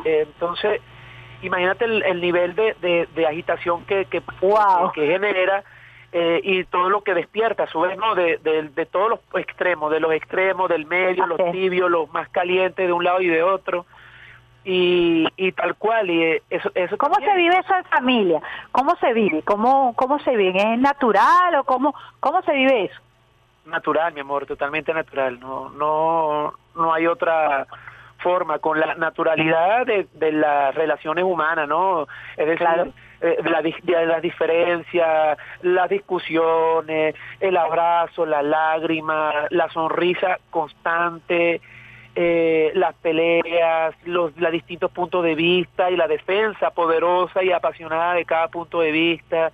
Eh, 0.05 0.27
entonces, 0.27 0.79
imagínate 1.41 1.85
el, 1.85 2.21
nivel 2.21 2.53
de, 2.53 2.75
de, 3.15 3.25
agitación 3.25 3.83
que, 3.85 4.05
que, 4.05 4.21
que, 4.21 5.07
genera 5.07 5.63
y 6.43 6.65
todo 6.65 6.91
lo 6.91 7.01
que 7.01 7.15
despierta, 7.15 7.63
a 7.63 7.67
su 7.67 7.79
vez, 7.79 7.97
¿no? 7.97 8.13
De, 8.13 8.37
de, 8.37 8.85
todos 8.85 9.09
los 9.09 9.19
extremos, 9.41 9.91
de 9.91 10.01
los 10.01 10.13
extremos, 10.13 10.69
del 10.69 10.85
medio, 10.85 11.25
los 11.25 11.51
tibios, 11.51 11.89
los 11.89 12.13
más 12.13 12.29
calientes 12.29 12.85
de 12.85 12.93
un 12.93 13.03
lado 13.03 13.19
y 13.19 13.27
de 13.27 13.41
otro. 13.41 13.87
Y, 14.63 15.25
y 15.35 15.51
tal 15.53 15.73
cual 15.75 16.11
y 16.11 16.23
eh, 16.23 16.43
eso, 16.51 16.71
eso 16.75 16.95
cómo 16.97 17.15
se 17.15 17.35
vive 17.35 17.57
eso 17.57 17.75
en 17.75 17.83
familia 17.83 18.41
cómo 18.71 18.95
se 18.95 19.11
vive 19.11 19.41
cómo 19.41 19.93
cómo 19.97 20.19
se 20.19 20.37
vive 20.37 20.75
es 20.75 20.79
natural 20.79 21.55
o 21.55 21.65
cómo 21.65 21.93
cómo 22.21 22.41
se 22.43 22.53
vive 22.53 22.85
eso 22.85 23.01
natural 23.65 24.13
mi 24.13 24.21
amor 24.21 24.45
totalmente 24.45 24.93
natural. 24.93 25.39
No 25.39 25.69
no 25.69 26.53
no 26.75 26.93
hay 26.93 27.07
otra 27.07 27.67
forma. 28.19 28.59
Con 28.59 28.79
la 28.79 28.95
naturalidad 28.95 29.85
de, 29.85 30.07
de 30.13 30.31
las 30.31 30.73
relaciones 30.75 31.23
humanas 31.25 31.67
no 31.67 32.07
es 32.37 32.47
decir 32.47 32.67
eh, 33.21 33.37
de, 33.43 33.49
la, 33.49 33.61
de 33.61 34.05
las 34.05 34.21
diferencias 34.21 35.37
las 35.61 35.89
discusiones 35.89 37.15
el 37.41 37.57
abrazo 37.57 38.25
la 38.25 38.41
lágrima 38.41 39.31
la 39.49 39.69
sonrisa 39.69 40.39
constante 40.49 41.61
eh, 42.15 42.71
las 42.75 42.93
peleas, 42.95 43.95
los, 44.05 44.37
los 44.37 44.51
distintos 44.51 44.91
puntos 44.91 45.23
de 45.23 45.33
vista 45.33 45.89
y 45.89 45.97
la 45.97 46.07
defensa 46.07 46.69
poderosa 46.69 47.43
y 47.43 47.51
apasionada 47.51 48.13
de 48.13 48.25
cada 48.25 48.49
punto 48.49 48.81
de 48.81 48.91
vista, 48.91 49.51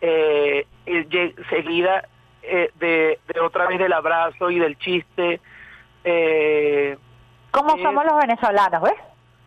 eh, 0.00 0.66
seguida 1.48 2.08
eh, 2.42 2.70
de, 2.78 3.18
de, 3.28 3.40
otra 3.40 3.66
vez 3.66 3.78
del 3.78 3.92
abrazo 3.92 4.50
y 4.50 4.58
del 4.58 4.78
chiste. 4.78 5.40
Eh, 6.04 6.96
¿Cómo 7.50 7.76
somos 7.78 8.04
los 8.04 8.18
venezolanos, 8.18 8.82
ves? 8.82 8.94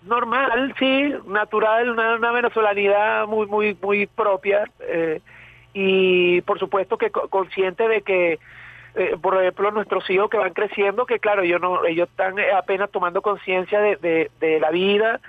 Normal, 0.04 0.76
sí, 0.78 1.14
natural, 1.28 1.90
una, 1.90 2.16
una 2.16 2.32
venezolanidad 2.32 3.28
muy, 3.28 3.48
muy, 3.48 3.78
muy 3.82 4.08
propia. 4.08 4.66
Eh, 4.82 5.22
y 5.74 6.42
por 6.42 6.60
supuesto 6.60 6.98
que 6.98 7.10
consciente 7.10 7.88
de 7.88 8.02
que 8.02 8.40
eh, 8.96 9.18
por 9.20 9.42
ejemplo, 9.42 9.72
nuestros 9.72 10.08
hijos 10.12 10.30
que 10.30 10.38
van 10.38 10.54
creciendo, 10.54 11.08
que 11.08 11.20
claro, 11.20 11.42
ellos, 11.42 11.60
no, 11.60 11.84
ellos 11.84 12.08
están 12.10 12.38
eh, 12.38 12.52
apenas 12.52 12.92
tomando 12.92 13.24
conciencia 13.24 13.80
de, 13.80 14.30
de, 14.40 14.60
la 14.60 14.70
vida 14.70 15.20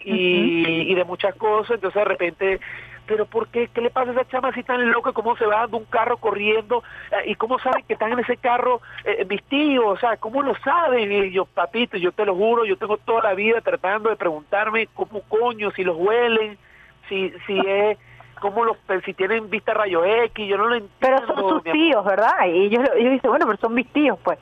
y, 0.00 0.90
y 0.90 0.94
de 0.94 1.04
muchas 1.04 1.34
cosas, 1.34 1.76
entonces 1.76 1.98
de 1.98 2.04
repente 2.04 2.60
pero 3.06 3.26
¿por 3.26 3.48
qué? 3.48 3.68
¿Qué 3.72 3.80
le 3.80 3.90
pasa 3.90 4.10
a 4.10 4.14
esa 4.14 4.28
chama 4.28 4.48
así 4.48 4.62
tan 4.62 4.90
loca? 4.90 5.12
¿Cómo 5.12 5.36
se 5.36 5.46
va 5.46 5.60
dando 5.60 5.78
un 5.78 5.84
carro 5.84 6.16
corriendo? 6.16 6.82
Eh, 7.12 7.30
¿Y 7.30 7.34
cómo 7.36 7.58
saben 7.58 7.84
que 7.86 7.94
están 7.94 8.12
en 8.12 8.20
ese 8.20 8.36
carro 8.36 8.80
eh, 9.04 9.24
vestidos? 9.26 9.86
O 9.86 9.96
sea, 9.96 10.16
¿cómo 10.16 10.42
lo 10.42 10.54
saben? 10.56 11.10
Y 11.10 11.30
yo, 11.30 11.44
papito, 11.44 11.96
yo 11.96 12.12
te 12.12 12.24
lo 12.24 12.34
juro, 12.34 12.64
yo 12.64 12.76
tengo 12.76 12.96
toda 12.98 13.22
la 13.22 13.34
vida 13.34 13.60
tratando 13.60 14.10
de 14.10 14.16
preguntarme 14.16 14.88
cómo 14.94 15.22
coño, 15.22 15.70
si 15.72 15.84
los 15.84 15.96
huelen, 15.96 16.58
si, 17.08 17.32
si 17.46 17.58
es 17.58 17.98
cómo 18.40 18.64
los 18.64 18.76
si 19.04 19.14
tienen 19.14 19.48
vista 19.50 19.74
rayo 19.74 20.04
X, 20.04 20.46
yo 20.46 20.56
no 20.56 20.68
lo 20.68 20.74
entiendo. 20.74 20.96
Pero 21.00 21.26
son 21.26 21.48
sus 21.48 21.72
tíos, 21.72 22.04
¿verdad? 22.04 22.46
Y 22.46 22.66
ellos, 22.66 22.88
ellos 22.96 23.12
dicen, 23.12 23.30
bueno, 23.30 23.46
pero 23.46 23.58
son 23.58 23.74
mis 23.74 23.90
tíos, 23.92 24.18
pues. 24.22 24.38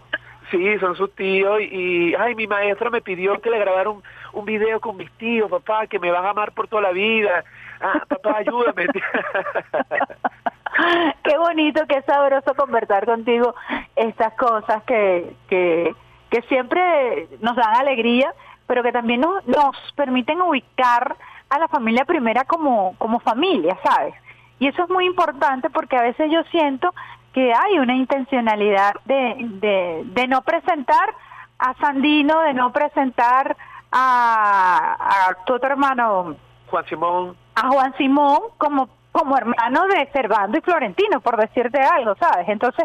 Sí, 0.50 0.78
son 0.78 0.94
sus 0.94 1.14
tíos 1.14 1.60
y, 1.60 2.14
ay, 2.14 2.34
mi 2.34 2.46
maestra 2.46 2.90
me 2.90 3.00
pidió 3.00 3.40
que 3.40 3.50
le 3.50 3.58
grabara 3.58 3.90
un, 3.90 4.02
un 4.34 4.44
video 4.44 4.78
con 4.78 4.96
mis 4.96 5.10
tíos, 5.12 5.50
papá, 5.50 5.86
que 5.86 5.98
me 5.98 6.10
van 6.10 6.24
a 6.26 6.30
amar 6.30 6.52
por 6.52 6.68
toda 6.68 6.82
la 6.82 6.92
vida. 6.92 7.44
Ah, 7.80 8.02
papá, 8.08 8.38
ayúdame. 8.38 8.86
qué 11.24 11.38
bonito, 11.38 11.82
qué 11.88 12.02
sabroso 12.02 12.54
conversar 12.54 13.06
contigo 13.06 13.54
estas 13.96 14.34
cosas 14.34 14.82
que, 14.84 15.34
que, 15.48 15.94
que 16.30 16.42
siempre 16.42 17.28
nos 17.40 17.56
dan 17.56 17.76
alegría, 17.76 18.32
pero 18.66 18.82
que 18.82 18.92
también 18.92 19.20
nos, 19.20 19.46
nos 19.46 19.76
permiten 19.94 20.40
ubicar 20.40 21.16
a 21.50 21.58
la 21.58 21.68
familia 21.68 22.04
primera 22.04 22.44
como, 22.44 22.96
como 22.98 23.20
familia, 23.20 23.78
¿sabes? 23.84 24.14
Y 24.58 24.68
eso 24.68 24.84
es 24.84 24.90
muy 24.90 25.06
importante 25.06 25.70
porque 25.70 25.96
a 25.96 26.02
veces 26.02 26.30
yo 26.30 26.42
siento 26.50 26.94
que 27.32 27.52
hay 27.52 27.78
una 27.78 27.96
intencionalidad 27.96 28.94
de, 29.04 29.36
de, 29.60 30.02
de 30.04 30.28
no 30.28 30.42
presentar 30.42 31.14
a 31.58 31.74
Sandino, 31.74 32.40
de 32.40 32.54
no 32.54 32.72
presentar 32.72 33.56
a, 33.90 35.28
a 35.28 35.44
tu 35.44 35.54
otro 35.54 35.70
hermano, 35.70 36.36
Juan 36.74 36.86
Simón, 36.86 37.36
a 37.54 37.68
Juan 37.68 37.94
Simón, 37.96 38.38
como, 38.58 38.88
como 39.12 39.36
hermano 39.36 39.86
de 39.86 40.08
Servando 40.12 40.58
y 40.58 40.60
Florentino, 40.60 41.20
por 41.20 41.36
decirte 41.36 41.78
algo, 41.80 42.16
¿sabes? 42.16 42.48
Entonces, 42.48 42.84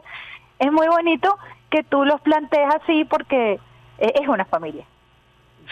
es 0.59 0.71
muy 0.71 0.87
bonito 0.87 1.39
que 1.71 1.81
tú 1.81 2.05
los 2.05 2.21
plantees 2.21 2.67
así 2.75 3.03
porque 3.05 3.53
eh, 3.97 4.13
es 4.13 4.27
una 4.27 4.45
familia. 4.45 4.85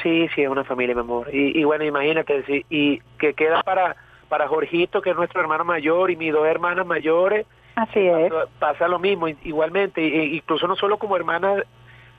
Sí, 0.02 0.28
sí, 0.34 0.42
es 0.42 0.50
una 0.50 0.64
familia, 0.64 0.96
mi 0.96 1.02
amor. 1.02 1.30
Y, 1.32 1.60
y 1.60 1.64
bueno, 1.64 1.84
imagínate, 1.84 2.44
sí, 2.46 2.66
y 2.72 3.00
que 3.20 3.36
queda 3.36 3.62
para 3.62 3.96
para 4.30 4.48
Jorgito, 4.48 5.02
que 5.02 5.12
es 5.12 5.16
nuestro 5.16 5.40
hermano 5.40 5.64
mayor, 5.64 6.10
y 6.12 6.16
mis 6.16 6.34
dos 6.34 6.46
hermanas 6.48 6.86
mayores. 6.86 7.46
Así 7.76 8.00
es. 8.00 8.32
Pasa, 8.32 8.50
pasa 8.60 8.88
lo 8.88 8.98
mismo, 9.00 9.28
igualmente, 9.28 10.02
e- 10.02 10.36
incluso 10.36 10.68
no 10.68 10.76
solo 10.76 10.98
como 10.98 11.16
hermanas 11.16 11.64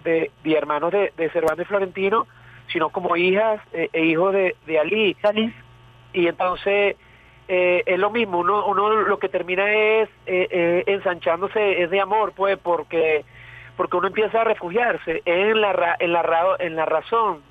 de, 0.05 0.31
de 0.45 0.53
hermanos 0.55 0.93
de, 0.93 1.13
de 1.17 1.29
Cervantes 1.31 1.67
y 1.67 1.69
Florentino, 1.69 2.27
sino 2.73 2.89
como 2.91 3.17
hijas 3.17 3.61
eh, 3.73 3.91
e 3.93 4.05
hijos 4.05 4.33
de, 4.33 4.55
de 4.67 4.79
Ali. 4.79 5.17
Y 6.13 6.27
entonces 6.27 6.97
eh, 7.49 7.83
es 7.87 7.99
lo 7.99 8.11
mismo, 8.11 8.39
uno, 8.39 8.67
uno 8.67 8.91
lo 8.91 9.19
que 9.19 9.29
termina 9.29 9.71
es 9.73 10.09
eh, 10.27 10.49
eh, 10.51 10.85
ensanchándose, 10.87 11.83
es 11.83 11.91
de 11.91 12.01
amor, 12.01 12.33
pues, 12.37 12.59
porque 12.59 13.25
porque 13.77 13.97
uno 13.97 14.09
empieza 14.09 14.41
a 14.41 14.45
refugiarse 14.45 15.23
en 15.25 15.61
la, 15.61 15.73
ra- 15.73 15.97
en 16.01 16.13
la, 16.13 16.23
ra- 16.23 16.57
en 16.59 16.75
la 16.75 16.85
razón, 16.85 17.43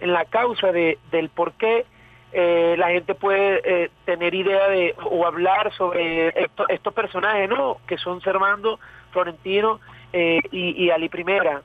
en 0.00 0.12
la 0.14 0.24
causa 0.24 0.72
de, 0.72 0.96
del 1.10 1.28
por 1.28 1.52
qué 1.52 1.84
eh, 2.32 2.76
la 2.78 2.88
gente 2.88 3.14
puede 3.14 3.60
eh, 3.64 3.90
tener 4.06 4.34
idea 4.34 4.68
de 4.68 4.94
o 5.04 5.26
hablar 5.26 5.70
sobre 5.74 6.28
esto- 6.28 6.66
estos 6.68 6.94
personajes, 6.94 7.46
¿no? 7.50 7.76
Que 7.86 7.98
son 7.98 8.22
Servando, 8.22 8.80
Florentino 9.12 9.80
eh, 10.14 10.40
y, 10.50 10.88
Ali 10.90 11.08
Primera. 11.10 11.60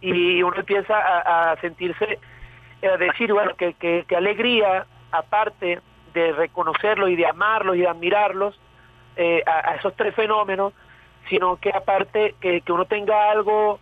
Y 0.00 0.42
uno 0.42 0.56
empieza 0.56 0.96
a, 1.50 1.56
sentirse, 1.60 2.18
a 2.82 2.96
decir, 2.96 3.32
bueno, 3.34 3.54
que, 3.56 3.74
que, 3.74 4.04
que 4.08 4.16
alegría, 4.16 4.86
aparte 5.12 5.80
de 6.14 6.32
reconocerlos 6.32 7.10
y 7.10 7.16
de 7.16 7.26
amarlos 7.26 7.76
y 7.76 7.80
de 7.80 7.88
admirarlos, 7.88 8.58
eh, 9.16 9.42
a, 9.46 9.70
a 9.70 9.74
esos 9.76 9.94
tres 9.96 10.14
fenómenos, 10.14 10.72
sino 11.28 11.56
que 11.56 11.70
aparte 11.70 12.34
que, 12.40 12.60
que 12.62 12.72
uno 12.72 12.84
tenga 12.86 13.30
algo 13.30 13.78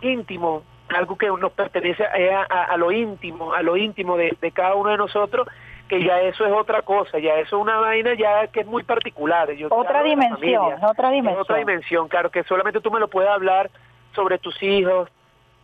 íntimo, 0.00 0.62
algo 0.88 1.16
que 1.16 1.26
nos 1.28 1.52
pertenece 1.52 2.04
a, 2.04 2.46
a- 2.48 2.64
a 2.64 2.76
lo 2.76 2.92
íntimo, 2.92 3.52
a 3.52 3.62
lo 3.62 3.76
íntimo 3.76 4.16
de, 4.16 4.36
de 4.40 4.50
cada 4.52 4.74
uno 4.74 4.90
de 4.90 4.96
nosotros, 4.96 5.48
que 5.88 6.02
ya 6.04 6.20
eso 6.20 6.44
es 6.44 6.52
otra 6.52 6.82
cosa, 6.82 7.18
ya 7.18 7.34
eso 7.36 7.56
es 7.56 7.62
una 7.62 7.78
vaina 7.78 8.12
ya 8.14 8.46
que 8.48 8.60
es 8.60 8.66
muy 8.66 8.82
particular. 8.82 9.50
Yo 9.52 9.68
Otra 9.70 10.02
dimensión, 10.02 10.38
familia. 10.38 10.88
otra 10.88 11.10
dimensión. 11.10 11.40
otra 11.42 11.56
dimensión, 11.56 12.08
claro, 12.08 12.30
que 12.30 12.42
solamente 12.44 12.80
tú 12.80 12.90
me 12.90 13.00
lo 13.00 13.08
puedes 13.08 13.30
hablar 13.30 13.70
sobre 14.14 14.38
tus 14.38 14.62
hijos, 14.62 15.08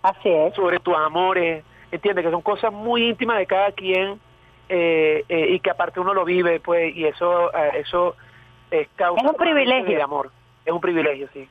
Así 0.03 0.29
es. 0.31 0.55
sobre 0.55 0.79
tus 0.81 0.97
amores, 0.97 1.63
entiendes 1.93 2.25
que 2.25 2.31
son 2.31 2.43
cosas 2.43 2.73
muy 2.73 3.09
íntimas 3.09 3.37
de 3.39 3.47
cada 3.47 3.71
quien 3.73 4.19
eh, 4.69 5.25
eh, 5.29 5.47
y 5.51 5.61
que 5.61 5.71
aparte 5.71 6.01
uno 6.01 6.15
lo 6.15 6.25
vive, 6.25 6.61
pues, 6.61 6.95
y 6.97 7.05
eso 7.07 7.53
eh, 7.55 7.71
eso 7.81 8.17
es 8.71 8.89
causa 8.97 9.23
Es 9.25 9.31
un 9.31 9.37
privilegio. 9.37 9.97
de 9.97 10.03
amor, 10.03 10.31
es 10.65 10.73
un 10.73 10.81
privilegio, 10.81 11.29
sí. 11.33 11.49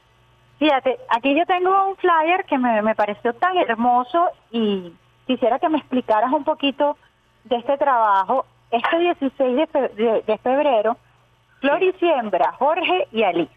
Fíjate, 0.59 0.97
aquí 1.09 1.35
yo 1.37 1.45
tengo 1.45 1.87
un 1.89 1.95
flyer 1.97 2.45
que 2.45 2.57
me, 2.57 2.81
me 2.81 2.95
pareció 2.95 3.33
tan 3.33 3.57
hermoso 3.57 4.29
y 4.51 4.93
quisiera 5.27 5.59
que 5.59 5.69
me 5.69 5.77
explicaras 5.79 6.31
un 6.31 6.43
poquito 6.43 6.97
de 7.43 7.57
este 7.57 7.77
trabajo. 7.77 8.45
Este 8.71 8.97
16 8.99 9.55
de, 9.57 9.67
fe- 9.67 9.89
de- 9.89 10.21
de 10.21 10.37
febrero, 10.39 10.97
Flor 11.59 11.83
y 11.83 11.91
Siembra, 11.93 12.53
Jorge 12.53 13.07
y 13.11 13.23
Ali. 13.23 13.49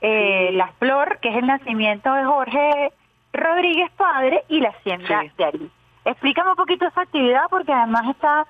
Eh, 0.00 0.50
La 0.52 0.68
flor, 0.78 1.18
que 1.20 1.28
es 1.28 1.36
el 1.36 1.46
nacimiento 1.46 2.12
de 2.12 2.24
Jorge 2.24 2.92
Rodríguez 3.32 3.90
padre, 3.96 4.44
y 4.48 4.60
la 4.60 4.72
siembra 4.82 5.22
de 5.36 5.44
Ali. 5.44 5.70
Explícame 6.04 6.50
un 6.50 6.56
poquito 6.56 6.86
esa 6.86 7.02
actividad 7.02 7.44
porque 7.50 7.72
además 7.72 8.08
está 8.10 8.46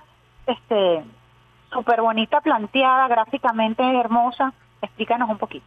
este 0.46 1.02
súper 1.72 2.00
bonita, 2.00 2.40
planteada, 2.40 3.08
gráficamente 3.08 3.82
hermosa. 3.98 4.52
Explícanos 4.80 5.30
un 5.30 5.38
poquito. 5.38 5.66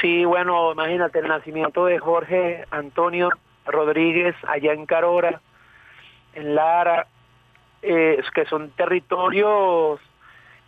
Sí, 0.00 0.24
bueno, 0.24 0.72
imagínate 0.72 1.20
el 1.20 1.28
nacimiento 1.28 1.86
de 1.86 1.98
Jorge 1.98 2.64
Antonio 2.70 3.30
Rodríguez 3.66 4.34
allá 4.46 4.72
en 4.72 4.86
Carora, 4.86 5.40
en 6.34 6.54
Lara, 6.54 7.06
eh, 7.82 8.22
que 8.34 8.44
son 8.46 8.70
territorios 8.70 10.00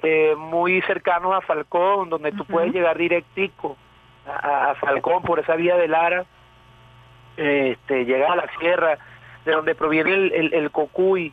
eh, 0.03 0.35
muy 0.37 0.81
cercanos 0.83 1.35
a 1.35 1.41
Falcón, 1.41 2.11
donde 2.11 2.33
tú 2.33 2.45
puedes 2.45 2.73
llegar 2.73 2.97
directico 2.99 3.77
a, 4.27 4.71
a 4.71 4.75
Falcón 4.77 5.23
por 5.23 5.39
esa 5.39 5.57
vía 5.57 5.77
de 5.77 5.89
Lara, 5.89 6.25
este, 7.37 8.05
llegas 8.05 8.31
a 8.31 8.37
la 8.37 8.51
sierra, 8.59 8.99
de 9.45 9.53
donde 9.53 9.75
proviene 9.75 10.15
el, 10.15 10.33
el, 10.33 10.55
el 10.55 10.71
cocuy, 10.71 11.33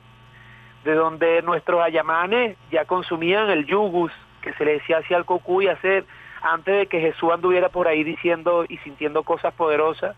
de 0.84 0.93
donde 0.93 1.41
nuestros 1.41 1.81
ayamanes 1.81 2.57
ya 2.72 2.85
consumían 2.85 3.49
el 3.49 3.65
yugus, 3.65 4.11
que 4.41 4.53
se 4.53 4.65
le 4.65 4.73
decía 4.73 4.99
así 4.99 5.14
al 5.14 5.26
cocuy 5.26 5.68
hacer 5.68 6.06
antes 6.41 6.77
de 6.77 6.88
que 6.88 7.01
Jesús 7.01 7.31
anduviera 7.31 7.69
por 7.69 7.88
ahí 7.88 8.03
diciendo 8.03 8.65
y 8.68 8.77
sintiendo 8.77 9.23
cosas 9.23 9.53
poderosas. 9.53 10.15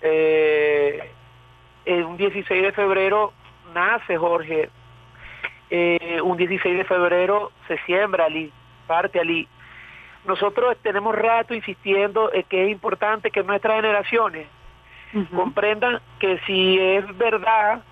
Eh, 0.00 1.10
en 1.84 2.04
un 2.04 2.16
16 2.16 2.62
de 2.62 2.72
febrero 2.72 3.32
nace 3.74 4.16
Jorge, 4.16 4.70
eh, 5.70 6.20
un 6.22 6.36
16 6.36 6.76
de 6.76 6.84
febrero 6.84 7.50
se 7.66 7.78
siembra 7.78 8.26
Ali, 8.26 8.52
parte 8.86 9.18
Ali. 9.18 9.48
Nosotros 10.24 10.76
tenemos 10.82 11.16
rato 11.16 11.54
insistiendo 11.54 12.32
en 12.32 12.44
que 12.44 12.64
es 12.64 12.70
importante 12.70 13.30
que 13.30 13.42
nuestras 13.42 13.76
generaciones 13.76 14.46
comprendan 15.34 16.00
que 16.20 16.38
si 16.46 16.78
es 16.78 17.18
verdad 17.18 17.82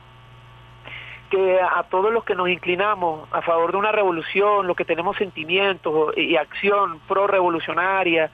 que 1.31 1.61
a 1.61 1.85
todos 1.85 2.13
los 2.13 2.25
que 2.25 2.35
nos 2.35 2.49
inclinamos 2.49 3.29
a 3.33 3.41
favor 3.41 3.73
de 3.73 3.79
una 3.79 3.93
revolución, 3.93 4.67
los 4.67 4.77
que 4.77 4.85
tenemos 4.85 5.17
sentimientos 5.17 6.17
y 6.17 6.37
acción 6.37 7.01
pro-revolucionaria, 7.09 8.31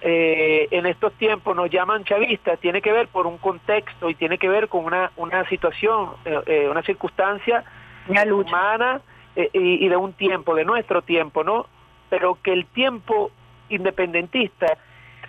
eh, 0.00 0.68
en 0.70 0.86
estos 0.86 1.12
tiempos 1.14 1.54
nos 1.54 1.70
llaman 1.70 2.04
chavistas, 2.04 2.58
tiene 2.60 2.80
que 2.80 2.92
ver 2.92 3.08
por 3.08 3.26
un 3.26 3.36
contexto 3.36 4.08
y 4.08 4.14
tiene 4.14 4.38
que 4.38 4.48
ver 4.48 4.68
con 4.68 4.84
una, 4.84 5.10
una 5.16 5.46
situación, 5.48 6.12
eh, 6.24 6.40
eh, 6.46 6.68
una 6.70 6.82
circunstancia 6.82 7.64
humana 8.08 9.02
eh, 9.36 9.50
y, 9.52 9.84
y 9.84 9.88
de 9.88 9.96
un 9.96 10.14
tiempo, 10.14 10.54
de 10.54 10.64
nuestro 10.64 11.02
tiempo, 11.02 11.44
¿no? 11.44 11.66
Pero 12.08 12.38
que 12.42 12.52
el 12.52 12.64
tiempo 12.66 13.30
independentista 13.68 14.78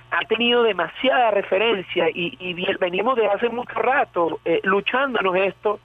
ha 0.09 0.25
tenido 0.27 0.63
demasiada 0.63 1.31
referencia 1.31 2.09
y, 2.09 2.37
y 2.39 2.53
venimos 2.79 3.15
de 3.17 3.27
hace 3.27 3.49
mucho 3.49 3.73
rato 3.73 4.39
luchándonos 4.63 5.35
esto, 5.35 5.79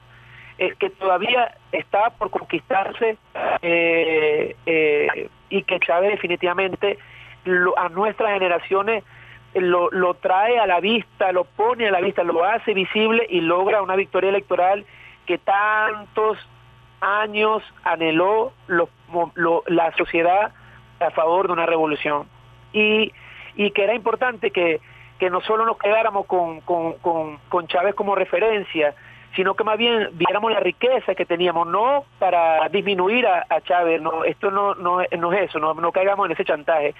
eh, 0.58 0.74
que 0.78 0.90
todavía 0.90 1.54
está 1.72 2.10
por 2.10 2.30
conquistarse 2.30 3.16
eh, 3.62 4.56
eh, 4.66 5.28
y 5.50 5.62
que 5.64 5.78
Chávez 5.80 6.10
definitivamente 6.12 6.98
lo- 7.44 7.78
a 7.78 7.88
nuestras 7.88 8.32
generaciones 8.32 9.04
lo, 9.54 9.90
lo 9.90 10.14
trae 10.14 10.58
a 10.58 10.66
la 10.66 10.80
vista, 10.80 11.32
lo 11.32 11.44
pone 11.44 11.88
a 11.88 11.90
la 11.90 12.00
vista, 12.00 12.22
lo 12.22 12.44
hace 12.44 12.74
visible 12.74 13.26
y 13.28 13.40
logra 13.40 13.82
una 13.82 13.96
victoria 13.96 14.30
electoral 14.30 14.84
que 15.26 15.38
tantos 15.38 16.38
años 17.00 17.62
anheló 17.84 18.52
lo- 18.66 18.88
lo- 19.34 19.62
la 19.66 19.92
sociedad 19.96 20.52
a 21.00 21.10
favor 21.10 21.46
de 21.46 21.52
una 21.52 21.66
revolución. 21.66 22.26
Y, 22.72 23.12
y 23.54 23.70
que 23.70 23.84
era 23.84 23.94
importante 23.94 24.50
que, 24.50 24.80
que 25.18 25.30
no 25.30 25.40
solo 25.42 25.64
nos 25.64 25.78
quedáramos 25.78 26.26
con, 26.26 26.60
con, 26.62 26.94
con 27.48 27.66
Chávez 27.68 27.94
como 27.94 28.14
referencia, 28.14 28.94
sino 29.36 29.54
que 29.54 29.64
más 29.64 29.76
bien 29.76 30.08
viéramos 30.14 30.50
la 30.50 30.60
riqueza 30.60 31.14
que 31.14 31.26
teníamos, 31.26 31.68
no 31.68 32.04
para 32.18 32.66
disminuir 32.70 33.26
a, 33.26 33.60
Chávez, 33.60 34.00
no, 34.00 34.24
esto 34.24 34.50
no, 34.50 34.74
no, 34.74 35.02
no 35.18 35.32
es 35.32 35.50
eso, 35.50 35.58
no, 35.58 35.74
no 35.74 35.92
caigamos 35.92 36.26
en 36.26 36.32
ese 36.32 36.44
chantaje, 36.44 36.94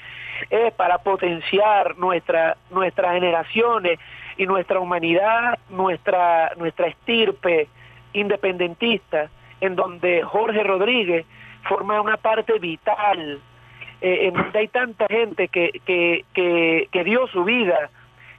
es 0.50 0.72
para 0.74 0.98
potenciar 0.98 1.96
nuestra, 1.96 2.58
nuestras 2.70 3.14
generaciones 3.14 3.98
y 4.36 4.46
nuestra 4.46 4.78
humanidad, 4.78 5.58
nuestra, 5.70 6.52
nuestra 6.58 6.88
estirpe 6.88 7.68
independentista, 8.12 9.30
en 9.62 9.74
donde 9.74 10.22
Jorge 10.22 10.62
Rodríguez 10.62 11.24
forma 11.66 12.00
una 12.02 12.18
parte 12.18 12.58
vital, 12.58 13.40
eh, 14.02 14.28
en 14.28 14.34
donde 14.34 14.58
hay 14.58 14.68
tanta 14.68 15.06
gente 15.06 15.48
que, 15.48 15.80
que, 15.86 16.26
que, 16.34 16.88
que 16.92 17.04
dio 17.04 17.26
su 17.28 17.44
vida, 17.44 17.90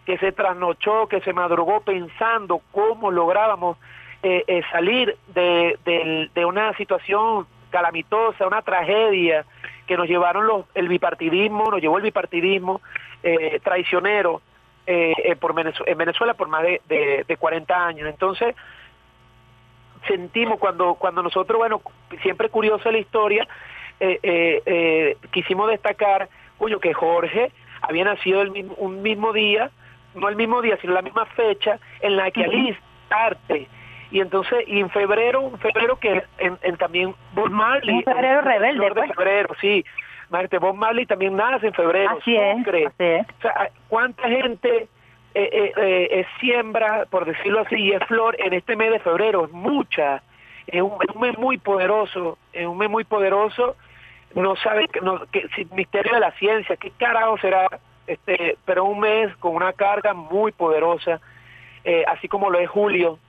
que 0.07 0.17
se 0.19 0.31
trasnochó, 0.31 1.07
que 1.09 1.19
se 1.19 1.33
madrugó 1.33 1.81
pensando 1.81 2.61
cómo 2.71 3.11
lográbamos 3.11 3.77
eh, 4.23 4.45
eh, 4.47 4.61
salir 4.71 5.17
de, 5.35 6.29
una 6.45 6.71
situación 6.77 7.45
calamitosa, 7.71 8.47
una 8.47 8.61
tragedia 8.61 9.45
que 9.85 9.97
nos 9.97 10.07
llevaron 10.07 10.47
los, 10.47 10.65
el 10.75 10.87
bipartidismo, 10.87 11.69
nos 11.69 11.81
llevó 11.81 11.97
el 11.97 12.03
bipartidismo 12.03 12.79
eh, 13.21 13.59
traicionero 13.61 14.41
eh, 14.85 15.35
por 15.41 15.53
Venezu- 15.53 15.83
en 15.85 15.97
Venezuela 15.97 16.35
por 16.35 16.47
más 16.47 16.63
de, 16.63 16.81
de, 16.87 17.25
de 17.27 17.35
40 17.35 17.85
años. 17.87 18.07
Entonces, 18.07 18.55
sentimos 20.07 20.57
cuando 20.57 20.95
cuando 20.95 21.21
nosotros 21.21 21.57
bueno 21.57 21.81
siempre 22.21 22.47
curiosa 22.47 22.93
la 22.93 22.99
historia 22.99 23.45
eh, 23.99 24.19
eh, 24.23 25.17
quisimos 25.31 25.69
destacar 25.69 26.29
coño 26.57 26.79
que 26.79 26.93
Jorge 26.93 27.51
había 27.81 28.05
nacido 28.05 28.41
el 28.41 28.51
mismo, 28.51 28.73
un 28.77 29.01
mismo 29.01 29.33
día 29.33 29.69
no 30.17 30.29
el 30.29 30.35
mismo 30.35 30.61
día 30.61 30.77
sino 30.81 30.93
la 30.93 31.01
misma 31.01 31.25
fecha 31.25 31.79
en 32.01 32.15
la 32.17 32.29
que 32.31 32.43
Alice 32.43 32.79
parte. 33.09 33.67
Y 34.11 34.21
entonces 34.21 34.63
y 34.67 34.79
en 34.79 34.89
febrero 34.89 35.41
en 35.53 35.57
febrero 35.59 35.97
que 35.97 36.23
en, 36.37 36.57
en 36.61 36.77
también 36.77 37.13
Bob 37.33 37.49
Marley 37.49 37.95
Un 37.95 38.03
febrero 38.03 38.39
el 38.39 38.45
rebelde, 38.45 38.85
de 38.85 38.91
pues. 38.93 39.11
febrero 39.13 39.55
sí. 39.59 39.83
Imagínate, 40.29 40.57
Bob 40.59 40.75
Marley 40.75 41.05
también 41.05 41.35
nace 41.35 41.67
en 41.67 41.73
febrero 41.73 42.17
Así 42.19 42.35
es, 42.35 42.57
Sucre. 42.57 42.85
así 42.87 43.03
es. 43.03 43.25
o 43.37 43.41
sea 43.41 43.69
cuánta 43.87 44.27
gente 44.27 44.87
eh, 45.33 45.49
eh, 45.51 45.73
eh, 46.11 46.25
siembra 46.39 47.05
por 47.09 47.25
decirlo 47.25 47.59
así 47.61 47.75
y 47.75 47.91
es 47.91 48.03
flor 48.05 48.35
en 48.39 48.53
este 48.53 48.75
mes 48.75 48.91
de 48.91 48.99
febrero 48.99 49.45
es 49.45 49.51
mucha. 49.51 50.21
Es 50.67 50.81
un, 50.81 50.93
es 51.07 51.15
un 51.15 51.21
mes 51.21 51.37
muy 51.37 51.57
poderoso 51.57 52.37
es 52.53 52.65
un 52.65 52.77
mes 52.77 52.89
muy 52.89 53.03
poderoso. 53.03 53.75
No 54.35 54.55
sabe 54.57 54.87
que, 54.89 54.99
no, 55.01 55.25
que 55.31 55.47
si- 55.55 55.65
misterio 55.73 56.13
de 56.13 56.19
la 56.19 56.31
ciencia 56.31 56.75
qué 56.75 56.91
carajo 56.91 57.37
será 57.39 57.67
este 58.07 58.57
pero 58.65 58.85
un 58.85 58.99
mes 58.99 59.35
con 59.37 59.55
una 59.55 59.73
carga 59.73 60.13
muy 60.13 60.51
poderosa 60.51 61.19
eh, 61.83 62.03
así 62.07 62.27
como 62.27 62.49
lo 62.49 62.59
es 62.59 62.69
julio 62.69 63.19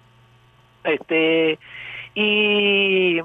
este 0.84 1.58
y 2.14 3.20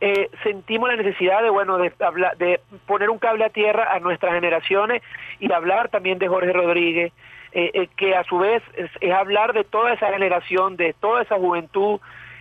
eh, 0.00 0.30
sentimos 0.42 0.88
la 0.88 0.96
necesidad 0.96 1.42
de 1.42 1.50
bueno 1.50 1.78
de 1.78 1.92
de 2.38 2.60
poner 2.86 3.10
un 3.10 3.18
cable 3.18 3.44
a 3.44 3.50
tierra 3.50 3.94
a 3.94 4.00
nuestras 4.00 4.34
generaciones 4.34 5.02
y 5.40 5.50
hablar 5.52 5.88
también 5.88 6.18
de 6.18 6.28
Jorge 6.28 6.52
Rodríguez 6.52 7.12
eh, 7.52 7.70
eh, 7.72 7.88
que 7.96 8.14
a 8.14 8.24
su 8.24 8.38
vez 8.38 8.62
es, 8.76 8.90
es 9.00 9.12
hablar 9.12 9.52
de 9.52 9.64
toda 9.64 9.94
esa 9.94 10.12
generación 10.12 10.76
de 10.76 10.92
toda 10.94 11.22
esa 11.22 11.36
juventud 11.36 12.00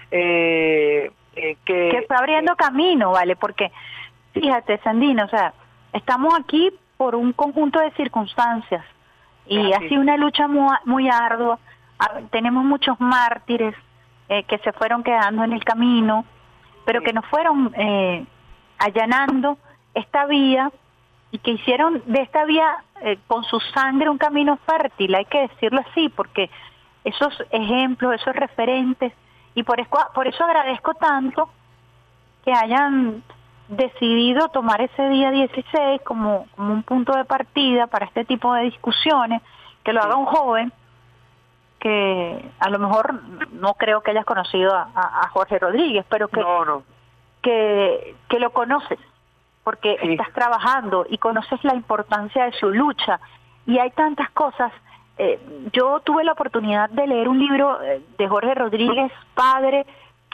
que 0.10 1.11
que 1.65 1.90
está 1.90 2.19
abriendo 2.19 2.56
camino, 2.56 3.11
¿vale? 3.11 3.36
Porque, 3.36 3.69
fíjate, 4.34 4.77
Sandino, 4.77 5.26
o 5.26 5.27
sea, 5.27 5.53
estamos 5.91 6.34
aquí 6.40 6.72
por 6.97 7.15
un 7.15 7.34
conjunto 7.34 7.80
de 7.80 7.91
circunstancias 7.91 8.84
y 9.47 9.73
Ah, 9.73 9.77
ha 9.77 9.88
sido 9.88 10.01
una 10.01 10.17
lucha 10.17 10.47
muy, 10.47 10.76
muy 10.85 11.09
ardua. 11.09 11.59
Tenemos 12.31 12.63
muchos 12.63 12.99
mártires 12.99 13.76
eh, 14.27 14.43
que 14.43 14.57
se 14.59 14.73
fueron 14.73 15.03
quedando 15.03 15.43
en 15.43 15.53
el 15.53 15.63
camino, 15.63 16.26
pero 16.85 17.01
que 17.01 17.13
nos 17.13 17.26
fueron 17.27 17.72
eh, 17.77 18.26
allanando 18.80 19.57
esta 19.93 20.26
vía 20.26 20.72
y 21.31 21.39
que 21.39 21.51
hicieron 21.51 22.01
de 22.05 22.22
esta 22.22 22.45
vía 22.45 22.84
eh, 23.01 23.17
con 23.27 23.43
su 23.43 23.59
sangre 23.59 24.09
un 24.09 24.17
camino 24.17 24.57
fértil, 24.65 25.15
hay 25.15 25.26
que 25.26 25.47
decirlo 25.47 25.81
así, 25.89 26.09
porque 26.09 26.49
esos 27.03 27.34
ejemplos, 27.51 28.15
esos 28.15 28.35
referentes, 28.35 29.13
y 29.53 29.63
por 29.63 29.85
por 30.13 30.27
eso 30.27 30.43
agradezco 30.43 30.93
tanto 30.95 31.49
que 32.43 32.51
hayan 32.51 33.23
decidido 33.67 34.49
tomar 34.49 34.81
ese 34.81 35.09
día 35.09 35.31
16 35.31 36.01
como, 36.03 36.47
como 36.55 36.73
un 36.73 36.83
punto 36.83 37.13
de 37.13 37.25
partida 37.25 37.87
para 37.87 38.05
este 38.05 38.25
tipo 38.25 38.53
de 38.53 38.63
discusiones, 38.63 39.41
que 39.83 39.93
lo 39.93 40.01
haga 40.01 40.15
un 40.15 40.25
joven 40.25 40.71
que 41.79 42.49
a 42.59 42.69
lo 42.71 42.79
mejor 42.79 43.21
no 43.51 43.75
creo 43.75 44.01
que 44.01 44.09
hayas 44.09 44.25
conocido 44.25 44.73
a, 44.73 45.29
Jorge 45.31 45.59
Rodríguez, 45.59 46.03
pero 46.09 46.27
que, 46.29 46.39
no 46.39 46.65
no 46.65 46.83
que, 47.43 48.15
que 48.27 48.39
lo 48.39 48.49
conoces, 48.51 48.97
porque 49.63 49.97
Sí. 50.01 50.13
estás 50.13 50.33
trabajando 50.33 51.05
y 51.07 51.19
conoces 51.19 51.63
la 51.63 51.75
importancia 51.75 52.45
de 52.45 52.53
su 52.53 52.71
lucha. 52.71 53.19
Y 53.67 53.77
hay 53.77 53.91
tantas 53.91 54.31
cosas. 54.31 54.71
Eh, 55.19 55.39
yo 55.73 55.99
tuve 55.99 56.23
la 56.23 56.31
oportunidad 56.31 56.89
de 56.89 57.05
leer 57.05 57.27
un 57.27 57.37
libro 57.37 57.79
eh, 57.83 58.01
de 58.17 58.27
Jorge 58.27 58.55
Rodríguez, 58.55 59.11
padre, 59.35 59.85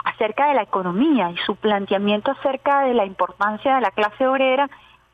acerca 0.04 0.48
de 0.48 0.54
la 0.54 0.62
economía 0.62 1.30
y 1.30 1.36
su 1.38 1.56
planteamiento 1.56 2.30
acerca 2.32 2.80
de 2.80 2.94
la 2.94 3.04
importancia 3.04 3.76
de 3.76 3.80
la 3.80 3.90
clase 3.90 4.26
obrera 4.26 4.68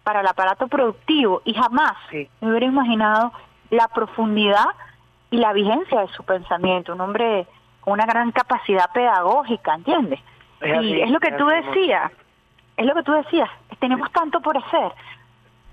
para 0.05 0.21
el 0.21 0.27
aparato 0.27 0.69
productivo. 0.69 1.43
Y 1.45 1.55
jamás 1.55 1.93
Sí. 2.11 2.29
me 2.41 2.51
hubiera 2.51 2.67
imaginado 2.67 3.33
la 3.71 3.89
profundidad 3.89 4.67
y 5.31 5.37
la 5.37 5.53
vigencia 5.53 6.01
de 6.01 6.09
su 6.09 6.25
pensamiento. 6.25 6.95
Un 6.95 7.01
hombre 7.03 7.47
con 7.81 7.93
una 7.95 8.07
gran 8.07 8.33
capacidad 8.33 8.91
pedagógica, 8.93 9.75
¿entiendes? 9.75 10.21
Es 10.61 10.83
y 10.83 11.01
es 11.03 11.11
lo 11.11 11.21
que 11.21 11.29
es 11.29 11.37
tú 11.37 11.49
así, 11.49 11.67
decías, 11.67 12.11
es 12.77 12.87
lo 12.87 12.95
que 12.95 13.03
tú 13.03 13.13
decías, 13.13 13.49
tenemos 13.79 14.11
tanto 14.13 14.41
por 14.41 14.57
hacer, 14.57 14.93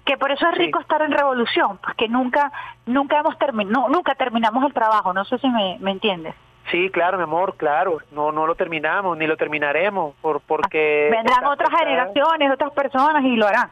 que 0.04 0.18
por 0.18 0.32
eso 0.32 0.48
es 0.50 0.56
Sí. 0.56 0.62
rico 0.66 0.80
estar 0.80 1.02
en 1.02 1.12
revolución, 1.12 1.80
porque 1.84 2.08
nunca, 2.08 2.52
nunca 2.86 3.18
hemos 3.20 3.38
terminado, 3.40 3.90
nunca 3.90 4.14
terminamos 4.16 4.64
el 4.66 4.74
trabajo, 4.74 5.14
no 5.14 5.26
sé 5.26 5.40
si 5.40 5.50
me, 5.50 5.78
me 5.80 5.92
entiendes. 5.92 6.36
Sí, 6.72 6.90
claro, 6.90 7.18
mi 7.18 7.24
amor, 7.24 7.56
claro. 7.58 8.00
No, 8.12 8.32
no 8.32 8.48
lo 8.48 8.56
terminamos 8.56 9.18
ni 9.18 9.28
lo 9.28 9.38
terminaremos, 9.38 10.16
por 10.22 10.42
porque 10.42 11.10
Vendrán 11.12 11.46
otras 11.46 11.70
generaciones, 11.70 12.52
otras 12.52 12.72
personas 12.72 13.24
y 13.24 13.36
lo 13.36 13.48
harán. 13.48 13.70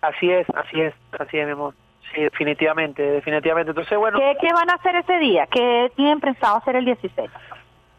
Así 0.00 0.30
es, 0.30 0.46
así 0.56 0.80
es, 0.80 0.94
así 1.18 1.38
es, 1.38 1.46
mi 1.46 1.52
amor. 1.52 1.74
Sí, 2.14 2.22
definitivamente, 2.22 3.02
definitivamente. 3.02 3.70
Entonces, 3.70 3.96
bueno, 3.98 4.18
¿Qué, 4.18 4.36
¿Qué 4.40 4.52
van 4.52 4.70
a 4.70 4.74
hacer 4.74 4.96
ese 4.96 5.18
día? 5.18 5.46
¿Qué 5.46 5.92
tienen 5.94 6.20
pensado 6.20 6.56
hacer 6.56 6.76
el 6.76 6.84
16? 6.84 7.30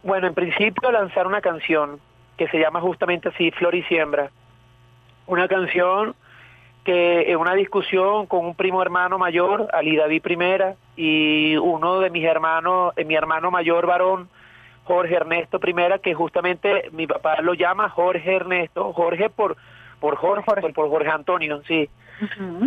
bueno, 0.03 0.27
en 0.27 0.33
principio 0.33 0.91
lanzar 0.91 1.25
una 1.25 1.41
canción 1.41 1.99
que 2.37 2.47
se 2.49 2.59
llama 2.59 2.81
justamente 2.81 3.29
así, 3.29 3.51
Flor 3.51 3.73
y 3.73 3.83
Siembra. 3.83 4.29
Una 5.27 5.47
canción 5.47 6.15
que 6.83 7.31
en 7.31 7.37
una 7.37 7.53
discusión 7.53 8.25
con 8.27 8.45
un 8.45 8.55
primo 8.55 8.81
hermano 8.81 9.17
mayor, 9.17 9.69
Ali 9.73 9.95
David 9.95 10.21
Primera, 10.21 10.75
y 10.95 11.55
uno 11.57 11.99
de 11.99 12.09
mis 12.09 12.25
hermanos, 12.25 12.93
eh, 12.97 13.05
mi 13.05 13.15
hermano 13.15 13.51
mayor 13.51 13.85
varón, 13.87 14.29
Jorge 14.83 15.15
Ernesto 15.15 15.59
Primera, 15.59 15.99
que 15.99 16.13
justamente 16.13 16.89
mi 16.91 17.07
papá 17.07 17.41
lo 17.41 17.53
llama 17.53 17.89
Jorge 17.89 18.35
Ernesto, 18.35 18.91
Jorge 18.93 19.29
por 19.29 19.55
por 20.03 20.17
Jorge, 20.17 20.43
por, 20.59 20.73
por 20.73 20.89
Jorge 20.89 21.09
Antonio, 21.09 21.61
sí, 21.65 21.89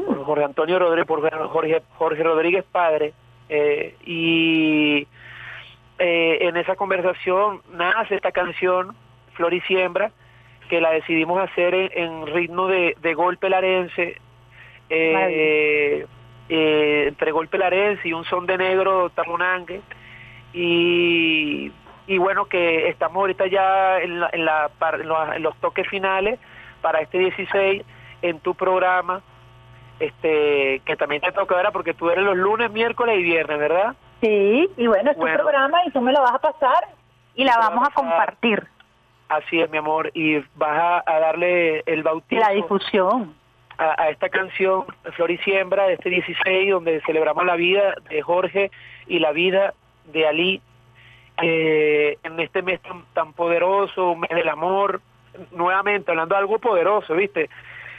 por 0.06 0.24
Jorge 0.24 0.44
Antonio 0.44 0.78
Rodríguez, 0.78 1.06
por 1.06 1.50
Jorge, 1.50 1.82
Jorge 1.98 2.22
Rodríguez 2.22 2.64
padre, 2.64 3.12
eh, 3.50 3.94
y 4.06 5.06
eh, 5.98 6.38
en 6.40 6.56
esa 6.56 6.74
conversación 6.74 7.60
nace 7.74 8.14
esta 8.14 8.32
canción, 8.32 8.96
Flor 9.34 9.52
y 9.52 9.60
Siembra, 9.60 10.12
que 10.66 10.80
la 10.80 10.90
decidimos 10.90 11.40
hacer 11.40 11.74
en, 11.74 11.90
en 11.94 12.26
ritmo 12.26 12.66
de, 12.68 12.96
de 13.00 13.14
golpe 13.14 13.48
larense, 13.48 14.20
eh, 14.88 16.06
eh, 16.48 17.04
entre 17.08 17.32
golpe 17.32 17.58
larense 17.58 18.08
y 18.08 18.12
un 18.12 18.24
son 18.24 18.46
de 18.46 18.56
negro 18.58 19.10
tamunangue, 19.10 19.80
y, 20.52 21.72
y 22.06 22.18
bueno, 22.18 22.46
que 22.46 22.88
estamos 22.88 23.16
ahorita 23.16 23.46
ya 23.46 23.98
en, 23.98 24.20
la, 24.20 24.30
en, 24.32 24.44
la, 24.44 24.70
en 24.94 25.08
los, 25.08 25.36
en 25.36 25.42
los 25.42 25.56
toques 25.56 25.86
finales 25.88 26.38
para 26.80 27.00
este 27.00 27.18
16 27.18 27.82
en 28.22 28.40
tu 28.40 28.54
programa, 28.54 29.20
este 30.00 30.80
que 30.84 30.96
también 30.96 31.22
te 31.22 31.32
toca 31.32 31.54
ahora 31.56 31.70
porque 31.72 31.94
tú 31.94 32.10
eres 32.10 32.24
los 32.24 32.36
lunes, 32.36 32.70
miércoles 32.70 33.18
y 33.18 33.22
viernes, 33.22 33.58
¿verdad? 33.58 33.94
Sí, 34.20 34.68
y 34.76 34.86
bueno, 34.86 35.10
es 35.10 35.16
Bueno. 35.16 35.36
tu 35.36 35.42
programa 35.42 35.78
y 35.86 35.90
tú 35.90 36.00
me 36.00 36.12
lo 36.12 36.20
vas 36.22 36.34
a 36.34 36.38
pasar 36.38 36.88
y 37.34 37.44
la 37.44 37.56
vamos 37.58 37.86
a 37.86 37.92
compartir, 37.92 38.66
Así 39.28 39.60
es, 39.60 39.70
mi 39.70 39.78
amor, 39.78 40.10
y 40.14 40.36
vas 40.54 40.78
a, 40.78 41.02
a 41.04 41.18
darle 41.18 41.82
el 41.86 42.02
bautismo 42.02 42.44
la 42.44 42.54
difusión. 42.54 43.34
a, 43.78 44.00
a 44.02 44.10
esta 44.10 44.28
canción 44.28 44.84
Flor 45.14 45.30
y 45.30 45.38
Siembra 45.38 45.86
de 45.86 45.94
este 45.94 46.10
16 46.10 46.70
donde 46.70 47.00
celebramos 47.02 47.44
la 47.44 47.56
vida 47.56 47.94
de 48.08 48.22
Jorge 48.22 48.70
y 49.06 49.18
la 49.18 49.32
vida 49.32 49.74
de 50.12 50.26
Ali 50.26 50.62
eh, 51.42 52.18
en 52.22 52.40
este 52.40 52.62
mes 52.62 52.80
tan, 52.80 53.04
tan 53.12 53.32
poderoso, 53.32 54.12
un 54.12 54.20
mes 54.20 54.30
del 54.30 54.48
amor, 54.48 55.00
nuevamente 55.52 56.10
hablando 56.10 56.34
de 56.34 56.40
algo 56.40 56.58
poderoso, 56.58 57.14
¿viste? 57.14 57.50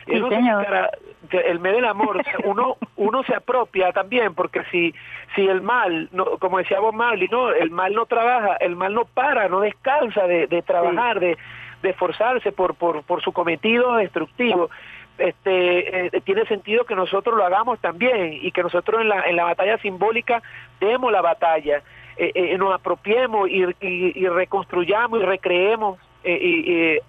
Sí, 0.07 0.19
cara- 0.65 0.91
el 1.31 1.59
mes 1.59 1.73
del 1.73 1.85
amor, 1.85 2.21
uno 2.45 2.77
uno 2.95 3.23
se 3.23 3.35
apropia 3.35 3.91
también, 3.91 4.33
porque 4.33 4.63
si 4.71 4.93
si 5.35 5.47
el 5.47 5.61
mal, 5.61 6.09
no, 6.11 6.25
como 6.39 6.57
decía 6.59 6.79
Bob 6.79 6.93
Marley, 6.93 7.27
no, 7.29 7.49
el 7.51 7.69
mal 7.71 7.93
no 7.93 8.05
trabaja, 8.05 8.55
el 8.57 8.75
mal 8.75 8.93
no 8.93 9.05
para, 9.05 9.47
no 9.49 9.59
descansa 9.59 10.25
de, 10.27 10.47
de 10.47 10.61
trabajar, 10.61 11.19
de, 11.19 11.37
de 11.81 11.89
esforzarse 11.89 12.51
por, 12.51 12.75
por, 12.75 13.03
por 13.03 13.21
su 13.21 13.31
cometido 13.33 13.95
destructivo. 13.95 14.69
Este, 15.17 16.05
eh, 16.15 16.21
tiene 16.23 16.45
sentido 16.45 16.85
que 16.85 16.95
nosotros 16.95 17.35
lo 17.35 17.43
hagamos 17.43 17.79
también 17.79 18.33
y 18.39 18.51
que 18.51 18.61
nosotros 18.63 19.01
en 19.01 19.09
la, 19.09 19.21
en 19.27 19.35
la 19.35 19.45
batalla 19.45 19.77
simbólica 19.79 20.41
demos 20.79 21.11
la 21.11 21.21
batalla, 21.21 21.81
eh, 22.17 22.31
eh, 22.35 22.57
nos 22.57 22.71
apropiemos 22.73 23.49
y, 23.49 23.63
y- 23.81 24.11
y 24.15 24.27
reconstruyamos 24.27 25.19
y 25.21 25.25
recreemos 25.25 25.97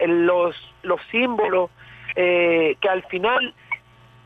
los, 0.06 0.54
los 0.82 1.00
símbolos 1.10 1.70
eh, 2.16 2.76
que 2.80 2.88
al 2.88 3.02
final 3.04 3.54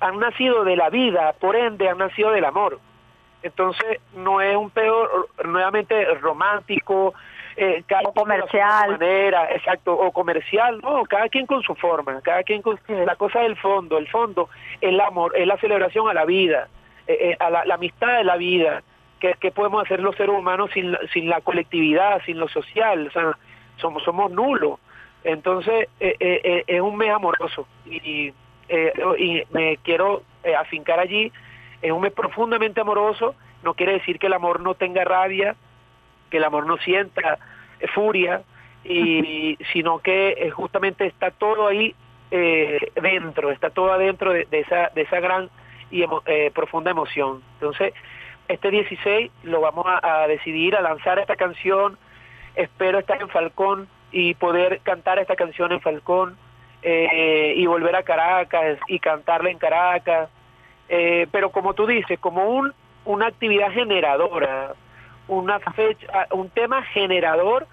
han 0.00 0.18
nacido 0.18 0.64
de 0.64 0.76
la 0.76 0.90
vida, 0.90 1.32
por 1.38 1.54
ende 1.56 1.88
han 1.88 1.98
nacido 1.98 2.30
del 2.30 2.44
amor. 2.44 2.78
Entonces 3.42 4.00
no 4.14 4.40
es 4.40 4.56
un 4.56 4.70
peor 4.70 5.28
nuevamente 5.44 6.04
romántico, 6.20 7.12
eh, 7.56 7.82
cada 7.86 8.02
O 8.02 8.06
su 8.06 8.14
comercial. 8.14 8.90
manera, 8.92 9.50
exacto, 9.52 9.92
o 9.94 10.10
comercial, 10.12 10.80
no, 10.82 11.02
cada 11.04 11.28
quien 11.28 11.46
con 11.46 11.62
su 11.62 11.74
forma, 11.74 12.20
cada 12.22 12.42
quien 12.44 12.62
con 12.62 12.78
la 12.88 13.16
cosa 13.16 13.40
del 13.40 13.56
fondo, 13.56 13.98
el 13.98 14.08
fondo, 14.08 14.48
el 14.80 14.98
amor, 15.00 15.32
es 15.36 15.46
la 15.46 15.56
celebración 15.58 16.08
a 16.08 16.14
la 16.14 16.24
vida, 16.24 16.68
eh, 17.06 17.30
eh, 17.32 17.36
a 17.40 17.50
la, 17.50 17.64
la 17.64 17.74
amistad 17.74 18.16
de 18.16 18.24
la 18.24 18.36
vida, 18.36 18.82
que, 19.20 19.34
que 19.34 19.50
podemos 19.50 19.84
hacer 19.84 20.00
los 20.00 20.16
seres 20.16 20.34
humanos 20.36 20.70
sin, 20.72 20.92
la- 20.92 21.00
sin 21.12 21.28
la 21.28 21.40
colectividad, 21.40 22.22
sin 22.24 22.38
lo 22.38 22.48
social, 22.48 23.08
o 23.08 23.10
sea, 23.10 23.36
somos, 23.76 24.02
somos 24.04 24.30
nulos. 24.30 24.78
Entonces, 25.24 25.88
eh, 26.00 26.16
eh, 26.20 26.40
eh, 26.44 26.64
es 26.66 26.80
un 26.80 26.96
mes 26.96 27.10
amoroso 27.10 27.66
y, 27.86 28.32
eh, 28.68 28.92
y 29.18 29.42
me 29.50 29.76
quiero 29.78 30.22
afincar 30.58 30.98
allí, 30.98 31.32
es 31.80 31.92
un 31.92 32.00
mes 32.00 32.12
profundamente 32.12 32.80
amoroso, 32.80 33.34
no 33.62 33.74
quiere 33.74 33.92
decir 33.92 34.18
que 34.18 34.26
el 34.26 34.32
amor 34.32 34.60
no 34.60 34.74
tenga 34.74 35.04
rabia, 35.04 35.54
que 36.30 36.38
el 36.38 36.44
amor 36.44 36.66
no 36.66 36.76
sienta 36.78 37.38
furia, 37.94 38.42
y 38.84 39.56
sino 39.72 40.00
que 40.00 40.50
justamente 40.52 41.06
está 41.06 41.30
todo 41.30 41.68
ahí 41.68 41.94
eh, 42.32 42.78
dentro, 43.00 43.52
está 43.52 43.70
todo 43.70 43.92
adentro 43.92 44.32
de, 44.32 44.46
de 44.46 44.60
esa 44.60 44.88
de 44.94 45.02
esa 45.02 45.20
gran 45.20 45.48
y 45.92 46.02
emo- 46.02 46.22
eh, 46.26 46.50
profunda 46.52 46.90
emoción. 46.90 47.42
Entonces, 47.54 47.94
este 48.48 48.70
16 48.72 49.30
lo 49.44 49.60
vamos 49.60 49.86
a, 49.86 50.22
a 50.22 50.26
decidir 50.26 50.74
a 50.74 50.80
lanzar 50.80 51.20
esta 51.20 51.36
canción. 51.36 51.96
Espero 52.56 52.98
estar 52.98 53.20
en 53.22 53.28
Falcón 53.28 53.86
y 54.12 54.34
poder 54.34 54.80
cantar 54.82 55.18
esta 55.18 55.34
canción 55.36 55.72
en 55.72 55.80
Falcón 55.80 56.36
eh, 56.82 57.54
y 57.56 57.66
volver 57.66 57.96
a 57.96 58.02
Caracas 58.02 58.78
y 58.88 58.98
cantarla 58.98 59.50
en 59.50 59.58
Caracas. 59.58 60.28
Eh, 60.88 61.26
pero 61.32 61.50
como 61.50 61.74
tú 61.74 61.86
dices, 61.86 62.18
como 62.18 62.44
un, 62.44 62.72
una 63.04 63.26
actividad 63.28 63.72
generadora, 63.72 64.74
una 65.28 65.58
fecha, 65.60 66.26
un 66.32 66.50
tema 66.50 66.82
generador 66.82 67.66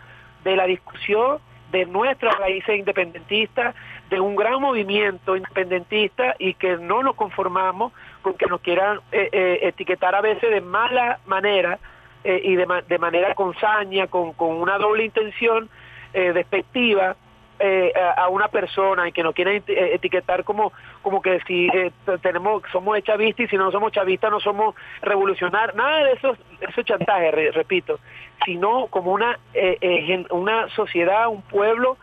de 0.43 0.55
la 0.55 0.65
discusión 0.65 1.39
de 1.71 1.85
nuestras 1.85 2.35
raíces 2.37 2.79
independentistas, 2.79 3.75
de 4.09 4.19
un 4.19 4.35
gran 4.35 4.59
movimiento 4.59 5.35
independentista 5.35 6.35
y 6.39 6.55
que 6.55 6.77
no 6.77 7.03
nos 7.03 7.15
conformamos 7.15 7.93
con 8.23 8.33
que 8.35 8.47
nos 8.47 8.61
quieran 8.61 9.01
eh, 9.11 9.29
eh, 9.31 9.59
etiquetar 9.63 10.15
a 10.15 10.21
veces 10.21 10.49
de 10.49 10.61
mala 10.61 11.19
manera 11.27 11.77
eh, 12.23 12.41
y 12.43 12.55
de, 12.55 12.65
ma- 12.65 12.81
de 12.81 12.97
manera 12.97 13.35
con 13.35 13.53
saña, 13.59 14.07
con, 14.07 14.33
con 14.33 14.49
una 14.55 14.77
doble 14.79 15.03
intención 15.03 15.69
eh, 16.13 16.33
despectiva 16.33 17.15
eh, 17.61 17.91
a, 18.17 18.29
una 18.29 18.47
persona 18.47 19.07
y 19.07 19.11
que 19.11 19.21
nos 19.21 19.35
quieren 19.35 19.61
eh, 19.67 19.91
etiquetar 19.93 20.43
como 20.45 20.71
como 21.01 21.21
que 21.21 21.41
si 21.41 21.67
eh, 21.67 21.91
tenemos 22.21 22.63
somos 22.71 23.01
chavistas 23.03 23.45
y 23.45 23.49
si 23.49 23.57
no 23.57 23.69
somos 23.71 23.91
chavistas 23.91 24.31
no 24.31 24.39
somos 24.39 24.75
revolucionarios 25.01 25.75
nada 25.75 26.05
de 26.05 26.13
eso 26.13 26.37
eso 26.61 26.81
es 26.81 26.87
chantaje 26.87 27.31
re- 27.31 27.51
repito 27.51 27.99
sino 28.45 28.87
como 28.87 29.11
una 29.11 29.37
eh, 29.53 29.77
eh, 29.81 30.25
una 30.29 30.69
sociedad 30.69 31.27
un 31.27 31.41
pueblo 31.41 31.97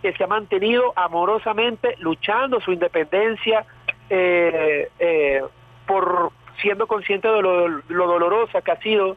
que 0.00 0.14
se 0.14 0.24
ha 0.24 0.26
mantenido 0.26 0.94
amorosamente 0.96 1.94
luchando 1.98 2.58
su 2.60 2.72
independencia 2.72 3.66
eh, 4.08 5.42
por 5.86 6.32
siendo 6.62 6.86
consciente 6.86 7.28
de 7.28 7.42
lo, 7.42 7.68
lo 7.68 8.06
dolorosa 8.06 8.62
que 8.62 8.70
ha 8.72 8.76
sido 8.80 9.16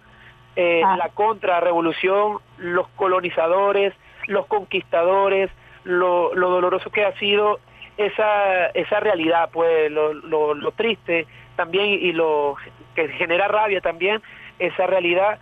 eh, 0.56 0.82
Ah. 0.84 0.98
la 0.98 1.10
contrarrevolución, 1.10 2.40
los 2.58 2.88
colonizadores, 2.90 3.94
los 4.28 4.46
conquistadores, 4.48 5.50
lo, 5.84 6.34
lo 6.34 6.50
doloroso 6.50 6.90
que 6.90 7.06
ha 7.06 7.18
sido 7.20 7.60
esa, 7.98 8.68
esa 8.68 9.00
realidad, 9.00 9.50
pues 9.52 9.92
lo, 9.92 10.14
lo, 10.14 10.54
lo 10.54 10.72
triste 10.72 11.28
también 11.56 11.86
y 11.86 12.12
lo 12.12 12.56
que 12.96 13.08
genera 13.10 13.48
rabia 13.48 13.82
también, 13.82 14.22
esa 14.60 14.88
realidad 14.88 15.40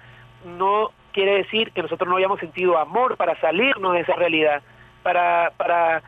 no 0.58 0.92
quiere 1.14 1.36
decir 1.38 1.72
que 1.72 1.82
nosotros 1.82 2.10
no 2.10 2.18
hayamos 2.18 2.40
sentido 2.40 2.78
amor 2.78 3.18
para 3.18 3.40
salirnos 3.40 3.94
de 3.94 4.02
esa 4.02 4.16
realidad, 4.16 4.62
para, 5.04 5.52
para 5.58 6.02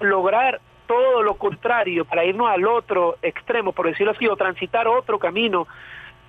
lograr 0.00 0.60
todo 0.86 1.22
lo 1.22 1.34
contrario, 1.34 2.04
para 2.04 2.24
irnos 2.24 2.48
al 2.48 2.66
otro 2.66 3.16
extremo, 3.22 3.72
por 3.72 3.86
decirlo 3.86 4.12
así, 4.12 4.26
o 4.26 4.36
transitar 4.36 4.86
otro 4.86 5.18
camino, 5.18 5.66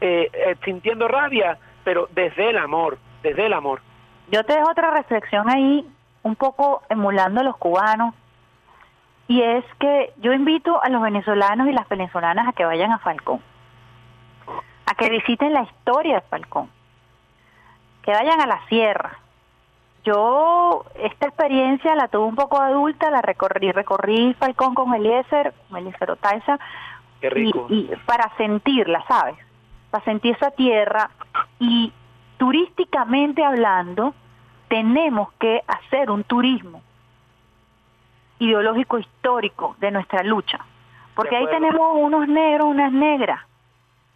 eh, 0.02 0.30
eh, 0.34 0.56
sintiendo 0.64 1.08
rabia, 1.08 1.58
pero 1.86 2.10
desde 2.12 2.50
el 2.50 2.58
amor, 2.58 2.98
desde 3.24 3.46
el 3.46 3.54
amor. 3.54 3.82
Yo 4.30 4.44
te 4.44 4.54
dejo 4.54 4.70
otra 4.70 4.92
reflexión 4.92 5.50
ahí, 5.50 5.88
un 6.24 6.36
poco 6.36 6.82
emulando 6.90 7.40
a 7.40 7.44
los 7.44 7.56
cubanos, 7.56 8.14
y 9.28 9.42
es 9.42 9.64
que 9.80 10.12
yo 10.18 10.34
invito 10.34 10.84
a 10.84 10.90
los 10.90 11.02
venezolanos 11.02 11.68
y 11.68 11.72
las 11.72 11.88
venezolanas 11.88 12.48
a 12.48 12.54
que 12.54 12.66
vayan 12.66 12.92
a 12.92 13.00
Falcón, 13.00 13.40
a 14.86 14.96
que 14.96 15.10
visiten 15.10 15.54
la 15.54 15.62
historia 15.64 16.16
de 16.16 16.22
Falcón, 16.22 16.70
que 18.04 18.12
vayan 18.12 18.42
a 18.42 18.48
la 18.48 18.60
sierra. 18.68 19.18
Yo 20.04 20.86
esta 20.96 21.28
experiencia 21.28 21.96
la 21.96 22.08
tuve 22.08 22.26
un 22.26 22.36
poco 22.36 22.62
adulta, 22.62 23.10
la 23.10 23.22
recorrí, 23.22 23.72
recorrí 23.72 24.36
Falcón 24.36 24.76
con 24.76 24.94
Eliezer, 24.94 25.54
con 25.70 25.80
Eliezer 25.80 26.12
Otaiza, 26.12 26.60
Qué 27.22 27.30
rico. 27.32 27.66
y, 27.70 27.92
y 27.92 27.96
para 28.06 28.30
sentirla, 28.38 29.04
¿sabes? 29.08 29.36
Para 29.90 30.04
sentir 30.04 30.36
esa 30.36 30.52
tierra 30.52 31.10
y 31.60 31.92
turísticamente 32.38 33.44
hablando, 33.44 34.14
tenemos 34.68 35.32
que 35.40 35.62
hacer 35.68 36.10
un 36.12 36.24
turismo 36.24 36.82
ideológico 38.40 39.00
histórico 39.00 39.76
de 39.80 39.92
nuestra 39.92 40.24
lucha. 40.24 40.60
Porque 41.16 41.36
ahí 41.36 41.48
tenemos 41.48 41.96
unos 41.96 42.28
negros, 42.28 42.68
unas 42.68 42.92
negras, 42.92 43.42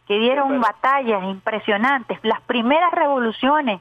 que 0.05 0.19
dieron 0.19 0.59
batallas 0.59 1.23
impresionantes, 1.23 2.19
las 2.23 2.41
primeras 2.41 2.91
revoluciones 2.91 3.79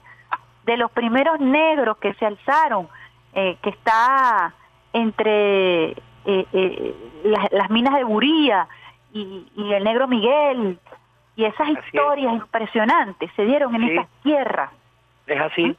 de 0.64 0.76
los 0.76 0.90
primeros 0.90 1.40
negros 1.40 1.96
que 1.96 2.14
se 2.14 2.26
alzaron, 2.26 2.88
eh, 3.32 3.56
que 3.62 3.70
está 3.70 4.52
entre 4.92 5.90
eh, 5.90 5.96
eh, 6.24 6.94
las, 7.24 7.50
las 7.50 7.70
minas 7.70 7.94
de 7.94 8.04
Buría 8.04 8.68
y, 9.12 9.46
y 9.56 9.72
el 9.72 9.82
negro 9.82 10.06
Miguel, 10.06 10.78
y 11.38 11.44
esas 11.44 11.60
Así 11.68 11.72
es. 11.78 11.86
historias 11.86 12.34
impresionantes 12.34 13.30
se 13.36 13.44
dieron 13.46 13.74
en 13.76 13.82
Sí. 13.82 13.90
esas 13.92 14.08
tierras. 14.24 14.70
Es 15.28 15.40
así. 15.40 15.76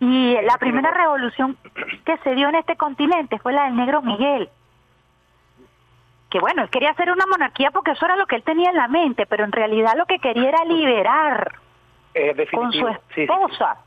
Y 0.00 0.34
la 0.34 0.50
Así 0.52 0.58
primera 0.60 0.90
mismo. 0.90 1.02
revolución 1.04 1.56
que 2.04 2.18
se 2.18 2.34
dio 2.34 2.48
en 2.50 2.54
este 2.56 2.76
continente 2.76 3.38
fue 3.38 3.52
la 3.54 3.64
del 3.64 3.76
negro 3.76 4.02
Miguel. 4.02 4.48
Que 6.30 6.38
bueno, 6.38 6.62
él 6.62 6.68
quería 6.70 6.90
hacer 6.90 7.10
una 7.10 7.24
monarquía 7.26 7.70
porque 7.70 7.92
eso 7.92 8.04
era 8.04 8.14
lo 8.16 8.26
que 8.26 8.36
él 8.36 8.42
tenía 8.42 8.68
en 8.70 8.76
la 8.76 8.88
mente, 8.88 9.24
pero 9.24 9.44
en 9.44 9.52
realidad 9.52 9.94
lo 9.96 10.04
que 10.04 10.18
quería 10.18 10.50
era 10.50 10.64
liberar 10.66 11.52
Es 12.12 12.50
con 12.50 12.70
su. 12.70 12.86
Sí, 12.86 12.94
sí, 13.14 13.22
esposa 13.22 13.78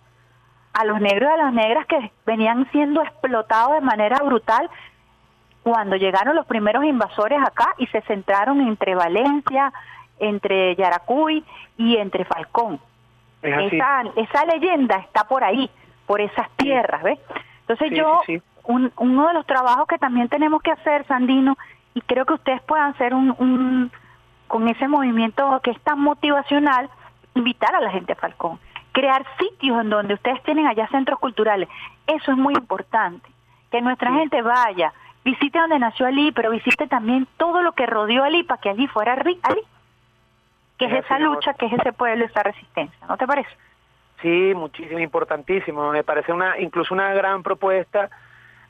a 0.73 0.85
los 0.85 0.99
negros 0.99 1.29
y 1.29 1.33
a 1.39 1.43
las 1.43 1.53
negras 1.53 1.85
que 1.85 2.11
venían 2.25 2.67
siendo 2.71 3.03
explotados 3.03 3.73
de 3.73 3.81
manera 3.81 4.17
brutal 4.23 4.69
cuando 5.63 5.95
llegaron 5.97 6.35
los 6.35 6.45
primeros 6.47 6.83
invasores 6.85 7.39
acá 7.39 7.75
y 7.77 7.85
se 7.87 8.01
centraron 8.01 8.59
entre 8.61 8.95
Valencia, 8.95 9.71
entre 10.21 10.75
Yaracuy 10.75 11.43
y 11.77 11.97
entre 11.97 12.25
Falcón. 12.25 12.79
Es. 13.41 13.73
Esa, 13.73 14.03
esa 14.15 14.45
leyenda 14.45 14.97
está 14.97 15.25
por 15.25 15.43
ahí, 15.43 15.69
por 16.05 16.21
esas 16.21 16.49
tierras, 16.57 17.03
¿ves? 17.03 17.19
Entonces 17.61 17.89
Sí, 17.89 17.95
yo, 17.95 18.21
sí, 18.25 18.37
sí. 18.37 18.43
Un, 18.63 18.91
uno 18.97 19.27
de 19.27 19.33
los 19.33 19.45
trabajos 19.45 19.87
que 19.87 19.97
también 19.97 20.29
tenemos 20.29 20.61
que 20.61 20.71
hacer, 20.71 21.05
Sandino, 21.07 21.57
y 21.93 22.01
creo 22.01 22.25
que 22.25 22.35
ustedes 22.35 22.61
puedan 22.61 22.91
hacer 22.91 23.13
un, 23.13 23.35
un 23.39 23.91
con 24.47 24.67
ese 24.67 24.87
movimiento 24.87 25.61
que 25.63 25.71
es 25.71 25.81
tan 25.81 25.99
motivacional, 26.01 26.89
invitar 27.35 27.73
a 27.73 27.79
la 27.79 27.89
gente 27.89 28.13
a 28.13 28.17
Falcón, 28.17 28.59
crear 28.91 29.25
sitios 29.39 29.79
en 29.79 29.89
donde 29.89 30.13
ustedes 30.13 30.43
tienen 30.43 30.67
allá 30.67 30.89
centros 30.89 31.19
culturales. 31.19 31.69
Eso 32.05 32.31
es 32.33 32.37
muy 32.37 32.53
importante, 32.53 33.29
que 33.71 33.81
nuestra 33.81 34.11
gente 34.11 34.41
vaya, 34.41 34.91
visite 35.23 35.57
donde 35.57 35.79
nació 35.79 36.05
Ali, 36.05 36.33
pero 36.33 36.51
visite 36.51 36.87
también 36.87 37.27
todo 37.37 37.61
lo 37.61 37.71
que 37.71 37.85
rodeó 37.85 38.25
Ali 38.25 38.43
para 38.43 38.59
que 38.59 38.69
allí 38.69 38.87
fuera 38.87 39.13
Ali, 39.13 39.61
que 40.87 40.93
es 40.97 40.99
Es 40.99 41.05
esa 41.05 41.19
lucha, 41.19 41.53
que 41.53 41.65
es 41.67 41.73
ese 41.73 41.93
pueblo, 41.93 42.25
esa 42.25 42.43
resistencia, 42.43 43.07
¿no 43.07 43.17
te 43.17 43.27
parece? 43.27 43.49
Sí, 44.21 44.53
muchísimo, 44.55 44.99
importantísimo. 44.99 45.91
Me 45.91 46.03
parece 46.03 46.31
una, 46.31 46.59
incluso 46.59 46.93
una 46.93 47.13
gran 47.13 47.41
propuesta 47.43 48.09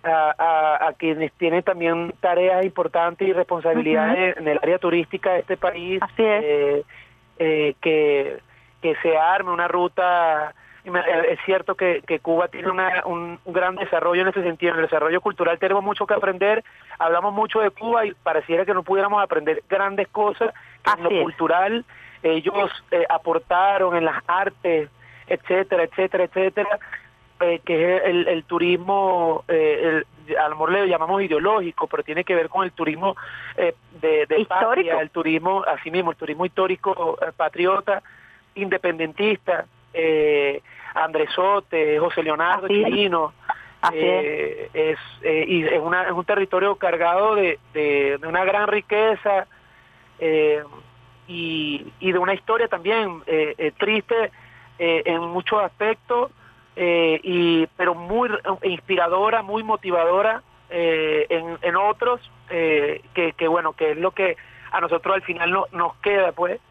a, 0.04 0.34
a, 0.38 0.88
a 0.88 0.94
quienes 0.94 1.32
tienen 1.34 1.62
también 1.64 2.14
tareas 2.22 2.64
importantes 2.66 3.28
y 3.28 3.34
responsabilidades 3.34 4.38
en 4.38 4.48
el 4.48 4.60
área 4.62 4.78
turística 4.80 5.34
de 5.34 5.40
este 5.40 5.58
país. 5.58 6.02
Así 6.02 6.24
es. 6.24 6.44
eh, 6.44 6.84
eh, 7.40 7.76
que, 7.82 8.40
que 8.82 8.96
se 9.02 9.18
arme 9.18 9.52
una 9.52 9.68
ruta. 9.68 10.54
eh, 10.86 10.92
Es 11.32 11.40
cierto 11.46 11.76
que, 11.76 12.02
que 12.08 12.20
Cuba 12.20 12.48
tiene 12.48 12.70
una, 12.72 13.04
un, 13.06 13.38
un 13.44 13.54
gran 13.54 13.76
desarrollo 13.76 14.22
en 14.22 14.30
ese 14.30 14.44
sentido. 14.44 14.72
En 14.74 14.80
el 14.80 14.86
desarrollo 14.86 15.20
cultural 15.22 15.60
tenemos 15.60 15.84
mucho 15.84 16.08
que 16.08 16.14
aprender. 16.14 16.64
Hablamos 16.98 17.34
mucho 17.34 17.60
de 17.60 17.72
Cuba 17.72 18.06
y 18.06 18.14
pareciera 18.14 18.66
que 18.66 18.74
no 18.74 18.84
pudiéramos 18.84 19.22
aprender 19.22 19.64
grandes 19.70 20.08
cosas. 20.08 20.54
en 20.98 21.04
lo 21.04 21.10
es. 21.12 21.24
cultural 21.24 21.84
ellos 22.24 22.70
eh, 22.92 23.06
aportaron 23.10 23.96
en 23.96 24.06
las 24.06 24.24
artes, 24.28 24.90
etcétera, 25.28 25.84
etcétera, 25.84 26.24
etcétera, 26.26 26.80
eh, 27.40 27.60
que 27.66 27.96
es 27.98 28.04
el, 28.06 28.28
el 28.28 28.44
turismo, 28.44 29.44
eh, 29.48 30.04
el, 30.28 30.38
a 30.38 30.44
lo 30.50 30.52
mejor 30.52 30.72
le 30.72 30.88
llamamos 30.88 31.22
ideológico, 31.24 31.88
pero 31.88 32.04
tiene 32.04 32.24
que 32.24 32.36
ver 32.36 32.50
con 32.50 32.64
el 32.64 32.72
turismo 32.72 33.16
eh, 33.58 33.74
de, 34.00 34.26
de 34.28 34.40
Histórico. 34.42 34.48
patria, 34.48 35.02
el 35.02 35.10
turismo, 35.10 35.64
así 35.68 35.90
mismo, 35.90 36.12
el 36.12 36.18
turismo 36.18 36.46
histórico 36.46 37.18
eh, 37.22 37.32
patriota, 37.36 38.04
independentista, 38.56 39.66
eh, 39.94 40.62
Andresote, 40.94 41.98
José 42.00 42.22
Leonardo 42.24 42.66
Así 42.66 42.82
es. 42.82 42.86
Chirino, 42.86 43.34
Así 43.82 43.98
es, 43.98 45.00
eh, 45.24 45.46
y 45.48 45.64
es, 45.66 45.80
una, 45.82 46.04
es 46.04 46.12
un 46.12 46.24
territorio 46.26 46.76
cargado 46.76 47.34
de, 47.36 47.58
de, 47.74 48.20
de 48.20 48.28
una 48.28 48.46
gran 48.46 48.68
riqueza 48.68 49.48
eh, 50.20 50.62
y, 51.32 51.94
y 52.02 52.12
de 52.12 52.20
una 52.20 52.34
historia 52.34 52.68
también 52.68 53.24
eh, 53.26 53.56
eh, 53.58 53.72
triste 53.78 54.32
eh, 54.78 55.04
en 55.06 55.22
muchos 55.22 55.64
aspectos, 55.64 56.32
eh, 56.76 57.20
y, 57.24 57.68
pero 57.78 57.96
muy 57.96 58.30
inspiradora, 58.64 59.42
muy 59.42 59.64
motivadora 59.64 60.44
en, 60.74 61.58
en 61.62 61.76
otros, 61.76 62.22
que, 62.48 63.34
que 63.36 63.48
bueno, 63.50 63.74
que 63.74 63.92
es 63.92 63.98
lo 63.98 64.12
que 64.12 64.38
a 64.72 64.80
nosotros 64.80 65.16
al 65.16 65.22
final 65.22 65.52
no, 65.52 65.66
nos 65.74 65.96
queda, 65.98 66.32
pues, 66.32 66.62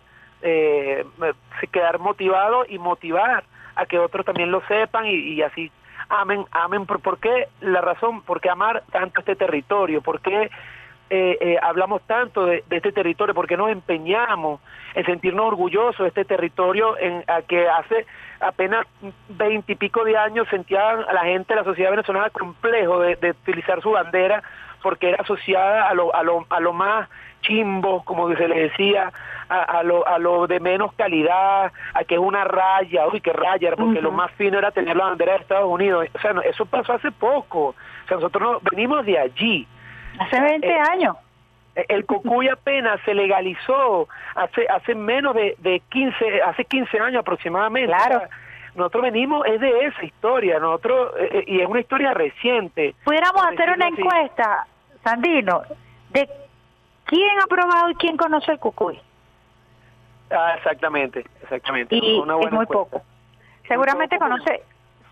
quedar 1.70 1.98
motivado 1.98 2.64
y 2.66 2.78
motivar 2.78 3.44
a 3.74 3.84
que 3.84 3.98
otros 3.98 4.24
también 4.24 4.50
lo 4.50 4.62
sepan 4.62 5.04
y, 5.06 5.16
y 5.16 5.42
así 5.42 5.70
amen, 6.08 6.46
amen. 6.50 6.86
¿Por, 6.86 7.00
por 7.00 7.18
qué? 7.18 7.48
La 7.60 7.82
razón, 7.82 8.22
¿por 8.22 8.40
qué 8.40 8.48
amar 8.48 8.82
tanto 8.90 9.20
este 9.20 9.36
territorio? 9.36 10.00
¿Por 10.00 10.20
qué 10.22 10.50
eh, 11.10 11.36
eh, 11.40 11.56
hablamos 11.60 12.02
tanto 12.02 12.46
de, 12.46 12.64
de 12.68 12.76
este 12.76 12.92
territorio? 12.92 13.34
¿Por 13.34 13.46
qué 13.46 13.56
nos 13.56 13.70
empeñamos 13.70 14.60
en 14.94 15.04
sentirnos 15.04 15.46
orgullosos 15.46 15.98
de 15.98 16.08
este 16.08 16.24
territorio 16.24 16.96
en 16.98 17.24
a 17.26 17.42
que 17.42 17.68
hace 17.68 18.06
apenas 18.40 18.86
veinte 19.28 19.72
y 19.72 19.76
pico 19.76 20.04
de 20.04 20.16
años 20.16 20.48
sentían 20.48 21.00
a 21.08 21.12
la 21.12 21.24
gente 21.24 21.54
la 21.54 21.64
sociedad 21.64 21.90
venezolana 21.90 22.30
complejo 22.30 23.00
de, 23.00 23.16
de 23.16 23.30
utilizar 23.30 23.82
su 23.82 23.90
bandera 23.90 24.42
porque 24.82 25.10
era 25.10 25.22
asociada 25.22 25.88
a 25.88 25.94
lo, 25.94 26.14
a 26.14 26.22
lo, 26.22 26.46
a 26.48 26.60
lo 26.60 26.72
más 26.72 27.08
chimbo, 27.42 28.02
como 28.04 28.34
se 28.34 28.48
le 28.48 28.68
decía, 28.68 29.12
a, 29.48 29.62
a, 29.62 29.82
lo, 29.82 30.06
a 30.06 30.18
lo 30.18 30.46
de 30.46 30.60
menos 30.60 30.92
calidad, 30.94 31.72
a 31.94 32.04
que 32.04 32.14
es 32.14 32.20
una 32.20 32.44
raya, 32.44 33.06
uy, 33.12 33.20
qué 33.20 33.32
raya, 33.32 33.74
porque 33.76 34.00
lo 34.00 34.12
más 34.12 34.30
fino 34.32 34.58
era 34.58 34.70
tener 34.70 34.96
la 34.96 35.06
bandera 35.06 35.32
de 35.32 35.38
Estados 35.40 35.68
Unidos. 35.68 36.06
O 36.14 36.18
sea, 36.20 36.32
no, 36.32 36.42
eso 36.42 36.64
pasó 36.66 36.92
hace 36.92 37.10
poco. 37.10 37.68
O 37.68 38.08
sea, 38.08 38.16
nosotros 38.16 38.42
no, 38.42 38.70
venimos 38.70 39.04
de 39.04 39.18
allí. 39.18 39.66
Hace 40.20 40.40
20 40.40 40.66
Eh, 40.68 40.78
años. 40.92 41.16
El 41.88 42.04
cocuy 42.04 42.48
apenas 42.48 43.00
se 43.04 43.14
legalizó 43.14 44.08
hace 44.34 44.66
hace 44.68 44.94
menos 44.94 45.34
de, 45.34 45.54
de 45.58 45.80
15, 45.88 46.42
hace 46.42 46.64
15 46.64 46.98
años 46.98 47.20
aproximadamente. 47.20 47.92
Claro. 47.92 48.22
Nosotros 48.74 49.02
venimos, 49.04 49.46
es 49.46 49.60
de 49.60 49.86
esa 49.86 50.04
historia, 50.04 50.58
nosotros, 50.58 51.12
eh, 51.18 51.28
eh, 51.32 51.44
y 51.46 51.60
es 51.60 51.66
una 51.68 51.80
historia 51.80 52.12
reciente. 52.14 52.94
Pudiéramos 53.04 53.44
hacer 53.46 53.70
una 53.70 53.86
así. 53.86 54.00
encuesta, 54.00 54.66
Sandino, 55.02 55.62
de 56.10 56.28
quién 57.04 57.40
ha 57.40 57.46
probado 57.46 57.90
y 57.90 57.94
quién 57.96 58.16
conoce 58.16 58.52
el 58.52 58.58
cucuy. 58.58 58.98
Ah, 60.30 60.54
exactamente, 60.56 61.24
exactamente. 61.42 61.96
Y 61.96 62.18
una 62.18 62.34
es 62.34 62.38
buena 62.40 62.56
muy 62.56 62.62
encuesta. 62.64 62.72
poco. 62.98 63.02
Seguramente 63.66 64.18
poco, 64.18 64.30
conoce 64.30 64.62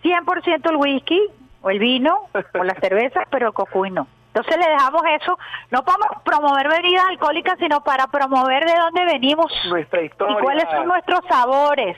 100% 0.02 0.70
el 0.70 0.76
whisky 0.76 1.20
o 1.62 1.70
el 1.70 1.78
vino 1.78 2.28
o 2.54 2.64
la 2.64 2.74
cerveza, 2.80 3.22
pero 3.30 3.48
el 3.48 3.52
cocuy 3.54 3.90
no. 3.90 4.06
Entonces 4.38 4.64
le 4.64 4.70
dejamos 4.72 5.02
eso, 5.20 5.38
no 5.70 5.82
para 5.82 5.98
promover 6.24 6.68
bebidas 6.68 7.04
alcohólicas, 7.08 7.58
sino 7.58 7.82
para 7.82 8.06
promover 8.06 8.64
de 8.64 8.74
dónde 8.78 9.04
venimos 9.04 9.52
Nuestra 9.68 10.02
historia. 10.02 10.36
y 10.38 10.42
cuáles 10.42 10.64
son 10.70 10.86
nuestros 10.86 11.20
sabores 11.28 11.96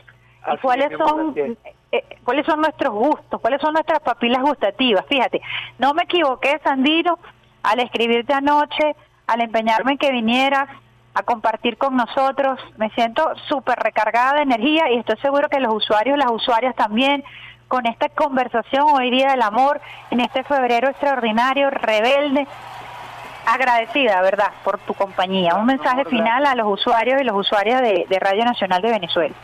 y 0.53 0.57
cuáles 0.59 0.91
son 0.97 1.35
es. 1.37 1.59
eh, 1.93 2.19
cuáles 2.25 2.47
son 2.47 2.61
nuestros 2.61 2.95
gustos, 2.95 3.41
cuáles 3.41 3.61
son 3.61 3.75
nuestras 3.75 4.01
papilas 4.01 4.43
gustativas. 4.43 5.05
Fíjate, 5.09 5.43
no 5.79 5.93
me 5.93 6.05
equivoqué, 6.05 6.59
Sandino, 6.65 7.19
al 7.62 7.81
escribirte 7.81 8.33
anoche, 8.33 8.97
al 9.27 9.43
empeñarme 9.43 9.93
en 9.93 9.99
que 9.99 10.11
vinieras 10.11 10.69
a 11.12 11.23
compartir 11.25 11.77
con 11.77 11.95
nosotros. 11.97 12.59
Me 12.79 12.89
siento 12.91 13.35
súper 13.49 13.79
recargada 13.81 14.35
de 14.37 14.43
energía 14.43 14.91
y 14.91 14.97
estoy 14.99 15.19
seguro 15.19 15.49
que 15.51 15.61
los 15.61 15.75
usuarios, 15.75 16.17
las 16.17 16.31
usuarias 16.31 16.75
también, 16.75 17.23
con 17.70 17.86
esta 17.86 18.09
conversación 18.09 18.82
hoy 18.92 19.12
día 19.12 19.30
del 19.30 19.42
amor, 19.42 19.80
en 20.10 20.18
este 20.18 20.42
febrero 20.42 20.88
extraordinario, 20.88 21.70
rebelde, 21.70 22.44
agradecida, 23.47 24.20
¿verdad?, 24.22 24.51
por 24.64 24.78
tu 24.78 24.92
compañía. 24.92 25.55
Un 25.55 25.66
mensaje 25.66 26.05
final 26.06 26.47
a 26.47 26.56
los 26.56 26.66
usuarios 26.66 27.20
y 27.20 27.24
las 27.24 27.36
usuarias 27.36 27.80
de, 27.80 28.06
de 28.09 28.18
Radio 28.18 28.44
Nacional 28.44 28.82
de 28.82 28.90
Venezuela. 28.90 29.34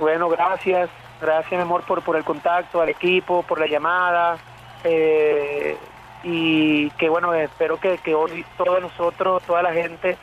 Bueno, 0.00 0.28
gracias, 0.28 0.90
gracias 1.20 1.52
mi 1.52 1.60
amor 1.62 1.84
por, 1.84 2.02
por 2.02 2.16
el 2.16 2.24
contacto, 2.24 2.80
al 2.80 2.88
equipo, 2.88 3.44
por 3.44 3.60
la 3.60 3.68
llamada. 3.68 4.36
eh, 4.82 5.78
y 6.24 6.90
que 6.92 7.08
bueno, 7.08 7.34
espero 7.34 7.78
que, 7.78 7.98
que 7.98 8.14
hoy 8.14 8.44
todos 8.56 8.80
nosotros, 8.80 9.42
toda 9.44 9.62
la 9.62 9.72
gente, 9.72 10.16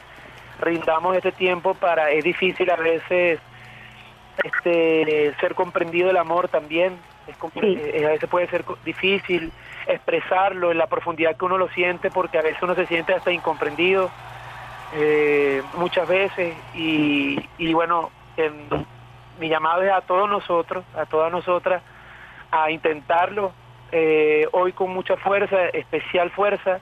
rindamos 0.60 1.16
este 1.16 1.32
tiempo 1.32 1.76
para, 1.76 2.10
es 2.12 2.24
difícil 2.24 2.70
a 2.72 2.76
veces 2.76 3.40
este 4.44 5.34
ser 5.40 5.54
comprendido 5.56 6.10
el 6.10 6.18
amor 6.18 6.48
también, 6.48 6.98
es, 7.32 7.62
Sí. 7.62 7.78
eh, 7.80 8.06
a 8.06 8.10
veces 8.10 8.30
puede 8.30 8.48
ser 8.50 8.64
difícil 8.84 9.54
expresarlo 9.88 10.72
en 10.72 10.78
la 10.78 10.88
profundidad 10.88 11.36
que 11.38 11.46
uno 11.46 11.58
lo 11.58 11.70
siente 11.70 12.12
porque 12.12 12.38
a 12.38 12.42
veces 12.42 12.62
uno 12.62 12.76
se 12.76 12.88
siente 12.88 13.14
hasta 13.14 13.32
incomprendido 13.32 14.14
eh, 14.92 15.64
muchas 15.74 16.08
veces 16.08 16.64
y, 16.74 17.38
y 17.58 17.74
bueno, 17.74 18.12
mi 19.38 19.50
llamado 19.50 19.84
es 19.84 19.92
a 19.92 20.02
todos 20.02 20.30
nosotros, 20.30 20.86
a 20.94 21.06
todas 21.06 21.32
nosotras, 21.32 21.84
a 22.52 22.70
intentarlo 22.72 23.56
eh, 23.92 24.48
hoy 24.52 24.74
con 24.74 24.90
mucha 24.92 25.18
fuerza, 25.18 25.68
especial 25.70 26.30
fuerza, 26.32 26.82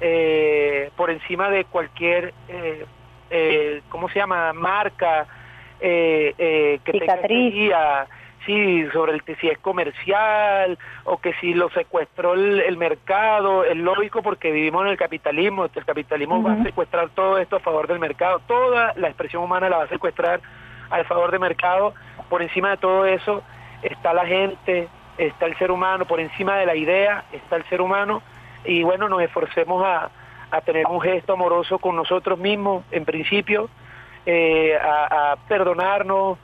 eh, 0.00 0.90
por 0.96 1.10
encima 1.10 1.50
de 1.50 1.64
cualquier, 1.64 2.34
eh, 2.48 2.86
eh, 3.30 3.82
¿cómo 3.88 4.08
se 4.08 4.18
llama?, 4.18 4.52
marca 4.52 5.26
eh, 5.80 6.34
eh, 6.38 6.80
que 6.84 6.92
tenga 6.92 7.16
Cicatriz. 7.16 7.54
día, 7.54 8.08
sí, 8.48 8.86
sobre 8.94 9.12
el 9.12 9.22
que 9.22 9.36
si 9.36 9.48
es 9.48 9.58
comercial 9.58 10.78
o 11.04 11.18
que 11.18 11.34
si 11.34 11.52
lo 11.52 11.68
secuestró 11.68 12.32
el, 12.32 12.60
el 12.60 12.78
mercado, 12.78 13.62
es 13.62 13.76
lógico 13.76 14.22
porque 14.22 14.50
vivimos 14.50 14.86
en 14.86 14.88
el 14.88 14.96
capitalismo, 14.96 15.66
el 15.66 15.84
capitalismo 15.84 16.42
va 16.42 16.54
a 16.54 16.62
secuestrar 16.62 17.10
todo 17.10 17.36
esto 17.36 17.56
a 17.56 17.60
favor 17.60 17.86
del 17.86 17.98
mercado, 17.98 18.40
toda 18.46 18.94
la 18.96 19.08
expresión 19.08 19.42
humana 19.42 19.68
la 19.68 19.76
va 19.76 19.84
a 19.84 19.88
secuestrar 19.88 20.40
al 20.88 21.04
favor 21.04 21.30
del 21.30 21.40
mercado, 21.40 21.92
por 22.30 22.40
encima 22.40 22.70
de 22.70 22.76
todo 22.78 23.04
eso 23.04 23.42
está 23.82 24.14
la 24.14 24.24
gente, 24.24 24.88
está 25.18 25.44
el 25.44 25.56
ser 25.58 25.70
humano, 25.70 26.06
por 26.06 26.18
encima 26.18 26.56
de 26.56 26.64
la 26.64 26.74
idea 26.74 27.24
está 27.32 27.56
el 27.56 27.64
ser 27.64 27.82
humano 27.82 28.22
y 28.64 28.82
bueno, 28.82 29.10
nos 29.10 29.20
esforcemos 29.20 29.84
a, 29.84 30.08
a 30.50 30.60
tener 30.62 30.86
un 30.86 31.02
gesto 31.02 31.34
amoroso 31.34 31.78
con 31.78 31.96
nosotros 31.96 32.38
mismos 32.38 32.82
en 32.92 33.04
principio, 33.04 33.68
eh, 34.24 34.74
a, 34.74 35.32
a 35.32 35.36
perdonarnos, 35.36 36.38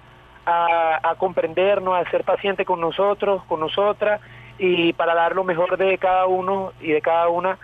a, 0.46 1.00
a 1.10 1.14
comprendernos, 1.16 1.94
a 1.94 2.10
ser 2.10 2.24
paciente 2.24 2.64
con 2.64 2.80
nosotros, 2.80 3.42
con 3.44 3.60
nosotras 3.60 4.20
y 4.58 4.92
para 4.92 5.14
dar 5.14 5.34
lo 5.34 5.44
mejor 5.44 5.76
de 5.76 5.98
cada 5.98 6.26
uno 6.26 6.72
y 6.80 6.92
de 6.92 7.00
cada 7.02 7.28
una 7.28 7.58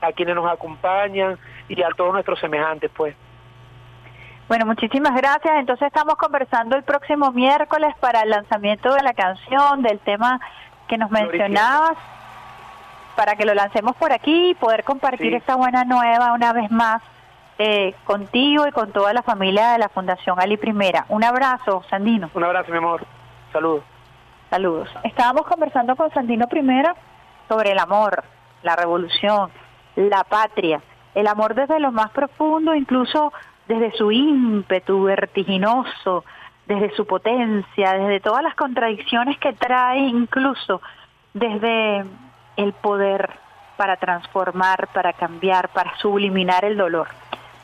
a 0.00 0.12
quienes 0.12 0.34
nos 0.34 0.50
acompañan 0.50 1.38
y 1.68 1.82
a 1.82 1.88
todos 1.96 2.12
nuestros 2.12 2.38
semejantes, 2.40 2.90
pues. 2.94 3.14
Bueno, 4.48 4.66
muchísimas 4.66 5.14
gracias. 5.14 5.54
Entonces 5.58 5.86
estamos 5.86 6.16
conversando 6.16 6.76
el 6.76 6.82
próximo 6.82 7.32
miércoles 7.32 7.94
para 8.00 8.20
el 8.22 8.30
lanzamiento 8.30 8.92
de 8.92 9.02
la 9.02 9.14
canción, 9.14 9.82
del 9.82 9.98
tema 10.00 10.38
que 10.86 10.98
nos 10.98 11.10
mencionabas, 11.10 11.96
para 13.16 13.36
que 13.36 13.46
lo 13.46 13.54
lancemos 13.54 13.96
por 13.96 14.12
aquí 14.12 14.50
y 14.50 14.54
poder 14.54 14.84
compartir 14.84 15.30
Sí. 15.30 15.36
esta 15.36 15.54
buena 15.56 15.84
nueva 15.84 16.32
una 16.34 16.52
vez 16.52 16.70
más 16.70 17.00
eh, 17.58 17.94
contigo 18.04 18.66
y 18.66 18.72
con 18.72 18.92
toda 18.92 19.12
la 19.12 19.22
familia 19.22 19.72
de 19.72 19.78
la 19.78 19.88
Fundación 19.88 20.40
Ali 20.40 20.56
Primera. 20.56 21.06
Un 21.08 21.24
abrazo, 21.24 21.82
Sandino. 21.88 22.30
Un 22.34 22.44
abrazo, 22.44 22.70
mi 22.72 22.78
amor. 22.78 23.04
Saludos. 23.52 23.84
Saludos. 24.50 24.88
Estábamos 25.04 25.46
conversando 25.46 25.96
con 25.96 26.10
Sandino 26.12 26.48
Primera 26.48 26.94
sobre 27.48 27.72
el 27.72 27.78
amor, 27.78 28.24
la 28.62 28.76
revolución, 28.76 29.50
la 29.96 30.24
patria, 30.24 30.80
el 31.14 31.26
amor 31.26 31.54
desde 31.54 31.78
lo 31.80 31.92
más 31.92 32.10
profundo, 32.10 32.74
incluso 32.74 33.32
desde 33.68 33.92
su 33.92 34.10
ímpetu 34.10 35.04
vertiginoso, 35.04 36.24
desde 36.66 36.94
su 36.94 37.06
potencia, 37.06 37.92
desde 37.92 38.20
todas 38.20 38.42
las 38.42 38.54
contradicciones 38.54 39.38
que 39.38 39.52
trae, 39.52 40.00
incluso 40.00 40.80
desde 41.32 42.04
el 42.56 42.72
poder 42.74 43.30
para 43.76 43.96
transformar, 43.96 44.88
para 44.92 45.12
cambiar, 45.12 45.68
para 45.70 45.96
subliminar 45.98 46.64
el 46.64 46.76
dolor. 46.76 47.08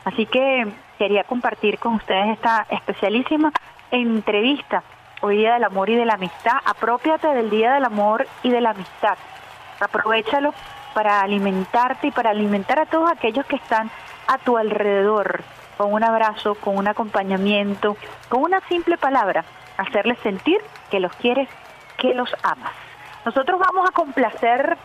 Así 0.05 0.25
que 0.25 0.71
quería 0.97 1.23
compartir 1.23 1.77
con 1.77 1.95
ustedes 1.95 2.29
esta 2.29 2.65
especialísima 2.69 3.51
entrevista 3.91 4.83
hoy 5.21 5.37
Día 5.37 5.53
del 5.53 5.63
Amor 5.63 5.89
y 5.89 5.95
de 5.95 6.05
la 6.05 6.13
Amistad. 6.13 6.57
Apropiate 6.65 7.27
del 7.27 7.49
Día 7.49 7.73
del 7.73 7.85
Amor 7.85 8.27
y 8.41 8.49
de 8.49 8.61
la 8.61 8.71
Amistad. 8.71 9.17
Aprovechalo 9.79 10.53
para 10.93 11.21
alimentarte 11.21 12.07
y 12.07 12.11
para 12.11 12.31
alimentar 12.31 12.79
a 12.79 12.85
todos 12.85 13.11
aquellos 13.11 13.45
que 13.45 13.55
están 13.55 13.89
a 14.27 14.37
tu 14.39 14.57
alrededor, 14.57 15.43
con 15.77 15.93
un 15.93 16.03
abrazo, 16.03 16.55
con 16.55 16.77
un 16.77 16.87
acompañamiento, 16.87 17.95
con 18.29 18.43
una 18.43 18.59
simple 18.61 18.97
palabra, 18.97 19.45
hacerles 19.77 20.17
sentir 20.19 20.59
que 20.89 20.99
los 20.99 21.13
quieres, 21.13 21.47
que 21.97 22.13
los 22.13 22.33
amas. 22.43 22.71
Nosotros 23.25 23.59
vamos 23.59 23.89
a 23.89 23.93
complacer 23.93 24.77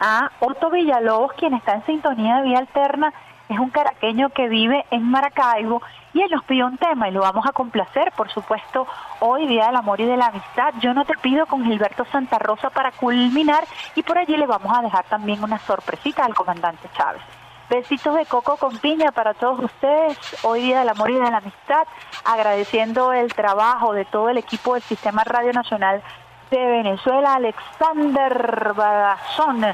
a 0.00 0.30
Otto 0.40 0.70
Villalobos, 0.70 1.34
quien 1.34 1.54
está 1.54 1.74
en 1.74 1.86
sintonía 1.86 2.36
de 2.36 2.42
Vía 2.42 2.58
Alterna, 2.58 3.12
es 3.50 3.58
un 3.58 3.70
caraqueño 3.70 4.30
que 4.30 4.48
vive 4.48 4.86
en 4.90 5.10
Maracaibo 5.10 5.82
y 6.14 6.22
él 6.22 6.30
nos 6.30 6.44
pidió 6.44 6.66
un 6.66 6.78
tema 6.78 7.08
y 7.08 7.12
lo 7.12 7.20
vamos 7.20 7.44
a 7.46 7.52
complacer, 7.52 8.12
por 8.16 8.30
supuesto, 8.30 8.86
hoy 9.18 9.46
Día 9.48 9.66
del 9.66 9.76
Amor 9.76 10.00
y 10.00 10.06
de 10.06 10.16
la 10.16 10.26
Amistad. 10.26 10.72
Yo 10.80 10.94
no 10.94 11.04
te 11.04 11.14
pido 11.18 11.46
con 11.46 11.64
Gilberto 11.64 12.04
Santa 12.12 12.38
Rosa 12.38 12.70
para 12.70 12.92
culminar 12.92 13.64
y 13.96 14.02
por 14.02 14.18
allí 14.18 14.36
le 14.36 14.46
vamos 14.46 14.76
a 14.76 14.82
dejar 14.82 15.04
también 15.06 15.42
una 15.42 15.58
sorpresita 15.58 16.24
al 16.24 16.34
comandante 16.34 16.88
Chávez. 16.96 17.22
Besitos 17.68 18.16
de 18.16 18.26
coco 18.26 18.56
con 18.56 18.78
piña 18.78 19.10
para 19.10 19.34
todos 19.34 19.60
ustedes, 19.64 20.18
hoy 20.44 20.62
Día 20.62 20.80
del 20.80 20.88
Amor 20.88 21.10
y 21.10 21.14
de 21.14 21.30
la 21.30 21.38
Amistad, 21.38 21.84
agradeciendo 22.24 23.12
el 23.12 23.32
trabajo 23.32 23.92
de 23.92 24.04
todo 24.04 24.28
el 24.28 24.38
equipo 24.38 24.74
del 24.74 24.82
Sistema 24.82 25.24
Radio 25.24 25.52
Nacional 25.52 26.02
de 26.50 26.66
Venezuela, 26.66 27.34
Alexander 27.34 28.72
Badazón 28.74 29.64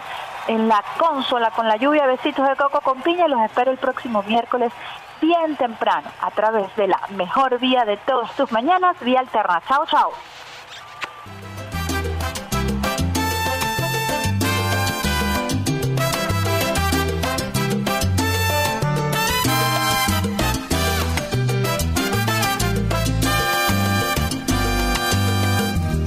en 0.49 0.69
la 0.69 0.83
consola 0.99 1.51
con 1.51 1.67
la 1.67 1.77
lluvia, 1.77 2.07
besitos 2.07 2.47
de 2.49 2.57
coco 2.57 2.81
con 2.81 3.01
piña, 3.03 3.27
los 3.29 3.41
espero 3.41 3.71
el 3.71 3.79
próximo 3.79 4.23
miércoles 4.23 4.73
bien 5.21 5.57
temprano 5.57 6.09
a 6.21 6.31
través 6.31 6.75
de 6.77 6.89
la 6.89 7.01
mejor 7.17 7.59
vía 7.59 7.85
de 7.85 7.97
todas 7.97 8.31
tus 8.37 8.53
mañanas, 8.53 8.97
vía 9.01 9.21
alterna. 9.21 9.63
Chao, 9.67 9.87
chao. 9.87 10.13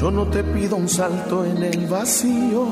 Yo 0.10 0.16
no 0.16 0.26
te 0.26 0.44
pido 0.44 0.76
un 0.76 0.90
salto 0.90 1.46
en 1.46 1.62
el 1.62 1.86
vacío, 1.86 2.66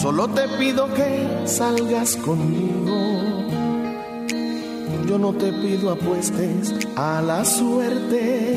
solo 0.00 0.28
te 0.28 0.46
pido 0.56 0.86
que 0.94 1.26
salgas 1.46 2.14
conmigo. 2.14 2.94
Yo 5.08 5.18
no 5.18 5.32
te 5.32 5.52
pido 5.52 5.90
apuestes 5.90 6.72
a 6.94 7.20
la 7.22 7.44
suerte, 7.44 8.56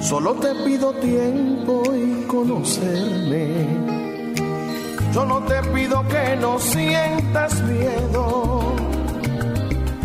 solo 0.00 0.34
te 0.34 0.54
pido 0.64 0.92
tiempo 0.92 1.82
y 1.92 2.24
conocerme. 2.28 3.66
Yo 5.12 5.24
no 5.26 5.42
te 5.42 5.60
pido 5.74 6.06
que 6.06 6.36
no 6.36 6.60
sientas 6.60 7.60
miedo, 7.62 8.59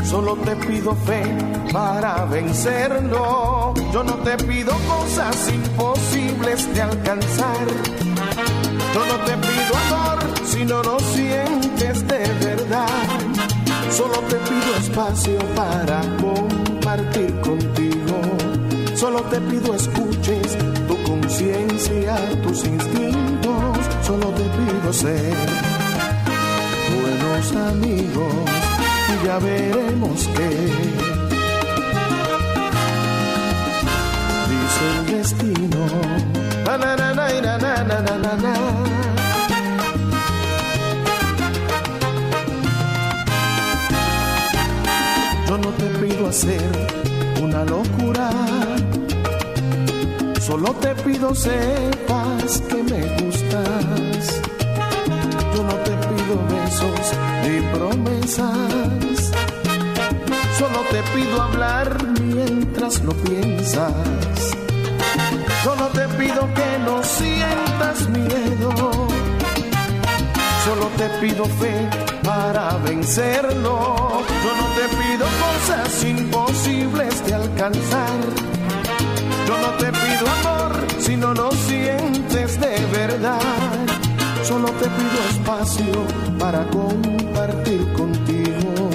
solo 0.06 0.36
te 0.36 0.56
pido 0.56 0.96
fe 0.96 1.24
para 1.72 2.26
vencerlo. 2.26 3.74
Yo 3.92 4.04
no 4.04 4.14
te 4.16 4.38
pido 4.38 4.74
cosas 4.88 5.36
imposibles 5.52 6.74
de 6.74 6.82
alcanzar. 6.82 7.66
Yo 8.94 9.06
no 9.06 9.16
te 9.26 9.34
pido 9.38 9.74
amor 9.88 10.20
si 10.46 10.66
no 10.66 10.84
lo 10.84 11.00
sientes 11.00 12.08
de 12.08 12.20
verdad. 12.46 12.88
Solo 13.92 14.20
te 14.30 14.36
pido 14.36 14.76
espacio 14.80 15.40
para 15.56 16.02
compartir 16.18 17.34
contigo. 17.42 18.22
Solo 18.96 19.22
te 19.24 19.40
pido 19.42 19.74
escuches 19.74 20.58
tu 20.88 21.04
conciencia, 21.04 22.16
tus 22.44 22.66
instintos. 22.66 23.78
Solo 24.04 24.28
te 24.30 24.44
pido 24.44 24.94
ser 24.94 25.36
buenos 27.02 27.72
amigos 27.72 28.65
ya 29.24 29.40
veremos 29.40 30.28
qué. 30.36 30.50
Dice 34.50 34.86
el 35.00 35.18
destino. 35.18 35.86
Yo 45.48 45.58
no 45.58 45.70
te 45.70 45.86
pido 46.00 46.28
hacer 46.28 46.62
una 47.42 47.64
locura. 47.66 48.30
Solo 50.42 50.74
te 50.76 50.96
pido 50.96 51.34
sepas 51.36 52.62
que 52.70 52.84
me 52.84 53.02
gustas. 53.24 54.55
Besos 56.50 57.14
ni 57.44 57.62
promesas, 57.74 59.32
solo 60.58 60.80
te 60.92 61.02
pido 61.14 61.42
hablar 61.42 61.98
mientras 62.22 63.02
lo 63.04 63.14
piensas. 63.14 63.94
Solo 65.64 65.88
te 65.88 66.08
pido 66.20 66.48
que 66.54 66.80
no 66.86 67.04
sientas 67.04 68.08
miedo. 68.10 68.72
Solo 70.64 70.88
te 70.98 71.10
pido 71.22 71.46
fe 71.46 71.90
para 72.24 72.78
vencerlo. 72.78 73.96
Yo 74.44 74.52
no 74.62 74.68
te 74.78 74.86
pido 74.96 75.26
cosas 75.46 76.04
imposibles 76.04 77.26
de 77.26 77.34
alcanzar. 77.34 78.20
Yo 79.48 79.58
no 79.58 79.70
te 79.78 79.92
pido 79.92 80.26
amor 80.40 80.72
si 81.00 81.18
no 81.18 81.34
lo 81.34 81.52
sientes 81.52 82.60
de 82.60 82.86
verdad. 82.92 84.05
Solo 84.46 84.68
te 84.74 84.88
pido 84.88 85.20
espacio 85.32 86.06
para 86.38 86.68
compartir 86.70 87.92
contigo. 87.94 88.92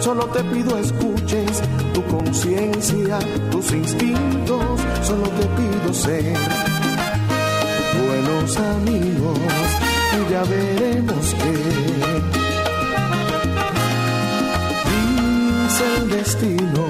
Solo 0.00 0.24
te 0.28 0.42
pido 0.44 0.78
escuches 0.78 1.62
tu 1.92 2.02
conciencia, 2.04 3.18
tus 3.50 3.72
instintos. 3.72 4.80
Solo 5.02 5.28
te 5.28 5.46
pido 5.48 5.92
ser 5.92 6.34
buenos 8.06 8.56
amigos 8.56 9.38
y 10.16 10.32
ya 10.32 10.42
veremos 10.44 11.34
qué. 11.42 11.52
Dice 15.62 15.84
el 15.98 16.08
destino. 16.08 16.86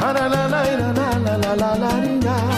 La, 0.00 0.14
la, 0.14 0.28
la, 0.28 0.48
la, 0.48 0.92
la, 0.94 1.36
la, 1.36 1.56
la, 1.56 1.76
la, 1.76 2.57